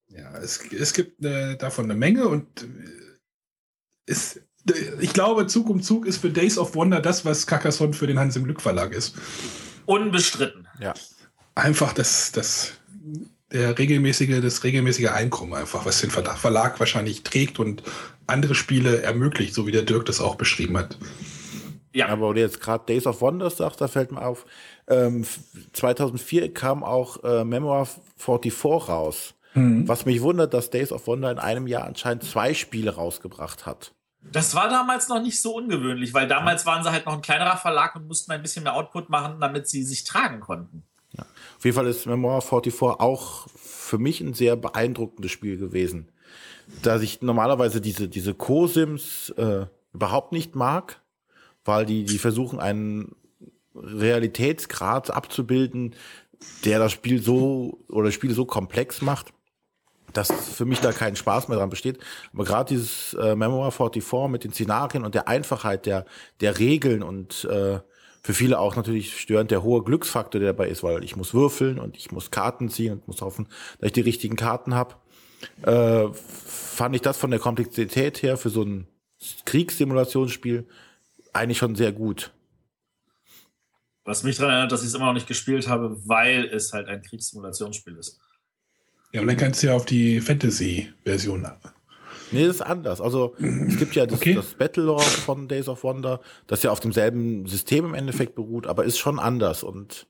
Ja, 0.08 0.36
es, 0.38 0.60
es 0.72 0.92
gibt 0.92 1.24
äh, 1.24 1.56
davon 1.56 1.86
eine 1.86 1.94
Menge 1.94 2.28
und 2.28 2.62
äh, 2.62 2.66
es, 4.06 4.40
ich 5.00 5.12
glaube, 5.12 5.46
Zug 5.46 5.68
um 5.68 5.82
Zug 5.82 6.06
ist 6.06 6.18
für 6.18 6.30
Days 6.30 6.58
of 6.58 6.74
Wonder 6.74 7.00
das, 7.00 7.24
was 7.24 7.46
Carcassonne 7.46 7.92
für 7.92 8.06
den 8.06 8.18
Hans 8.18 8.36
im 8.36 8.44
Glück 8.44 8.60
Verlag 8.60 8.92
ist. 8.92 9.16
Unbestritten. 9.84 10.68
Ja. 10.80 10.94
Einfach 11.54 11.92
das, 11.92 12.32
das, 12.32 12.72
der 13.52 13.78
regelmäßige, 13.78 14.40
das 14.40 14.64
regelmäßige 14.64 15.08
Einkommen 15.08 15.54
einfach, 15.54 15.86
was 15.86 16.00
den 16.00 16.10
Verlag 16.10 16.78
wahrscheinlich 16.78 17.22
trägt 17.22 17.58
und 17.58 17.82
andere 18.26 18.54
Spiele 18.54 19.02
ermöglicht, 19.02 19.54
so 19.54 19.66
wie 19.66 19.72
der 19.72 19.82
Dirk 19.82 20.06
das 20.06 20.20
auch 20.20 20.34
beschrieben 20.36 20.76
hat. 20.76 20.98
Ja. 21.96 22.08
Aber 22.08 22.34
du 22.34 22.40
jetzt 22.40 22.60
gerade 22.60 22.84
Days 22.84 23.06
of 23.06 23.22
Wonder 23.22 23.48
sagst, 23.48 23.80
da 23.80 23.88
fällt 23.88 24.12
mir 24.12 24.20
auf, 24.20 24.44
ähm, 24.86 25.24
2004 25.72 26.52
kam 26.52 26.84
auch 26.84 27.24
äh, 27.24 27.42
Memoir 27.42 27.88
44 28.18 28.90
raus. 28.90 29.32
Mhm. 29.54 29.88
Was 29.88 30.04
mich 30.04 30.20
wundert, 30.20 30.52
dass 30.52 30.68
Days 30.68 30.92
of 30.92 31.06
Wonder 31.06 31.30
in 31.30 31.38
einem 31.38 31.66
Jahr 31.66 31.84
anscheinend 31.84 32.24
zwei 32.24 32.52
Spiele 32.52 32.96
rausgebracht 32.96 33.64
hat. 33.64 33.94
Das 34.20 34.54
war 34.54 34.68
damals 34.68 35.08
noch 35.08 35.22
nicht 35.22 35.40
so 35.40 35.56
ungewöhnlich, 35.56 36.12
weil 36.12 36.28
damals 36.28 36.66
waren 36.66 36.82
sie 36.82 36.92
halt 36.92 37.06
noch 37.06 37.14
ein 37.14 37.22
kleinerer 37.22 37.56
Verlag 37.56 37.96
und 37.96 38.06
mussten 38.06 38.30
ein 38.30 38.42
bisschen 38.42 38.64
mehr 38.64 38.74
Output 38.74 39.08
machen, 39.08 39.40
damit 39.40 39.66
sie 39.66 39.82
sich 39.82 40.04
tragen 40.04 40.40
konnten. 40.40 40.82
Ja. 41.12 41.24
Auf 41.56 41.64
jeden 41.64 41.76
Fall 41.76 41.86
ist 41.86 42.04
Memoir 42.04 42.42
44 42.42 42.78
auch 43.00 43.46
für 43.56 43.96
mich 43.96 44.20
ein 44.20 44.34
sehr 44.34 44.56
beeindruckendes 44.56 45.30
Spiel 45.30 45.56
gewesen. 45.56 46.10
Da 46.82 47.00
ich 47.00 47.22
normalerweise 47.22 47.80
diese, 47.80 48.06
diese 48.06 48.34
Co-Sims 48.34 49.30
äh, 49.38 49.64
überhaupt 49.94 50.32
nicht 50.32 50.54
mag, 50.54 51.00
weil 51.66 51.86
die, 51.86 52.04
die 52.04 52.18
versuchen, 52.18 52.58
einen 52.58 53.14
Realitätsgrad 53.74 55.10
abzubilden, 55.10 55.94
der 56.64 56.78
das 56.78 56.92
Spiel 56.92 57.22
so 57.22 57.84
oder 57.88 58.06
das 58.06 58.14
Spiel 58.14 58.32
so 58.32 58.44
komplex 58.44 59.02
macht, 59.02 59.32
dass 60.12 60.30
für 60.30 60.64
mich 60.64 60.80
da 60.80 60.92
kein 60.92 61.16
Spaß 61.16 61.48
mehr 61.48 61.58
dran 61.58 61.70
besteht. 61.70 61.98
Aber 62.32 62.44
gerade 62.44 62.74
dieses 62.74 63.14
äh, 63.14 63.34
Memoir 63.34 63.70
44 63.70 64.30
mit 64.30 64.44
den 64.44 64.52
Szenarien 64.52 65.04
und 65.04 65.14
der 65.14 65.28
Einfachheit 65.28 65.86
der, 65.86 66.06
der 66.40 66.58
Regeln 66.58 67.02
und 67.02 67.44
äh, 67.44 67.80
für 68.22 68.34
viele 68.34 68.58
auch 68.58 68.74
natürlich 68.74 69.20
störend 69.20 69.52
der 69.52 69.62
hohe 69.62 69.84
Glücksfaktor, 69.84 70.40
der 70.40 70.52
dabei 70.52 70.68
ist, 70.68 70.82
weil 70.82 71.04
ich 71.04 71.16
muss 71.16 71.32
würfeln 71.32 71.78
und 71.78 71.96
ich 71.96 72.10
muss 72.10 72.32
Karten 72.32 72.68
ziehen 72.70 72.94
und 72.94 73.06
muss 73.06 73.20
hoffen, 73.20 73.46
dass 73.78 73.88
ich 73.88 73.92
die 73.92 74.00
richtigen 74.00 74.36
Karten 74.36 74.74
habe. 74.74 74.96
Äh, 75.62 76.12
fand 76.12 76.96
ich 76.96 77.02
das 77.02 77.18
von 77.18 77.30
der 77.30 77.38
Komplexität 77.38 78.22
her 78.22 78.36
für 78.36 78.50
so 78.50 78.62
ein 78.62 78.88
Kriegssimulationsspiel 79.44 80.66
eigentlich 81.36 81.58
schon 81.58 81.74
sehr 81.74 81.92
gut. 81.92 82.32
Was 84.04 84.22
mich 84.22 84.36
daran 84.36 84.52
erinnert, 84.52 84.72
dass 84.72 84.82
ich 84.82 84.88
es 84.88 84.94
immer 84.94 85.06
noch 85.06 85.14
nicht 85.14 85.26
gespielt 85.26 85.68
habe, 85.68 85.96
weil 86.06 86.44
es 86.44 86.72
halt 86.72 86.88
ein 86.88 87.02
Kriegssimulationsspiel 87.02 87.96
ist. 87.96 88.20
Ja, 89.12 89.20
und 89.20 89.26
dann 89.26 89.36
kannst 89.36 89.62
du 89.62 89.68
ja 89.68 89.74
auf 89.74 89.86
die 89.86 90.20
Fantasy-Version 90.20 91.46
Nee, 92.32 92.46
das 92.46 92.56
ist 92.56 92.62
anders. 92.62 93.00
Also 93.00 93.34
es 93.38 93.78
gibt 93.78 93.94
ja 93.94 94.06
das, 94.06 94.18
Okay. 94.18 94.34
das 94.34 94.54
Battlelore 94.54 95.02
von 95.02 95.48
Days 95.48 95.68
of 95.68 95.84
Wonder, 95.84 96.20
das 96.46 96.62
ja 96.62 96.70
auf 96.70 96.80
demselben 96.80 97.46
System 97.46 97.84
im 97.86 97.94
Endeffekt 97.94 98.34
beruht, 98.34 98.66
aber 98.66 98.84
ist 98.84 98.98
schon 98.98 99.18
anders. 99.18 99.62
Und 99.62 100.06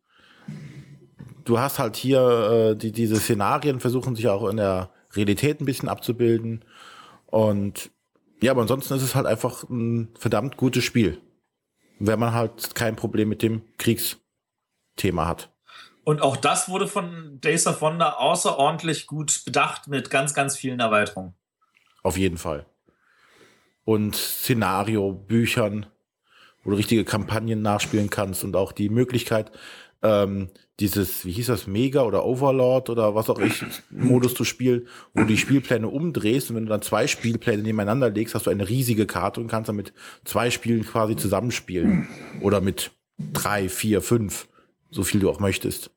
du 1.45 1.59
hast 1.59 1.79
halt 1.79 1.97
hier 1.97 2.71
äh, 2.73 2.77
die, 2.77 2.93
diese 2.93 3.17
Szenarien 3.17 3.81
versuchen 3.81 4.17
sich 4.17 4.29
auch 4.29 4.49
in 4.49 4.57
der 4.57 4.91
Realität 5.15 5.61
ein 5.61 5.67
bisschen 5.67 5.89
abzubilden. 5.89 6.65
Und 7.27 7.91
ja, 8.41 8.51
aber 8.51 8.63
ansonsten 8.63 8.95
ist 8.95 9.03
es 9.03 9.15
halt 9.15 9.27
einfach 9.27 9.65
ein 9.65 10.15
verdammt 10.19 10.57
gutes 10.57 10.85
Spiel. 10.85 11.21
Wenn 11.99 12.19
man 12.19 12.35
halt 12.35 12.75
kein 12.75 12.97
Problem 12.97 13.29
mit 13.29 13.43
dem 13.43 13.63
Kriegsthema 13.79 15.27
hat. 15.27 15.51
Und 16.05 16.23
auch 16.23 16.37
das 16.37 16.69
wurde 16.69 16.87
von 16.87 17.41
Days 17.41 17.67
of 17.67 17.81
Wonder 17.81 18.21
außerordentlich 18.21 19.07
gut 19.07 19.43
bedacht 19.45 19.89
mit 19.89 20.11
ganz, 20.11 20.35
ganz 20.35 20.57
vielen 20.57 20.79
Erweiterungen. 20.79 21.35
Auf 22.03 22.17
jeden 22.17 22.39
Fall. 22.39 22.67
Und 23.85 24.15
Szenario, 24.15 25.13
Büchern, 25.13 25.87
wo 26.63 26.71
du 26.71 26.77
richtige 26.77 27.05
Kampagnen 27.05 27.63
nachspielen 27.63 28.11
kannst 28.11 28.45
und 28.45 28.55
auch 28.55 28.73
die 28.73 28.89
Möglichkeit, 28.89 29.51
ähm, 30.03 30.51
dieses, 30.81 31.25
wie 31.25 31.33
hieß 31.33 31.47
das, 31.47 31.67
Mega 31.67 32.03
oder 32.03 32.27
Overlord 32.27 32.91
oder 32.91 33.15
was 33.15 33.31
auch 33.31 33.39
ich, 33.39 33.65
Modus 33.91 34.35
zu 34.35 34.45
spielen, 34.45 34.87
wo 35.15 35.23
du 35.23 35.27
die 35.27 35.39
Spielpläne 35.39 35.89
umdrehst 35.89 36.51
und 36.51 36.57
wenn 36.57 36.67
du 36.67 36.71
dann 36.71 36.83
zwei 36.83 37.07
Spielpläne 37.07 37.63
nebeneinander 37.63 38.11
legst, 38.11 38.35
hast 38.35 38.47
du 38.47 38.51
eine 38.51 38.69
riesige 38.69 39.07
Karte 39.07 39.41
und 39.41 39.49
kannst 39.49 39.69
dann 39.69 39.77
mit 39.77 39.95
zwei 40.25 40.51
Spielen 40.51 40.85
quasi 40.85 41.17
zusammenspielen. 41.17 42.09
Oder 42.43 42.61
mit 42.61 42.91
drei, 43.19 43.69
vier, 43.69 44.03
fünf, 44.03 44.49
so 44.91 45.03
viel 45.03 45.21
du 45.21 45.31
auch 45.31 45.41
möchtest. 45.41 45.91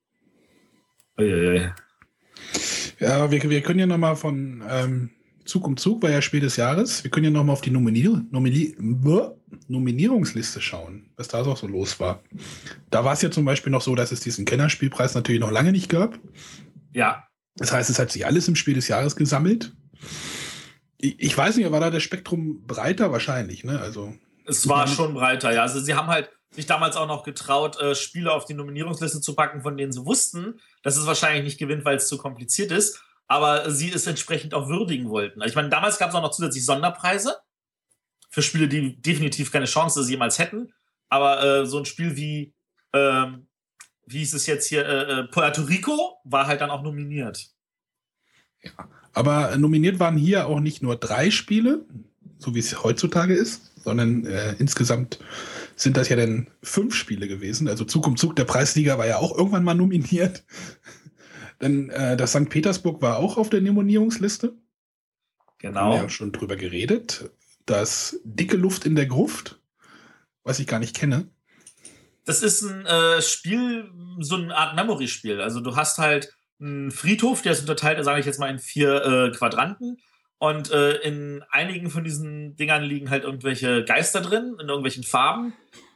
Ja, 2.99 3.31
wir, 3.31 3.49
wir 3.49 3.61
können 3.61 3.79
ja 3.79 3.85
noch 3.85 3.97
mal 3.97 4.15
von 4.15 4.63
ähm, 4.69 5.09
Zug 5.43 5.67
um 5.67 5.75
Zug, 5.75 6.03
war 6.03 6.11
ja 6.11 6.21
Spiel 6.21 6.39
des 6.39 6.55
Jahres. 6.55 7.03
Wir 7.03 7.11
können 7.11 7.25
ja 7.25 7.31
noch 7.31 7.43
mal 7.43 7.53
auf 7.53 7.61
die 7.61 7.71
Nominier 7.71 8.23
Nomini 8.31 8.75
Bäh, 8.79 9.31
Nominierungsliste 9.67 10.61
schauen, 10.61 11.11
was 11.15 11.27
da 11.27 11.41
auch 11.41 11.57
so 11.57 11.67
los 11.67 11.99
war. 11.99 12.23
Da 12.89 13.03
war 13.05 13.13
es 13.13 13.21
ja 13.21 13.31
zum 13.31 13.45
Beispiel 13.45 13.71
noch 13.71 13.81
so, 13.81 13.95
dass 13.95 14.11
es 14.11 14.19
diesen 14.19 14.45
Kennerspielpreis 14.45 15.15
natürlich 15.15 15.41
noch 15.41 15.51
lange 15.51 15.71
nicht 15.71 15.89
gab. 15.89 16.17
Ja, 16.93 17.27
Das 17.55 17.71
heißt, 17.71 17.89
es 17.89 17.99
hat 17.99 18.11
sich 18.11 18.25
alles 18.25 18.47
im 18.47 18.55
Spiel 18.55 18.73
des 18.73 18.87
Jahres 18.87 19.15
gesammelt. 19.15 19.73
Ich, 20.97 21.37
weiß 21.37 21.55
nicht, 21.55 21.71
war 21.71 21.79
da 21.79 21.91
das 21.91 22.03
Spektrum 22.03 22.65
breiter 22.65 23.11
wahrscheinlich, 23.11 23.63
ne? 23.63 23.79
Also 23.79 24.13
es 24.45 24.67
war 24.67 24.87
schon 24.87 25.13
breiter, 25.13 25.53
ja. 25.53 25.61
Also 25.61 25.79
sie 25.79 25.93
haben 25.93 26.07
halt 26.07 26.29
sich 26.51 26.65
damals 26.65 26.95
auch 26.95 27.07
noch 27.07 27.23
getraut, 27.23 27.79
äh, 27.79 27.95
Spiele 27.95 28.33
auf 28.33 28.45
die 28.45 28.55
Nominierungsliste 28.55 29.21
zu 29.21 29.35
packen, 29.35 29.61
von 29.61 29.77
denen 29.77 29.91
sie 29.91 30.05
wussten, 30.05 30.59
dass 30.83 30.97
es 30.97 31.05
wahrscheinlich 31.05 31.43
nicht 31.43 31.59
gewinnt, 31.59 31.85
weil 31.85 31.97
es 31.97 32.07
zu 32.07 32.17
kompliziert 32.17 32.71
ist, 32.71 33.03
aber 33.27 33.69
sie 33.69 33.91
es 33.91 34.07
entsprechend 34.07 34.53
auch 34.53 34.67
würdigen 34.67 35.09
wollten. 35.09 35.41
Also 35.41 35.51
ich 35.51 35.55
meine, 35.55 35.69
damals 35.69 35.99
gab 35.99 36.09
es 36.09 36.15
auch 36.15 36.21
noch 36.21 36.31
zusätzlich 36.31 36.65
Sonderpreise 36.65 37.37
für 38.29 38.41
Spiele, 38.41 38.67
die 38.67 39.01
definitiv 39.01 39.51
keine 39.51 39.65
Chance 39.65 40.07
jemals 40.07 40.39
hätten. 40.39 40.71
Aber 41.09 41.43
äh, 41.43 41.65
so 41.65 41.79
ein 41.79 41.85
Spiel 41.85 42.15
wie, 42.15 42.53
ähm, 42.93 43.47
wie 44.05 44.19
hieß 44.19 44.33
es 44.35 44.45
jetzt 44.45 44.67
hier, 44.67 44.85
äh, 44.85 45.21
äh, 45.21 45.23
Puerto 45.25 45.63
Rico 45.63 46.17
war 46.23 46.47
halt 46.47 46.61
dann 46.61 46.69
auch 46.69 46.83
nominiert. 46.83 47.49
Aber 49.13 49.57
nominiert 49.57 49.99
waren 49.99 50.17
hier 50.17 50.47
auch 50.47 50.59
nicht 50.59 50.83
nur 50.83 50.95
drei 50.95 51.31
Spiele, 51.31 51.85
so 52.37 52.53
wie 52.55 52.59
es 52.59 52.83
heutzutage 52.83 53.33
ist, 53.33 53.71
sondern 53.83 54.25
äh, 54.25 54.53
insgesamt 54.59 55.19
sind 55.75 55.97
das 55.97 56.09
ja 56.09 56.15
dann 56.15 56.47
fünf 56.61 56.93
Spiele 56.93 57.27
gewesen. 57.27 57.67
Also 57.67 57.85
Zug 57.85 58.05
um 58.05 58.17
Zug 58.17 58.35
der 58.35 58.45
Preisliga 58.45 58.97
war 58.97 59.07
ja 59.07 59.17
auch 59.17 59.35
irgendwann 59.37 59.63
mal 59.63 59.73
nominiert. 59.73 60.43
Dann 61.59 61.89
äh, 61.89 62.15
das 62.15 62.31
St. 62.31 62.49
Petersburg 62.49 63.01
war 63.01 63.17
auch 63.17 63.37
auf 63.37 63.49
der 63.49 63.61
Nominierungsliste. 63.61 64.47
Haben 64.47 64.57
wir 65.61 65.69
Genau. 65.71 65.95
ja 65.95 66.09
schon 66.09 66.31
drüber 66.31 66.55
geredet. 66.55 67.31
Das 67.69 68.19
Dicke 68.23 68.57
Luft 68.57 68.87
in 68.87 68.95
der 68.95 69.05
Gruft, 69.05 69.59
was 70.43 70.57
ich 70.57 70.65
gar 70.65 70.79
nicht 70.79 70.95
kenne. 70.95 71.29
Das 72.25 72.41
ist 72.41 72.63
ein 72.63 72.87
äh, 72.87 73.21
Spiel, 73.21 73.91
so 74.21 74.37
eine 74.37 74.57
Art 74.57 74.75
Memory-Spiel. 74.75 75.39
Also 75.39 75.59
du 75.59 75.75
hast 75.75 75.99
halt 75.99 76.33
einen 76.59 76.89
Friedhof, 76.89 77.43
der 77.43 77.51
ist 77.51 77.59
unterteilt, 77.59 78.03
sage 78.03 78.21
ich 78.21 78.25
jetzt 78.25 78.39
mal, 78.39 78.49
in 78.49 78.57
vier 78.57 79.05
äh, 79.05 79.31
Quadranten. 79.37 79.97
Und 80.39 80.71
äh, 80.71 80.95
in 81.01 81.43
einigen 81.51 81.91
von 81.91 82.03
diesen 82.03 82.55
Dingern 82.55 82.81
liegen 82.81 83.11
halt 83.11 83.23
irgendwelche 83.23 83.85
Geister 83.85 84.21
drin, 84.21 84.57
in 84.59 84.67
irgendwelchen 84.67 85.03
Farben. 85.03 85.53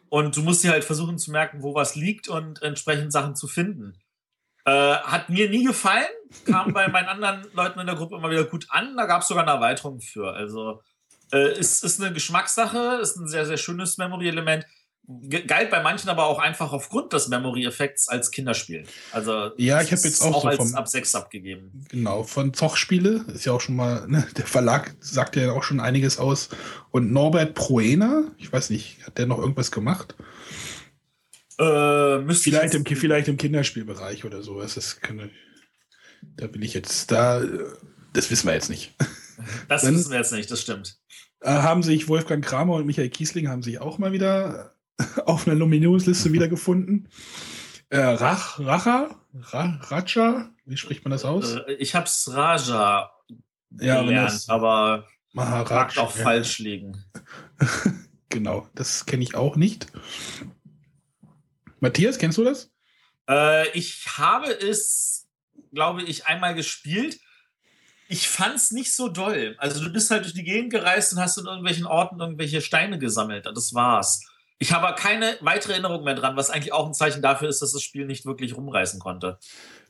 Und 0.09 0.37
du 0.37 0.43
musst 0.43 0.63
dir 0.63 0.69
halt 0.69 0.83
versuchen 0.83 1.17
zu 1.17 1.31
merken, 1.31 1.63
wo 1.63 1.73
was 1.73 1.95
liegt 1.95 2.27
und 2.27 2.61
entsprechend 2.61 3.11
Sachen 3.11 3.35
zu 3.35 3.47
finden. 3.47 3.97
Äh, 4.65 4.71
hat 4.71 5.29
mir 5.29 5.49
nie 5.49 5.63
gefallen, 5.63 6.05
kam 6.45 6.71
bei 6.71 6.87
meinen 6.87 7.07
anderen 7.07 7.47
Leuten 7.53 7.79
in 7.79 7.87
der 7.87 7.95
Gruppe 7.95 8.17
immer 8.17 8.29
wieder 8.29 8.43
gut 8.43 8.67
an. 8.69 8.95
Da 8.95 9.07
gab 9.07 9.23
es 9.23 9.27
sogar 9.27 9.41
eine 9.41 9.53
Erweiterung 9.53 10.01
für. 10.01 10.33
Also 10.33 10.79
äh, 11.33 11.59
ist, 11.59 11.83
ist 11.83 11.99
eine 12.01 12.13
Geschmackssache, 12.13 12.99
ist 13.01 13.17
ein 13.17 13.27
sehr, 13.27 13.45
sehr 13.45 13.57
schönes 13.57 13.97
Memory-Element. 13.97 14.65
Galt 15.47 15.69
bei 15.69 15.83
manchen 15.83 16.09
aber 16.09 16.27
auch 16.27 16.39
einfach 16.39 16.71
aufgrund 16.71 17.11
des 17.11 17.27
Memory-Effekts 17.27 18.07
als 18.07 18.31
Kinderspiel. 18.31 18.85
Also 19.11 19.51
Ja, 19.57 19.81
ich 19.81 19.91
es 19.91 19.99
hab 19.99 20.05
jetzt 20.05 20.05
ist 20.05 20.21
auch 20.21 20.41
so 20.43 20.47
als 20.47 20.57
vom- 20.57 20.75
ab 20.75 20.87
6 20.87 21.13
abgegeben. 21.15 21.83
Genau, 21.89 22.23
von 22.23 22.53
Zoch-Spiele. 22.53 23.25
Ist 23.33 23.43
ja 23.43 23.51
auch 23.51 23.59
schon 23.59 23.75
mal, 23.75 24.07
ne, 24.07 24.25
der 24.37 24.45
Verlag 24.47 24.95
sagt 25.01 25.35
ja 25.35 25.51
auch 25.51 25.63
schon 25.63 25.81
einiges 25.81 26.19
aus. 26.19 26.47
Und 26.91 27.11
Norbert 27.11 27.53
Proena, 27.53 28.23
ich 28.37 28.53
weiß 28.53 28.69
nicht, 28.69 29.05
hat 29.05 29.17
der 29.17 29.25
noch 29.25 29.39
irgendwas 29.39 29.71
gemacht? 29.71 30.15
Äh, 31.59 32.33
Vielleicht 32.33 32.73
im, 32.73 32.85
vielleicht 32.85 33.27
im 33.27 33.37
Kinderspielbereich 33.37 34.25
oder 34.25 34.41
sowas. 34.41 34.75
Das 34.75 35.01
kann, 35.01 35.29
da 36.37 36.51
will 36.53 36.63
ich 36.63 36.73
jetzt, 36.73 37.11
da, 37.11 37.43
das 38.13 38.31
wissen 38.31 38.47
wir 38.47 38.53
jetzt 38.53 38.69
nicht. 38.69 38.95
Das 39.67 39.81
dann- 39.83 39.95
wissen 39.95 40.11
wir 40.11 40.17
jetzt 40.19 40.31
nicht, 40.31 40.49
das 40.49 40.61
stimmt. 40.61 40.97
Äh, 41.43 41.49
haben 41.49 41.83
sich 41.83 42.07
Wolfgang 42.07 42.43
Kramer 42.43 42.75
und 42.75 42.85
Michael 42.85 43.09
Kiesling 43.09 43.49
haben 43.49 43.63
sich 43.63 43.81
auch 43.81 43.97
mal 43.97 44.13
wieder 44.13 44.71
auf 45.25 45.45
einer 45.45 45.57
Nominierungsliste 45.57 46.31
wiedergefunden. 46.33 47.09
Äh, 47.89 47.99
Rach, 47.99 48.59
Racha, 48.59 49.19
Ra, 49.33 49.79
Racha, 49.83 50.49
wie 50.65 50.77
spricht 50.77 51.03
man 51.03 51.11
das 51.11 51.25
aus? 51.25 51.55
Äh, 51.55 51.73
ich 51.73 51.95
hab's 51.95 52.31
Raja 52.31 53.11
ja, 53.79 54.01
gelernt, 54.01 54.29
das 54.29 54.47
aber 54.47 55.05
Maharaj. 55.33 55.87
mag 55.87 55.97
auch 55.97 56.15
ja. 56.15 56.23
falsch 56.23 56.59
liegen. 56.59 57.03
Genau, 58.29 58.67
das 58.73 59.05
kenne 59.05 59.21
ich 59.21 59.35
auch 59.35 59.57
nicht. 59.57 59.85
Matthias, 61.79 62.17
kennst 62.17 62.39
du 62.39 62.43
das? 62.43 62.71
Äh, 63.29 63.69
ich 63.77 64.07
habe 64.17 64.47
es, 64.47 65.29
glaube 65.71 66.01
ich, 66.01 66.25
einmal 66.25 66.55
gespielt. 66.55 67.19
Ich 68.13 68.29
fand's 68.29 68.69
nicht 68.69 68.93
so 68.93 69.09
doll. 69.09 69.55
Also 69.57 69.83
du 69.83 69.91
bist 69.91 70.11
halt 70.11 70.23
durch 70.23 70.35
die 70.35 70.43
Gegend 70.43 70.71
gereist 70.71 71.11
und 71.13 71.19
hast 71.19 71.39
in 71.39 71.47
irgendwelchen 71.47 71.87
Orten 71.87 72.19
irgendwelche 72.19 72.61
Steine 72.61 72.99
gesammelt. 72.99 73.47
Das 73.47 73.73
war's. 73.73 74.23
Ich 74.59 74.71
habe 74.71 74.93
keine 74.93 75.35
weitere 75.41 75.71
Erinnerung 75.71 76.03
mehr 76.03 76.13
dran, 76.13 76.35
was 76.35 76.51
eigentlich 76.51 76.73
auch 76.73 76.85
ein 76.85 76.93
Zeichen 76.93 77.23
dafür 77.23 77.49
ist, 77.49 77.63
dass 77.63 77.71
das 77.71 77.81
Spiel 77.81 78.05
nicht 78.05 78.27
wirklich 78.27 78.55
rumreißen 78.55 78.99
konnte. 78.99 79.39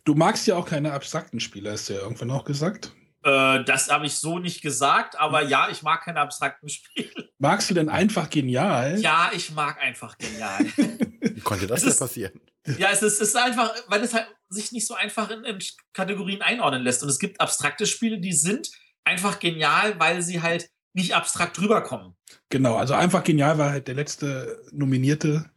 Du 0.06 0.16
magst 0.16 0.48
ja 0.48 0.56
auch 0.56 0.66
keine 0.66 0.94
abstrakten 0.94 1.42
Spiele, 1.42 1.74
hast 1.74 1.90
du 1.90 1.96
ja 1.96 2.00
irgendwann 2.00 2.32
auch 2.32 2.46
gesagt. 2.46 2.94
Äh, 3.24 3.64
das 3.64 3.90
habe 3.90 4.06
ich 4.06 4.16
so 4.16 4.40
nicht 4.40 4.62
gesagt, 4.62 5.18
aber 5.18 5.44
ja, 5.44 5.70
ich 5.70 5.82
mag 5.82 6.04
keine 6.04 6.20
abstrakten 6.20 6.70
Spiele. 6.70 7.30
Magst 7.40 7.70
du 7.70 7.74
denn 7.74 7.90
einfach 7.90 8.30
genial? 8.30 9.00
Ja, 9.00 9.32
ich 9.34 9.52
mag 9.52 9.82
einfach 9.82 10.18
genial. 10.18 10.60
Wie 11.22 11.42
konnte 11.42 11.68
das 11.68 11.84
denn 11.84 11.96
passieren? 11.96 12.40
Ja, 12.78 12.90
es 12.92 13.02
ist, 13.02 13.22
es 13.22 13.30
ist 13.30 13.36
einfach, 13.36 13.74
weil 13.88 14.02
es 14.02 14.14
halt 14.14 14.28
sich 14.50 14.72
nicht 14.72 14.88
so 14.88 14.94
einfach 14.94 15.30
in, 15.30 15.44
in 15.44 15.60
Kategorien 15.94 16.42
einordnen 16.42 16.84
lässt. 16.84 17.04
Und 17.04 17.10
es 17.10 17.20
gibt 17.20 17.42
abstrakte 17.42 17.86
Spiele, 17.86 18.20
die 18.20 18.34
sind 18.34 18.72
einfach 19.04 19.40
genial, 19.40 20.00
weil 20.00 20.22
sie 20.22 20.42
halt 20.42 20.70
nicht 20.94 21.16
abstrakt 21.16 21.60
rüberkommen. 21.60 22.16
Genau, 22.50 22.76
also 22.76 22.94
einfach 22.94 23.24
genial 23.24 23.58
war 23.58 23.72
halt 23.72 23.88
der 23.88 23.96
letzte 23.96 24.62
Nominierte. 24.72 25.50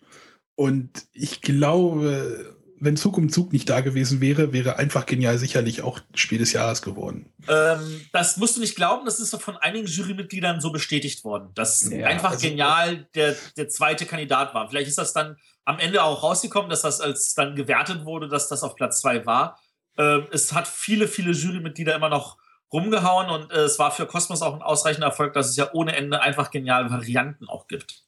Und 0.55 1.07
ich 1.13 1.43
glaube, 1.43 2.56
wenn 2.79 2.97
Zug 2.97 3.17
um 3.17 3.29
Zug 3.31 3.53
nicht 3.53 3.69
da 3.69 3.81
gewesen 3.81 4.21
wäre, 4.21 4.53
wäre 4.53 4.77
einfach 4.77 5.07
genial 5.07 5.39
sicherlich 5.39 5.83
auch 5.83 6.01
Spiel 6.15 6.39
des 6.39 6.53
Jahres 6.53 6.83
geworden. 6.83 7.33
Ähm, 7.49 8.01
das 8.13 8.37
musst 8.37 8.57
du 8.57 8.61
nicht 8.61 8.77
glauben, 8.77 9.05
das 9.07 9.19
ist 9.21 9.35
von 9.41 9.57
einigen 9.57 9.87
Jurymitgliedern 9.87 10.61
so 10.61 10.71
bestätigt 10.73 11.25
worden, 11.25 11.51
dass 11.55 11.91
Ja, 11.91 12.07
einfach 12.07 12.33
also- 12.33 12.49
genial 12.49 13.09
der, 13.15 13.35
der 13.57 13.69
zweite 13.69 14.07
Kandidat 14.07 14.55
war. 14.55 14.69
Vielleicht 14.69 14.89
ist 14.89 14.99
das 14.99 15.13
dann 15.13 15.37
am 15.65 15.79
Ende 15.79 16.03
auch 16.03 16.23
rausgekommen, 16.23 16.71
dass 16.71 16.83
das 16.83 17.01
als 17.01 17.35
dann 17.35 17.57
gewertet 17.57 18.05
wurde, 18.05 18.29
dass 18.29 18.49
das 18.49 18.63
auf 18.63 18.75
Platz 18.77 19.01
zwei 19.01 19.25
war. 19.27 19.59
Ähm, 19.99 20.27
es 20.31 20.53
hat 20.53 20.69
viele, 20.69 21.09
viele 21.09 21.33
Jurymitglieder 21.33 21.95
immer 21.95 22.09
noch 22.09 22.37
rumgehauen 22.73 23.31
und 23.31 23.51
äh, 23.53 23.61
es 23.61 23.79
war 23.79 23.91
für 23.91 24.07
Cosmos 24.07 24.43
auch 24.43 24.55
ein 24.55 24.63
ausreichender 24.63 25.07
Erfolg, 25.07 25.33
dass 25.33 25.49
es 25.49 25.57
ja 25.57 25.71
ohne 25.73 25.97
Ende 25.97 26.21
einfach 26.21 26.51
geniale 26.51 26.91
Varianten 26.91 27.49
auch 27.49 27.69
gibt. 27.69 28.03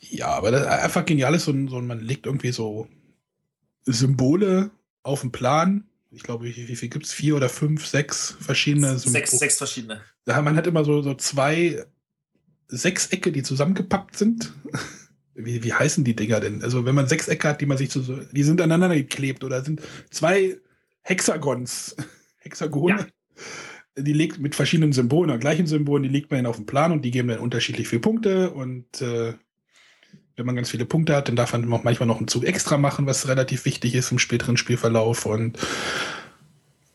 Ja, 0.00 0.28
aber 0.28 0.50
das 0.50 0.66
einfach 0.66 1.04
genial 1.04 1.34
ist, 1.34 1.44
so, 1.44 1.52
so 1.68 1.80
man 1.80 2.00
legt 2.00 2.26
irgendwie 2.26 2.52
so 2.52 2.88
Symbole 3.92 4.70
auf 5.02 5.22
den 5.22 5.32
Plan. 5.32 5.84
Ich 6.10 6.22
glaube, 6.22 6.44
wie, 6.44 6.68
wie 6.68 6.76
viel 6.76 6.88
gibt 6.88 7.06
es? 7.06 7.12
Vier 7.12 7.36
oder 7.36 7.48
fünf, 7.48 7.86
sechs 7.86 8.36
verschiedene 8.40 8.98
Symbole. 8.98 9.26
Sechs, 9.26 9.38
sechs 9.38 9.58
verschiedene. 9.58 10.00
Ja, 10.26 10.40
man 10.42 10.56
hat 10.56 10.66
immer 10.66 10.84
so, 10.84 11.02
so 11.02 11.14
zwei 11.14 11.84
Sechsecke, 12.68 13.32
die 13.32 13.42
zusammengepackt 13.42 14.16
sind. 14.16 14.52
Wie, 15.40 15.62
wie 15.62 15.72
heißen 15.72 16.02
die 16.02 16.16
Dinger 16.16 16.40
denn? 16.40 16.64
Also, 16.64 16.84
wenn 16.84 16.96
man 16.96 17.06
Sechsecke 17.06 17.46
hat, 17.46 17.60
die 17.60 17.66
man 17.66 17.78
sich 17.78 17.92
so, 17.92 18.00
die 18.02 18.42
sind 18.42 18.60
aneinander 18.60 18.96
geklebt 18.96 19.44
oder 19.44 19.62
sind 19.62 19.80
zwei 20.10 20.58
Hexagons, 21.02 21.94
Hexagone. 22.38 23.06
Ja. 23.96 24.02
Die 24.02 24.12
legt 24.12 24.40
mit 24.40 24.56
verschiedenen 24.56 24.92
Symbolen 24.92 25.30
oder 25.30 25.38
gleichen 25.38 25.68
Symbolen, 25.68 26.02
die 26.02 26.08
legt 26.08 26.32
man 26.32 26.44
auf 26.44 26.56
den 26.56 26.66
Plan 26.66 26.90
und 26.90 27.04
die 27.04 27.12
geben 27.12 27.28
dann 27.28 27.38
unterschiedlich 27.38 27.86
viele 27.86 28.00
Punkte 28.00 28.50
und 28.50 29.00
äh, 29.00 29.34
wenn 30.38 30.46
man 30.46 30.54
ganz 30.54 30.70
viele 30.70 30.86
Punkte 30.86 31.16
hat, 31.16 31.26
dann 31.26 31.34
darf 31.34 31.52
man 31.52 31.70
auch 31.72 31.82
manchmal 31.82 32.06
noch 32.06 32.18
einen 32.18 32.28
Zug 32.28 32.44
extra 32.44 32.78
machen, 32.78 33.06
was 33.06 33.26
relativ 33.26 33.64
wichtig 33.64 33.96
ist 33.96 34.12
im 34.12 34.20
späteren 34.20 34.56
Spielverlauf. 34.56 35.26
Und 35.26 35.58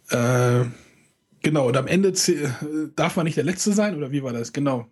äh, 0.10 0.64
genau, 1.42 1.68
und 1.68 1.76
am 1.76 1.88
Ende 1.88 2.14
darf 2.96 3.18
man 3.18 3.26
nicht 3.26 3.36
der 3.36 3.44
Letzte 3.44 3.74
sein, 3.74 3.98
oder 3.98 4.12
wie 4.12 4.24
war 4.24 4.32
das? 4.32 4.54
Genau. 4.54 4.90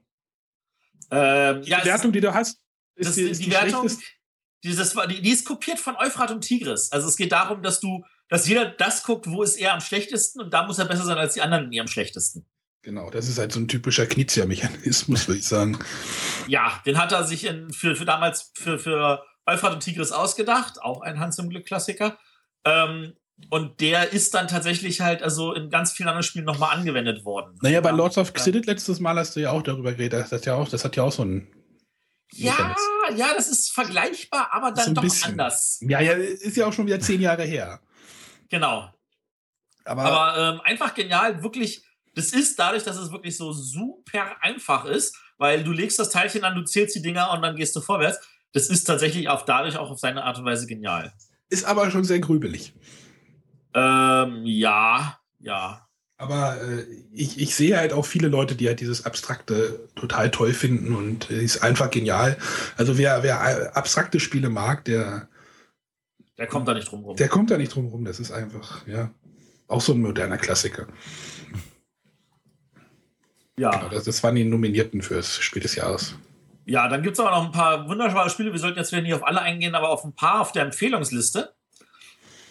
Ähm, 1.09 1.61
ja, 1.63 1.79
die 1.79 1.87
Wertung, 1.87 2.11
die 2.11 2.19
du 2.19 2.33
hast, 2.33 2.59
ist 2.95 3.07
das, 3.07 3.15
die, 3.15 3.21
ist 3.21 3.39
die, 3.39 3.45
die 3.45 3.51
Wertung, 3.51 3.89
dieses, 4.65 4.95
die, 5.09 5.21
die 5.21 5.31
ist 5.31 5.45
kopiert 5.45 5.79
von 5.79 5.95
Euphrat 5.95 6.31
und 6.31 6.41
Tigris. 6.41 6.91
Also 6.91 7.07
es 7.07 7.15
geht 7.15 7.31
darum, 7.31 7.63
dass 7.63 7.79
du, 7.79 8.03
dass 8.27 8.49
jeder 8.49 8.65
das 8.65 9.03
guckt, 9.03 9.27
wo 9.27 9.43
ist 9.43 9.55
er 9.55 9.73
am 9.73 9.79
schlechtesten 9.79 10.41
und 10.41 10.53
da 10.53 10.67
muss 10.67 10.77
er 10.77 10.85
besser 10.85 11.05
sein 11.05 11.17
als 11.17 11.35
die 11.35 11.41
anderen 11.41 11.71
die 11.71 11.79
am 11.79 11.87
schlechtesten. 11.87 12.45
Genau, 12.83 13.11
das 13.11 13.27
ist 13.27 13.37
halt 13.37 13.51
so 13.51 13.59
ein 13.59 13.67
typischer 13.67 14.07
Knizia-Mechanismus, 14.07 15.27
würde 15.27 15.39
ich 15.39 15.47
sagen. 15.47 15.77
Ja, 16.47 16.81
den 16.87 16.97
hat 16.97 17.11
er 17.11 17.23
sich 17.23 17.45
in, 17.45 17.71
für, 17.71 17.95
für 17.95 18.03
damals 18.03 18.51
für, 18.55 18.79
für 18.79 19.23
Euphrat 19.45 19.73
und 19.73 19.81
Tigris 19.81 20.11
ausgedacht, 20.11 20.81
auch 20.81 21.01
ein 21.01 21.19
Hans 21.19 21.37
im 21.37 21.49
Glück-Klassiker. 21.49 22.17
Ähm, 22.65 23.13
und 23.49 23.79
der 23.79 24.11
ist 24.11 24.33
dann 24.33 24.47
tatsächlich 24.47 25.01
halt 25.01 25.23
also 25.23 25.53
in 25.53 25.69
ganz 25.69 25.91
vielen 25.91 26.09
anderen 26.09 26.23
Spielen 26.23 26.45
nochmal 26.45 26.75
angewendet 26.75 27.23
worden. 27.23 27.57
Naja, 27.61 27.79
bei 27.81 27.91
Lords 27.91 28.17
of 28.17 28.33
Xidit 28.33 28.65
letztes 28.65 28.99
Mal 28.99 29.17
hast 29.17 29.35
du 29.35 29.39
ja 29.39 29.51
auch 29.51 29.61
darüber 29.61 29.91
geredet. 29.91 30.31
Das, 30.31 30.45
ja 30.45 30.55
auch, 30.55 30.67
das 30.67 30.83
hat 30.83 30.95
ja 30.95 31.03
auch 31.03 31.11
so 31.11 31.23
ein. 31.23 31.47
Ja, 32.33 32.75
ja, 33.15 33.33
das 33.35 33.49
ist 33.49 33.71
vergleichbar, 33.71 34.49
aber 34.51 34.71
dann 34.71 34.95
doch 34.95 35.03
bisschen. 35.03 35.31
anders. 35.31 35.79
Ja, 35.81 35.99
ja, 35.99 36.13
ist 36.13 36.55
ja 36.55 36.65
auch 36.65 36.73
schon 36.73 36.87
wieder 36.87 36.99
zehn 36.99 37.21
Jahre 37.21 37.43
her. 37.43 37.81
Genau. 38.49 38.89
Aber, 39.83 40.03
aber 40.03 40.53
ähm, 40.53 40.61
einfach 40.61 40.93
genial, 40.93 41.43
wirklich 41.43 41.83
das 42.13 42.33
ist 42.33 42.59
dadurch, 42.59 42.83
dass 42.83 42.97
es 42.97 43.11
wirklich 43.11 43.37
so 43.37 43.51
super 43.53 44.35
einfach 44.41 44.85
ist, 44.85 45.15
weil 45.37 45.63
du 45.63 45.71
legst 45.71 45.99
das 45.99 46.09
Teilchen 46.09 46.43
an, 46.43 46.55
du 46.55 46.63
zählst 46.63 46.95
die 46.95 47.01
Dinger 47.01 47.31
und 47.31 47.41
dann 47.41 47.55
gehst 47.55 47.75
du 47.75 47.81
vorwärts. 47.81 48.19
Das 48.53 48.67
ist 48.67 48.83
tatsächlich 48.83 49.29
auch 49.29 49.45
dadurch 49.45 49.77
auch 49.77 49.89
auf 49.89 49.99
seine 49.99 50.23
Art 50.23 50.37
und 50.37 50.45
Weise 50.45 50.67
genial. 50.67 51.13
Ist 51.49 51.65
aber 51.65 51.89
schon 51.89 52.03
sehr 52.03 52.19
grübelig. 52.19 52.73
Ähm, 53.73 54.41
ja, 54.45 55.17
ja. 55.39 55.87
Aber 56.17 56.61
äh, 56.61 56.85
ich, 57.13 57.39
ich 57.39 57.55
sehe 57.55 57.77
halt 57.77 57.93
auch 57.93 58.05
viele 58.05 58.27
Leute, 58.27 58.55
die 58.55 58.67
halt 58.67 58.79
dieses 58.79 59.05
Abstrakte 59.05 59.89
total 59.95 60.29
toll 60.29 60.53
finden 60.53 60.93
und 60.93 61.31
äh, 61.31 61.41
ist 61.41 61.63
einfach 61.63 61.89
genial. 61.89 62.37
Also 62.77 62.97
wer, 62.97 63.23
wer 63.23 63.75
abstrakte 63.75 64.19
Spiele 64.19 64.49
mag, 64.49 64.85
der. 64.85 65.29
Der 66.37 66.47
kommt 66.47 66.67
da 66.67 66.73
nicht 66.73 66.91
drum 66.91 67.03
rum. 67.03 67.15
Der 67.15 67.27
kommt 67.27 67.49
da 67.49 67.57
nicht 67.57 67.73
drum 67.73 67.87
rum. 67.87 68.05
Das 68.05 68.19
ist 68.19 68.31
einfach, 68.31 68.85
ja. 68.85 69.09
Auch 69.67 69.81
so 69.81 69.93
ein 69.93 70.01
moderner 70.01 70.37
Klassiker. 70.37 70.87
Ja. 73.57 73.71
Genau, 73.71 73.89
das, 73.89 74.05
das 74.05 74.23
waren 74.23 74.35
die 74.35 74.43
Nominierten 74.43 75.01
fürs 75.01 75.37
Spiel 75.37 75.61
des 75.61 75.75
Jahres. 75.75 76.15
Ja, 76.65 76.87
dann 76.87 77.03
gibt 77.03 77.15
es 77.15 77.19
aber 77.19 77.31
noch 77.31 77.45
ein 77.45 77.51
paar 77.51 77.87
wunderbare 77.89 78.29
Spiele. 78.29 78.51
Wir 78.51 78.59
sollten 78.59 78.79
jetzt 78.79 78.91
wieder 78.91 79.01
nicht 79.01 79.13
auf 79.13 79.25
alle 79.25 79.41
eingehen, 79.41 79.75
aber 79.75 79.89
auf 79.89 80.03
ein 80.03 80.13
paar 80.13 80.41
auf 80.41 80.51
der 80.51 80.63
Empfehlungsliste. 80.63 81.53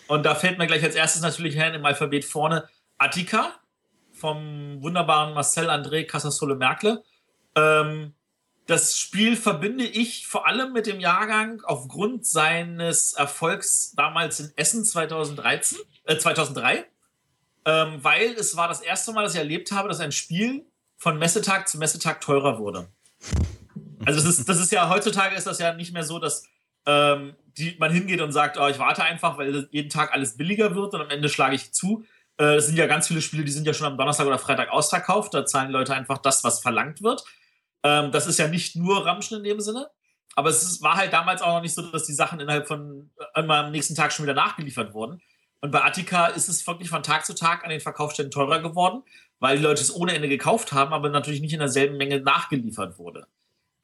Und 0.08 0.26
da 0.26 0.34
fällt 0.34 0.58
mir 0.58 0.66
gleich 0.66 0.82
als 0.82 0.96
erstes 0.96 1.22
natürlich 1.22 1.54
her 1.54 1.72
im 1.72 1.84
Alphabet 1.84 2.24
vorne 2.24 2.68
Attica 2.98 3.54
vom 4.12 4.82
wunderbaren 4.82 5.34
Marcel 5.34 5.70
André 5.70 6.04
Casasole 6.04 6.56
Merkle. 6.56 7.02
Ähm, 7.56 8.14
das 8.66 8.96
Spiel 8.96 9.36
verbinde 9.36 9.84
ich 9.84 10.26
vor 10.26 10.46
allem 10.46 10.72
mit 10.72 10.86
dem 10.86 11.00
Jahrgang 11.00 11.62
aufgrund 11.64 12.26
seines 12.26 13.14
Erfolgs 13.14 13.92
damals 13.96 14.38
in 14.40 14.52
Essen 14.56 14.84
2013, 14.84 15.78
äh, 16.04 16.16
2003, 16.18 16.86
ähm, 17.64 17.98
weil 18.02 18.32
es 18.34 18.56
war 18.56 18.68
das 18.68 18.80
erste 18.80 19.12
Mal, 19.12 19.24
dass 19.24 19.34
ich 19.34 19.40
erlebt 19.40 19.72
habe, 19.72 19.88
dass 19.88 20.00
ein 20.00 20.12
Spiel 20.12 20.66
von 21.00 21.18
Messetag 21.18 21.66
zu 21.68 21.78
Messetag 21.78 22.20
teurer 22.20 22.58
wurde. 22.58 22.88
Also 24.04 24.20
das 24.20 24.38
ist, 24.38 24.48
das 24.48 24.60
ist 24.60 24.70
ja, 24.70 24.88
heutzutage 24.88 25.34
ist 25.34 25.46
das 25.46 25.58
ja 25.58 25.72
nicht 25.72 25.92
mehr 25.92 26.04
so, 26.04 26.18
dass 26.18 26.46
ähm, 26.86 27.34
die, 27.56 27.74
man 27.78 27.90
hingeht 27.90 28.20
und 28.20 28.32
sagt, 28.32 28.58
oh, 28.58 28.68
ich 28.68 28.78
warte 28.78 29.02
einfach, 29.02 29.38
weil 29.38 29.68
jeden 29.72 29.88
Tag 29.88 30.12
alles 30.12 30.36
billiger 30.36 30.74
wird 30.74 30.94
und 30.94 31.00
am 31.00 31.10
Ende 31.10 31.28
schlage 31.28 31.54
ich 31.54 31.72
zu. 31.72 32.04
Äh, 32.38 32.56
es 32.56 32.66
sind 32.66 32.76
ja 32.76 32.86
ganz 32.86 33.08
viele 33.08 33.22
Spiele, 33.22 33.44
die 33.44 33.50
sind 33.50 33.66
ja 33.66 33.72
schon 33.72 33.86
am 33.86 33.96
Donnerstag 33.96 34.26
oder 34.26 34.38
Freitag 34.38 34.70
ausverkauft. 34.70 35.32
Da 35.32 35.46
zahlen 35.46 35.70
Leute 35.70 35.94
einfach 35.94 36.18
das, 36.18 36.44
was 36.44 36.60
verlangt 36.60 37.02
wird. 37.02 37.24
Ähm, 37.82 38.12
das 38.12 38.26
ist 38.26 38.38
ja 38.38 38.48
nicht 38.48 38.76
nur 38.76 39.06
Ramschen 39.06 39.38
in 39.38 39.44
dem 39.44 39.60
Sinne. 39.60 39.90
Aber 40.36 40.50
es 40.50 40.62
ist, 40.62 40.82
war 40.82 40.96
halt 40.96 41.14
damals 41.14 41.40
auch 41.40 41.54
noch 41.54 41.62
nicht 41.62 41.74
so, 41.74 41.82
dass 41.82 42.04
die 42.04 42.12
Sachen 42.12 42.40
innerhalb 42.40 42.68
von 42.68 43.10
äh, 43.34 43.40
immer 43.40 43.64
am 43.64 43.72
nächsten 43.72 43.94
Tag 43.94 44.12
schon 44.12 44.26
wieder 44.26 44.34
nachgeliefert 44.34 44.92
wurden. 44.92 45.22
Und 45.62 45.70
bei 45.70 45.82
Attica 45.82 46.26
ist 46.26 46.48
es 46.48 46.66
wirklich 46.66 46.90
von 46.90 47.02
Tag 47.02 47.24
zu 47.24 47.34
Tag 47.34 47.64
an 47.64 47.70
den 47.70 47.80
Verkaufsständen 47.80 48.30
teurer 48.30 48.60
geworden 48.60 49.02
weil 49.40 49.56
die 49.56 49.62
Leute 49.62 49.82
es 49.82 49.94
ohne 49.94 50.14
Ende 50.14 50.28
gekauft 50.28 50.72
haben, 50.72 50.92
aber 50.92 51.08
natürlich 51.08 51.40
nicht 51.40 51.54
in 51.54 51.58
derselben 51.58 51.96
Menge 51.96 52.20
nachgeliefert 52.20 52.98
wurde. 52.98 53.26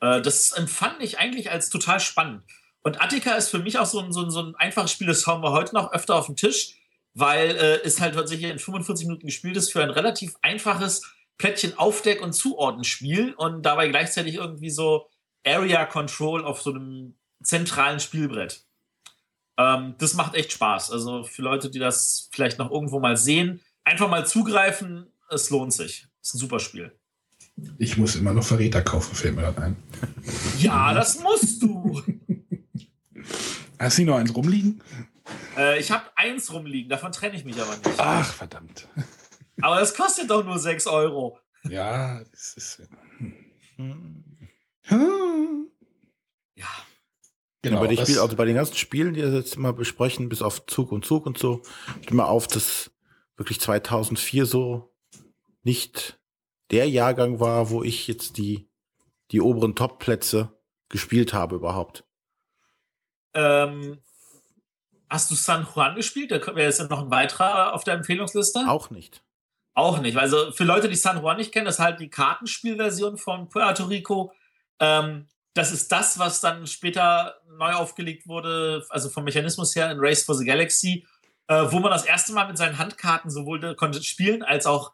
Äh, 0.01 0.21
das 0.21 0.53
empfand 0.53 1.03
ich 1.03 1.19
eigentlich 1.19 1.51
als 1.51 1.71
total 1.71 1.99
spannend. 1.99 2.43
Und 2.83 3.03
Attica 3.03 3.33
ist 3.33 3.49
für 3.49 3.59
mich 3.59 3.79
auch 3.79 3.87
so 3.87 3.99
ein, 3.99 4.13
so 4.13 4.23
ein, 4.23 4.31
so 4.31 4.41
ein 4.41 4.55
einfaches 4.55 4.93
Spiel, 4.93 5.09
das 5.09 5.27
haben 5.27 5.43
wir 5.43 5.51
heute 5.51 5.75
noch 5.75 5.93
öfter 5.93 6.15
auf 6.15 6.27
dem 6.27 6.37
Tisch, 6.37 6.77
weil 7.15 7.51
äh, 7.57 7.81
es 7.83 8.01
halt 8.01 8.15
tatsächlich 8.15 8.51
in 8.51 8.59
45 8.59 9.07
Minuten 9.07 9.27
gespielt 9.27 9.57
ist 9.57 9.73
für 9.73 9.83
ein 9.83 9.91
relativ 9.91 10.37
einfaches 10.43 11.03
Plättchen 11.39 11.77
Aufdeck- 11.77 12.23
und 12.23 12.33
Zuordnenspiel 12.33 13.35
und 13.35 13.63
dabei 13.65 13.89
gleichzeitig 13.89 14.37
irgendwie 14.37 14.71
so 14.71 15.09
Area 15.45 15.85
Control 15.85 16.45
auf 16.45 16.63
so 16.63 16.71
einem 16.71 17.17
zentralen 17.43 18.01
Spielbrett. 18.01 18.65
Ähm, 19.59 19.95
das 19.99 20.15
macht 20.15 20.35
echt 20.35 20.53
Spaß. 20.53 20.93
Also 20.93 21.25
für 21.25 21.43
Leute, 21.43 21.71
die 21.71 21.79
das 21.79 22.29
vielleicht 22.33 22.59
noch 22.59 22.71
irgendwo 22.71 23.01
mal 23.01 23.17
sehen, 23.17 23.61
einfach 23.85 24.09
mal 24.09 24.27
zugreifen, 24.27 25.11
es 25.31 25.51
lohnt 25.51 25.73
sich. 25.73 26.07
Ist 26.23 26.35
ein 26.35 26.39
super 26.39 26.59
Spiel. 26.59 26.93
Ich 27.79 27.97
muss 27.97 28.17
immer 28.17 28.33
noch 28.33 28.45
Verräter 28.45 28.83
kaufen, 28.83 29.15
fällt 29.15 29.35
mir 29.35 29.43
dann 29.43 29.59
ein. 29.59 29.77
Ja, 30.59 30.93
das 30.93 31.21
musst 31.21 31.63
du. 31.63 32.03
Hast 33.79 33.99
du 33.99 34.05
noch 34.05 34.17
eins 34.17 34.35
rumliegen? 34.35 34.83
Äh, 35.57 35.81
ich 35.81 35.91
habe 35.91 36.05
eins 36.17 36.53
rumliegen, 36.53 36.89
davon 36.89 37.13
trenne 37.13 37.37
ich 37.37 37.45
mich 37.45 37.61
aber 37.61 37.77
nicht. 37.77 37.99
Ach, 37.99 38.33
verdammt. 38.33 38.89
Aber 39.61 39.81
das 39.81 39.95
kostet 39.95 40.31
doch 40.31 40.45
nur 40.45 40.59
6 40.59 40.87
Euro. 40.87 41.39
Ja, 41.65 42.23
das 42.25 42.55
ist. 42.57 42.83
Hm. 43.77 44.25
Ja. 46.55 46.67
Genau, 47.63 47.81
bei, 47.81 47.89
den 47.89 47.99
Spiel, 47.99 48.19
also 48.21 48.37
bei 48.37 48.45
den 48.45 48.55
ganzen 48.55 48.77
Spielen, 48.77 49.15
die 49.15 49.23
wir 49.23 49.33
jetzt 49.33 49.57
immer 49.57 49.73
besprechen, 49.73 50.29
bis 50.29 50.43
auf 50.43 50.67
Zug 50.67 50.93
und 50.93 51.05
Zug 51.05 51.27
und 51.27 51.39
so, 51.39 51.63
ich 52.01 52.11
mal 52.13 52.25
auf, 52.25 52.47
dass 52.47 52.91
wirklich 53.37 53.61
2004 53.61 54.47
so 54.47 54.95
nicht 55.67 56.19
der 56.71 56.89
Jahrgang 56.89 57.41
war, 57.41 57.71
wo 57.71 57.83
ich 57.83 58.07
jetzt 58.07 58.39
die, 58.39 58.71
die 59.33 59.41
oberen 59.41 59.75
Top-Plätze 59.75 60.57
gespielt 60.89 61.35
habe 61.35 61.57
überhaupt. 61.57 62.05
Ähm, 63.35 63.99
hast 65.11 65.31
du 65.31 65.35
San 65.35 65.67
Juan 65.75 65.97
gespielt? 65.97 66.31
Da 66.31 66.39
wäre 66.55 66.69
jetzt 66.69 66.81
noch 66.89 67.03
ein 67.03 67.11
weiterer 67.11 67.75
auf 67.75 67.83
der 67.83 67.95
Empfehlungsliste. 67.95 68.61
Auch 68.69 68.91
nicht. 68.91 69.23
Auch 69.75 69.99
nicht. 69.99 70.17
Also 70.17 70.53
für 70.53 70.65
Leute, 70.65 70.89
die 70.89 70.95
San 70.95 71.21
Juan 71.21 71.37
nicht 71.37 71.53
kennen, 71.53 71.67
das 71.67 71.77
ist 71.77 71.85
halt 71.85 72.01
die 72.01 72.11
Kartenspielversion 72.11 73.19
von 73.19 73.49
Puerto 73.49 73.85
Rico. 73.85 74.33
Ähm, 74.79 75.27
das 75.53 75.73
ist 75.73 75.91
das, 75.91 76.19
was 76.19 76.41
dann 76.41 76.67
später 76.67 77.41
neu 77.59 77.73
aufgelegt 77.73 78.29
wurde, 78.29 78.87
also 78.91 79.09
vom 79.09 79.25
Mechanismus 79.25 79.75
her 79.75 79.91
in 79.91 79.99
Race 79.99 80.23
for 80.23 80.35
the 80.37 80.45
Galaxy, 80.45 81.07
äh, 81.49 81.65
wo 81.71 81.81
man 81.81 81.91
das 81.91 82.05
erste 82.05 82.33
Mal 82.33 82.47
mit 82.47 82.57
seinen 82.57 82.79
Handkarten 82.79 83.31
sowohl 83.31 83.75
konnte 83.75 84.03
spielen 84.03 84.43
als 84.45 84.67
auch 84.67 84.93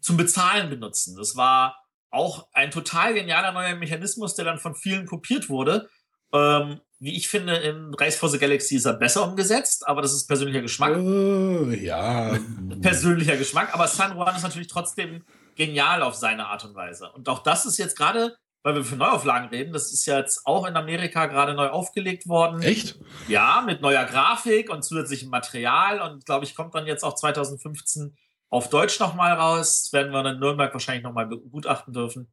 zum 0.00 0.16
Bezahlen 0.16 0.70
benutzen. 0.70 1.16
Das 1.16 1.36
war 1.36 1.76
auch 2.10 2.48
ein 2.52 2.70
total 2.70 3.14
genialer 3.14 3.52
neuer 3.52 3.76
Mechanismus, 3.76 4.34
der 4.34 4.44
dann 4.44 4.58
von 4.58 4.74
vielen 4.74 5.06
kopiert 5.06 5.48
wurde. 5.48 5.88
Ähm, 6.32 6.80
wie 6.98 7.16
ich 7.16 7.28
finde, 7.28 7.56
in 7.56 7.94
Race 7.94 8.16
for 8.16 8.28
the 8.28 8.38
Galaxy 8.38 8.76
ist 8.76 8.84
er 8.84 8.92
besser 8.94 9.26
umgesetzt, 9.26 9.86
aber 9.88 10.02
das 10.02 10.12
ist 10.12 10.26
persönlicher 10.26 10.60
Geschmack. 10.60 10.96
Uh, 10.96 11.70
ja. 11.70 12.36
persönlicher 12.82 13.36
Geschmack, 13.36 13.72
aber 13.72 13.86
San 13.86 14.16
Juan 14.16 14.36
ist 14.36 14.42
natürlich 14.42 14.68
trotzdem 14.68 15.24
genial 15.56 16.02
auf 16.02 16.14
seine 16.14 16.46
Art 16.46 16.64
und 16.64 16.74
Weise. 16.74 17.10
Und 17.12 17.28
auch 17.28 17.42
das 17.42 17.64
ist 17.64 17.78
jetzt 17.78 17.96
gerade 17.96 18.36
weil 18.62 18.74
wir 18.74 18.84
für 18.84 18.96
Neuauflagen 18.96 19.48
reden. 19.48 19.72
Das 19.72 19.92
ist 19.92 20.06
ja 20.06 20.18
jetzt 20.18 20.46
auch 20.46 20.66
in 20.66 20.76
Amerika 20.76 21.26
gerade 21.26 21.54
neu 21.54 21.68
aufgelegt 21.68 22.28
worden. 22.28 22.62
Echt? 22.62 22.98
Ja, 23.28 23.62
mit 23.64 23.80
neuer 23.80 24.04
Grafik 24.04 24.70
und 24.70 24.82
zusätzlichem 24.84 25.30
Material. 25.30 26.00
Und 26.00 26.26
glaube 26.26 26.44
ich, 26.44 26.54
kommt 26.54 26.74
dann 26.74 26.86
jetzt 26.86 27.02
auch 27.02 27.14
2015 27.14 28.16
auf 28.50 28.68
Deutsch 28.68 29.00
nochmal 29.00 29.32
raus. 29.32 29.84
Das 29.84 29.92
werden 29.92 30.12
wir 30.12 30.22
dann 30.22 30.34
in 30.34 30.40
Nürnberg 30.40 30.72
wahrscheinlich 30.72 31.04
nochmal 31.04 31.26
begutachten 31.26 31.94
dürfen. 31.94 32.28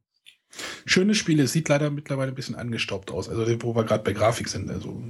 Schönes 0.84 1.16
Spiel, 1.16 1.40
es 1.40 1.52
sieht 1.52 1.68
leider 1.68 1.90
mittlerweile 1.90 2.32
ein 2.32 2.34
bisschen 2.34 2.56
angestaubt 2.56 3.10
aus, 3.10 3.28
also 3.28 3.46
wo 3.62 3.74
wir 3.74 3.84
gerade 3.84 4.02
bei 4.02 4.12
Grafik 4.12 4.48
sind. 4.48 4.70
Also. 4.70 5.02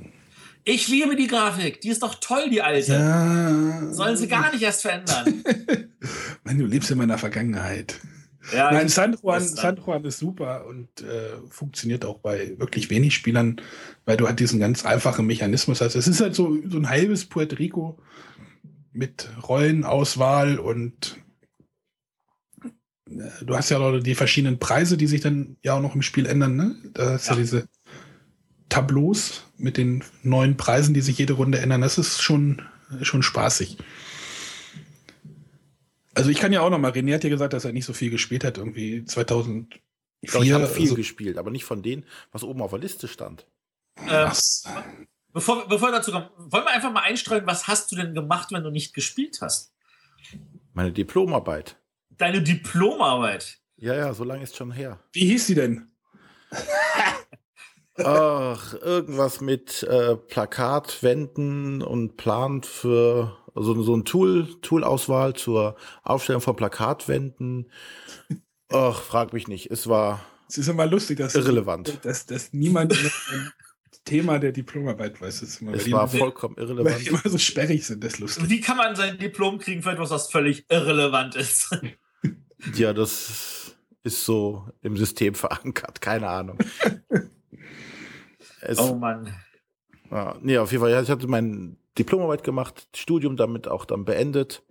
Ich 0.64 0.88
liebe 0.88 1.16
die 1.16 1.28
Grafik, 1.28 1.80
die 1.80 1.88
ist 1.88 2.02
doch 2.02 2.16
toll, 2.16 2.50
die 2.50 2.60
alte. 2.60 2.92
Ja. 2.92 3.92
Sollen 3.92 4.16
sie 4.16 4.28
gar 4.28 4.52
nicht 4.52 4.62
erst 4.62 4.82
verändern. 4.82 5.42
Mann, 6.44 6.58
du 6.58 6.66
lebst 6.66 6.90
in 6.90 6.98
meiner 6.98 7.18
Vergangenheit. 7.18 8.00
Ja, 8.52 8.72
Nein, 8.72 8.88
San 8.88 9.16
Juan. 9.22 9.46
San 9.46 9.76
Juan 9.76 10.04
ist 10.04 10.18
super 10.18 10.66
und 10.66 10.88
äh, 11.02 11.36
funktioniert 11.50 12.04
auch 12.04 12.18
bei 12.18 12.58
wirklich 12.58 12.90
wenig 12.90 13.14
Spielern, 13.14 13.60
weil 14.06 14.16
du 14.16 14.26
halt 14.26 14.40
diesen 14.40 14.58
ganz 14.58 14.84
einfachen 14.86 15.26
Mechanismus 15.26 15.80
hast. 15.80 15.94
Es 15.94 16.08
ist 16.08 16.20
halt 16.20 16.34
so, 16.34 16.56
so 16.66 16.78
ein 16.78 16.88
halbes 16.88 17.26
Puerto 17.26 17.56
Rico 17.56 17.98
mit 18.92 19.30
Rollenauswahl 19.46 20.58
und 20.58 21.18
äh, 23.10 23.44
du 23.44 23.56
hast 23.56 23.70
ja 23.70 23.78
auch 23.78 23.98
die 24.00 24.14
verschiedenen 24.14 24.58
Preise, 24.58 24.96
die 24.96 25.06
sich 25.06 25.20
dann 25.20 25.56
ja 25.62 25.74
auch 25.74 25.82
noch 25.82 25.94
im 25.94 26.02
Spiel 26.02 26.26
ändern. 26.26 26.56
Ne? 26.56 26.76
Da 26.94 27.12
hast 27.12 27.26
ja. 27.26 27.34
Ja. 27.34 27.40
diese 27.40 27.68
Tableaus 28.68 29.44
mit 29.56 29.76
den 29.76 30.04
neuen 30.22 30.56
Preisen, 30.56 30.94
die 30.94 31.00
sich 31.00 31.18
jede 31.18 31.34
Runde 31.34 31.58
ändern. 31.58 31.80
Das 31.80 31.98
ist 31.98 32.22
schon, 32.22 32.62
schon 33.02 33.22
spaßig. 33.22 33.78
Also 36.14 36.30
ich 36.30 36.38
kann 36.38 36.52
ja 36.52 36.62
auch 36.62 36.70
noch 36.70 36.78
mal, 36.78 36.90
René 36.90 37.14
hat 37.14 37.24
ja 37.24 37.30
gesagt, 37.30 37.52
dass 37.52 37.64
er 37.64 37.72
nicht 37.72 37.84
so 37.84 37.92
viel 37.92 38.10
gespielt 38.10 38.44
hat, 38.44 38.58
irgendwie 38.58 39.04
2004. 39.04 39.80
Ich 40.20 40.30
glaube, 40.30 40.46
ich 40.46 40.52
habe 40.52 40.66
viel 40.66 40.82
also- 40.82 40.96
gespielt, 40.96 41.38
aber 41.38 41.50
nicht 41.50 41.64
von 41.64 41.82
denen, 41.82 42.04
was 42.32 42.42
oben 42.42 42.60
auf 42.60 42.70
der 42.70 42.80
Liste 42.80 43.06
stand. 43.06 43.46
Ähm, 44.08 44.30
bevor, 45.32 45.68
bevor 45.68 45.88
wir 45.88 45.92
dazu 45.92 46.12
kommen, 46.12 46.28
wollen 46.36 46.64
wir 46.64 46.70
einfach 46.70 46.92
mal 46.92 47.02
einstreuen, 47.02 47.46
was 47.46 47.66
hast 47.68 47.90
du 47.92 47.96
denn 47.96 48.14
gemacht, 48.14 48.48
wenn 48.52 48.62
du 48.62 48.70
nicht 48.70 48.94
gespielt 48.94 49.38
hast? 49.40 49.72
Meine 50.74 50.92
Diplomarbeit. 50.92 51.76
Deine 52.10 52.42
Diplomarbeit. 52.42 53.58
Ja, 53.76 53.94
ja, 53.94 54.12
so 54.12 54.24
lange 54.24 54.42
ist 54.42 54.56
schon 54.56 54.72
her. 54.72 54.98
wie 55.12 55.26
hieß 55.26 55.46
sie 55.46 55.54
denn? 55.54 55.90
Ach, 58.04 58.74
irgendwas 58.74 59.40
mit 59.40 59.82
äh, 59.82 60.16
Plakatwänden 60.16 61.82
und 61.82 62.16
Plan 62.16 62.62
für 62.62 63.36
also 63.54 63.82
so 63.82 63.96
ein 63.96 64.04
Tool, 64.04 64.46
Tool-Auswahl 64.62 65.34
zur 65.34 65.76
Aufstellung 66.04 66.40
von 66.40 66.54
Plakatwänden. 66.54 67.70
Ach, 68.68 69.00
frag 69.00 69.32
mich 69.32 69.48
nicht. 69.48 69.70
Es 69.70 69.88
war 69.88 70.20
Es 70.48 70.58
ist 70.58 70.68
immer 70.68 70.86
lustig, 70.86 71.18
dass, 71.18 71.34
irrelevant. 71.34 71.98
dass, 72.04 72.26
dass 72.26 72.52
niemand 72.52 72.94
Thema 74.04 74.38
der 74.38 74.52
Diplomarbeit 74.52 75.20
weiß. 75.20 75.40
Das 75.40 75.48
ist 75.50 75.60
immer, 75.60 75.72
weil 75.72 75.78
Es 75.78 75.84
die 75.84 75.92
war 75.92 76.02
immer- 76.10 76.18
vollkommen 76.18 76.56
weil 76.58 76.66
die 76.66 76.72
irrelevant. 76.72 77.06
immer 77.08 77.20
so 77.24 77.38
sperrig 77.38 77.86
sind, 77.86 78.02
das 78.04 78.14
ist 78.14 78.18
lustig. 78.20 78.48
Wie 78.48 78.60
kann 78.60 78.76
man 78.76 78.96
sein 78.96 79.18
Diplom 79.18 79.58
kriegen 79.58 79.82
für 79.82 79.90
etwas, 79.92 80.10
was 80.10 80.30
völlig 80.30 80.64
irrelevant 80.70 81.34
ist? 81.36 81.76
Ja, 82.74 82.92
das 82.92 83.76
ist 84.02 84.24
so 84.24 84.68
im 84.82 84.96
System 84.96 85.36
verankert. 85.36 86.00
Keine 86.00 86.28
Ahnung. 86.28 86.58
Es, 88.60 88.78
Oh 88.78 88.94
Mann. 88.96 89.32
Ja, 90.10 90.36
nee, 90.40 90.58
auf 90.58 90.72
jeden 90.72 90.82
Fall. 90.82 90.90
ja, 90.90 91.00
Ich 91.02 91.10
hatte 91.10 91.26
meine 91.28 91.76
Diplomarbeit 91.96 92.42
gemacht, 92.42 92.88
Studium 92.96 93.36
damit 93.36 93.68
auch 93.68 93.84
dann 93.84 94.04
beendet. 94.04 94.62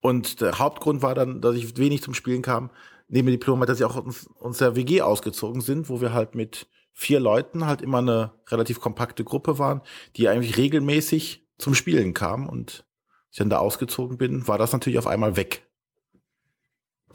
Und 0.00 0.40
der 0.40 0.58
Hauptgrund 0.58 1.02
war 1.02 1.14
dann, 1.14 1.40
dass 1.40 1.54
ich 1.56 1.76
wenig 1.76 2.02
zum 2.02 2.14
Spielen 2.14 2.42
kam, 2.42 2.70
neben 3.08 3.26
der 3.26 3.36
Diplomarbeit, 3.36 3.68
dass 3.68 3.78
ich 3.80 3.84
auch 3.84 3.96
uns, 4.02 4.26
uns 4.38 4.58
der 4.58 4.74
WG 4.74 5.02
ausgezogen 5.02 5.60
sind, 5.60 5.88
wo 5.88 6.00
wir 6.00 6.12
halt 6.12 6.34
mit 6.34 6.66
vier 6.92 7.20
Leuten 7.20 7.66
halt 7.66 7.82
immer 7.82 7.98
eine 7.98 8.32
relativ 8.48 8.80
kompakte 8.80 9.24
Gruppe 9.24 9.58
waren, 9.58 9.82
die 10.16 10.28
eigentlich 10.28 10.56
regelmäßig 10.56 11.46
zum 11.58 11.74
Spielen 11.74 12.14
kam. 12.14 12.48
Und 12.48 12.84
als 13.26 13.32
ich 13.32 13.38
dann 13.38 13.50
da 13.50 13.58
ausgezogen 13.58 14.18
bin, 14.18 14.46
war 14.48 14.58
das 14.58 14.72
natürlich 14.72 14.98
auf 14.98 15.06
einmal 15.06 15.36
weg. 15.36 15.68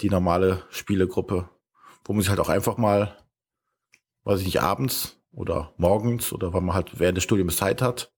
Die 0.02 0.10
normale 0.10 0.64
Spielegruppe, 0.70 1.50
wo 2.06 2.14
man 2.14 2.22
sich 2.22 2.30
halt 2.30 2.40
auch 2.40 2.50
einfach 2.50 2.78
mal, 2.78 3.18
weiß 4.24 4.40
ich 4.40 4.46
nicht, 4.46 4.62
abends 4.62 5.20
oder 5.32 5.74
morgens 5.78 6.34
oder 6.34 6.54
wann 6.54 6.66
man 6.66 6.76
halt 6.76 7.00
während 7.00 7.18
des 7.18 7.24
Studiums 7.24 7.58
Zeit 7.58 7.82
hat. 7.82 8.12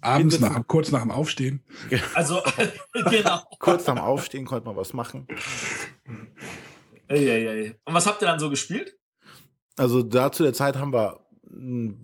Abends, 0.00 0.38
nach, 0.38 0.66
kurz 0.66 0.90
nach 0.90 1.00
dem 1.00 1.10
Aufstehen. 1.10 1.64
Also, 2.14 2.42
genau. 2.92 3.40
Kurz 3.58 3.86
nach 3.86 3.94
dem 3.94 4.04
Aufstehen 4.04 4.44
konnte 4.44 4.66
man 4.66 4.76
was 4.76 4.92
machen. 4.92 5.26
Ey, 7.08 7.28
ey, 7.28 7.46
ey. 7.46 7.74
Und 7.84 7.94
was 7.94 8.06
habt 8.06 8.20
ihr 8.22 8.26
dann 8.26 8.38
so 8.38 8.50
gespielt? 8.50 8.98
Also 9.76 10.02
da 10.02 10.32
zu 10.32 10.42
der 10.42 10.52
Zeit 10.52 10.76
haben 10.76 10.92
wir 10.92 11.20
mh, 11.50 11.94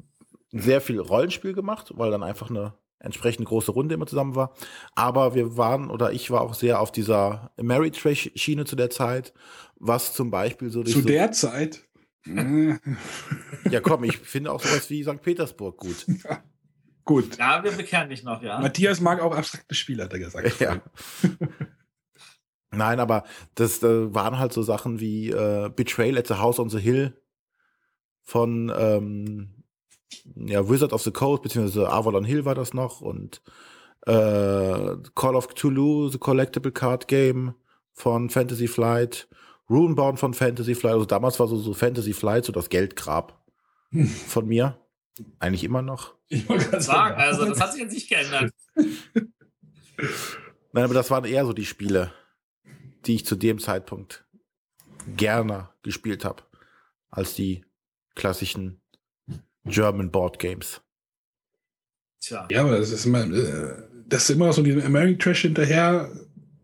sehr 0.52 0.80
viel 0.80 0.98
Rollenspiel 0.98 1.52
gemacht, 1.52 1.92
weil 1.94 2.10
dann 2.10 2.22
einfach 2.22 2.50
eine 2.50 2.74
entsprechend 2.98 3.46
große 3.46 3.72
Runde 3.72 3.94
immer 3.94 4.06
zusammen 4.06 4.34
war. 4.34 4.54
Aber 4.94 5.34
wir 5.34 5.56
waren 5.56 5.90
oder 5.90 6.12
ich 6.12 6.30
war 6.30 6.42
auch 6.42 6.54
sehr 6.54 6.80
auf 6.80 6.92
dieser 6.92 7.52
Ameritrash-Schiene 7.58 8.64
zu 8.64 8.76
der 8.76 8.90
Zeit, 8.90 9.32
was 9.76 10.12
zum 10.12 10.30
Beispiel 10.30 10.70
so 10.70 10.82
Zu 10.82 11.00
so, 11.00 11.06
der 11.06 11.32
Zeit. 11.32 11.88
Ja 12.26 13.80
komm, 13.82 14.04
ich 14.04 14.18
finde 14.18 14.52
auch 14.52 14.62
sowas 14.62 14.90
wie 14.90 15.02
St. 15.02 15.22
Petersburg 15.22 15.78
gut. 15.78 16.06
gut. 17.04 17.38
Ja, 17.38 17.64
wir 17.64 17.72
bekehren 17.72 18.10
dich 18.10 18.22
noch, 18.22 18.42
ja. 18.42 18.60
Matthias 18.60 19.00
mag 19.00 19.20
auch 19.22 19.34
abstrakte 19.34 19.74
Spiele, 19.74 20.04
hat 20.04 20.12
er 20.12 20.18
gesagt. 20.18 20.60
Ja. 20.60 20.82
Nein, 22.72 23.00
aber 23.00 23.24
das 23.54 23.82
äh, 23.82 24.14
waren 24.14 24.38
halt 24.38 24.52
so 24.52 24.62
Sachen 24.62 25.00
wie 25.00 25.30
äh, 25.30 25.70
Betrayal 25.74 26.18
at 26.18 26.26
the 26.26 26.34
House 26.34 26.58
on 26.58 26.68
the 26.68 26.78
Hill 26.78 27.16
von 28.30 28.72
ähm, 28.76 29.64
ja, 30.36 30.68
Wizard 30.68 30.92
of 30.92 31.02
the 31.02 31.10
Coast, 31.10 31.42
beziehungsweise 31.42 31.90
Avalon 31.90 32.24
Hill 32.24 32.44
war 32.44 32.54
das 32.54 32.72
noch 32.72 33.00
und 33.00 33.42
äh, 34.06 34.94
Call 35.16 35.34
of 35.34 35.48
Cthulhu, 35.48 36.08
The 36.08 36.18
Collectible 36.18 36.70
Card 36.70 37.08
Game 37.08 37.54
von 37.92 38.30
Fantasy 38.30 38.68
Flight, 38.68 39.28
Runebound 39.68 40.20
von 40.20 40.32
Fantasy 40.32 40.76
Flight, 40.76 40.94
also 40.94 41.06
damals 41.06 41.40
war 41.40 41.48
so, 41.48 41.56
so 41.56 41.74
Fantasy 41.74 42.12
Flight 42.12 42.44
so 42.44 42.52
das 42.52 42.68
Geldgrab 42.68 43.44
von 44.28 44.46
mir. 44.46 44.78
Eigentlich 45.40 45.64
immer 45.64 45.82
noch. 45.82 46.14
Ich 46.28 46.48
wollte 46.48 46.66
gerade 46.66 46.82
Sagen, 46.82 47.16
also, 47.16 47.44
das 47.46 47.60
hat 47.60 47.72
sich 47.72 47.82
jetzt 47.82 47.92
nicht 47.92 48.08
geändert. 48.08 48.52
Nein, 50.72 50.84
aber 50.84 50.94
das 50.94 51.10
waren 51.10 51.24
eher 51.24 51.44
so 51.44 51.52
die 51.52 51.66
Spiele, 51.66 52.12
die 53.06 53.16
ich 53.16 53.26
zu 53.26 53.34
dem 53.34 53.58
Zeitpunkt 53.58 54.24
gerne 55.16 55.70
gespielt 55.82 56.24
habe, 56.24 56.44
als 57.10 57.34
die 57.34 57.64
klassischen 58.14 58.80
German 59.64 60.10
Board 60.10 60.38
Games. 60.38 60.80
Tja. 62.20 62.46
Ja, 62.50 62.62
aber 62.62 62.78
das 62.78 62.90
ist 62.90 63.06
immer, 63.06 63.22
äh, 63.24 63.82
dass 64.06 64.26
du 64.26 64.34
immer 64.34 64.46
noch 64.46 64.52
so 64.54 64.62
diesem 64.62 64.82
American 64.82 65.18
Trash 65.18 65.42
hinterher 65.42 66.10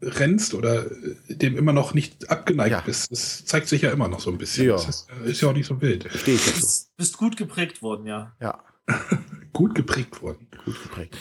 rennst 0.02 0.52
oder 0.54 0.84
äh, 0.90 1.14
dem 1.34 1.56
immer 1.56 1.72
noch 1.72 1.94
nicht 1.94 2.28
abgeneigt 2.30 2.70
Ja. 2.72 2.80
bist. 2.82 3.10
Das 3.10 3.44
zeigt 3.46 3.68
sich 3.68 3.82
ja 3.82 3.90
immer 3.90 4.08
noch 4.08 4.20
so 4.20 4.30
ein 4.30 4.38
bisschen. 4.38 4.66
Ja. 4.66 4.72
Das 4.74 4.88
ist, 4.88 5.08
äh, 5.24 5.30
ist 5.30 5.40
ja 5.40 5.48
auch 5.48 5.54
nicht 5.54 5.66
so 5.66 5.80
wild. 5.80 6.06
Stehe 6.14 6.36
ich 6.36 6.44
Du 6.44 6.50
dazu. 6.50 6.60
bist, 6.60 6.96
bist 6.96 7.16
gut 7.16 7.36
geprägt 7.36 7.80
worden, 7.82 8.06
ja. 8.06 8.36
Ja, 8.40 8.62
Gut 9.52 9.74
geprägt 9.74 10.20
worden. 10.20 10.48
gut 10.64 10.82
geprägt. 10.82 11.16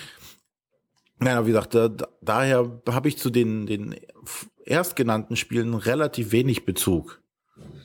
Aber 1.19 1.45
wie 1.47 1.51
gesagt, 1.51 1.73
da, 1.73 1.88
da- 1.88 2.09
daher 2.21 2.82
habe 2.89 3.07
ich 3.07 3.17
zu 3.17 3.30
den, 3.30 3.65
den 3.65 3.95
erstgenannten 4.65 5.38
Spielen 5.38 5.73
relativ 5.73 6.32
wenig 6.34 6.65
Bezug. 6.65 7.21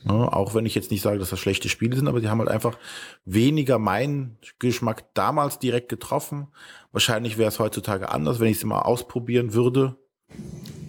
Ja, 0.05 0.33
auch 0.33 0.55
wenn 0.55 0.65
ich 0.65 0.75
jetzt 0.75 0.91
nicht 0.91 1.01
sage, 1.01 1.19
dass 1.19 1.29
das 1.29 1.39
schlechte 1.39 1.69
Spiele 1.69 1.95
sind, 1.95 2.07
aber 2.07 2.19
die 2.19 2.27
haben 2.27 2.39
halt 2.39 2.49
einfach 2.49 2.77
weniger 3.23 3.79
meinen 3.79 4.37
Geschmack 4.59 5.13
damals 5.13 5.59
direkt 5.59 5.89
getroffen. 5.89 6.47
Wahrscheinlich 6.91 7.37
wäre 7.37 7.49
es 7.49 7.59
heutzutage 7.59 8.09
anders, 8.09 8.39
wenn 8.39 8.49
ich 8.49 8.57
es 8.57 8.63
immer 8.63 8.85
ausprobieren 8.85 9.53
würde. 9.53 9.97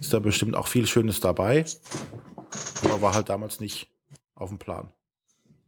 Ist 0.01 0.13
da 0.13 0.19
bestimmt 0.19 0.57
auch 0.57 0.67
viel 0.67 0.87
Schönes 0.87 1.21
dabei. 1.21 1.65
Aber 2.85 3.03
war 3.03 3.15
halt 3.15 3.29
damals 3.29 3.61
nicht 3.61 3.89
auf 4.35 4.49
dem 4.49 4.59
Plan. 4.59 4.93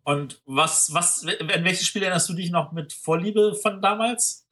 Und 0.04 0.42
was, 0.44 0.92
was, 0.92 1.24
an 1.24 1.64
welches 1.64 1.86
Spiel 1.86 2.02
erinnerst 2.02 2.28
du 2.28 2.34
dich 2.34 2.50
noch 2.50 2.72
mit 2.72 2.92
Vorliebe 2.92 3.54
von 3.54 3.80
damals? 3.80 4.48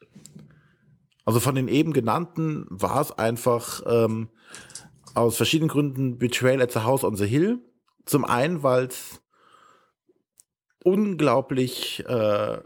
Also 1.25 1.41
von 1.41 1.55
den 1.55 1.69
eben 1.69 1.93
genannten 1.93 2.67
war 2.69 3.01
es 3.01 3.13
einfach 3.13 3.83
ähm, 3.87 4.31
aus 5.15 5.37
verschiedenen 5.37 5.69
Gründen 5.69 6.19
Betrayal 6.19 6.63
at 6.63 6.73
the 6.73 6.81
House 6.81 7.05
on 7.05 7.17
the 7.17 7.27
Hill. 7.27 7.61
Zum 8.05 8.25
einen, 8.25 8.63
weil 8.63 8.87
es 8.87 9.21
unglaublich 10.85 12.05
äh, 12.07 12.59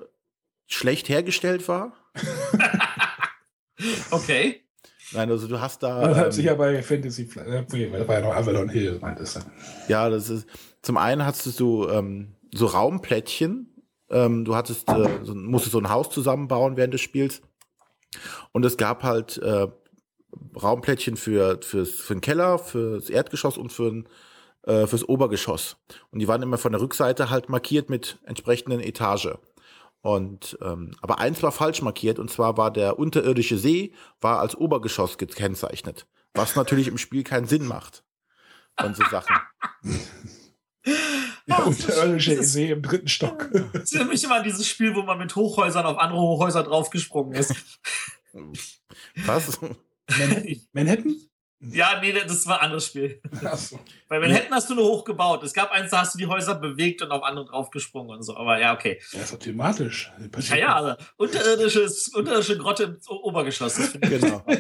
schlecht 0.66 1.08
hergestellt 1.08 1.68
war. 1.68 1.92
Okay. 4.10 4.62
Nein, 5.12 5.30
also 5.30 5.46
du 5.46 5.60
hast 5.60 5.82
da. 5.82 6.00
Das 6.00 6.16
hat 6.16 6.24
ähm, 6.26 6.32
sich 6.32 6.44
ja 6.46 6.54
bei 6.54 6.82
Fantasy 6.82 7.26
Flight, 7.26 7.72
äh, 7.74 8.08
war 8.08 8.14
ja 8.16 8.20
noch 8.22 8.34
Avalon 8.34 8.68
Hill, 8.68 8.98
meintest 9.00 9.36
du. 9.36 9.40
Ja, 9.88 10.08
das 10.08 10.30
ist. 10.30 10.48
Zum 10.82 10.96
einen 10.96 11.24
hattest 11.24 11.58
du 11.60 11.88
ähm, 11.88 12.34
so 12.52 12.66
Raumplättchen. 12.66 13.72
Ähm, 14.08 14.44
du 14.44 14.54
hattest, 14.54 14.88
äh, 14.88 15.08
so, 15.22 15.34
musstest 15.34 15.72
so 15.72 15.78
ein 15.78 15.90
Haus 15.90 16.10
zusammenbauen 16.10 16.76
während 16.76 16.94
des 16.94 17.00
Spiels. 17.00 17.42
Und 18.52 18.64
es 18.64 18.76
gab 18.76 19.02
halt 19.02 19.38
äh, 19.38 19.66
Raumplättchen 20.60 21.16
für, 21.16 21.60
fürs, 21.62 21.90
für 21.90 22.14
den 22.14 22.20
Keller, 22.20 22.58
fürs 22.58 23.10
Erdgeschoss 23.10 23.58
und 23.58 23.72
für 23.72 23.90
den 23.90 24.08
äh, 24.66 24.86
fürs 24.86 25.08
Obergeschoss. 25.08 25.76
Und 26.10 26.18
die 26.18 26.28
waren 26.28 26.42
immer 26.42 26.58
von 26.58 26.72
der 26.72 26.80
Rückseite 26.80 27.30
halt 27.30 27.48
markiert 27.48 27.88
mit 27.88 28.18
entsprechenden 28.24 28.80
Etage. 28.80 29.38
Und 30.02 30.56
ähm, 30.62 30.92
aber 31.00 31.18
eins 31.18 31.42
war 31.42 31.50
falsch 31.50 31.82
markiert 31.82 32.18
und 32.18 32.30
zwar 32.30 32.56
war 32.56 32.70
der 32.70 32.98
unterirdische 32.98 33.58
See 33.58 33.92
war 34.20 34.38
als 34.38 34.54
Obergeschoss 34.54 35.18
gekennzeichnet, 35.18 36.06
was 36.34 36.54
natürlich 36.54 36.86
im 36.86 36.98
Spiel 36.98 37.24
keinen 37.24 37.46
Sinn 37.46 37.66
macht. 37.66 38.04
Und 38.80 38.94
so 38.94 39.04
Sachen. 39.10 39.36
Der 41.48 41.64
unterirdische 41.64 42.42
See 42.42 42.70
im 42.70 42.82
dritten 42.82 43.08
Stock. 43.08 43.48
Das 43.72 43.92
ist 43.92 43.94
nämlich 43.94 44.22
immer 44.24 44.42
dieses 44.42 44.66
Spiel, 44.66 44.94
wo 44.94 45.02
man 45.02 45.18
mit 45.18 45.34
Hochhäusern 45.36 45.86
auf 45.86 45.98
andere 45.98 46.20
Hochhäuser 46.20 46.62
draufgesprungen 46.62 47.34
ist. 47.34 47.54
Was? 49.24 49.60
Manhattan? 50.08 50.60
Manhattan? 50.72 51.16
Ja, 51.60 51.98
nee, 52.00 52.12
das 52.12 52.46
war 52.46 52.58
ein 52.58 52.66
anderes 52.66 52.86
Spiel. 52.86 53.20
Achso. 53.42 53.80
Bei 54.08 54.20
Manhattan 54.20 54.52
hast 54.52 54.68
du 54.68 54.74
nur 54.74 54.84
hochgebaut. 54.84 55.42
Es 55.42 55.54
gab 55.54 55.70
eins, 55.72 55.90
da 55.90 56.00
hast 56.00 56.14
du 56.14 56.18
die 56.18 56.26
Häuser 56.26 56.54
bewegt 56.54 57.00
und 57.02 57.10
auf 57.10 57.22
andere 57.22 57.46
draufgesprungen 57.46 58.16
und 58.16 58.22
so. 58.22 58.36
Aber 58.36 58.60
ja, 58.60 58.74
okay. 58.74 59.00
Ja, 59.12 59.22
ist 59.22 59.32
doch 59.32 59.38
thematisch. 59.38 60.12
Ja, 60.48 60.56
ja, 60.56 60.76
also 60.76 61.04
unterirdisches, 61.16 62.08
unterirdische 62.08 62.58
Grotte 62.58 62.82
im 62.84 62.98
Obergeschoss. 63.08 63.92
Genau. 64.00 64.44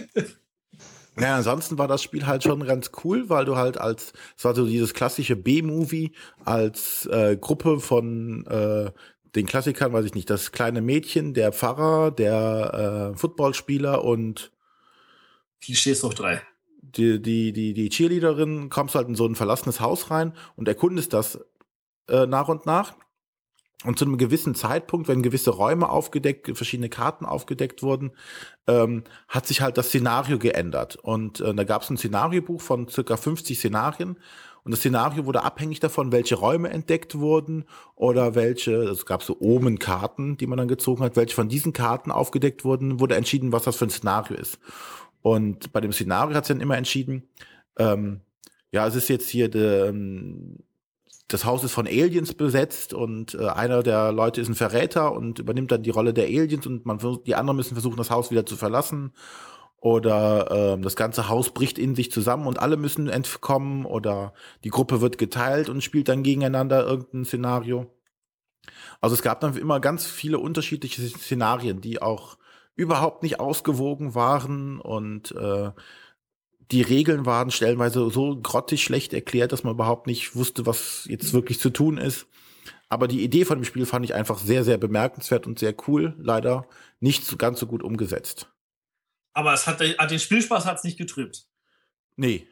Ja, 1.18 1.36
ansonsten 1.36 1.78
war 1.78 1.88
das 1.88 2.02
Spiel 2.02 2.26
halt 2.26 2.42
schon 2.42 2.62
ganz 2.66 2.90
cool, 3.02 3.30
weil 3.30 3.46
du 3.46 3.56
halt 3.56 3.78
als, 3.78 4.12
es 4.36 4.44
war 4.44 4.54
so 4.54 4.66
dieses 4.66 4.92
klassische 4.92 5.34
B-Movie 5.34 6.12
als 6.44 7.06
äh, 7.06 7.38
Gruppe 7.40 7.80
von 7.80 8.44
äh, 8.46 8.90
den 9.34 9.46
Klassikern, 9.46 9.94
weiß 9.94 10.04
ich 10.04 10.14
nicht, 10.14 10.28
das 10.28 10.52
kleine 10.52 10.82
Mädchen, 10.82 11.32
der 11.32 11.52
Pfarrer, 11.52 12.10
der 12.10 13.12
äh, 13.14 13.18
Footballspieler 13.18 14.04
und 14.04 14.52
Klischees 15.62 16.02
hoch 16.02 16.12
drei. 16.12 16.42
Die, 16.96 17.20
die, 17.20 17.52
die, 17.52 17.74
die 17.74 17.88
Cheerleaderin, 17.88 18.70
kommst 18.70 18.94
halt 18.94 19.08
in 19.08 19.14
so 19.14 19.26
ein 19.26 19.34
verlassenes 19.34 19.80
Haus 19.80 20.10
rein 20.10 20.32
und 20.56 20.68
erkundest 20.68 21.12
das 21.12 21.38
äh, 22.08 22.26
nach 22.26 22.48
und 22.48 22.66
nach. 22.66 22.94
Und 23.84 23.98
zu 23.98 24.06
einem 24.06 24.16
gewissen 24.16 24.54
Zeitpunkt, 24.54 25.06
wenn 25.06 25.22
gewisse 25.22 25.50
Räume 25.50 25.90
aufgedeckt, 25.90 26.50
verschiedene 26.56 26.88
Karten 26.88 27.26
aufgedeckt 27.26 27.82
wurden, 27.82 28.12
ähm, 28.66 29.04
hat 29.28 29.46
sich 29.46 29.60
halt 29.60 29.76
das 29.76 29.88
Szenario 29.88 30.38
geändert. 30.38 30.96
Und 30.96 31.40
äh, 31.40 31.54
da 31.54 31.64
gab 31.64 31.82
es 31.82 31.90
ein 31.90 31.98
Szenariobuch 31.98 32.60
von 32.62 32.88
circa 32.88 33.18
50 33.18 33.58
Szenarien. 33.58 34.16
Und 34.64 34.72
das 34.72 34.80
Szenario 34.80 35.26
wurde 35.26 35.44
abhängig 35.44 35.78
davon, 35.78 36.10
welche 36.10 36.34
Räume 36.34 36.70
entdeckt 36.70 37.18
wurden 37.18 37.66
oder 37.94 38.34
welche, 38.34 38.72
es 38.72 39.06
gab 39.06 39.22
so 39.22 39.36
Omenkarten, 39.38 40.38
die 40.38 40.46
man 40.48 40.58
dann 40.58 40.66
gezogen 40.66 41.04
hat, 41.04 41.14
welche 41.14 41.36
von 41.36 41.48
diesen 41.48 41.72
Karten 41.72 42.10
aufgedeckt 42.10 42.64
wurden, 42.64 42.98
wurde 42.98 43.14
entschieden, 43.14 43.52
was 43.52 43.62
das 43.64 43.76
für 43.76 43.84
ein 43.84 43.90
Szenario 43.90 44.36
ist. 44.36 44.58
Und 45.26 45.72
bei 45.72 45.80
dem 45.80 45.92
Szenario 45.92 46.36
hat 46.36 46.44
es 46.44 46.48
dann 46.50 46.60
immer 46.60 46.76
entschieden, 46.76 47.24
ähm, 47.80 48.20
ja, 48.70 48.86
es 48.86 48.94
ist 48.94 49.08
jetzt 49.08 49.28
hier 49.28 49.48
de, 49.50 49.88
ähm, 49.88 50.58
das 51.26 51.44
Haus 51.44 51.64
ist 51.64 51.72
von 51.72 51.88
Aliens 51.88 52.32
besetzt 52.32 52.94
und 52.94 53.34
äh, 53.34 53.48
einer 53.48 53.82
der 53.82 54.12
Leute 54.12 54.40
ist 54.40 54.46
ein 54.46 54.54
Verräter 54.54 55.10
und 55.10 55.40
übernimmt 55.40 55.72
dann 55.72 55.82
die 55.82 55.90
Rolle 55.90 56.14
der 56.14 56.26
Aliens 56.26 56.64
und 56.68 56.86
man 56.86 57.00
die 57.26 57.34
anderen 57.34 57.56
müssen 57.56 57.74
versuchen, 57.74 57.96
das 57.96 58.12
Haus 58.12 58.30
wieder 58.30 58.46
zu 58.46 58.54
verlassen. 58.54 59.14
Oder 59.78 60.48
ähm, 60.52 60.82
das 60.82 60.94
ganze 60.94 61.28
Haus 61.28 61.52
bricht 61.52 61.76
in 61.76 61.96
sich 61.96 62.12
zusammen 62.12 62.46
und 62.46 62.60
alle 62.60 62.76
müssen 62.76 63.08
entkommen 63.08 63.84
oder 63.84 64.32
die 64.62 64.70
Gruppe 64.70 65.00
wird 65.00 65.18
geteilt 65.18 65.68
und 65.68 65.82
spielt 65.82 66.08
dann 66.08 66.22
gegeneinander 66.22 66.86
irgendein 66.86 67.24
Szenario. 67.24 67.92
Also 69.00 69.14
es 69.14 69.22
gab 69.22 69.40
dann 69.40 69.56
immer 69.56 69.80
ganz 69.80 70.06
viele 70.06 70.38
unterschiedliche 70.38 71.02
Szenarien, 71.02 71.80
die 71.80 72.00
auch 72.00 72.38
überhaupt 72.76 73.22
nicht 73.22 73.40
ausgewogen 73.40 74.14
waren 74.14 74.80
und 74.80 75.32
äh, 75.32 75.70
die 76.70 76.82
Regeln 76.82 77.26
waren 77.26 77.50
stellenweise 77.50 78.10
so 78.10 78.36
grottig 78.40 78.82
schlecht 78.82 79.14
erklärt, 79.14 79.52
dass 79.52 79.64
man 79.64 79.74
überhaupt 79.74 80.06
nicht 80.06 80.34
wusste, 80.36 80.66
was 80.66 81.04
jetzt 81.08 81.32
wirklich 81.32 81.60
zu 81.60 81.70
tun 81.70 81.96
ist. 81.96 82.26
Aber 82.88 83.08
die 83.08 83.22
Idee 83.22 83.44
von 83.44 83.58
dem 83.58 83.64
Spiel 83.64 83.86
fand 83.86 84.04
ich 84.04 84.14
einfach 84.14 84.38
sehr, 84.38 84.64
sehr 84.64 84.78
bemerkenswert 84.78 85.46
und 85.46 85.58
sehr 85.58 85.74
cool. 85.88 86.14
Leider 86.18 86.68
nicht 87.00 87.24
so 87.24 87.36
ganz 87.36 87.58
so 87.58 87.66
gut 87.66 87.82
umgesetzt. 87.82 88.48
Aber 89.32 89.52
es 89.52 89.66
hat, 89.66 89.80
hat 89.80 90.10
den 90.10 90.18
Spielspaß 90.18 90.66
hat 90.66 90.78
es 90.78 90.84
nicht 90.84 90.98
getrübt. 90.98 91.46
Nee. 92.16 92.46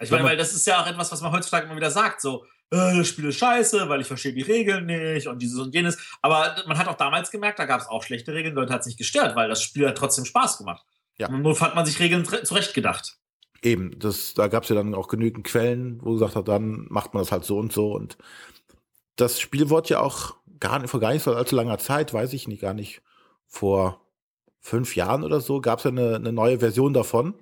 Ich 0.00 0.10
meine, 0.10 0.24
weil 0.24 0.36
das 0.36 0.54
ist 0.54 0.66
ja 0.66 0.82
auch 0.82 0.86
etwas, 0.86 1.12
was 1.12 1.20
man 1.20 1.32
heutzutage 1.32 1.66
immer 1.66 1.76
wieder 1.76 1.90
sagt. 1.90 2.20
So, 2.20 2.46
äh, 2.70 2.96
das 2.96 3.08
Spiel 3.08 3.26
ist 3.26 3.38
scheiße, 3.38 3.88
weil 3.88 4.00
ich 4.00 4.06
verstehe 4.06 4.32
die 4.32 4.42
Regeln 4.42 4.86
nicht 4.86 5.26
und 5.26 5.40
dieses 5.40 5.58
und 5.58 5.74
jenes. 5.74 5.98
Aber 6.22 6.56
man 6.66 6.78
hat 6.78 6.88
auch 6.88 6.96
damals 6.96 7.30
gemerkt, 7.30 7.58
da 7.58 7.66
gab 7.66 7.80
es 7.80 7.88
auch 7.88 8.02
schlechte 8.02 8.32
Regeln. 8.32 8.54
Leute 8.54 8.72
hat 8.72 8.80
es 8.80 8.86
nicht 8.86 8.98
gestört, 8.98 9.36
weil 9.36 9.48
das 9.48 9.62
Spiel 9.62 9.88
hat 9.88 9.98
trotzdem 9.98 10.24
Spaß 10.24 10.58
gemacht. 10.58 10.84
Ja. 11.18 11.28
Und 11.28 11.42
nur 11.42 11.58
hat 11.60 11.74
man 11.74 11.84
sich 11.84 11.98
Regeln 12.00 12.24
zurechtgedacht. 12.24 13.18
Eben, 13.62 13.98
das, 13.98 14.32
da 14.34 14.48
gab 14.48 14.62
es 14.62 14.70
ja 14.70 14.76
dann 14.76 14.94
auch 14.94 15.08
genügend 15.08 15.46
Quellen, 15.46 16.00
wo 16.02 16.14
gesagt 16.14 16.34
hat, 16.34 16.48
dann 16.48 16.86
macht 16.88 17.12
man 17.12 17.22
das 17.22 17.30
halt 17.30 17.44
so 17.44 17.58
und 17.58 17.72
so. 17.72 17.92
Und 17.92 18.16
das 19.16 19.38
Spiel 19.38 19.68
wurde 19.68 19.90
ja 19.90 20.00
auch 20.00 20.36
gar 20.60 20.78
nicht, 20.78 20.90
vor 20.90 21.00
gar 21.00 21.12
nicht 21.12 21.22
so 21.22 21.34
allzu 21.34 21.56
langer 21.56 21.78
Zeit, 21.78 22.14
weiß 22.14 22.32
ich 22.32 22.48
nicht, 22.48 22.62
gar 22.62 22.72
nicht, 22.72 23.02
vor 23.46 24.00
fünf 24.60 24.94
Jahren 24.94 25.24
oder 25.24 25.40
so, 25.40 25.60
gab 25.60 25.78
es 25.78 25.84
ja 25.84 25.90
eine, 25.90 26.14
eine 26.14 26.32
neue 26.32 26.60
Version 26.60 26.94
davon. 26.94 27.34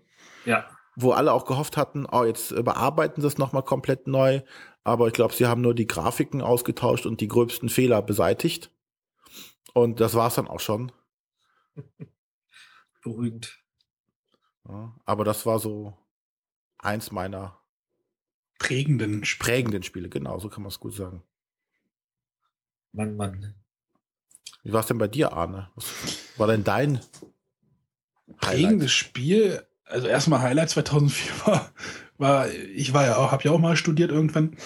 Ja. 0.45 0.65
wo 0.97 1.13
alle 1.13 1.33
auch 1.33 1.45
gehofft 1.45 1.77
hatten, 1.77 2.07
oh, 2.11 2.25
jetzt 2.25 2.53
überarbeiten 2.53 3.21
sie 3.21 3.27
es 3.27 3.37
nochmal 3.39 3.63
komplett 3.63 4.07
neu. 4.07 4.41
Aber 4.89 5.07
ich 5.07 5.13
glaube, 5.13 5.35
sie 5.35 5.47
haben 5.47 5.61
nur 5.61 5.75
die 5.75 5.87
Grafiken 5.87 6.41
ausgetauscht 6.41 7.05
und 7.05 7.21
die 7.21 7.29
gröbsten 7.29 7.69
Fehler 7.69 8.01
beseitigt. 8.01 8.71
Und 9.75 10.01
das 10.01 10.15
war's 10.15 10.37
dann 10.37 10.49
auch 10.49 10.61
schon. 10.61 10.93
Beruhigend. 13.03 13.63
Ja, 14.67 14.97
aber 15.05 15.25
das 15.25 15.45
war 15.45 15.59
so 15.59 15.97
eins 16.79 17.11
meiner 17.11 17.61
Prägenden 18.59 19.23
prägenden 19.39 19.83
Spiele. 19.83 20.09
Genau, 20.09 20.39
so 20.39 20.49
kann 20.49 20.63
man 20.63 20.71
es 20.71 20.81
gut 20.81 20.95
sagen. 20.95 21.23
Mann, 22.93 23.17
Mann. 23.17 23.55
Wie 24.63 24.73
war 24.73 24.81
es 24.81 24.87
denn 24.87 24.99
bei 24.99 25.09
dir, 25.09 25.33
Arne? 25.33 25.71
Was 25.77 26.39
war 26.39 26.47
denn 26.47 26.65
dein 26.65 27.01
prägendes 28.37 28.93
Spiel. 28.93 29.67
Also 29.89 30.07
erstmal 30.07 30.41
Highlight 30.41 30.71
2004 30.71 31.47
war, 31.47 31.71
war 32.19 32.51
ich 32.51 32.93
war 32.93 33.07
ja 33.07 33.17
auch, 33.17 33.33
habe 33.33 33.45
ja 33.45 33.53
auch 33.53 33.59
mal 33.59 33.77
studiert 33.77 34.11
irgendwann. 34.11 34.57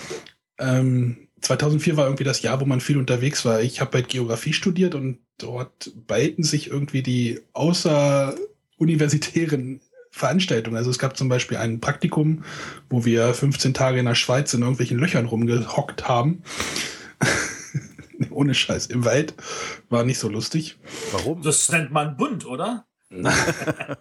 Ähm, 0.59 1.29
2004 1.41 1.97
war 1.97 2.07
irgendwie 2.07 2.25
das 2.25 2.43
Jahr, 2.43 2.61
wo 2.61 2.65
man 2.65 2.81
viel 2.81 2.99
unterwegs 2.99 3.45
war. 3.45 3.61
Ich 3.61 3.81
habe 3.81 3.99
halt 3.99 4.09
Geografie 4.09 4.53
studiert 4.53 4.95
und 4.95 5.19
dort 5.39 5.93
ballten 6.07 6.45
sich 6.45 6.69
irgendwie 6.69 7.03
die 7.03 7.41
außeruniversitären 7.53 9.81
Veranstaltungen. 10.11 10.77
Also 10.77 10.91
es 10.91 10.99
gab 10.99 11.17
zum 11.17 11.29
Beispiel 11.29 11.57
ein 11.57 11.81
Praktikum, 11.81 12.45
wo 12.91 13.05
wir 13.05 13.35
15 13.35 13.75
Tage 13.75 13.99
in 13.99 14.07
der 14.07 14.15
Schweiz 14.15 14.55
in 14.55 14.61
irgendwelchen 14.61 14.99
Löchern 14.99 15.27
rumgehockt 15.27 16.07
haben. 16.07 16.45
Ohne 18.31 18.55
Scheiß. 18.55 18.87
Im 18.87 19.05
Wald 19.05 19.35
war 19.89 20.05
nicht 20.05 20.19
so 20.19 20.29
lustig. 20.29 20.79
Warum? 21.11 21.43
Das 21.43 21.69
nennt 21.71 21.91
man 21.91 22.17
bunt, 22.17 22.47
oder? 22.47 22.87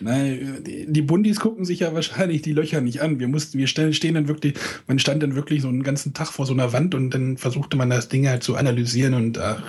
Nein, 0.00 0.62
die, 0.64 0.86
die 0.88 1.02
Bundis 1.02 1.40
gucken 1.40 1.64
sich 1.64 1.80
ja 1.80 1.92
wahrscheinlich 1.92 2.42
die 2.42 2.52
Löcher 2.52 2.80
nicht 2.80 3.02
an. 3.02 3.18
Wir 3.18 3.28
mussten, 3.28 3.58
wir 3.58 3.66
stehen, 3.66 3.92
stehen 3.92 4.14
dann 4.14 4.28
wirklich, 4.28 4.54
man 4.86 4.98
stand 4.98 5.22
dann 5.22 5.34
wirklich 5.34 5.62
so 5.62 5.68
einen 5.68 5.82
ganzen 5.82 6.14
Tag 6.14 6.28
vor 6.28 6.46
so 6.46 6.52
einer 6.52 6.72
Wand 6.72 6.94
und 6.94 7.10
dann 7.10 7.36
versuchte 7.36 7.76
man 7.76 7.90
das 7.90 8.08
Ding 8.08 8.28
halt 8.28 8.42
zu 8.42 8.56
analysieren 8.56 9.14
und 9.14 9.38
ach, 9.38 9.62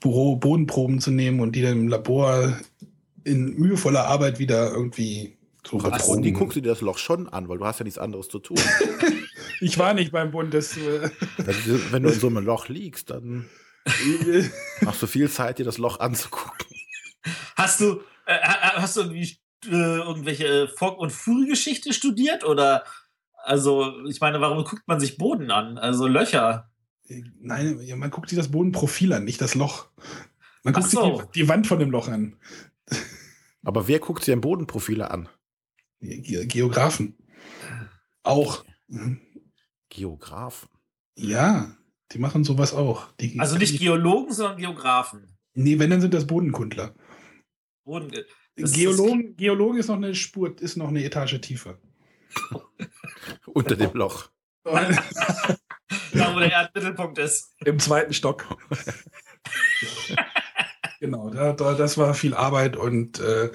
Büro, 0.00 0.36
Bodenproben 0.36 1.00
zu 1.00 1.10
nehmen 1.10 1.40
und 1.40 1.56
die 1.56 1.62
dann 1.62 1.72
im 1.72 1.88
Labor 1.88 2.56
in 3.24 3.54
mühevoller 3.54 4.06
Arbeit 4.06 4.38
wieder 4.38 4.72
irgendwie 4.72 5.36
zu 5.64 5.76
Und 5.76 5.84
die 5.84 5.90
verproben. 5.90 6.34
guckst 6.34 6.56
du 6.56 6.60
dir 6.60 6.70
das 6.70 6.80
Loch 6.80 6.98
schon 6.98 7.28
an, 7.28 7.48
weil 7.48 7.58
du 7.58 7.64
hast 7.64 7.78
ja 7.78 7.84
nichts 7.84 7.98
anderes 7.98 8.28
zu 8.28 8.38
tun. 8.38 8.58
Ich 9.60 9.78
war 9.78 9.94
nicht 9.94 10.10
beim 10.10 10.32
Bund, 10.32 10.52
das 10.52 10.76
äh, 10.76 11.08
wenn, 11.36 11.54
du, 11.64 11.92
wenn 11.92 12.02
du 12.02 12.08
in 12.08 12.18
so 12.18 12.26
einem 12.26 12.44
Loch 12.44 12.68
liegst, 12.68 13.10
dann 13.10 13.44
hast 14.84 15.00
du 15.00 15.06
viel 15.06 15.30
Zeit, 15.30 15.60
dir 15.60 15.64
das 15.64 15.78
Loch 15.78 16.00
anzugucken. 16.00 16.66
Hast 17.54 17.80
du, 17.80 18.00
äh, 18.26 18.38
ha- 18.40 18.80
hast 18.82 18.96
du 18.96 19.00
irgendwie 19.02 19.38
äh, 19.66 19.98
irgendwelche 19.98 20.68
Folk- 20.68 20.98
und 20.98 21.12
Frühgeschichte 21.12 21.92
studiert? 21.92 22.44
Oder, 22.44 22.84
also, 23.44 24.04
ich 24.06 24.20
meine, 24.20 24.40
warum 24.40 24.64
guckt 24.64 24.86
man 24.86 25.00
sich 25.00 25.16
Boden 25.18 25.50
an? 25.50 25.78
Also 25.78 26.06
Löcher. 26.06 26.70
Nein, 27.40 27.80
ja, 27.82 27.96
man 27.96 28.10
guckt 28.10 28.28
sich 28.30 28.38
das 28.38 28.50
Bodenprofil 28.50 29.12
an, 29.12 29.24
nicht 29.24 29.40
das 29.40 29.54
Loch. 29.54 29.88
Man 30.62 30.72
guckt 30.74 30.88
so. 30.88 31.16
sich 31.16 31.26
die, 31.26 31.40
die 31.42 31.48
Wand 31.48 31.66
von 31.66 31.78
dem 31.78 31.90
Loch 31.90 32.08
an. 32.08 32.36
Aber 33.64 33.86
wer 33.88 33.98
guckt 33.98 34.20
sich 34.24 34.32
denn 34.32 34.40
Bodenprofile 34.40 35.10
an? 35.10 35.28
Ge 36.00 36.46
Geografen. 36.46 37.16
Auch. 38.22 38.64
Mhm. 38.88 39.20
Geografen. 39.88 40.68
Ja, 41.16 41.76
die 42.12 42.18
machen 42.18 42.44
sowas 42.44 42.72
auch. 42.72 43.12
Die, 43.20 43.38
Also 43.38 43.56
nicht 43.58 43.78
Geologen, 43.78 44.32
sondern 44.32 44.58
Geografen. 44.58 45.36
Nee, 45.54 45.78
wenn, 45.78 45.90
dann 45.90 46.00
sind 46.00 46.14
das 46.14 46.26
Bodenkundler. 46.26 46.94
Boden, 47.84 48.10
Das 48.10 48.70
ist- 48.70 48.74
Geologen, 48.76 49.36
Geologen 49.36 49.78
ist 49.78 49.88
noch 49.88 49.96
eine 49.96 50.14
Spur, 50.14 50.54
ist 50.60 50.76
noch 50.76 50.88
eine 50.88 51.04
Etage 51.04 51.40
tiefer. 51.40 51.78
Unter 53.46 53.76
dem 53.76 53.92
Loch. 53.94 54.30
da, 54.64 56.34
wo 56.34 56.38
der 56.38 56.52
Erdmittelpunkt 56.52 57.18
ist. 57.18 57.54
Im 57.64 57.78
zweiten 57.78 58.12
Stock. 58.12 58.46
Genau, 61.00 61.30
da, 61.30 61.52
da, 61.52 61.74
das 61.74 61.98
war 61.98 62.14
viel 62.14 62.32
Arbeit 62.32 62.76
und 62.76 63.18
äh, 63.18 63.50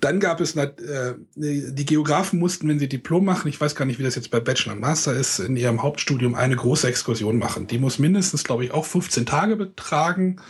dann 0.00 0.18
gab 0.18 0.40
es, 0.40 0.56
äh, 0.56 1.14
die 1.36 1.84
Geografen 1.84 2.38
mussten, 2.38 2.66
wenn 2.70 2.78
sie 2.78 2.88
Diplom 2.88 3.22
machen, 3.22 3.48
ich 3.48 3.60
weiß 3.60 3.74
gar 3.74 3.84
nicht, 3.84 3.98
wie 3.98 4.02
das 4.02 4.14
jetzt 4.14 4.30
bei 4.30 4.40
Bachelor 4.40 4.72
und 4.72 4.80
Master 4.80 5.12
ist, 5.12 5.40
in 5.40 5.56
ihrem 5.56 5.82
Hauptstudium 5.82 6.34
eine 6.34 6.56
große 6.56 6.88
Exkursion 6.88 7.36
machen. 7.36 7.66
Die 7.66 7.76
muss 7.78 7.98
mindestens, 7.98 8.44
glaube 8.44 8.64
ich, 8.64 8.70
auch 8.70 8.86
15 8.86 9.26
Tage 9.26 9.56
betragen. 9.56 10.40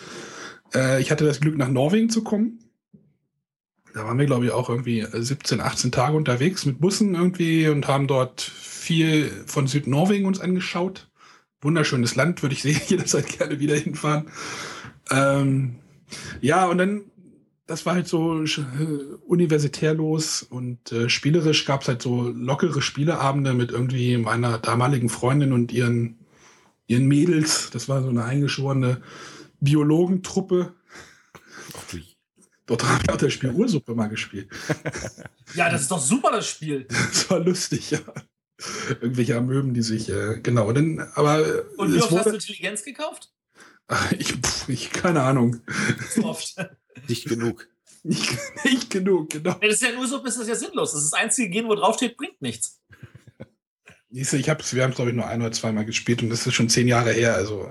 Äh, 0.73 1.01
ich 1.01 1.11
hatte 1.11 1.25
das 1.25 1.41
Glück, 1.41 1.57
nach 1.57 1.67
Norwegen 1.69 2.11
zu 2.11 2.23
kommen. 2.23 2.61
Da 3.95 4.05
waren 4.05 4.19
wir, 4.19 4.27
glaube 4.27 4.45
ich, 4.45 4.53
auch 4.53 4.69
irgendwie 4.69 5.05
17, 5.13 5.61
18 5.61 5.93
Tage 5.93 6.17
unterwegs 6.17 6.65
mit 6.65 6.81
Bussen 6.81 7.15
irgendwie 7.15 7.69
und 7.69 7.89
haben 7.89 8.07
dort 8.07 8.41
viel 8.41 9.31
von 9.47 9.67
Südnorwegen 9.67 10.27
uns 10.27 10.41
angeschaut. 10.41 11.09
Wunderschönes 11.61 12.15
Land, 12.15 12.43
würde 12.43 12.55
ich 12.55 12.65
jederzeit 12.89 13.27
gerne 13.39 13.61
wieder 13.61 13.77
hinfahren. 13.77 14.29
Ähm, 15.11 15.77
ja, 16.41 16.67
und 16.67 16.79
dann, 16.79 17.03
das 17.67 17.85
war 17.85 17.95
halt 17.95 18.09
so 18.09 18.43
äh, 18.43 18.47
universitär 19.27 19.95
los 19.95 20.43
und 20.43 20.93
äh, 20.93 21.09
spielerisch 21.09 21.65
gab 21.65 21.83
es 21.83 21.89
halt 21.89 22.03
so 22.03 22.29
lockere 22.29 22.83
Spieleabende 22.83 23.55
mit 23.55 23.71
irgendwie 23.71 24.17
meiner 24.17 24.59
damaligen 24.59 25.09
Freundin 25.09 25.53
und 25.53 25.73
ihren, 25.73 26.19
ihren 26.87 27.07
Mädels. 27.07 27.71
Das 27.71 27.89
war 27.89 28.03
so 28.03 28.09
eine 28.09 28.25
eingeschworene 28.25 29.03
Biologentruppe. 29.61 30.75
Dort 32.71 32.85
haben 32.85 33.05
wir 33.05 33.15
auch 33.15 33.19
das 33.19 33.33
Spiel 33.33 33.51
Ursuppe 33.51 33.97
mal 33.97 34.07
gespielt. 34.07 34.49
Ja, 35.55 35.69
das 35.69 35.83
ist 35.83 35.91
doch 35.91 35.99
super, 35.99 36.31
das 36.31 36.47
Spiel. 36.47 36.87
Das 36.87 37.29
war 37.29 37.41
lustig, 37.41 37.91
ja. 37.91 37.99
Irgendwelche 39.01 39.37
Amöben, 39.37 39.75
die 39.75 39.83
sich, 39.83 40.09
äh, 40.09 40.39
genau. 40.41 40.71
Denn, 40.71 41.01
aber, 41.15 41.65
Und 41.77 41.93
wie 41.93 42.01
oft 42.01 42.13
hast 42.13 42.27
du 42.27 42.35
Intelligenz 42.35 42.85
gekauft? 42.85 43.33
Ich, 44.17 44.33
pff, 44.35 44.69
ich 44.69 44.93
keine 44.93 45.23
Ahnung. 45.23 45.61
Zu 46.15 46.25
oft. 46.25 46.55
Nicht 47.09 47.25
genug. 47.25 47.67
Nicht, 48.05 48.39
nicht 48.65 48.91
genug, 48.91 49.31
genau. 49.31 49.51
Ja, 49.51 49.59
das 49.61 49.75
ist 49.75 49.83
ja 49.83 49.93
nur 49.93 50.07
so, 50.07 50.25
ist 50.25 50.39
das 50.39 50.47
ja 50.47 50.55
sinnlos. 50.55 50.93
Das 50.93 51.03
ist 51.03 51.13
das 51.13 51.21
einzige 51.21 51.51
Gen, 51.51 51.67
wo 51.67 51.75
draufsteht, 51.75 52.17
bringt 52.17 52.41
nichts. 52.41 52.81
Ich 54.11 54.49
hab's, 54.49 54.73
wir 54.73 54.85
haben 54.85 54.91
es, 54.91 54.97
glaube 54.97 55.11
ich, 55.11 55.17
nur 55.17 55.27
ein 55.27 55.41
oder 55.41 55.51
zweimal 55.51 55.85
gespielt 55.85 56.23
und 56.23 56.31
das 56.31 56.47
ist 56.47 56.55
schon 56.55 56.69
zehn 56.69 56.87
Jahre 56.87 57.11
her. 57.11 57.35
Also. 57.35 57.69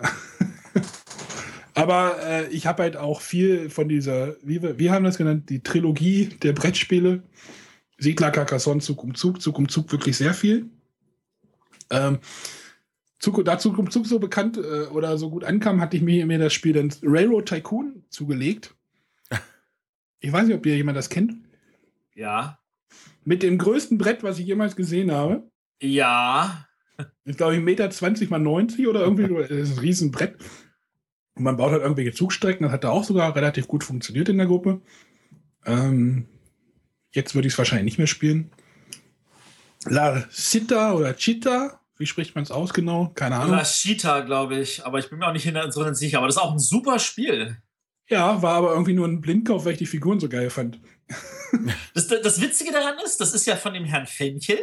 Aber 1.80 2.22
äh, 2.22 2.48
ich 2.50 2.68
habe 2.68 2.84
halt 2.84 2.98
auch 2.98 3.22
viel 3.22 3.70
von 3.70 3.88
dieser, 3.88 4.36
wie 4.44 4.62
wir, 4.62 4.78
wir 4.78 4.92
haben 4.92 5.06
das 5.06 5.18
genannt, 5.18 5.50
die 5.50 5.64
Trilogie 5.64 6.26
der 6.26 6.52
Brettspiele. 6.52 7.24
Siedler, 7.98 8.32
Carcassonne, 8.32 8.82
Zug 8.82 9.02
um 9.02 9.16
Zug, 9.16 9.42
Zug 9.42 9.58
um 9.58 9.70
Zug 9.70 9.90
wirklich 9.90 10.18
sehr 10.18 10.34
viel. 10.34 10.70
Ähm, 11.90 12.20
Zug, 13.18 13.46
da 13.46 13.60
Zug 13.60 13.78
um 13.78 13.90
Zug 13.90 14.08
so 14.08 14.20
bekannt 14.20 14.58
äh, 14.58 14.88
oder 14.88 15.18
so 15.18 15.30
gut 15.30 15.46
ankam, 15.46 15.80
hatte 15.80 15.96
ich 15.96 16.04
mir, 16.04 16.26
mir 16.26 16.38
das 16.38 16.54
Spiel 16.54 16.74
dann 16.74 16.94
Railroad 17.02 17.48
Tycoon 17.48 18.04
zugelegt. 18.10 18.76
Ich 20.22 20.34
weiß 20.34 20.48
nicht, 20.48 20.58
ob 20.58 20.66
ihr 20.66 20.76
jemand 20.76 20.98
das 20.98 21.10
kennt. 21.10 21.34
Ja. 22.14 22.60
Mit 23.24 23.42
dem 23.42 23.58
größten 23.58 23.98
Brett, 23.98 24.22
was 24.22 24.38
ich 24.38 24.48
jemals 24.48 24.76
gesehen 24.76 25.14
habe. 25.14 25.50
Ja. 25.82 26.68
Ist, 27.24 27.38
glaube 27.38 27.56
ich, 27.56 27.62
1,20 27.62 27.64
Meter 27.64 27.90
20 27.90 28.30
mal 28.30 28.40
90 28.40 28.86
oder 28.90 29.00
irgendwie. 29.00 29.34
das 29.44 29.50
ist 29.50 29.78
ein 29.78 29.80
Riesenbrett. 29.80 30.36
Und 31.40 31.46
man 31.46 31.56
baut 31.56 31.72
halt 31.72 31.82
irgendwelche 31.82 32.12
Zugstrecken. 32.12 32.66
Das 32.66 32.74
hat 32.74 32.84
da 32.84 32.90
auch 32.90 33.06
sogar 33.06 33.34
relativ 33.34 33.70
gut 33.70 33.86
funktioniert 33.86 34.28
in 34.28 34.38
der 34.38 34.48
Gruppe. 34.48 34.82
Ähm, 35.66 36.28
jetzt 37.12 37.34
würde 37.34 37.48
ich 37.48 37.54
es 37.54 37.58
wahrscheinlich 37.58 37.86
nicht 37.86 37.98
mehr 37.98 38.08
spielen. 38.08 38.52
La 39.86 40.28
Cita 40.30 40.92
oder 40.92 41.16
Chita, 41.16 41.80
wie 41.98 42.06
spricht 42.06 42.36
man 42.36 42.44
es 42.44 42.52
aus 42.52 42.74
genau? 42.74 43.14
Keine 43.16 43.38
Ahnung. 43.38 43.56
La 43.56 43.64
Chita, 43.64 44.20
glaube 44.20 44.60
ich. 44.60 44.86
Aber 44.86 45.00
ich 45.00 45.10
bin 45.10 45.20
mir 45.20 45.28
auch 45.28 45.32
nicht 45.32 45.50
so 45.70 45.94
sicher. 45.94 46.18
Aber 46.18 46.28
das 46.28 46.36
ist 46.36 46.42
auch 46.42 46.52
ein 46.52 46.60
super 46.60 47.00
Spiel. 47.00 47.58
Ja, 48.10 48.42
war 48.42 48.56
aber 48.56 48.72
irgendwie 48.72 48.94
nur 48.94 49.08
ein 49.08 49.22
Blindkauf, 49.22 49.64
weil 49.64 49.74
ich 49.74 49.78
die 49.78 49.86
Figuren 49.86 50.20
so 50.20 50.28
geil 50.28 50.50
fand. 50.50 50.82
das, 51.94 52.08
das 52.08 52.42
Witzige 52.42 52.74
daran 52.74 52.96
ist, 53.06 53.22
das 53.22 53.34
ist 53.34 53.46
ja 53.46 53.56
von 53.56 53.74
dem 53.74 53.86
Herrn 53.86 54.08
Fenchel. 54.08 54.60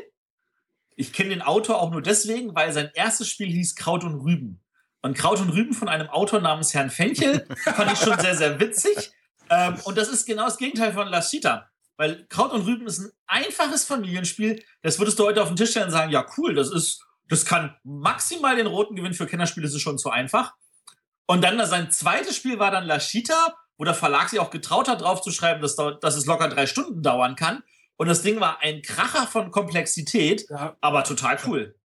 Ich 0.95 1.15
kenne 1.15 1.31
den 1.31 1.41
Autor 1.41 1.81
auch 1.81 1.91
nur 1.91 2.03
deswegen, 2.03 2.55
weil 2.55 2.71
sein 2.75 2.91
erstes 2.93 3.31
Spiel 3.31 3.49
hieß 3.49 3.77
Kraut 3.77 4.05
und 4.05 4.17
Rüben. 4.17 4.61
Und 5.07 5.17
Kraut 5.17 5.41
und 5.41 5.51
Rüben 5.51 5.73
von 5.73 5.89
einem 5.89 6.09
Autor 6.09 6.41
namens 6.41 6.75
Herrn 6.75 6.91
Fenchel 6.91 7.47
fand 7.63 7.93
ich 7.93 7.99
schon 8.01 8.19
sehr, 8.19 8.35
sehr 8.35 8.59
witzig. 8.59 9.13
Ähm, 9.49 9.77
und 9.85 9.97
das 9.97 10.09
ist 10.09 10.27
genau 10.27 10.47
das 10.47 10.59
Gegenteil 10.59 10.93
von 10.93 11.07
La 11.07 11.21
Chita. 11.21 11.71
Weil 11.97 12.27
Kraut 12.29 12.53
und 12.53 12.67
Rüben 12.67 12.89
ist 12.89 12.99
ein 12.99 13.13
einfaches 13.29 13.85
Familienspiel. 13.85 14.61
Das 14.83 14.99
würdest 14.99 15.21
du 15.21 15.25
heute 15.25 15.43
auf 15.43 15.49
den 15.49 15.57
Tisch 15.57 15.71
stellen 15.71 15.87
und 15.87 15.93
sagen, 15.93 16.11
ja 16.11 16.27
cool, 16.37 16.55
das 16.55 16.73
ist, 16.73 17.07
das 17.29 17.45
kann 17.45 17.77
maximal 17.85 18.57
den 18.57 18.67
roten 18.67 18.97
Gewinn 18.97 19.15
für 19.15 19.27
Kennerspiele, 19.27 19.65
das 19.65 19.77
ist 19.77 19.83
schon 19.83 19.97
zu 19.97 20.11
einfach. 20.11 20.55
Und 21.27 21.45
dann 21.45 21.65
sein 21.67 21.93
zweites 21.93 22.35
Spiel 22.35 22.59
war 22.59 22.73
dann 22.73 22.85
La 22.85 22.99
Chita, 22.99 23.55
wo 23.79 23.85
der 23.85 23.95
Verlag 23.95 24.29
sich 24.29 24.41
auch 24.41 24.51
getraut 24.51 24.89
hat, 24.89 25.03
draufzuschreiben, 25.03 25.63
dass, 25.63 25.77
dass 25.77 26.17
es 26.17 26.27
locker 26.27 26.49
drei 26.49 26.67
Stunden 26.67 27.03
dauern 27.03 27.37
kann. 27.37 27.63
Und 27.97 28.09
das 28.09 28.23
Ding 28.23 28.41
war 28.41 28.61
ein 28.61 28.83
Kracher 28.83 29.29
von 29.29 29.53
Komplexität, 29.53 30.47
ja. 30.51 30.77
aber 30.81 31.05
total 31.05 31.39
cool. 31.47 31.77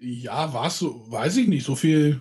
Ja, 0.00 0.52
war 0.52 0.66
es 0.66 0.78
so, 0.78 1.04
weiß 1.10 1.36
ich 1.38 1.48
nicht, 1.48 1.64
so 1.64 1.74
viel. 1.74 2.20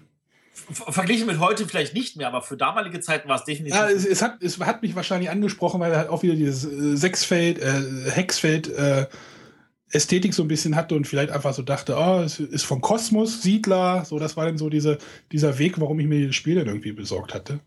Verglichen 0.53 1.27
mit 1.27 1.39
heute 1.39 1.67
vielleicht 1.67 1.93
nicht 1.93 2.15
mehr, 2.15 2.27
aber 2.27 2.41
für 2.41 2.55
damalige 2.55 3.01
Zeiten 3.01 3.27
war 3.27 3.35
es 3.35 3.43
definitiv. 3.43 3.75
Ja, 3.75 3.89
es, 3.89 4.05
es, 4.05 4.21
hat, 4.21 4.41
es 4.41 4.57
hat 4.59 4.81
mich 4.81 4.95
wahrscheinlich 4.95 5.29
angesprochen, 5.29 5.81
weil 5.81 5.91
er 5.91 5.97
halt 5.99 6.09
auch 6.09 6.23
wieder 6.23 6.35
dieses 6.35 6.63
äh, 6.63 6.95
Sechsfeld, 6.95 7.59
äh, 7.59 8.09
Hexfeld, 8.11 8.69
äh, 8.69 9.07
Ästhetik 9.91 10.33
so 10.33 10.43
ein 10.43 10.47
bisschen 10.47 10.75
hatte 10.75 10.95
und 10.95 11.07
vielleicht 11.07 11.29
einfach 11.29 11.53
so 11.53 11.61
dachte, 11.61 11.95
oh, 11.97 12.21
es 12.21 12.39
ist 12.39 12.63
vom 12.63 12.81
Kosmos, 12.81 13.41
Siedler, 13.41 14.05
so, 14.05 14.17
das 14.17 14.37
war 14.37 14.45
dann 14.45 14.57
so 14.57 14.69
diese, 14.69 14.97
dieser 15.31 15.57
Weg, 15.59 15.79
warum 15.79 15.99
ich 15.99 16.07
mir 16.07 16.25
das 16.25 16.35
Spiel 16.35 16.55
dann 16.55 16.67
irgendwie 16.67 16.93
besorgt 16.93 17.33
hatte. 17.33 17.59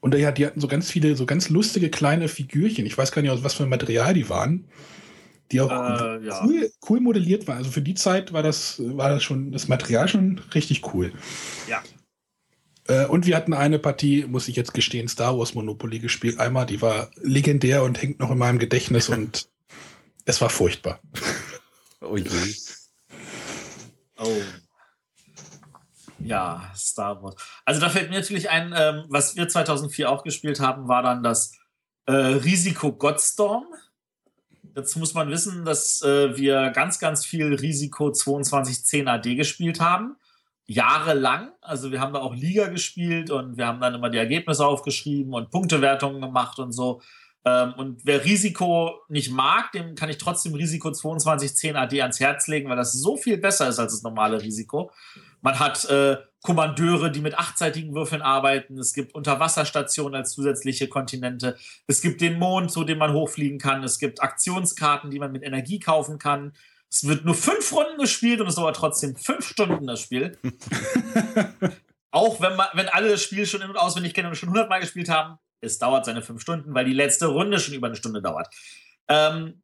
Und 0.00 0.14
ja, 0.14 0.32
die 0.32 0.46
hatten 0.46 0.60
so 0.60 0.68
ganz 0.68 0.90
viele, 0.90 1.14
so 1.14 1.26
ganz 1.26 1.50
lustige 1.50 1.90
kleine 1.90 2.28
Figürchen. 2.28 2.86
Ich 2.86 2.96
weiß 2.96 3.12
gar 3.12 3.22
nicht, 3.22 3.30
aus 3.30 3.44
was 3.44 3.54
für 3.54 3.64
ein 3.64 3.68
Material 3.68 4.14
die 4.14 4.28
waren 4.28 4.66
die 5.52 5.60
auch 5.60 5.70
äh, 5.70 6.24
ja. 6.24 6.44
cool, 6.44 6.70
cool, 6.88 7.00
modelliert 7.00 7.46
war. 7.46 7.56
Also 7.56 7.70
für 7.70 7.82
die 7.82 7.94
Zeit 7.94 8.32
war 8.32 8.42
das, 8.42 8.80
war 8.80 9.10
das 9.10 9.22
schon, 9.22 9.52
das 9.52 9.68
Material 9.68 10.08
schon 10.08 10.40
richtig 10.54 10.94
cool. 10.94 11.12
Ja. 11.68 11.82
Äh, 12.88 13.06
und 13.06 13.26
wir 13.26 13.36
hatten 13.36 13.54
eine 13.54 13.78
Partie, 13.78 14.24
muss 14.26 14.48
ich 14.48 14.56
jetzt 14.56 14.74
gestehen, 14.74 15.08
Star 15.08 15.38
Wars 15.38 15.54
Monopoly 15.54 15.98
gespielt. 15.98 16.38
Einmal, 16.38 16.66
die 16.66 16.82
war 16.82 17.10
legendär 17.16 17.82
und 17.82 18.00
hängt 18.00 18.20
noch 18.20 18.30
in 18.30 18.38
meinem 18.38 18.58
Gedächtnis 18.58 19.08
und 19.08 19.48
es 20.24 20.40
war 20.40 20.50
furchtbar. 20.50 21.00
Oh 22.00 22.16
je. 22.16 22.54
Oh. 24.18 24.42
Ja, 26.18 26.70
Star 26.74 27.22
Wars. 27.22 27.36
Also 27.64 27.80
da 27.80 27.90
fällt 27.90 28.10
mir 28.10 28.16
natürlich 28.16 28.50
ein, 28.50 28.74
ähm, 28.76 29.04
was 29.08 29.36
wir 29.36 29.48
2004 29.48 30.10
auch 30.10 30.22
gespielt 30.22 30.60
haben, 30.60 30.88
war 30.88 31.02
dann 31.02 31.22
das 31.22 31.52
äh, 32.06 32.12
Risiko 32.12 32.92
Godstorm. 32.92 33.66
Dazu 34.74 34.98
muss 34.98 35.14
man 35.14 35.30
wissen, 35.30 35.64
dass 35.64 36.02
äh, 36.02 36.36
wir 36.36 36.70
ganz, 36.70 36.98
ganz 36.98 37.24
viel 37.24 37.54
Risiko 37.54 38.10
2210 38.10 39.06
AD 39.06 39.34
gespielt 39.36 39.80
haben. 39.80 40.16
Jahrelang. 40.66 41.52
Also 41.60 41.92
wir 41.92 42.00
haben 42.00 42.12
da 42.12 42.20
auch 42.20 42.34
Liga 42.34 42.66
gespielt 42.68 43.30
und 43.30 43.56
wir 43.56 43.66
haben 43.66 43.80
dann 43.80 43.94
immer 43.94 44.10
die 44.10 44.18
Ergebnisse 44.18 44.66
aufgeschrieben 44.66 45.32
und 45.32 45.50
Punktewertungen 45.50 46.20
gemacht 46.20 46.58
und 46.58 46.72
so. 46.72 47.00
Ähm, 47.44 47.74
und 47.76 48.00
wer 48.04 48.24
Risiko 48.24 49.02
nicht 49.08 49.30
mag, 49.30 49.70
dem 49.72 49.94
kann 49.94 50.08
ich 50.08 50.18
trotzdem 50.18 50.54
Risiko 50.54 50.90
2210 50.90 51.76
AD 51.76 52.00
ans 52.00 52.18
Herz 52.18 52.48
legen, 52.48 52.68
weil 52.68 52.76
das 52.76 52.94
so 52.94 53.16
viel 53.16 53.36
besser 53.36 53.68
ist 53.68 53.78
als 53.78 53.92
das 53.92 54.02
normale 54.02 54.42
Risiko. 54.42 54.90
Man 55.44 55.58
hat 55.58 55.84
äh, 55.90 56.16
Kommandeure, 56.42 57.12
die 57.12 57.20
mit 57.20 57.38
achtseitigen 57.38 57.94
Würfeln 57.94 58.22
arbeiten. 58.22 58.78
Es 58.78 58.94
gibt 58.94 59.14
Unterwasserstationen 59.14 60.14
als 60.14 60.32
zusätzliche 60.32 60.88
Kontinente. 60.88 61.58
Es 61.86 62.00
gibt 62.00 62.22
den 62.22 62.38
Mond, 62.38 62.72
zu 62.72 62.82
dem 62.82 62.96
man 62.96 63.12
hochfliegen 63.12 63.58
kann. 63.58 63.84
Es 63.84 63.98
gibt 63.98 64.22
Aktionskarten, 64.22 65.10
die 65.10 65.18
man 65.18 65.32
mit 65.32 65.42
Energie 65.42 65.80
kaufen 65.80 66.18
kann. 66.18 66.54
Es 66.90 67.06
wird 67.06 67.26
nur 67.26 67.34
fünf 67.34 67.70
Runden 67.74 67.98
gespielt 67.98 68.40
und 68.40 68.46
es 68.46 68.54
dauert 68.54 68.76
trotzdem 68.76 69.16
fünf 69.16 69.46
Stunden 69.46 69.86
das 69.86 70.00
Spiel. 70.00 70.38
Auch 72.10 72.40
wenn, 72.40 72.56
man, 72.56 72.68
wenn 72.72 72.88
alle 72.88 73.10
das 73.10 73.22
Spiel 73.22 73.44
schon 73.44 73.60
in- 73.60 73.68
und 73.68 73.76
auswendig 73.76 74.14
kennen 74.14 74.28
und 74.28 74.36
schon 74.36 74.48
hundertmal 74.48 74.80
gespielt 74.80 75.10
haben, 75.10 75.36
es 75.60 75.78
dauert 75.78 76.06
seine 76.06 76.22
fünf 76.22 76.40
Stunden, 76.40 76.74
weil 76.74 76.86
die 76.86 76.94
letzte 76.94 77.26
Runde 77.26 77.60
schon 77.60 77.74
über 77.74 77.88
eine 77.88 77.96
Stunde 77.96 78.22
dauert. 78.22 78.48
Ähm, 79.08 79.62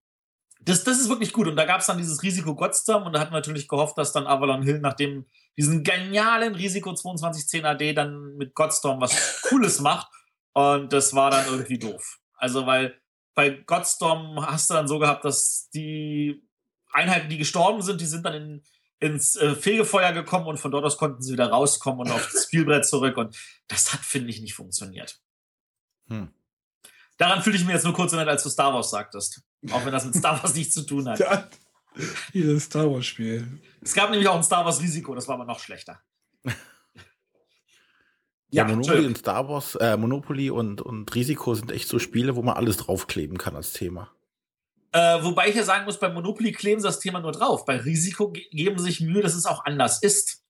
das, 0.61 0.85
das 0.85 1.01
ist 1.01 1.09
wirklich 1.09 1.33
gut. 1.33 1.49
Und 1.49 1.57
da 1.57 1.65
gab 1.65 1.81
es 1.81 1.87
dann 1.87 1.97
dieses 1.97 2.23
Risiko 2.23 2.55
Godstorm 2.55 3.05
und 3.05 3.15
da 3.15 3.21
hat 3.21 3.31
man 3.31 3.39
natürlich 3.39 3.67
gehofft, 3.67 3.97
dass 3.97 4.13
dann 4.13 4.27
Avalon 4.27 4.63
Hill, 4.63 4.81
nachdem 4.81 5.25
diesen 5.61 5.85
genialen 5.85 6.55
Risiko 6.55 6.95
2210 6.95 7.67
AD 7.67 7.93
dann 7.93 8.35
mit 8.39 8.55
Godstorm 8.55 8.99
was 8.99 9.43
Cooles 9.49 9.81
macht. 9.81 10.11
Und 10.55 10.91
das 10.91 11.15
war 11.15 11.31
dann 11.31 11.45
irgendwie 11.45 11.79
doof. 11.79 12.19
Also, 12.33 12.65
weil 12.67 12.99
bei 13.35 13.51
Godstorm 13.51 14.41
hast 14.47 14.71
du 14.71 14.75
dann 14.75 14.89
so 14.89 14.99
gehabt, 14.99 15.23
dass 15.27 15.69
die 15.75 16.43
Einheiten, 16.91 17.29
die 17.29 17.37
gestorben 17.37 17.83
sind, 17.83 18.01
die 18.01 18.07
sind 18.07 18.25
dann 18.25 18.35
in, 18.35 18.65
ins 19.01 19.37
äh, 19.37 19.55
Fegefeuer 19.55 20.13
gekommen 20.13 20.47
und 20.47 20.57
von 20.57 20.71
dort 20.71 20.87
aus 20.87 20.97
konnten 20.97 21.21
sie 21.21 21.35
wieder 21.35 21.51
rauskommen 21.51 22.01
und 22.01 22.11
auf 22.11 22.31
das 22.33 22.45
Spielbrett 22.47 22.87
zurück. 22.87 23.19
Und 23.19 23.37
das 23.69 23.93
hat, 23.93 24.01
finde 24.01 24.31
ich, 24.31 24.41
nicht 24.41 24.55
funktioniert. 24.55 25.21
Hm. 26.09 26.33
Daran 27.19 27.43
fühle 27.43 27.57
ich 27.57 27.67
mir 27.67 27.75
jetzt 27.75 27.85
nur 27.85 27.93
kurz 27.93 28.15
erinnert, 28.15 28.31
als 28.31 28.45
du 28.45 28.49
Star 28.49 28.73
Wars 28.73 28.89
sagtest. 28.89 29.43
Auch 29.71 29.85
wenn 29.85 29.93
das 29.93 30.07
mit 30.07 30.15
Star 30.15 30.43
Wars 30.43 30.55
nichts 30.57 30.73
zu 30.73 30.87
tun 30.87 31.07
hat. 31.07 31.19
Ja, 31.19 31.51
dieses 32.35 32.65
Star 32.65 32.91
Wars-Spiel. 32.91 33.61
Es 33.83 33.95
gab 33.95 34.11
nämlich 34.11 34.29
auch 34.29 34.37
ein 34.37 34.43
Star 34.43 34.65
Wars 34.65 34.81
Risiko, 34.81 35.15
das 35.15 35.29
war 35.29 35.37
aber 35.37 35.45
noch 35.45 35.61
schlechter. 35.61 36.01
Ja, 38.53 38.65
Monopoly 38.65 39.07
und 39.07 39.17
Star 39.17 39.49
Wars, 39.49 39.77
äh, 39.77 39.97
Monopoly 39.97 40.51
und, 40.51 40.83
und 40.83 41.15
Risiko 41.15 41.55
sind 41.55 41.71
echt 41.71 41.87
so 41.87 42.01
Spiele, 42.01 42.35
wo 42.35 42.43
man 42.43 42.57
alles 42.57 42.79
draufkleben 42.79 43.39
kann 43.39 43.55
als 43.55 43.73
Thema. 43.73 44.11
Äh, 44.93 45.23
wobei 45.23 45.49
ich 45.49 45.55
ja 45.55 45.63
sagen 45.63 45.85
muss, 45.85 46.01
bei 46.01 46.09
Monopoly 46.09 46.51
kleben 46.51 46.81
sie 46.81 46.89
das 46.89 46.99
Thema 46.99 47.21
nur 47.21 47.31
drauf. 47.31 47.65
Bei 47.65 47.77
Risiko 47.77 48.33
ge 48.33 48.45
geben 48.51 48.77
sie 48.79 48.87
sich 48.87 49.01
Mühe, 49.01 49.23
dass 49.23 49.35
es 49.35 49.47
auch 49.47 49.65
anders 49.65 50.03
ist. 50.03 50.43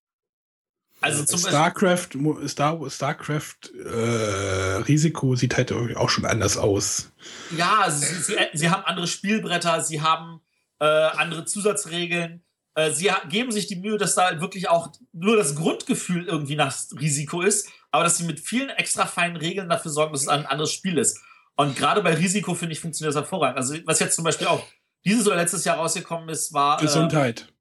Also 1.03 1.25
zum 1.25 1.41
Starcraft, 1.41 2.09
Star, 2.47 2.91
Starcraft 2.91 3.71
äh, 3.75 4.77
Risiko 4.87 5.35
sieht 5.35 5.57
halt 5.57 5.73
auch 5.73 6.09
schon 6.11 6.27
anders 6.27 6.59
aus. 6.59 7.11
Ja, 7.57 7.91
sie, 7.91 8.07
sie, 8.07 8.37
sie 8.53 8.71
haben 8.71 8.85
andere 8.85 9.07
Spielbretter, 9.07 9.83
sie 9.83 10.03
haben 10.03 10.41
äh, 10.81 10.85
andere 10.85 11.45
Zusatzregeln. 11.45 12.45
Äh, 12.75 12.91
sie 12.91 13.11
geben 13.29 13.53
sich 13.53 13.67
die 13.67 13.77
Mühe, 13.77 13.99
dass 13.99 14.15
da 14.15 14.41
wirklich 14.41 14.69
auch 14.69 14.93
nur 15.13 15.37
das 15.37 15.55
Grundgefühl 15.55 16.27
irgendwie 16.27 16.57
nach 16.57 16.75
Risiko 16.99 17.43
ist, 17.43 17.69
aber 17.91 18.05
dass 18.05 18.17
sie 18.17 18.25
mit 18.25 18.41
vielen 18.41 18.71
extra 18.71 19.07
feinen 19.07 19.37
Regeln 19.37 19.69
dafür 19.69 19.91
sorgen, 19.91 20.13
dass 20.13 20.23
es 20.23 20.29
ein 20.29 20.47
anderes 20.47 20.73
Spiel 20.73 20.99
ist. 20.99 21.21
Und 21.57 21.77
gerade 21.77 22.03
bei 22.03 22.15
Risiko, 22.15 22.55
finde 22.55 22.73
ich, 22.73 22.81
funktioniert 22.81 23.15
das 23.15 23.23
hervorragend. 23.23 23.59
Also, 23.59 23.77
was 23.85 24.01
jetzt 24.01 24.17
zum 24.17 24.25
Beispiel 24.25 24.47
auch 24.47 24.65
dieses 25.05 25.27
oder 25.27 25.37
letztes 25.37 25.65
Jahr 25.65 25.77
rausgekommen 25.77 26.29
ist, 26.29 26.53
war. 26.53 26.79
Äh, 26.79 26.83
Gesundheit. 26.83 27.53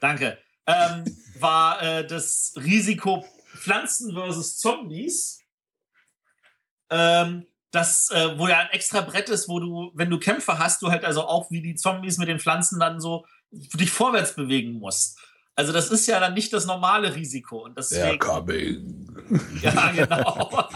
danke 0.00 0.38
ähm, 0.70 1.04
war 1.38 1.82
äh, 1.82 2.06
das 2.06 2.54
Risiko 2.56 3.24
Pflanzen 3.54 4.12
versus 4.12 4.58
Zombies. 4.58 5.42
Ähm, 6.90 7.46
das, 7.70 8.10
äh, 8.10 8.38
wo 8.38 8.48
ja 8.48 8.58
ein 8.58 8.70
extra 8.70 9.00
Brett 9.00 9.28
ist, 9.28 9.48
wo 9.48 9.60
du, 9.60 9.92
wenn 9.94 10.10
du 10.10 10.18
Kämpfe 10.18 10.58
hast, 10.58 10.82
du 10.82 10.90
halt 10.90 11.04
also 11.04 11.22
auch 11.22 11.50
wie 11.50 11.62
die 11.62 11.76
Zombies 11.76 12.18
mit 12.18 12.28
den 12.28 12.40
Pflanzen 12.40 12.80
dann 12.80 13.00
so 13.00 13.26
dich 13.50 13.90
vorwärts 13.90 14.34
bewegen 14.34 14.72
musst. 14.72 15.18
Also 15.54 15.72
das 15.72 15.90
ist 15.90 16.06
ja 16.06 16.18
dann 16.20 16.34
nicht 16.34 16.52
das 16.52 16.66
normale 16.66 17.14
Risiko. 17.14 17.64
Und 17.64 17.76
deswegen, 17.76 18.18
coming. 18.18 19.06
Ja, 19.62 19.92
genau. 19.92 20.68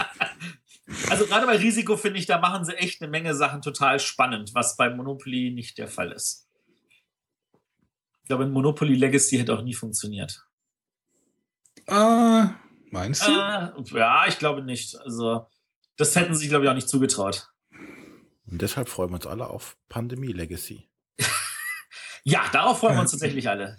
also 1.09 1.25
gerade 1.25 1.45
bei 1.45 1.57
Risiko 1.57 1.97
finde 1.97 2.19
ich, 2.19 2.25
da 2.25 2.39
machen 2.39 2.63
sie 2.63 2.77
echt 2.77 3.01
eine 3.01 3.09
Menge 3.09 3.35
Sachen 3.35 3.61
total 3.61 3.99
spannend, 3.99 4.51
was 4.53 4.77
bei 4.77 4.89
Monopoly 4.89 5.51
nicht 5.51 5.77
der 5.77 5.87
Fall 5.87 6.11
ist. 6.11 6.47
Ich 8.21 8.27
glaube, 8.27 8.47
Monopoly 8.47 8.95
Legacy 8.95 9.37
hätte 9.37 9.53
auch 9.53 9.61
nie 9.61 9.73
funktioniert. 9.73 10.45
Äh, 11.87 12.45
meinst 12.91 13.27
du? 13.27 13.31
Äh, 13.31 13.97
ja, 13.97 14.25
ich 14.27 14.39
glaube 14.39 14.63
nicht. 14.63 14.99
Also, 15.01 15.47
das 15.97 16.15
hätten 16.15 16.35
sie, 16.35 16.49
glaube 16.49 16.65
ich, 16.65 16.69
auch 16.69 16.75
nicht 16.75 16.89
zugetraut. 16.89 17.49
Und 18.47 18.61
deshalb 18.61 18.89
freuen 18.89 19.09
wir 19.09 19.15
uns 19.15 19.27
alle 19.27 19.47
auf 19.47 19.77
Pandemie 19.89 20.31
Legacy. 20.31 20.89
ja, 22.23 22.43
darauf 22.51 22.79
freuen 22.79 22.95
wir 22.95 23.01
uns 23.01 23.11
tatsächlich 23.11 23.49
alle. 23.49 23.77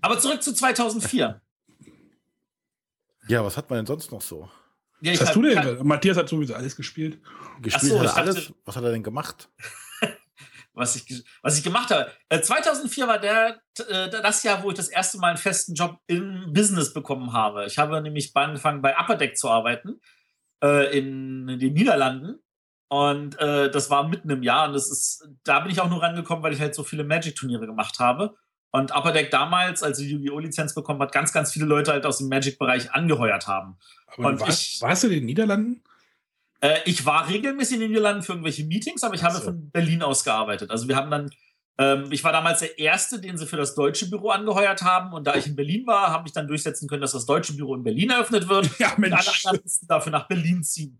Aber 0.00 0.18
zurück 0.18 0.42
zu 0.42 0.54
2004. 0.54 1.40
Ja, 3.28 3.44
was 3.44 3.56
hat 3.56 3.68
man 3.68 3.78
denn 3.78 3.86
sonst 3.86 4.10
noch 4.10 4.22
so? 4.22 4.50
Ja, 5.00 5.12
was 5.12 5.20
hast 5.20 5.36
du 5.36 5.42
denn? 5.42 5.86
Matthias 5.86 6.16
hat 6.16 6.28
sowieso 6.28 6.54
alles 6.54 6.74
gespielt. 6.74 7.20
Gespielt 7.60 7.92
so, 7.92 8.00
hat 8.00 8.06
er 8.06 8.16
alles? 8.16 8.52
Was 8.64 8.76
hat 8.76 8.84
er 8.84 8.90
denn 8.90 9.02
gemacht? 9.02 9.50
was 10.72 10.96
ich, 10.96 11.24
was 11.42 11.58
ich 11.58 11.62
gemacht 11.62 11.90
habe. 11.90 12.10
2004 12.30 13.04
äh, 13.04 13.08
war 13.08 13.18
der, 13.18 13.60
äh, 13.88 14.10
das 14.10 14.42
Jahr, 14.42 14.62
wo 14.62 14.70
ich 14.70 14.76
das 14.76 14.88
erste 14.88 15.18
Mal 15.18 15.28
einen 15.28 15.38
festen 15.38 15.74
Job 15.74 16.00
im 16.06 16.52
Business 16.52 16.92
bekommen 16.94 17.32
habe. 17.32 17.66
Ich 17.66 17.78
habe 17.78 18.00
nämlich 18.00 18.34
angefangen, 18.34 18.80
bei 18.80 18.96
Upper 18.98 19.16
Deck 19.16 19.36
zu 19.36 19.50
arbeiten 19.50 20.00
äh, 20.62 20.98
in, 20.98 21.46
den 21.58 21.72
Niederlanden. 21.72 22.40
Und 22.90 23.36
das 23.38 23.90
war 23.90 24.08
mitten 24.08 24.30
im 24.30 24.42
Jahr. 24.42 24.66
Und 24.66 24.72
das 24.72 24.90
ist, 24.90 25.28
da 25.44 25.60
bin 25.60 25.70
ich 25.70 25.78
auch 25.78 25.90
nur 25.90 26.02
rangekommen, 26.02 26.42
weil 26.42 26.54
ich 26.54 26.60
halt 26.60 26.74
so 26.74 26.84
viele 26.84 27.04
Magic-Turniere 27.04 27.66
gemacht 27.66 27.98
habe. 27.98 28.34
Und 28.70 28.94
Upper 28.94 29.12
Deck 29.12 29.30
damals, 29.30 29.82
als 29.82 29.98
die 29.98 30.10
Yu-Gi-Oh! 30.10 30.38
Lizenz 30.38 30.74
bekommen 30.74 31.00
hat, 31.00 31.12
ganz, 31.12 31.32
ganz 31.32 31.52
viele 31.52 31.64
Leute 31.64 31.92
halt 31.92 32.04
aus 32.04 32.18
dem 32.18 32.28
Magic-Bereich 32.28 32.92
angeheuert 32.92 33.46
haben. 33.46 33.76
Aber 34.06 34.28
und 34.28 34.40
warst, 34.40 34.74
ich, 34.74 34.82
warst 34.82 35.04
du 35.04 35.06
in 35.08 35.14
den 35.14 35.26
Niederlanden? 35.26 35.82
Äh, 36.60 36.78
ich 36.84 37.06
war 37.06 37.28
regelmäßig 37.28 37.76
in 37.76 37.80
den 37.80 37.90
Niederlanden 37.90 38.22
für 38.22 38.32
irgendwelche 38.32 38.64
Meetings, 38.64 39.02
aber 39.02 39.14
ich 39.14 39.22
habe 39.22 39.36
so. 39.36 39.44
von 39.44 39.70
Berlin 39.70 40.02
aus 40.02 40.22
gearbeitet. 40.22 40.70
Also 40.70 40.86
wir 40.86 40.96
haben 40.96 41.10
dann, 41.10 41.30
ich 42.10 42.24
war 42.24 42.32
damals 42.32 42.58
der 42.58 42.76
Erste, 42.78 43.20
den 43.20 43.38
sie 43.38 43.46
für 43.46 43.56
das 43.56 43.76
deutsche 43.76 44.10
Büro 44.10 44.30
angeheuert 44.30 44.82
haben. 44.82 45.12
Und 45.12 45.26
da 45.28 45.36
ich 45.36 45.46
in 45.46 45.54
Berlin 45.54 45.86
war, 45.86 46.10
habe 46.10 46.26
ich 46.26 46.32
dann 46.32 46.48
durchsetzen 46.48 46.88
können, 46.88 47.02
dass 47.02 47.12
das 47.12 47.24
deutsche 47.24 47.52
Büro 47.52 47.74
in 47.76 47.84
Berlin 47.84 48.10
eröffnet 48.10 48.48
wird. 48.48 48.68
Ja, 48.78 48.94
Mensch. 48.96 49.12
Und 49.12 49.18
alle 49.18 49.58
anderen 49.58 49.70
dafür 49.88 50.12
nach 50.12 50.28
Berlin 50.28 50.62
ziehen. 50.62 50.98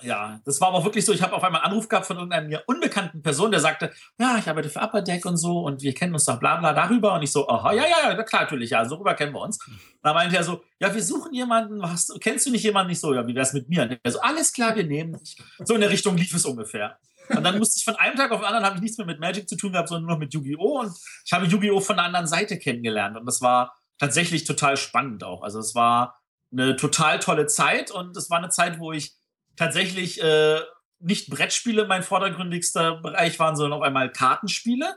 Ja, 0.00 0.40
das 0.44 0.60
war 0.60 0.68
aber 0.68 0.78
auch 0.78 0.84
wirklich 0.84 1.04
so. 1.04 1.12
Ich 1.12 1.22
habe 1.22 1.34
auf 1.34 1.42
einmal 1.42 1.60
einen 1.60 1.72
Anruf 1.72 1.88
gehabt 1.88 2.06
von 2.06 2.16
irgendeiner 2.16 2.46
mir 2.46 2.62
unbekannten 2.66 3.20
Person, 3.22 3.50
der 3.50 3.58
sagte, 3.58 3.92
ja, 4.18 4.38
ich 4.38 4.48
arbeite 4.48 4.68
für 4.68 4.80
Upper 4.80 5.02
Deck 5.02 5.26
und 5.26 5.36
so 5.36 5.60
und 5.60 5.82
wir 5.82 5.92
kennen 5.92 6.12
uns 6.12 6.24
doch 6.24 6.38
bla 6.38 6.56
bla 6.56 6.72
darüber. 6.72 7.14
Und 7.14 7.22
ich 7.22 7.32
so, 7.32 7.48
aha, 7.48 7.72
ja, 7.72 7.82
ja, 7.82 8.12
ja, 8.12 8.22
klar, 8.22 8.42
natürlich, 8.42 8.70
ja, 8.70 8.84
so 8.84 8.96
rüber 8.96 9.14
kennen 9.14 9.32
wir 9.32 9.40
uns. 9.40 9.58
Und 9.66 9.78
dann 10.02 10.14
meinte 10.14 10.36
er 10.36 10.44
so, 10.44 10.62
ja, 10.78 10.94
wir 10.94 11.02
suchen 11.02 11.34
jemanden, 11.34 11.82
was, 11.82 12.14
kennst 12.20 12.46
du 12.46 12.50
nicht 12.50 12.62
jemanden? 12.62 12.90
Nicht 12.90 13.00
so, 13.00 13.12
ja, 13.12 13.26
wie 13.26 13.34
wär's 13.34 13.52
mit 13.52 13.68
mir? 13.68 13.82
Und 13.82 13.98
er 14.00 14.12
so, 14.12 14.20
alles 14.20 14.52
klar, 14.52 14.76
wir 14.76 14.84
nehmen 14.84 15.14
dich. 15.14 15.36
So 15.64 15.74
in 15.74 15.80
der 15.80 15.90
Richtung 15.90 16.16
lief 16.16 16.32
es 16.32 16.44
ungefähr. 16.44 16.96
Und 17.30 17.44
dann 17.44 17.58
musste 17.58 17.78
ich 17.78 17.84
von 17.84 17.96
einem 17.96 18.16
Tag 18.16 18.30
auf 18.30 18.40
den 18.40 18.46
anderen, 18.46 18.64
habe 18.64 18.76
ich 18.76 18.82
nichts 18.82 18.98
mehr 18.98 19.06
mit 19.06 19.20
Magic 19.20 19.48
zu 19.48 19.56
tun 19.56 19.72
gehabt, 19.72 19.88
sondern 19.88 20.06
nur 20.06 20.12
noch 20.12 20.20
mit 20.20 20.34
Yu-Gi-Oh! 20.34 20.80
Und 20.80 20.92
ich 21.24 21.32
habe 21.32 21.46
Yu-Gi-Oh! 21.46 21.80
von 21.80 21.96
der 21.96 22.04
anderen 22.04 22.26
Seite 22.26 22.58
kennengelernt. 22.58 23.16
Und 23.16 23.26
das 23.26 23.40
war 23.40 23.74
tatsächlich 23.98 24.44
total 24.44 24.76
spannend 24.76 25.24
auch. 25.24 25.42
Also 25.42 25.58
es 25.58 25.74
war 25.74 26.20
eine 26.52 26.76
total 26.76 27.18
tolle 27.18 27.46
Zeit 27.46 27.90
und 27.90 28.16
es 28.16 28.30
war 28.30 28.38
eine 28.38 28.48
Zeit, 28.48 28.78
wo 28.78 28.92
ich 28.92 29.16
tatsächlich 29.56 30.22
äh, 30.22 30.60
nicht 31.00 31.30
Brettspiele 31.30 31.86
mein 31.86 32.02
vordergründigster 32.02 32.96
Bereich 33.02 33.38
waren, 33.38 33.56
sondern 33.56 33.78
auf 33.78 33.84
einmal 33.84 34.10
Kartenspiele. 34.10 34.96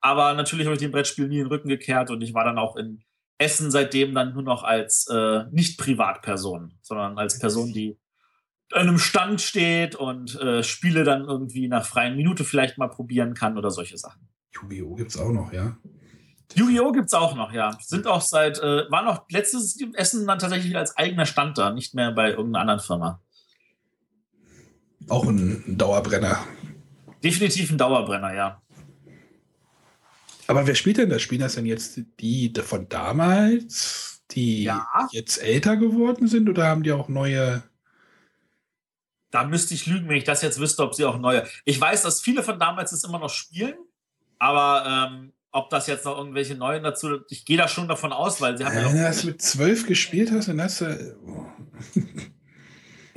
Aber 0.00 0.34
natürlich 0.34 0.66
habe 0.66 0.74
ich 0.74 0.80
den 0.80 0.92
Brettspiel 0.92 1.28
nie 1.28 1.38
den 1.38 1.46
Rücken 1.46 1.68
gekehrt 1.68 2.10
und 2.10 2.20
ich 2.22 2.34
war 2.34 2.44
dann 2.44 2.58
auch 2.58 2.76
in 2.76 3.02
Essen 3.38 3.70
seitdem 3.70 4.14
dann 4.14 4.34
nur 4.34 4.42
noch 4.42 4.64
als 4.64 5.06
äh, 5.08 5.44
nicht 5.50 5.78
Privatperson, 5.78 6.78
sondern 6.82 7.18
als 7.18 7.38
Person, 7.38 7.72
die 7.72 7.98
einem 8.72 8.98
Stand 8.98 9.40
steht 9.40 9.94
und 9.94 10.38
äh, 10.40 10.62
Spiele 10.62 11.04
dann 11.04 11.24
irgendwie 11.24 11.68
nach 11.68 11.86
freien 11.86 12.16
Minute 12.16 12.44
vielleicht 12.44 12.78
mal 12.78 12.88
probieren 12.88 13.34
kann 13.34 13.56
oder 13.56 13.70
solche 13.70 13.96
Sachen. 13.96 14.28
Yu-Gi-Oh! 14.54 14.94
gibt 14.94 15.10
es 15.10 15.16
auch 15.16 15.32
noch, 15.32 15.52
ja? 15.52 15.76
Yu-Gi-Oh! 16.54 16.92
gibt 16.92 17.06
es 17.06 17.14
auch 17.14 17.34
noch, 17.34 17.52
ja. 17.52 17.76
Sind 17.80 18.06
auch 18.06 18.20
seit, 18.20 18.58
äh, 18.58 18.90
war 18.90 19.02
noch 19.04 19.24
letztes 19.30 19.78
Essen 19.94 20.26
dann 20.26 20.38
tatsächlich 20.38 20.76
als 20.76 20.96
eigener 20.96 21.26
Stand 21.26 21.56
da, 21.58 21.72
nicht 21.72 21.94
mehr 21.94 22.12
bei 22.12 22.30
irgendeiner 22.30 22.60
anderen 22.60 22.80
Firma. 22.80 23.22
Auch 25.08 25.26
ein 25.26 25.76
Dauerbrenner. 25.78 26.38
Definitiv 27.22 27.70
ein 27.70 27.78
Dauerbrenner, 27.78 28.34
ja. 28.34 28.62
Aber 30.46 30.66
wer 30.66 30.74
spielt 30.74 30.98
denn 30.98 31.10
das? 31.10 31.22
Spielen 31.22 31.42
das 31.42 31.54
denn 31.54 31.66
jetzt 31.66 32.00
die 32.20 32.52
von 32.62 32.88
damals, 32.88 34.22
die 34.30 34.64
ja. 34.64 34.86
jetzt 35.12 35.42
älter 35.42 35.76
geworden 35.76 36.26
sind 36.26 36.48
oder 36.48 36.66
haben 36.66 36.82
die 36.82 36.92
auch 36.92 37.08
neue? 37.08 37.62
Da 39.30 39.44
müsste 39.44 39.74
ich 39.74 39.86
lügen, 39.86 40.08
wenn 40.08 40.16
ich 40.16 40.24
das 40.24 40.42
jetzt 40.42 40.58
wüsste, 40.58 40.82
ob 40.82 40.94
sie 40.94 41.04
auch 41.04 41.18
neue. 41.18 41.46
Ich 41.64 41.80
weiß, 41.80 42.02
dass 42.02 42.22
viele 42.22 42.42
von 42.42 42.58
damals 42.58 42.92
es 42.92 43.04
immer 43.04 43.18
noch 43.18 43.30
spielen, 43.30 43.76
aber 44.38 45.10
ähm, 45.10 45.32
ob 45.50 45.70
das 45.70 45.86
jetzt 45.86 46.04
noch 46.04 46.16
irgendwelche 46.16 46.54
neuen 46.54 46.82
dazu, 46.82 47.20
ich 47.28 47.44
gehe 47.44 47.56
da 47.56 47.68
schon 47.68 47.88
davon 47.88 48.12
aus, 48.12 48.40
weil 48.40 48.56
sie 48.56 48.64
haben 48.64 48.74
ja, 48.74 48.80
ja 48.80 48.88
Wenn 48.88 48.96
du 48.96 49.02
das 49.02 49.24
mit 49.24 49.42
zwölf 49.42 49.86
gespielt 49.86 50.30
hast, 50.32 50.48
dann 50.48 50.60
hast 50.62 50.80
du. 50.80 51.16
Oh. 51.26 51.46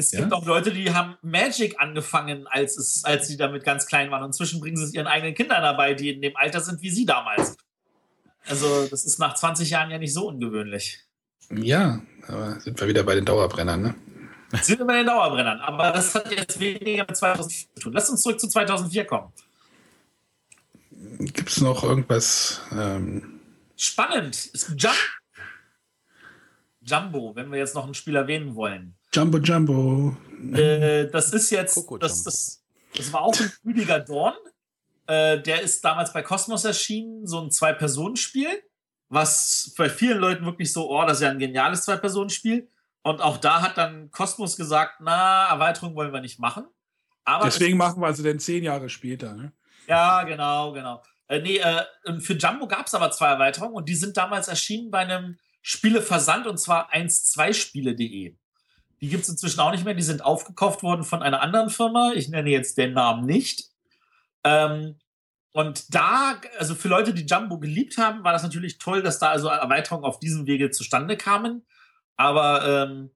Es 0.02 0.10
gibt 0.10 0.32
ja? 0.32 0.38
auch 0.38 0.46
Leute, 0.46 0.72
die 0.72 0.92
haben 0.92 1.16
Magic 1.22 1.80
angefangen, 1.80 2.48
als, 2.48 2.76
es, 2.76 3.04
als 3.06 3.28
sie 3.28 3.38
damit 3.38 3.64
ganz 3.64 3.86
klein 3.86 4.10
waren. 4.10 4.24
Und 4.24 4.30
inzwischen 4.30 4.60
bringen 4.60 4.76
sie 4.76 4.86
es 4.86 4.94
ihren 4.96 5.06
eigenen 5.06 5.36
Kindern 5.36 5.62
dabei, 5.62 5.94
die 5.94 6.10
in 6.10 6.22
dem 6.24 6.36
Alter 6.36 6.60
sind 6.60 6.82
wie 6.82 6.90
sie 6.90 7.06
damals. 7.06 7.56
Also, 8.48 8.88
das 8.88 9.06
ist 9.06 9.20
nach 9.20 9.36
20 9.36 9.70
Jahren 9.70 9.92
ja 9.92 10.00
nicht 10.00 10.14
so 10.14 10.28
ungewöhnlich. 10.28 11.06
Ja, 11.52 12.02
aber 12.28 12.60
sind 12.62 12.80
wir 12.80 12.88
wieder 12.88 13.04
bei 13.04 13.14
den 13.14 13.26
Dauerbrennern, 13.26 13.82
ne? 13.82 13.96
Sind 14.62 14.80
wir 14.80 14.86
bei 14.86 14.98
den 14.98 15.06
Dauerbrennern. 15.06 15.60
Aber 15.62 15.92
das 15.92 16.14
hat 16.16 16.32
jetzt 16.32 16.60
weniger 16.60 17.06
mit 17.08 17.16
2004 17.16 17.68
zu 17.76 17.82
tun. 17.82 17.94
Lass 17.94 18.10
uns 18.10 18.22
zurück 18.22 18.40
zu 18.40 18.48
2004 18.48 19.06
kommen. 19.06 19.32
Gibt 21.20 21.50
es 21.50 21.62
noch 21.62 21.84
irgendwas? 21.84 22.62
Ähm 22.72 23.40
Spannend. 23.76 24.52
Jump 24.78 24.96
Jumbo, 26.84 27.36
wenn 27.36 27.52
wir 27.52 27.60
jetzt 27.60 27.76
noch 27.76 27.88
ein 27.88 27.94
Spiel 27.94 28.16
erwähnen 28.16 28.56
wollen. 28.56 28.96
Jumbo 29.14 29.38
Jumbo. 29.38 30.18
Äh, 30.54 31.08
das 31.08 31.32
ist 31.32 31.50
jetzt, 31.52 31.78
das, 32.00 32.24
das, 32.24 32.64
das 32.96 33.14
war 33.14 33.22
auch 33.22 33.40
ein 33.40 33.52
Rüdiger 33.66 34.00
Dorn. 34.00 34.36
Äh, 35.08 35.42
der 35.42 35.62
ist 35.62 35.84
damals 35.86 36.12
bei 36.14 36.22
Cosmos 36.22 36.66
erschienen, 36.66 37.28
so 37.28 37.42
ein 37.42 37.52
Zwei-Personen-Spiel, 37.52 38.64
was 39.10 39.74
bei 39.78 39.90
vielen 39.90 40.18
Leuten 40.18 40.46
wirklich 40.46 40.72
so, 40.74 40.90
oh, 40.90 41.06
das 41.06 41.18
ist 41.18 41.24
ja 41.24 41.30
ein 41.30 41.40
geniales 41.40 41.84
Zwei-Personen-Spiel. 41.84 42.68
Und 43.04 43.22
auch 43.22 43.38
da 43.38 43.62
hat 43.62 43.78
dann 43.78 44.12
Cosmos 44.12 44.58
gesagt, 44.58 44.96
na, 45.00 45.48
Erweiterung 45.50 45.96
wollen 45.96 46.14
wir 46.14 46.22
nicht 46.22 46.40
machen. 46.40 46.66
Aber 47.24 47.46
Deswegen 47.46 47.78
machen 47.78 48.02
wir 48.02 48.08
also 48.08 48.24
denn 48.24 48.40
zehn 48.40 48.64
Jahre 48.64 48.90
später. 48.90 49.34
Ne? 49.34 49.54
Ja, 49.88 50.24
genau, 50.24 50.72
genau. 50.74 51.04
Äh, 51.28 51.40
nee, 51.42 51.58
äh, 51.58 51.84
für 52.20 52.34
Jumbo 52.34 52.68
gab 52.68 52.88
es 52.88 52.94
aber 52.94 53.12
zwei 53.12 53.28
Erweiterungen 53.28 53.76
und 53.76 53.90
die 53.90 53.96
sind 53.96 54.18
damals 54.18 54.48
erschienen 54.48 54.92
bei 54.92 55.00
einem 55.00 55.38
Spieleversand 55.62 56.48
und 56.48 56.60
zwar 56.60 56.92
12spiele.de. 56.92 58.36
Die 59.02 59.10
gibt 59.10 59.24
es 59.24 59.30
inzwischen 59.30 59.60
auch 59.60 59.72
nicht 59.72 59.84
mehr. 59.84 59.94
Die 59.94 60.04
sind 60.04 60.24
aufgekauft 60.24 60.84
worden 60.84 61.04
von 61.04 61.24
einer 61.24 61.42
anderen 61.42 61.70
Firma. 61.70 62.12
Ich 62.14 62.30
nenne 62.30 62.50
jetzt 62.50 62.78
den 62.78 62.94
Namen 62.94 63.26
nicht. 63.26 63.70
Ähm, 64.44 65.00
und 65.54 65.94
da, 65.94 66.40
also 66.60 66.76
für 66.76 66.88
Leute, 66.88 67.14
die 67.14 67.26
Jumbo 67.26 67.60
geliebt 67.60 67.98
haben, 67.98 68.24
war 68.24 68.32
das 68.32 68.44
natürlich 68.44 68.78
toll, 68.78 69.02
dass 69.02 69.20
da 69.20 69.30
also 69.30 69.48
Erweiterungen 69.48 70.06
auf 70.06 70.20
diesem 70.20 70.46
Wege 70.46 70.70
zustande 70.70 71.18
kamen. 71.18 71.66
Aber 72.18 72.66
ähm, 72.66 73.12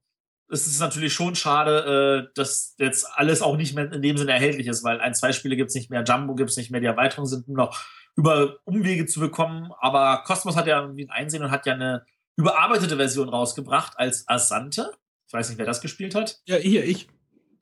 es 0.48 0.66
ist 0.66 0.80
natürlich 0.80 1.12
schon 1.12 1.34
schade, 1.34 2.28
äh, 2.28 2.32
dass 2.34 2.74
jetzt 2.78 3.06
alles 3.14 3.42
auch 3.42 3.56
nicht 3.56 3.74
mehr 3.74 3.92
in 3.92 4.02
dem 4.02 4.16
Sinne 4.16 4.32
erhältlich 4.32 4.66
ist, 4.66 4.84
weil 4.84 5.00
ein, 5.00 5.14
zwei 5.14 5.32
Spiele 5.32 5.56
gibt 5.56 5.70
es 5.70 5.74
nicht 5.74 5.90
mehr, 5.90 6.04
Jumbo 6.04 6.34
gibt 6.34 6.50
es 6.50 6.56
nicht 6.56 6.70
mehr, 6.70 6.80
die 6.80 6.86
Erweiterungen 6.86 7.28
sind 7.28 7.48
nur 7.48 7.56
noch 7.56 7.84
über 8.16 8.56
Umwege 8.64 9.06
zu 9.06 9.20
bekommen. 9.20 9.72
Aber 9.80 10.22
Cosmos 10.24 10.56
hat 10.56 10.66
ja 10.66 10.80
irgendwie 10.80 11.04
ein 11.04 11.10
Einsehen 11.10 11.42
und 11.42 11.50
hat 11.50 11.66
ja 11.66 11.74
eine 11.74 12.06
überarbeitete 12.36 12.96
Version 12.96 13.28
rausgebracht 13.28 13.98
als 13.98 14.28
Asante. 14.28 14.92
Ich 15.26 15.32
weiß 15.32 15.48
nicht, 15.48 15.58
wer 15.58 15.66
das 15.66 15.80
gespielt 15.80 16.14
hat. 16.14 16.40
Ja, 16.46 16.56
hier, 16.56 16.84
ich. 16.84 17.08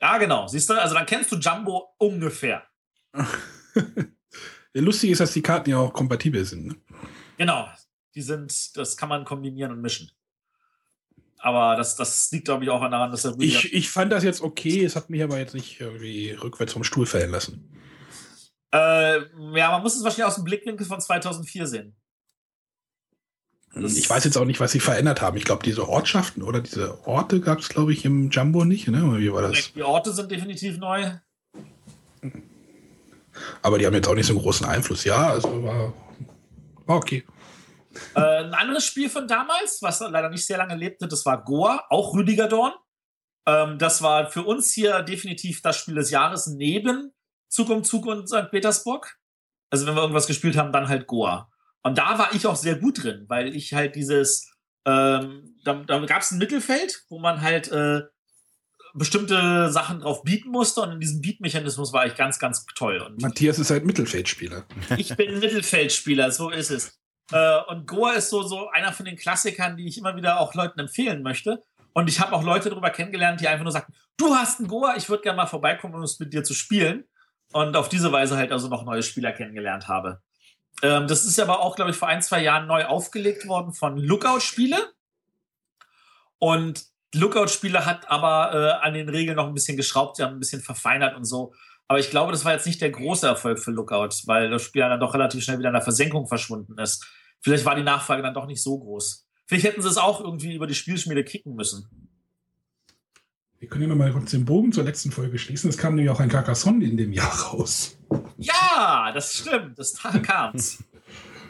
Ja, 0.00 0.18
genau. 0.18 0.46
Siehst 0.46 0.68
du, 0.68 0.80
also 0.80 0.94
dann 0.94 1.06
kennst 1.06 1.32
du 1.32 1.36
Jumbo 1.36 1.94
ungefähr. 1.98 2.62
Lustig 4.74 5.10
ist, 5.10 5.20
dass 5.20 5.32
die 5.32 5.42
Karten 5.42 5.70
ja 5.70 5.78
auch 5.78 5.92
kompatibel 5.92 6.44
sind. 6.44 6.66
Ne? 6.66 6.76
Genau. 7.38 7.68
Die 8.14 8.22
sind, 8.22 8.76
das 8.76 8.96
kann 8.96 9.08
man 9.08 9.24
kombinieren 9.24 9.72
und 9.72 9.80
mischen. 9.80 10.10
Aber 11.44 11.76
das, 11.76 11.94
das 11.94 12.30
liegt, 12.32 12.46
glaube 12.46 12.64
ich, 12.64 12.70
auch 12.70 12.80
daran, 12.80 13.10
dass 13.10 13.26
er. 13.26 13.34
Ich, 13.38 13.70
ich 13.74 13.90
fand 13.90 14.10
das 14.10 14.24
jetzt 14.24 14.40
okay, 14.40 14.82
es 14.82 14.96
hat 14.96 15.10
mich 15.10 15.22
aber 15.22 15.36
jetzt 15.38 15.52
nicht 15.52 15.78
irgendwie 15.78 16.30
rückwärts 16.30 16.72
vom 16.72 16.84
Stuhl 16.84 17.04
fallen 17.04 17.30
lassen. 17.30 17.68
Äh, 18.72 19.18
ja, 19.54 19.70
man 19.70 19.82
muss 19.82 19.94
es 19.94 20.02
wahrscheinlich 20.02 20.24
aus 20.24 20.36
dem 20.36 20.44
Blickwinkel 20.44 20.86
von 20.86 20.98
2004 20.98 21.66
sehen. 21.66 21.96
Das 23.74 23.94
ich 23.94 24.08
weiß 24.08 24.24
jetzt 24.24 24.38
auch 24.38 24.46
nicht, 24.46 24.58
was 24.58 24.72
sie 24.72 24.80
verändert 24.80 25.20
haben. 25.20 25.36
Ich 25.36 25.44
glaube, 25.44 25.62
diese 25.62 25.86
Ortschaften 25.86 26.42
oder 26.42 26.62
diese 26.62 27.06
Orte 27.06 27.40
gab 27.40 27.58
es, 27.58 27.68
glaube 27.68 27.92
ich, 27.92 28.06
im 28.06 28.30
Jumbo 28.30 28.64
nicht. 28.64 28.88
Ne? 28.88 29.18
Wie 29.18 29.30
war 29.30 29.42
das? 29.42 29.70
Die 29.74 29.82
Orte 29.82 30.14
sind 30.14 30.30
definitiv 30.30 30.78
neu. 30.78 31.10
Aber 33.60 33.78
die 33.78 33.84
haben 33.84 33.92
jetzt 33.92 34.08
auch 34.08 34.14
nicht 34.14 34.26
so 34.26 34.32
einen 34.32 34.40
großen 34.40 34.66
Einfluss. 34.66 35.04
Ja, 35.04 35.28
also 35.28 35.62
war, 35.62 35.92
war 36.86 36.96
okay. 36.96 37.22
Äh, 38.14 38.44
ein 38.44 38.54
anderes 38.54 38.84
Spiel 38.84 39.08
von 39.08 39.28
damals, 39.28 39.82
was 39.82 40.00
leider 40.00 40.28
nicht 40.30 40.46
sehr 40.46 40.58
lange 40.58 40.74
lebte, 40.74 41.08
das 41.08 41.24
war 41.24 41.42
Goa, 41.42 41.84
auch 41.90 42.14
Rüdiger 42.14 42.48
Dorn. 42.48 42.72
Ähm, 43.46 43.78
das 43.78 44.02
war 44.02 44.30
für 44.30 44.42
uns 44.42 44.72
hier 44.72 45.02
definitiv 45.02 45.62
das 45.62 45.76
Spiel 45.76 45.94
des 45.94 46.10
Jahres 46.10 46.46
neben 46.46 47.12
Zug 47.48 47.70
um 47.70 47.84
Zug 47.84 48.06
und 48.06 48.28
St. 48.28 48.50
Petersburg. 48.50 49.16
Also 49.70 49.86
wenn 49.86 49.94
wir 49.94 50.02
irgendwas 50.02 50.26
gespielt 50.26 50.56
haben, 50.56 50.72
dann 50.72 50.88
halt 50.88 51.06
Goa. 51.06 51.50
Und 51.82 51.98
da 51.98 52.18
war 52.18 52.34
ich 52.34 52.46
auch 52.46 52.56
sehr 52.56 52.76
gut 52.76 53.02
drin, 53.02 53.26
weil 53.28 53.54
ich 53.54 53.74
halt 53.74 53.94
dieses, 53.94 54.50
ähm, 54.86 55.56
da, 55.64 55.74
da 55.74 56.04
gab 56.06 56.22
es 56.22 56.30
ein 56.30 56.38
Mittelfeld, 56.38 57.04
wo 57.08 57.18
man 57.18 57.42
halt 57.42 57.70
äh, 57.70 58.02
bestimmte 58.94 59.70
Sachen 59.70 60.00
drauf 60.00 60.22
bieten 60.22 60.50
musste 60.50 60.80
und 60.80 60.92
in 60.92 61.00
diesem 61.00 61.20
Beatmechanismus 61.20 61.92
war 61.92 62.06
ich 62.06 62.14
ganz, 62.14 62.38
ganz 62.38 62.64
toll. 62.74 62.98
Und 62.98 63.20
Matthias 63.20 63.58
ist 63.58 63.70
halt 63.70 63.84
Mittelfeldspieler. 63.84 64.64
Ich 64.96 65.14
bin 65.16 65.38
Mittelfeldspieler, 65.40 66.30
so 66.30 66.50
ist 66.50 66.70
es. 66.70 66.98
Äh, 67.32 67.58
und 67.68 67.86
Goa 67.86 68.12
ist 68.12 68.30
so, 68.30 68.42
so 68.42 68.68
einer 68.70 68.92
von 68.92 69.06
den 69.06 69.16
Klassikern, 69.16 69.76
die 69.76 69.86
ich 69.86 69.98
immer 69.98 70.16
wieder 70.16 70.40
auch 70.40 70.54
Leuten 70.54 70.80
empfehlen 70.80 71.22
möchte. 71.22 71.62
Und 71.92 72.08
ich 72.08 72.20
habe 72.20 72.34
auch 72.34 72.42
Leute 72.42 72.70
darüber 72.70 72.90
kennengelernt, 72.90 73.40
die 73.40 73.48
einfach 73.48 73.62
nur 73.62 73.72
sagten, 73.72 73.94
du 74.16 74.34
hast 74.34 74.58
einen 74.58 74.68
Goa, 74.68 74.96
ich 74.96 75.08
würde 75.08 75.22
gerne 75.22 75.36
mal 75.36 75.46
vorbeikommen, 75.46 75.94
um 75.94 76.02
es 76.02 76.18
mit 76.18 76.32
dir 76.32 76.42
zu 76.42 76.54
spielen. 76.54 77.04
Und 77.52 77.76
auf 77.76 77.88
diese 77.88 78.10
Weise 78.10 78.36
halt 78.36 78.50
also 78.50 78.68
noch 78.68 78.84
neue 78.84 79.02
Spieler 79.02 79.32
kennengelernt 79.32 79.86
habe. 79.86 80.20
Ähm, 80.82 81.06
das 81.06 81.24
ist 81.24 81.38
aber 81.38 81.60
auch, 81.60 81.76
glaube 81.76 81.92
ich, 81.92 81.96
vor 81.96 82.08
ein, 82.08 82.20
zwei 82.20 82.42
Jahren 82.42 82.66
neu 82.66 82.84
aufgelegt 82.84 83.46
worden 83.46 83.72
von 83.72 83.96
Lookout-Spiele. 83.96 84.92
Und 86.38 86.84
Lookout-Spiele 87.14 87.86
hat 87.86 88.10
aber 88.10 88.52
äh, 88.52 88.86
an 88.86 88.94
den 88.94 89.08
Regeln 89.08 89.36
noch 89.36 89.46
ein 89.46 89.54
bisschen 89.54 89.76
geschraubt, 89.76 90.16
sie 90.16 90.24
haben 90.24 90.34
ein 90.34 90.40
bisschen 90.40 90.62
verfeinert 90.62 91.16
und 91.16 91.24
so. 91.24 91.54
Aber 91.88 91.98
ich 91.98 92.10
glaube, 92.10 92.32
das 92.32 92.44
war 92.44 92.52
jetzt 92.52 92.66
nicht 92.66 92.80
der 92.80 92.90
große 92.90 93.26
Erfolg 93.26 93.58
für 93.58 93.70
Lookout, 93.70 94.10
weil 94.24 94.50
das 94.50 94.62
Spiel 94.62 94.82
dann 94.82 95.00
doch 95.00 95.14
relativ 95.14 95.44
schnell 95.44 95.58
wieder 95.58 95.68
in 95.68 95.74
der 95.74 95.82
Versenkung 95.82 96.26
verschwunden 96.26 96.78
ist. 96.78 97.06
Vielleicht 97.40 97.64
war 97.64 97.74
die 97.74 97.82
Nachfrage 97.82 98.22
dann 98.22 98.34
doch 98.34 98.46
nicht 98.46 98.62
so 98.62 98.78
groß. 98.78 99.28
Vielleicht 99.46 99.66
hätten 99.66 99.82
sie 99.82 99.88
es 99.88 99.98
auch 99.98 100.20
irgendwie 100.20 100.54
über 100.54 100.66
die 100.66 100.74
Spielschmiede 100.74 101.24
kicken 101.24 101.54
müssen. 101.54 101.88
Wir 103.58 103.68
können 103.68 103.82
ja 103.82 103.88
nochmal 103.88 104.12
kurz 104.12 104.30
den 104.30 104.44
Bogen 104.44 104.72
zur 104.72 104.84
letzten 104.84 105.10
Folge 105.10 105.38
schließen. 105.38 105.70
Es 105.70 105.78
kam 105.78 105.94
nämlich 105.94 106.10
auch 106.10 106.20
ein 106.20 106.28
Carcassonne 106.28 106.84
in 106.84 106.96
dem 106.96 107.12
Jahr 107.12 107.32
raus. 107.32 107.96
Ja, 108.38 109.10
das 109.12 109.34
stimmt. 109.38 109.78
Das 109.78 109.94
kam's. 109.94 110.82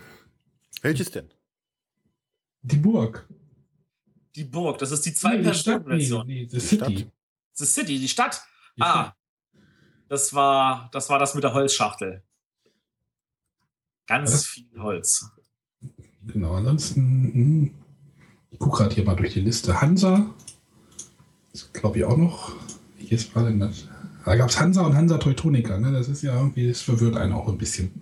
Welches 0.82 1.10
denn? 1.10 1.32
Die 2.62 2.76
Burg. 2.76 3.28
Die 4.34 4.44
Burg, 4.44 4.78
das 4.78 4.90
ist 4.90 5.06
die 5.06 5.14
zwei 5.14 5.38
personen 5.38 5.84
version 5.84 6.26
Nee, 6.26 6.42
nee, 6.42 6.48
The 6.48 6.60
City. 6.60 6.98
Stadt. 6.98 7.12
The 7.52 7.64
City, 7.66 7.98
die 8.00 8.08
Stadt. 8.08 8.42
Die 8.76 8.82
ah, 8.82 8.90
Stadt. 8.92 9.16
Das 10.14 10.32
war, 10.32 10.88
das 10.92 11.10
war 11.10 11.18
das 11.18 11.34
mit 11.34 11.42
der 11.42 11.54
Holzschachtel. 11.54 12.22
Ganz 14.06 14.32
Was? 14.32 14.46
viel 14.46 14.80
Holz. 14.80 15.28
Genau, 16.22 16.54
ansonsten, 16.54 17.00
hm, 17.00 17.74
ich 18.52 18.58
gucke 18.60 18.78
gerade 18.78 18.94
hier 18.94 19.04
mal 19.04 19.16
durch 19.16 19.32
die 19.32 19.40
Liste. 19.40 19.80
Hansa, 19.80 20.30
das 21.50 21.72
glaube 21.72 21.98
ich 21.98 22.04
auch 22.04 22.16
noch. 22.16 22.52
Hier 22.96 23.18
ist 23.18 23.32
gerade 23.32 23.52
das. 23.58 23.88
Da 24.24 24.36
gab 24.36 24.50
es 24.50 24.60
Hansa 24.60 24.82
und 24.82 24.94
Hansa 24.94 25.18
Teutonica, 25.18 25.78
ne? 25.78 25.90
Das 25.92 26.08
ist 26.08 26.22
ja 26.22 26.34
irgendwie, 26.34 26.68
das 26.68 26.80
verwirrt 26.80 27.16
einen 27.16 27.32
auch 27.32 27.48
ein 27.48 27.58
bisschen. 27.58 27.92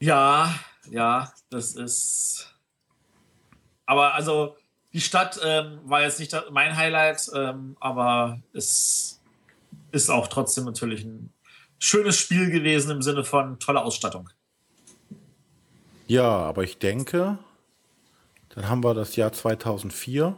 Ja, 0.00 0.52
ja, 0.90 1.32
das 1.48 1.76
ist. 1.76 2.54
Aber 3.86 4.14
also, 4.14 4.56
die 4.92 5.00
Stadt 5.00 5.40
ähm, 5.44 5.78
war 5.84 6.02
jetzt 6.02 6.18
nicht 6.18 6.34
mein 6.50 6.76
Highlight, 6.76 7.30
ähm, 7.34 7.76
aber 7.78 8.42
es 8.52 9.17
ist 9.98 10.10
auch 10.10 10.28
trotzdem 10.28 10.64
natürlich 10.64 11.04
ein 11.04 11.32
schönes 11.78 12.18
Spiel 12.18 12.50
gewesen 12.50 12.90
im 12.90 13.02
Sinne 13.02 13.24
von 13.24 13.58
tolle 13.58 13.82
Ausstattung. 13.82 14.30
Ja, 16.06 16.28
aber 16.28 16.64
ich 16.64 16.78
denke, 16.78 17.38
dann 18.50 18.68
haben 18.68 18.82
wir 18.82 18.94
das 18.94 19.16
Jahr 19.16 19.32
2004 19.32 20.36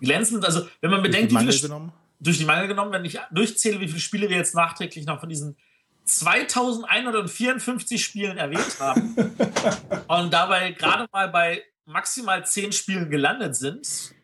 Glänzend, 0.00 0.44
also 0.44 0.66
wenn 0.80 0.90
man 0.90 1.02
durch 1.02 1.12
bedenkt, 1.12 1.32
die 1.32 1.36
wie 1.36 1.38
viele 1.38 1.50
Mangel 1.50 1.60
genommen. 1.60 1.92
durch 2.20 2.38
die 2.38 2.44
Mangel 2.44 2.68
genommen, 2.68 2.92
wenn 2.92 3.04
ich 3.04 3.18
durchzähle, 3.30 3.80
wie 3.80 3.88
viele 3.88 4.00
Spiele 4.00 4.28
wir 4.28 4.36
jetzt 4.36 4.54
nachträglich 4.54 5.06
noch 5.06 5.20
von 5.20 5.28
diesen 5.28 5.56
2154 6.04 8.04
Spielen 8.04 8.38
erwähnt 8.38 8.78
haben 8.78 9.16
und 10.08 10.32
dabei 10.32 10.72
gerade 10.72 11.08
mal 11.12 11.28
bei 11.28 11.62
maximal 11.84 12.44
10 12.44 12.72
Spielen 12.72 13.10
gelandet 13.10 13.56
sind, 13.56 14.14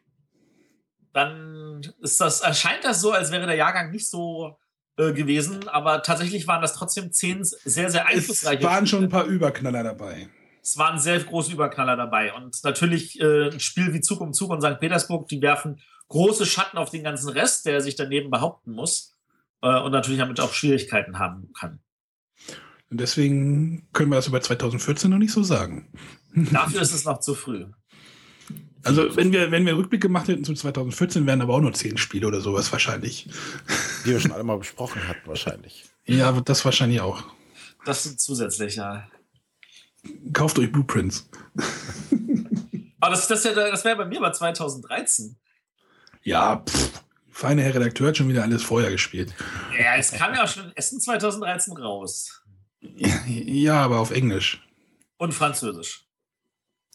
dann 1.13 1.83
ist 2.01 2.21
das, 2.21 2.41
erscheint 2.41 2.85
das 2.85 3.01
so, 3.01 3.13
als 3.13 3.31
wäre 3.31 3.47
der 3.47 3.57
Jahrgang 3.57 3.91
nicht 3.91 4.09
so 4.09 4.59
äh, 4.97 5.13
gewesen, 5.13 5.69
aber 5.69 6.03
tatsächlich 6.03 6.47
waren 6.47 6.63
das 6.63 6.75
trotzdem 6.75 7.13
10 7.13 7.45
sehr, 7.45 7.91
sehr 7.91 8.07
Es 8.09 8.17
einflussreiche 8.17 8.63
waren 8.63 8.87
schon 8.87 9.05
ein 9.05 9.11
Spiele. 9.11 9.23
paar 9.23 9.31
Überknaller 9.31 9.83
dabei. 9.83 10.29
Es 10.63 10.79
waren 10.79 10.99
sehr 10.99 11.19
große 11.19 11.53
Überknaller 11.53 11.97
dabei. 11.97 12.33
Und 12.35 12.63
natürlich 12.63 13.21
äh, 13.21 13.51
ein 13.51 13.61
Spiel 13.61 13.93
wie 13.93 14.01
Zug 14.01 14.21
um 14.21 14.33
Zug 14.33 14.51
und 14.51 14.63
St. 14.63 14.79
Petersburg, 14.79 15.29
die 15.29 15.43
werfen 15.43 15.81
große 16.09 16.47
Schatten 16.47 16.79
auf 16.79 16.91
den 16.91 17.03
ganzen 17.03 17.31
Rest, 17.31 17.67
der 17.67 17.81
sich 17.81 17.97
daneben 17.97 18.31
behaupten 18.31 18.73
muss. 18.73 19.17
Äh, 19.63 19.81
und 19.81 19.93
natürlich 19.93 20.21
damit 20.21 20.41
auch 20.41 20.53
Schwierigkeiten 20.53 21.19
haben 21.19 21.53
kann. 21.59 21.81
Und 22.91 23.01
deswegen 23.01 23.89
können 23.93 24.11
wir 24.11 24.17
das 24.17 24.27
über 24.27 24.41
2014 24.41 25.11
noch 25.11 25.19
nicht 25.19 25.33
so 25.33 25.43
sagen. 25.43 25.91
Dafür 26.35 26.83
ist 26.83 26.93
es 26.93 27.05
noch 27.05 27.21
zu 27.21 27.35
früh. 27.35 27.67
Also, 28.85 29.17
wenn 29.17 29.33
wir, 29.33 29.51
wenn 29.51 29.65
wir 29.65 29.77
Rückblick 29.77 30.01
gemacht 30.01 30.29
hätten 30.29 30.45
zu 30.45 30.55
2014, 30.55 31.27
wären 31.27 31.41
aber 31.41 31.55
auch 31.55 31.61
nur 31.61 31.73
10 31.73 31.99
Spiele 31.99 32.27
oder 32.27 32.41
sowas 32.41 32.71
wahrscheinlich. 32.73 33.29
Die 34.05 34.11
wir 34.11 34.21
schon 34.21 34.33
alle 34.33 34.45
mal 34.45 34.59
besprochen 34.59 35.07
hatten, 35.07 35.27
wahrscheinlich. 35.27 35.85
Ja, 36.05 36.33
das 36.41 36.65
wahrscheinlich 36.65 37.01
auch. 37.01 37.23
Das 37.85 38.03
sind 38.03 38.21
zusätzliche. 38.21 39.05
Kauft 40.33 40.59
euch 40.59 40.71
Blueprints. 40.71 41.29
Aber 43.01 43.11
das, 43.11 43.29
das, 43.29 43.43
das 43.43 43.85
wäre 43.85 43.97
bei 43.97 44.05
mir 44.05 44.21
bei 44.21 44.31
2013. 44.31 45.37
Ja, 46.23 46.57
pff, 46.69 47.03
feine 47.31 47.63
Herr 47.63 47.75
Redakteur 47.75 48.09
hat 48.09 48.17
schon 48.17 48.29
wieder 48.29 48.43
alles 48.43 48.63
vorher 48.63 48.91
gespielt. 48.91 49.35
Ja, 49.79 49.97
es 49.97 50.13
kam 50.13 50.35
ja 50.35 50.45
auch 50.45 50.49
schon 50.49 50.67
in 50.67 50.77
Essen 50.77 51.01
2013 51.01 51.77
raus. 51.77 52.43
Ja, 52.81 53.83
aber 53.83 54.01
auf 54.01 54.11
Englisch. 54.11 54.61
Und 55.19 55.33
Französisch. 55.35 56.05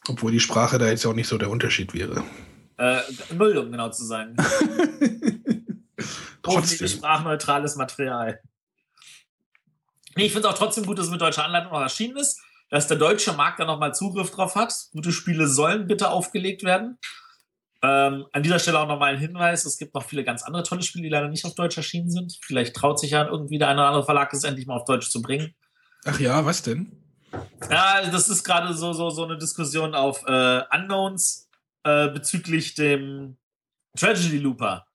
Obwohl 0.08 0.32
die 0.32 0.40
Sprache 0.40 0.78
da 0.78 0.88
jetzt 0.88 1.06
auch 1.06 1.14
nicht 1.14 1.28
so 1.28 1.38
der 1.38 1.50
Unterschied 1.50 1.94
wäre. 1.94 2.24
Äh, 2.78 3.02
null, 3.34 3.58
um 3.58 3.72
genau 3.72 3.90
zu 3.90 4.06
sein. 4.06 4.36
Trotzdem. 6.44 6.88
sprachneutrales 6.88 7.76
Material. 7.76 8.40
Nee, 10.16 10.26
ich 10.26 10.32
finde 10.32 10.48
es 10.48 10.54
auch 10.54 10.58
trotzdem 10.58 10.86
gut, 10.86 10.98
dass 10.98 11.06
es 11.06 11.12
mit 11.12 11.22
deutscher 11.22 11.46
Anleitung 11.46 11.72
noch 11.72 11.82
erschienen 11.82 12.18
ist, 12.18 12.40
dass 12.70 12.88
der 12.88 12.98
deutsche 12.98 13.34
Markt 13.34 13.60
da 13.60 13.66
nochmal 13.66 13.94
Zugriff 13.94 14.32
drauf 14.32 14.56
hat. 14.56 14.74
Gute 14.92 15.12
Spiele 15.12 15.48
sollen 15.48 15.88
bitte 15.88 16.10
aufgelegt 16.10 16.64
werden. 16.64 16.98
Ähm, 17.84 18.26
an 18.32 18.44
dieser 18.44 18.60
Stelle 18.60 18.80
auch 18.80 18.88
nochmal 18.88 19.14
ein 19.14 19.20
Hinweis: 19.20 19.66
Es 19.66 19.78
gibt 19.78 19.94
noch 19.94 20.04
viele 20.04 20.24
ganz 20.24 20.44
andere 20.44 20.64
tolle 20.64 20.82
Spiele, 20.82 21.04
die 21.04 21.10
leider 21.10 21.28
nicht 21.28 21.46
auf 21.46 21.54
Deutsch 21.54 21.78
erschienen 21.78 22.10
sind. 22.10 22.38
Vielleicht 22.42 22.76
traut 22.76 23.00
sich 23.00 23.12
ja 23.12 23.28
irgendwie 23.28 23.60
der 23.60 23.68
eine 23.68 23.80
oder 23.80 23.90
andere 23.90 24.06
Verlag, 24.06 24.34
es 24.34 24.44
endlich 24.44 24.66
mal 24.66 24.78
auf 24.78 24.86
Deutsch 24.86 25.10
zu 25.10 25.22
bringen. 25.22 25.54
Ach 26.06 26.20
ja, 26.20 26.46
was 26.46 26.64
denn? 26.64 27.07
Ja, 27.70 28.10
das 28.10 28.30
ist 28.30 28.44
gerade 28.44 28.74
so, 28.74 28.94
so, 28.94 29.10
so 29.10 29.24
eine 29.24 29.38
Diskussion 29.38 29.96
auf 29.96 30.24
äh, 30.26 30.62
Unknowns 30.74 31.50
äh, 31.84 32.10
bezüglich 32.10 32.76
dem 32.76 33.38
Tragedy 33.98 34.38
Looper, 34.38 34.88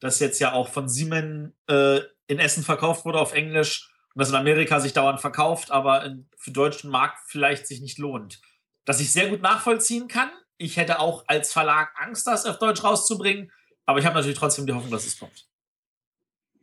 das 0.00 0.18
jetzt 0.18 0.40
ja 0.40 0.52
auch 0.52 0.68
von 0.68 0.88
Siemens 0.88 1.52
äh, 1.68 2.00
in 2.26 2.38
Essen 2.38 2.64
verkauft 2.64 3.04
wurde 3.04 3.20
auf 3.20 3.32
Englisch 3.32 3.90
und 4.14 4.20
das 4.20 4.30
in 4.30 4.34
Amerika 4.34 4.80
sich 4.80 4.92
dauernd 4.92 5.20
verkauft, 5.20 5.70
aber 5.70 6.04
in, 6.04 6.28
für 6.36 6.50
deutschen 6.50 6.90
Markt 6.90 7.18
vielleicht 7.26 7.66
sich 7.66 7.80
nicht 7.80 7.98
lohnt. 7.98 8.40
Das 8.84 9.00
ich 9.00 9.12
sehr 9.12 9.28
gut 9.28 9.42
nachvollziehen 9.42 10.08
kann, 10.08 10.30
ich 10.58 10.76
hätte 10.76 11.00
auch 11.00 11.24
als 11.26 11.52
Verlag 11.52 11.90
Angst, 11.96 12.26
das 12.26 12.46
auf 12.46 12.58
Deutsch 12.58 12.82
rauszubringen. 12.82 13.52
Aber 13.84 13.98
ich 13.98 14.06
habe 14.06 14.16
natürlich 14.16 14.38
trotzdem 14.38 14.66
die 14.66 14.72
Hoffnung, 14.72 14.90
dass 14.90 15.06
es 15.06 15.18
kommt. 15.18 15.46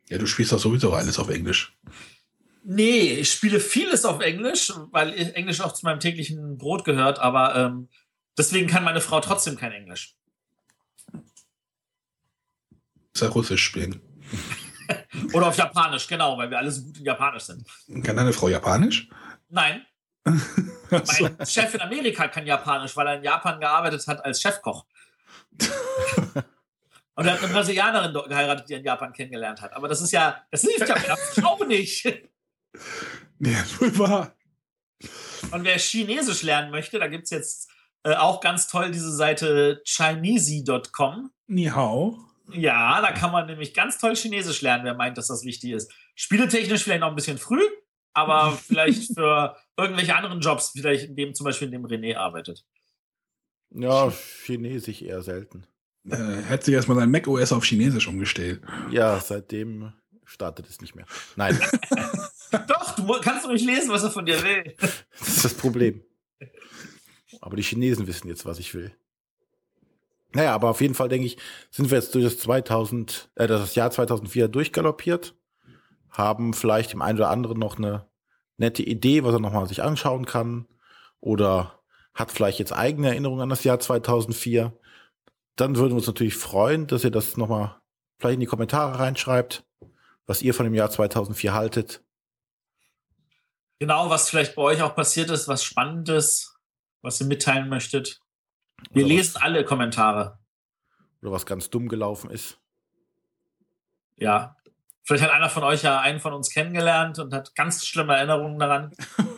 Ja, 0.09 0.17
du 0.17 0.25
spielst 0.25 0.51
doch 0.51 0.59
sowieso 0.59 0.93
alles 0.93 1.19
auf 1.19 1.29
Englisch. 1.29 1.77
Nee, 2.65 3.13
ich 3.13 3.31
spiele 3.31 3.59
vieles 3.59 4.05
auf 4.05 4.21
Englisch, 4.21 4.71
weil 4.91 5.13
Englisch 5.35 5.59
auch 5.59 5.73
zu 5.73 5.85
meinem 5.85 5.99
täglichen 5.99 6.57
Brot 6.57 6.85
gehört, 6.85 7.19
aber 7.19 7.55
ähm, 7.55 7.89
deswegen 8.37 8.67
kann 8.67 8.85
meine 8.85 9.01
Frau 9.01 9.19
trotzdem 9.19 9.57
kein 9.57 9.73
Englisch. 9.73 10.15
Sei 13.13 13.27
Russisch 13.27 13.63
spielen. 13.63 14.01
Oder 15.33 15.47
auf 15.47 15.57
Japanisch, 15.57 16.07
genau, 16.07 16.37
weil 16.37 16.49
wir 16.49 16.57
alle 16.57 16.71
so 16.71 16.83
gut 16.83 16.97
in 16.97 17.05
Japanisch 17.05 17.43
sind. 17.43 17.67
Kann 18.03 18.15
deine 18.15 18.33
Frau 18.33 18.47
Japanisch? 18.47 19.09
Nein. 19.49 19.85
mein 20.25 21.45
Chef 21.45 21.73
in 21.73 21.81
Amerika 21.81 22.29
kann 22.29 22.47
Japanisch, 22.47 22.95
weil 22.95 23.07
er 23.07 23.17
in 23.17 23.23
Japan 23.23 23.59
gearbeitet 23.59 24.07
hat 24.07 24.23
als 24.23 24.41
Chefkoch. 24.41 24.85
Und 27.15 27.27
er 27.27 27.33
hat 27.33 27.43
eine 27.43 27.53
Brasilianerin 27.53 28.13
geheiratet, 28.27 28.69
die 28.69 28.73
er 28.73 28.79
in 28.79 28.85
Japan 28.85 29.13
kennengelernt 29.13 29.61
hat. 29.61 29.73
Aber 29.73 29.87
das 29.87 30.01
ist 30.01 30.11
ja, 30.11 30.41
das 30.49 30.61
hilft 30.61 30.87
ja 30.87 30.95
meiner 30.95 31.17
Frau 31.17 31.63
nicht. 31.65 32.07
Ja, 33.39 33.63
wohl 33.79 33.97
wahr. 33.99 34.35
Und 35.51 35.63
wer 35.63 35.77
Chinesisch 35.77 36.43
lernen 36.43 36.71
möchte, 36.71 36.99
da 36.99 37.07
gibt 37.07 37.25
es 37.25 37.29
jetzt 37.29 37.69
äh, 38.03 38.15
auch 38.15 38.41
ganz 38.41 38.67
toll 38.67 38.91
diese 38.91 39.11
Seite 39.11 39.81
chinese.com. 39.85 41.31
Ni 41.47 41.65
hao. 41.65 42.19
Ja, 42.51 43.01
da 43.01 43.11
kann 43.11 43.31
man 43.31 43.47
nämlich 43.47 43.73
ganz 43.73 43.97
toll 43.97 44.15
Chinesisch 44.15 44.61
lernen, 44.61 44.85
wer 44.85 44.95
meint, 44.95 45.17
dass 45.17 45.27
das 45.27 45.43
wichtig 45.43 45.71
ist. 45.71 45.91
Spieletechnisch 46.15 46.83
vielleicht 46.83 47.01
noch 47.01 47.09
ein 47.09 47.15
bisschen 47.15 47.37
früh, 47.37 47.61
aber 48.13 48.51
vielleicht 48.67 49.13
für 49.13 49.55
irgendwelche 49.77 50.15
anderen 50.15 50.41
Jobs, 50.41 50.71
vielleicht 50.71 51.05
in 51.05 51.15
dem 51.15 51.33
zum 51.33 51.45
Beispiel, 51.45 51.67
in 51.67 51.73
dem 51.73 51.85
René 51.85 52.15
arbeitet. 52.15 52.65
Ja, 53.71 54.11
Chinesisch 54.45 55.01
eher 55.01 55.21
selten. 55.21 55.65
Äh, 56.09 56.43
hat 56.49 56.63
sich 56.63 56.73
erstmal 56.73 56.97
sein 56.97 57.09
Mac 57.09 57.27
OS 57.27 57.53
auf 57.53 57.63
Chinesisch 57.63 58.07
umgestellt. 58.07 58.61
Ja, 58.91 59.19
seitdem 59.19 59.93
startet 60.25 60.67
es 60.69 60.81
nicht 60.81 60.95
mehr. 60.95 61.05
Nein. 61.35 61.57
Du 62.95 63.07
kannst 63.21 63.45
doch 63.45 63.51
nicht 63.51 63.65
lesen, 63.65 63.89
was 63.89 64.03
er 64.03 64.11
von 64.11 64.25
dir 64.25 64.41
will. 64.43 64.75
Das 65.19 65.27
ist 65.29 65.45
das 65.45 65.53
Problem. 65.53 66.03
Aber 67.41 67.55
die 67.55 67.63
Chinesen 67.63 68.07
wissen 68.07 68.27
jetzt, 68.27 68.45
was 68.45 68.59
ich 68.59 68.73
will. 68.73 68.95
Naja, 70.33 70.53
aber 70.55 70.69
auf 70.69 70.81
jeden 70.81 70.95
Fall 70.95 71.09
denke 71.09 71.27
ich, 71.27 71.37
sind 71.69 71.91
wir 71.91 71.97
jetzt 71.97 72.15
durch 72.15 72.23
das 72.23 72.39
2000, 72.39 73.31
äh, 73.35 73.47
das 73.47 73.75
Jahr 73.75 73.91
2004 73.91 74.47
durchgaloppiert, 74.47 75.35
haben 76.09 76.53
vielleicht 76.53 76.93
dem 76.93 77.01
einen 77.01 77.19
oder 77.19 77.29
anderen 77.29 77.59
noch 77.59 77.77
eine 77.77 78.07
nette 78.57 78.83
Idee, 78.83 79.23
was 79.23 79.33
er 79.33 79.39
nochmal 79.39 79.67
sich 79.67 79.83
anschauen 79.83 80.25
kann 80.25 80.67
oder 81.19 81.79
hat 82.13 82.31
vielleicht 82.31 82.59
jetzt 82.59 82.73
eigene 82.73 83.09
Erinnerungen 83.09 83.41
an 83.41 83.49
das 83.49 83.63
Jahr 83.63 83.79
2004. 83.79 84.73
Dann 85.55 85.75
würden 85.75 85.91
wir 85.91 85.97
uns 85.97 86.07
natürlich 86.07 86.35
freuen, 86.35 86.87
dass 86.87 87.03
ihr 87.03 87.11
das 87.11 87.37
nochmal 87.37 87.75
vielleicht 88.19 88.35
in 88.35 88.39
die 88.41 88.45
Kommentare 88.45 88.99
reinschreibt, 88.99 89.65
was 90.25 90.41
ihr 90.41 90.53
von 90.53 90.65
dem 90.65 90.73
Jahr 90.73 90.89
2004 90.89 91.53
haltet. 91.53 92.03
Genau, 93.83 94.09
was 94.09 94.29
vielleicht 94.29 94.55
bei 94.55 94.61
euch 94.61 94.81
auch 94.81 94.95
passiert 94.95 95.29
ist, 95.29 95.49
was 95.49 95.61
Spannendes, 95.61 96.57
was 97.01 97.19
ihr 97.19 97.27
mitteilen 97.27 97.67
möchtet. 97.67 98.21
Wir 98.91 99.03
Oder 99.03 99.13
lesen 99.13 99.41
alle 99.41 99.65
Kommentare. 99.65 100.39
Oder 101.21 101.33
was 101.33 101.45
ganz 101.45 101.69
dumm 101.69 101.89
gelaufen 101.89 102.29
ist. 102.29 102.61
Ja. 104.15 104.55
Vielleicht 105.03 105.25
hat 105.25 105.31
einer 105.31 105.49
von 105.49 105.65
euch 105.65 105.83
ja 105.83 105.99
einen 105.99 106.21
von 106.21 106.31
uns 106.31 106.49
kennengelernt 106.49 107.19
und 107.19 107.33
hat 107.33 107.55
ganz 107.55 107.85
schlimme 107.85 108.15
Erinnerungen 108.15 108.57
daran, 108.57 108.95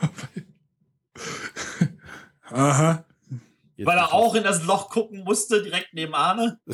Aha. 2.51 3.03
Jetzt 3.77 3.87
weil 3.87 3.97
er 3.97 4.13
auch 4.13 4.35
in 4.35 4.43
das 4.43 4.63
Loch 4.63 4.91
gucken 4.91 5.23
musste, 5.23 5.63
direkt 5.63 5.95
neben 5.95 6.13
Arne. 6.13 6.59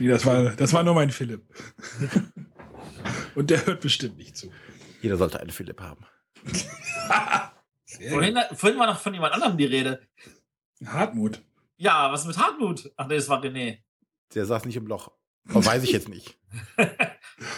Nee, 0.00 0.08
das, 0.08 0.24
war, 0.24 0.56
das 0.56 0.72
war 0.72 0.82
nur 0.82 0.94
mein 0.94 1.10
Philipp. 1.10 1.42
Und 3.34 3.50
der 3.50 3.66
hört 3.66 3.82
bestimmt 3.82 4.16
nicht 4.16 4.34
zu. 4.34 4.50
Jeder 5.00 5.16
sollte 5.16 5.40
einen 5.40 5.50
Philipp 5.50 5.80
haben. 5.80 6.06
Vorhin, 8.10 8.38
vorhin 8.54 8.78
war 8.78 8.86
noch 8.86 9.00
von 9.00 9.14
jemand 9.14 9.32
anderem 9.34 9.56
die 9.56 9.64
Rede. 9.64 10.06
Hartmut. 10.84 11.42
Ja, 11.76 12.12
was 12.12 12.24
mit 12.26 12.36
Hartmut? 12.38 12.92
Ach 12.96 13.06
nee, 13.06 13.16
das 13.16 13.28
war 13.28 13.42
René. 13.42 13.78
Der 14.34 14.44
saß 14.44 14.64
nicht 14.64 14.76
im 14.76 14.86
Loch. 14.86 15.10
Aber 15.48 15.64
weiß 15.64 15.82
ich 15.84 15.92
jetzt 15.92 16.08
nicht. 16.08 16.38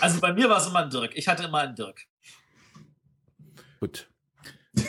Also 0.02 0.20
bei 0.20 0.34
mir 0.34 0.50
war 0.50 0.58
es 0.58 0.66
immer 0.66 0.80
ein 0.80 0.90
Dirk. 0.90 1.16
Ich 1.16 1.26
hatte 1.26 1.44
immer 1.44 1.60
einen 1.60 1.74
Dirk. 1.74 2.02
Gut. 3.80 4.10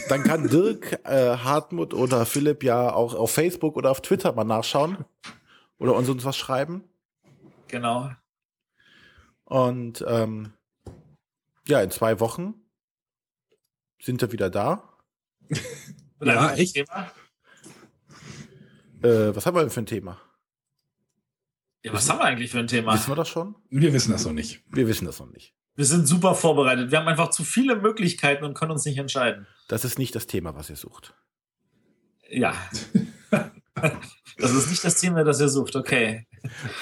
Dann 0.09 0.23
kann 0.23 0.49
Dirk, 0.49 0.99
äh, 1.05 1.37
Hartmut 1.37 1.93
oder 1.93 2.25
Philipp 2.25 2.61
ja 2.61 2.91
auch 2.93 3.13
auf 3.13 3.31
Facebook 3.31 3.77
oder 3.77 3.89
auf 3.89 4.01
Twitter 4.01 4.33
mal 4.33 4.43
nachschauen. 4.43 5.05
Oder 5.77 5.95
uns, 5.95 6.09
uns 6.09 6.25
was 6.25 6.35
schreiben. 6.35 6.83
Genau. 7.69 8.11
Und 9.45 10.03
ähm, 10.07 10.53
ja, 11.71 11.81
in 11.81 11.89
zwei 11.89 12.19
Wochen 12.19 12.53
sind 14.01 14.21
wir 14.21 14.31
wieder 14.31 14.49
da. 14.49 14.87
Ja, 16.23 16.53
echt? 16.53 16.75
Thema. 16.75 17.11
Äh, 19.01 19.35
was 19.35 19.43
haben 19.47 19.55
wir 19.55 19.61
denn 19.61 19.71
für 19.71 19.79
ein 19.81 19.87
Thema? 19.87 20.21
Ja, 21.83 21.93
was 21.93 22.07
haben 22.07 22.19
wir 22.19 22.25
eigentlich 22.25 22.51
für 22.51 22.59
ein 22.59 22.67
Thema? 22.67 22.93
Wissen 22.93 23.09
wir 23.09 23.15
das 23.15 23.27
schon? 23.27 23.55
Wir 23.71 23.91
wissen 23.91 24.11
das 24.11 24.23
noch 24.25 24.33
nicht. 24.33 24.63
Wir 24.67 24.87
wissen 24.87 25.05
das 25.05 25.19
noch 25.19 25.31
nicht. 25.31 25.55
Wir 25.73 25.85
sind 25.85 26.05
super 26.05 26.35
vorbereitet. 26.35 26.91
Wir 26.91 26.99
haben 26.99 27.07
einfach 27.07 27.31
zu 27.31 27.43
viele 27.43 27.75
Möglichkeiten 27.75 28.43
und 28.45 28.53
können 28.53 28.69
uns 28.71 28.85
nicht 28.85 28.99
entscheiden. 28.99 29.47
Das 29.67 29.83
ist 29.83 29.97
nicht 29.97 30.13
das 30.13 30.27
Thema, 30.27 30.53
was 30.53 30.69
ihr 30.69 30.75
sucht. 30.75 31.15
Ja. 32.29 32.53
das 34.37 34.51
ist 34.51 34.69
nicht 34.69 34.83
das 34.83 35.01
Thema, 35.01 35.23
das 35.23 35.39
ihr 35.41 35.49
sucht. 35.49 35.75
Okay. 35.75 36.27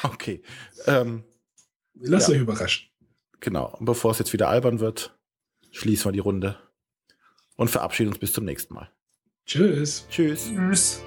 Okay. 0.04 0.44
Ähm, 0.86 1.24
Lasst 1.94 2.28
Ja. 2.28 2.36
euch 2.36 2.42
überraschen. 2.42 2.90
Genau. 3.40 3.76
Und 3.80 3.86
bevor 3.86 4.12
es 4.12 4.20
jetzt 4.20 4.34
wieder 4.34 4.50
albern 4.50 4.80
wird, 4.80 5.18
schließen 5.72 6.06
wir 6.06 6.12
die 6.12 6.20
Runde 6.20 6.58
und 7.56 7.70
verabschieden 7.70 8.10
uns 8.10 8.20
bis 8.20 8.34
zum 8.34 8.46
nächsten 8.46 8.74
Mal. 8.74 8.90
Tschüss. 9.46 10.06
Tschüss. 10.10 10.50
Tschüss. 10.50 11.02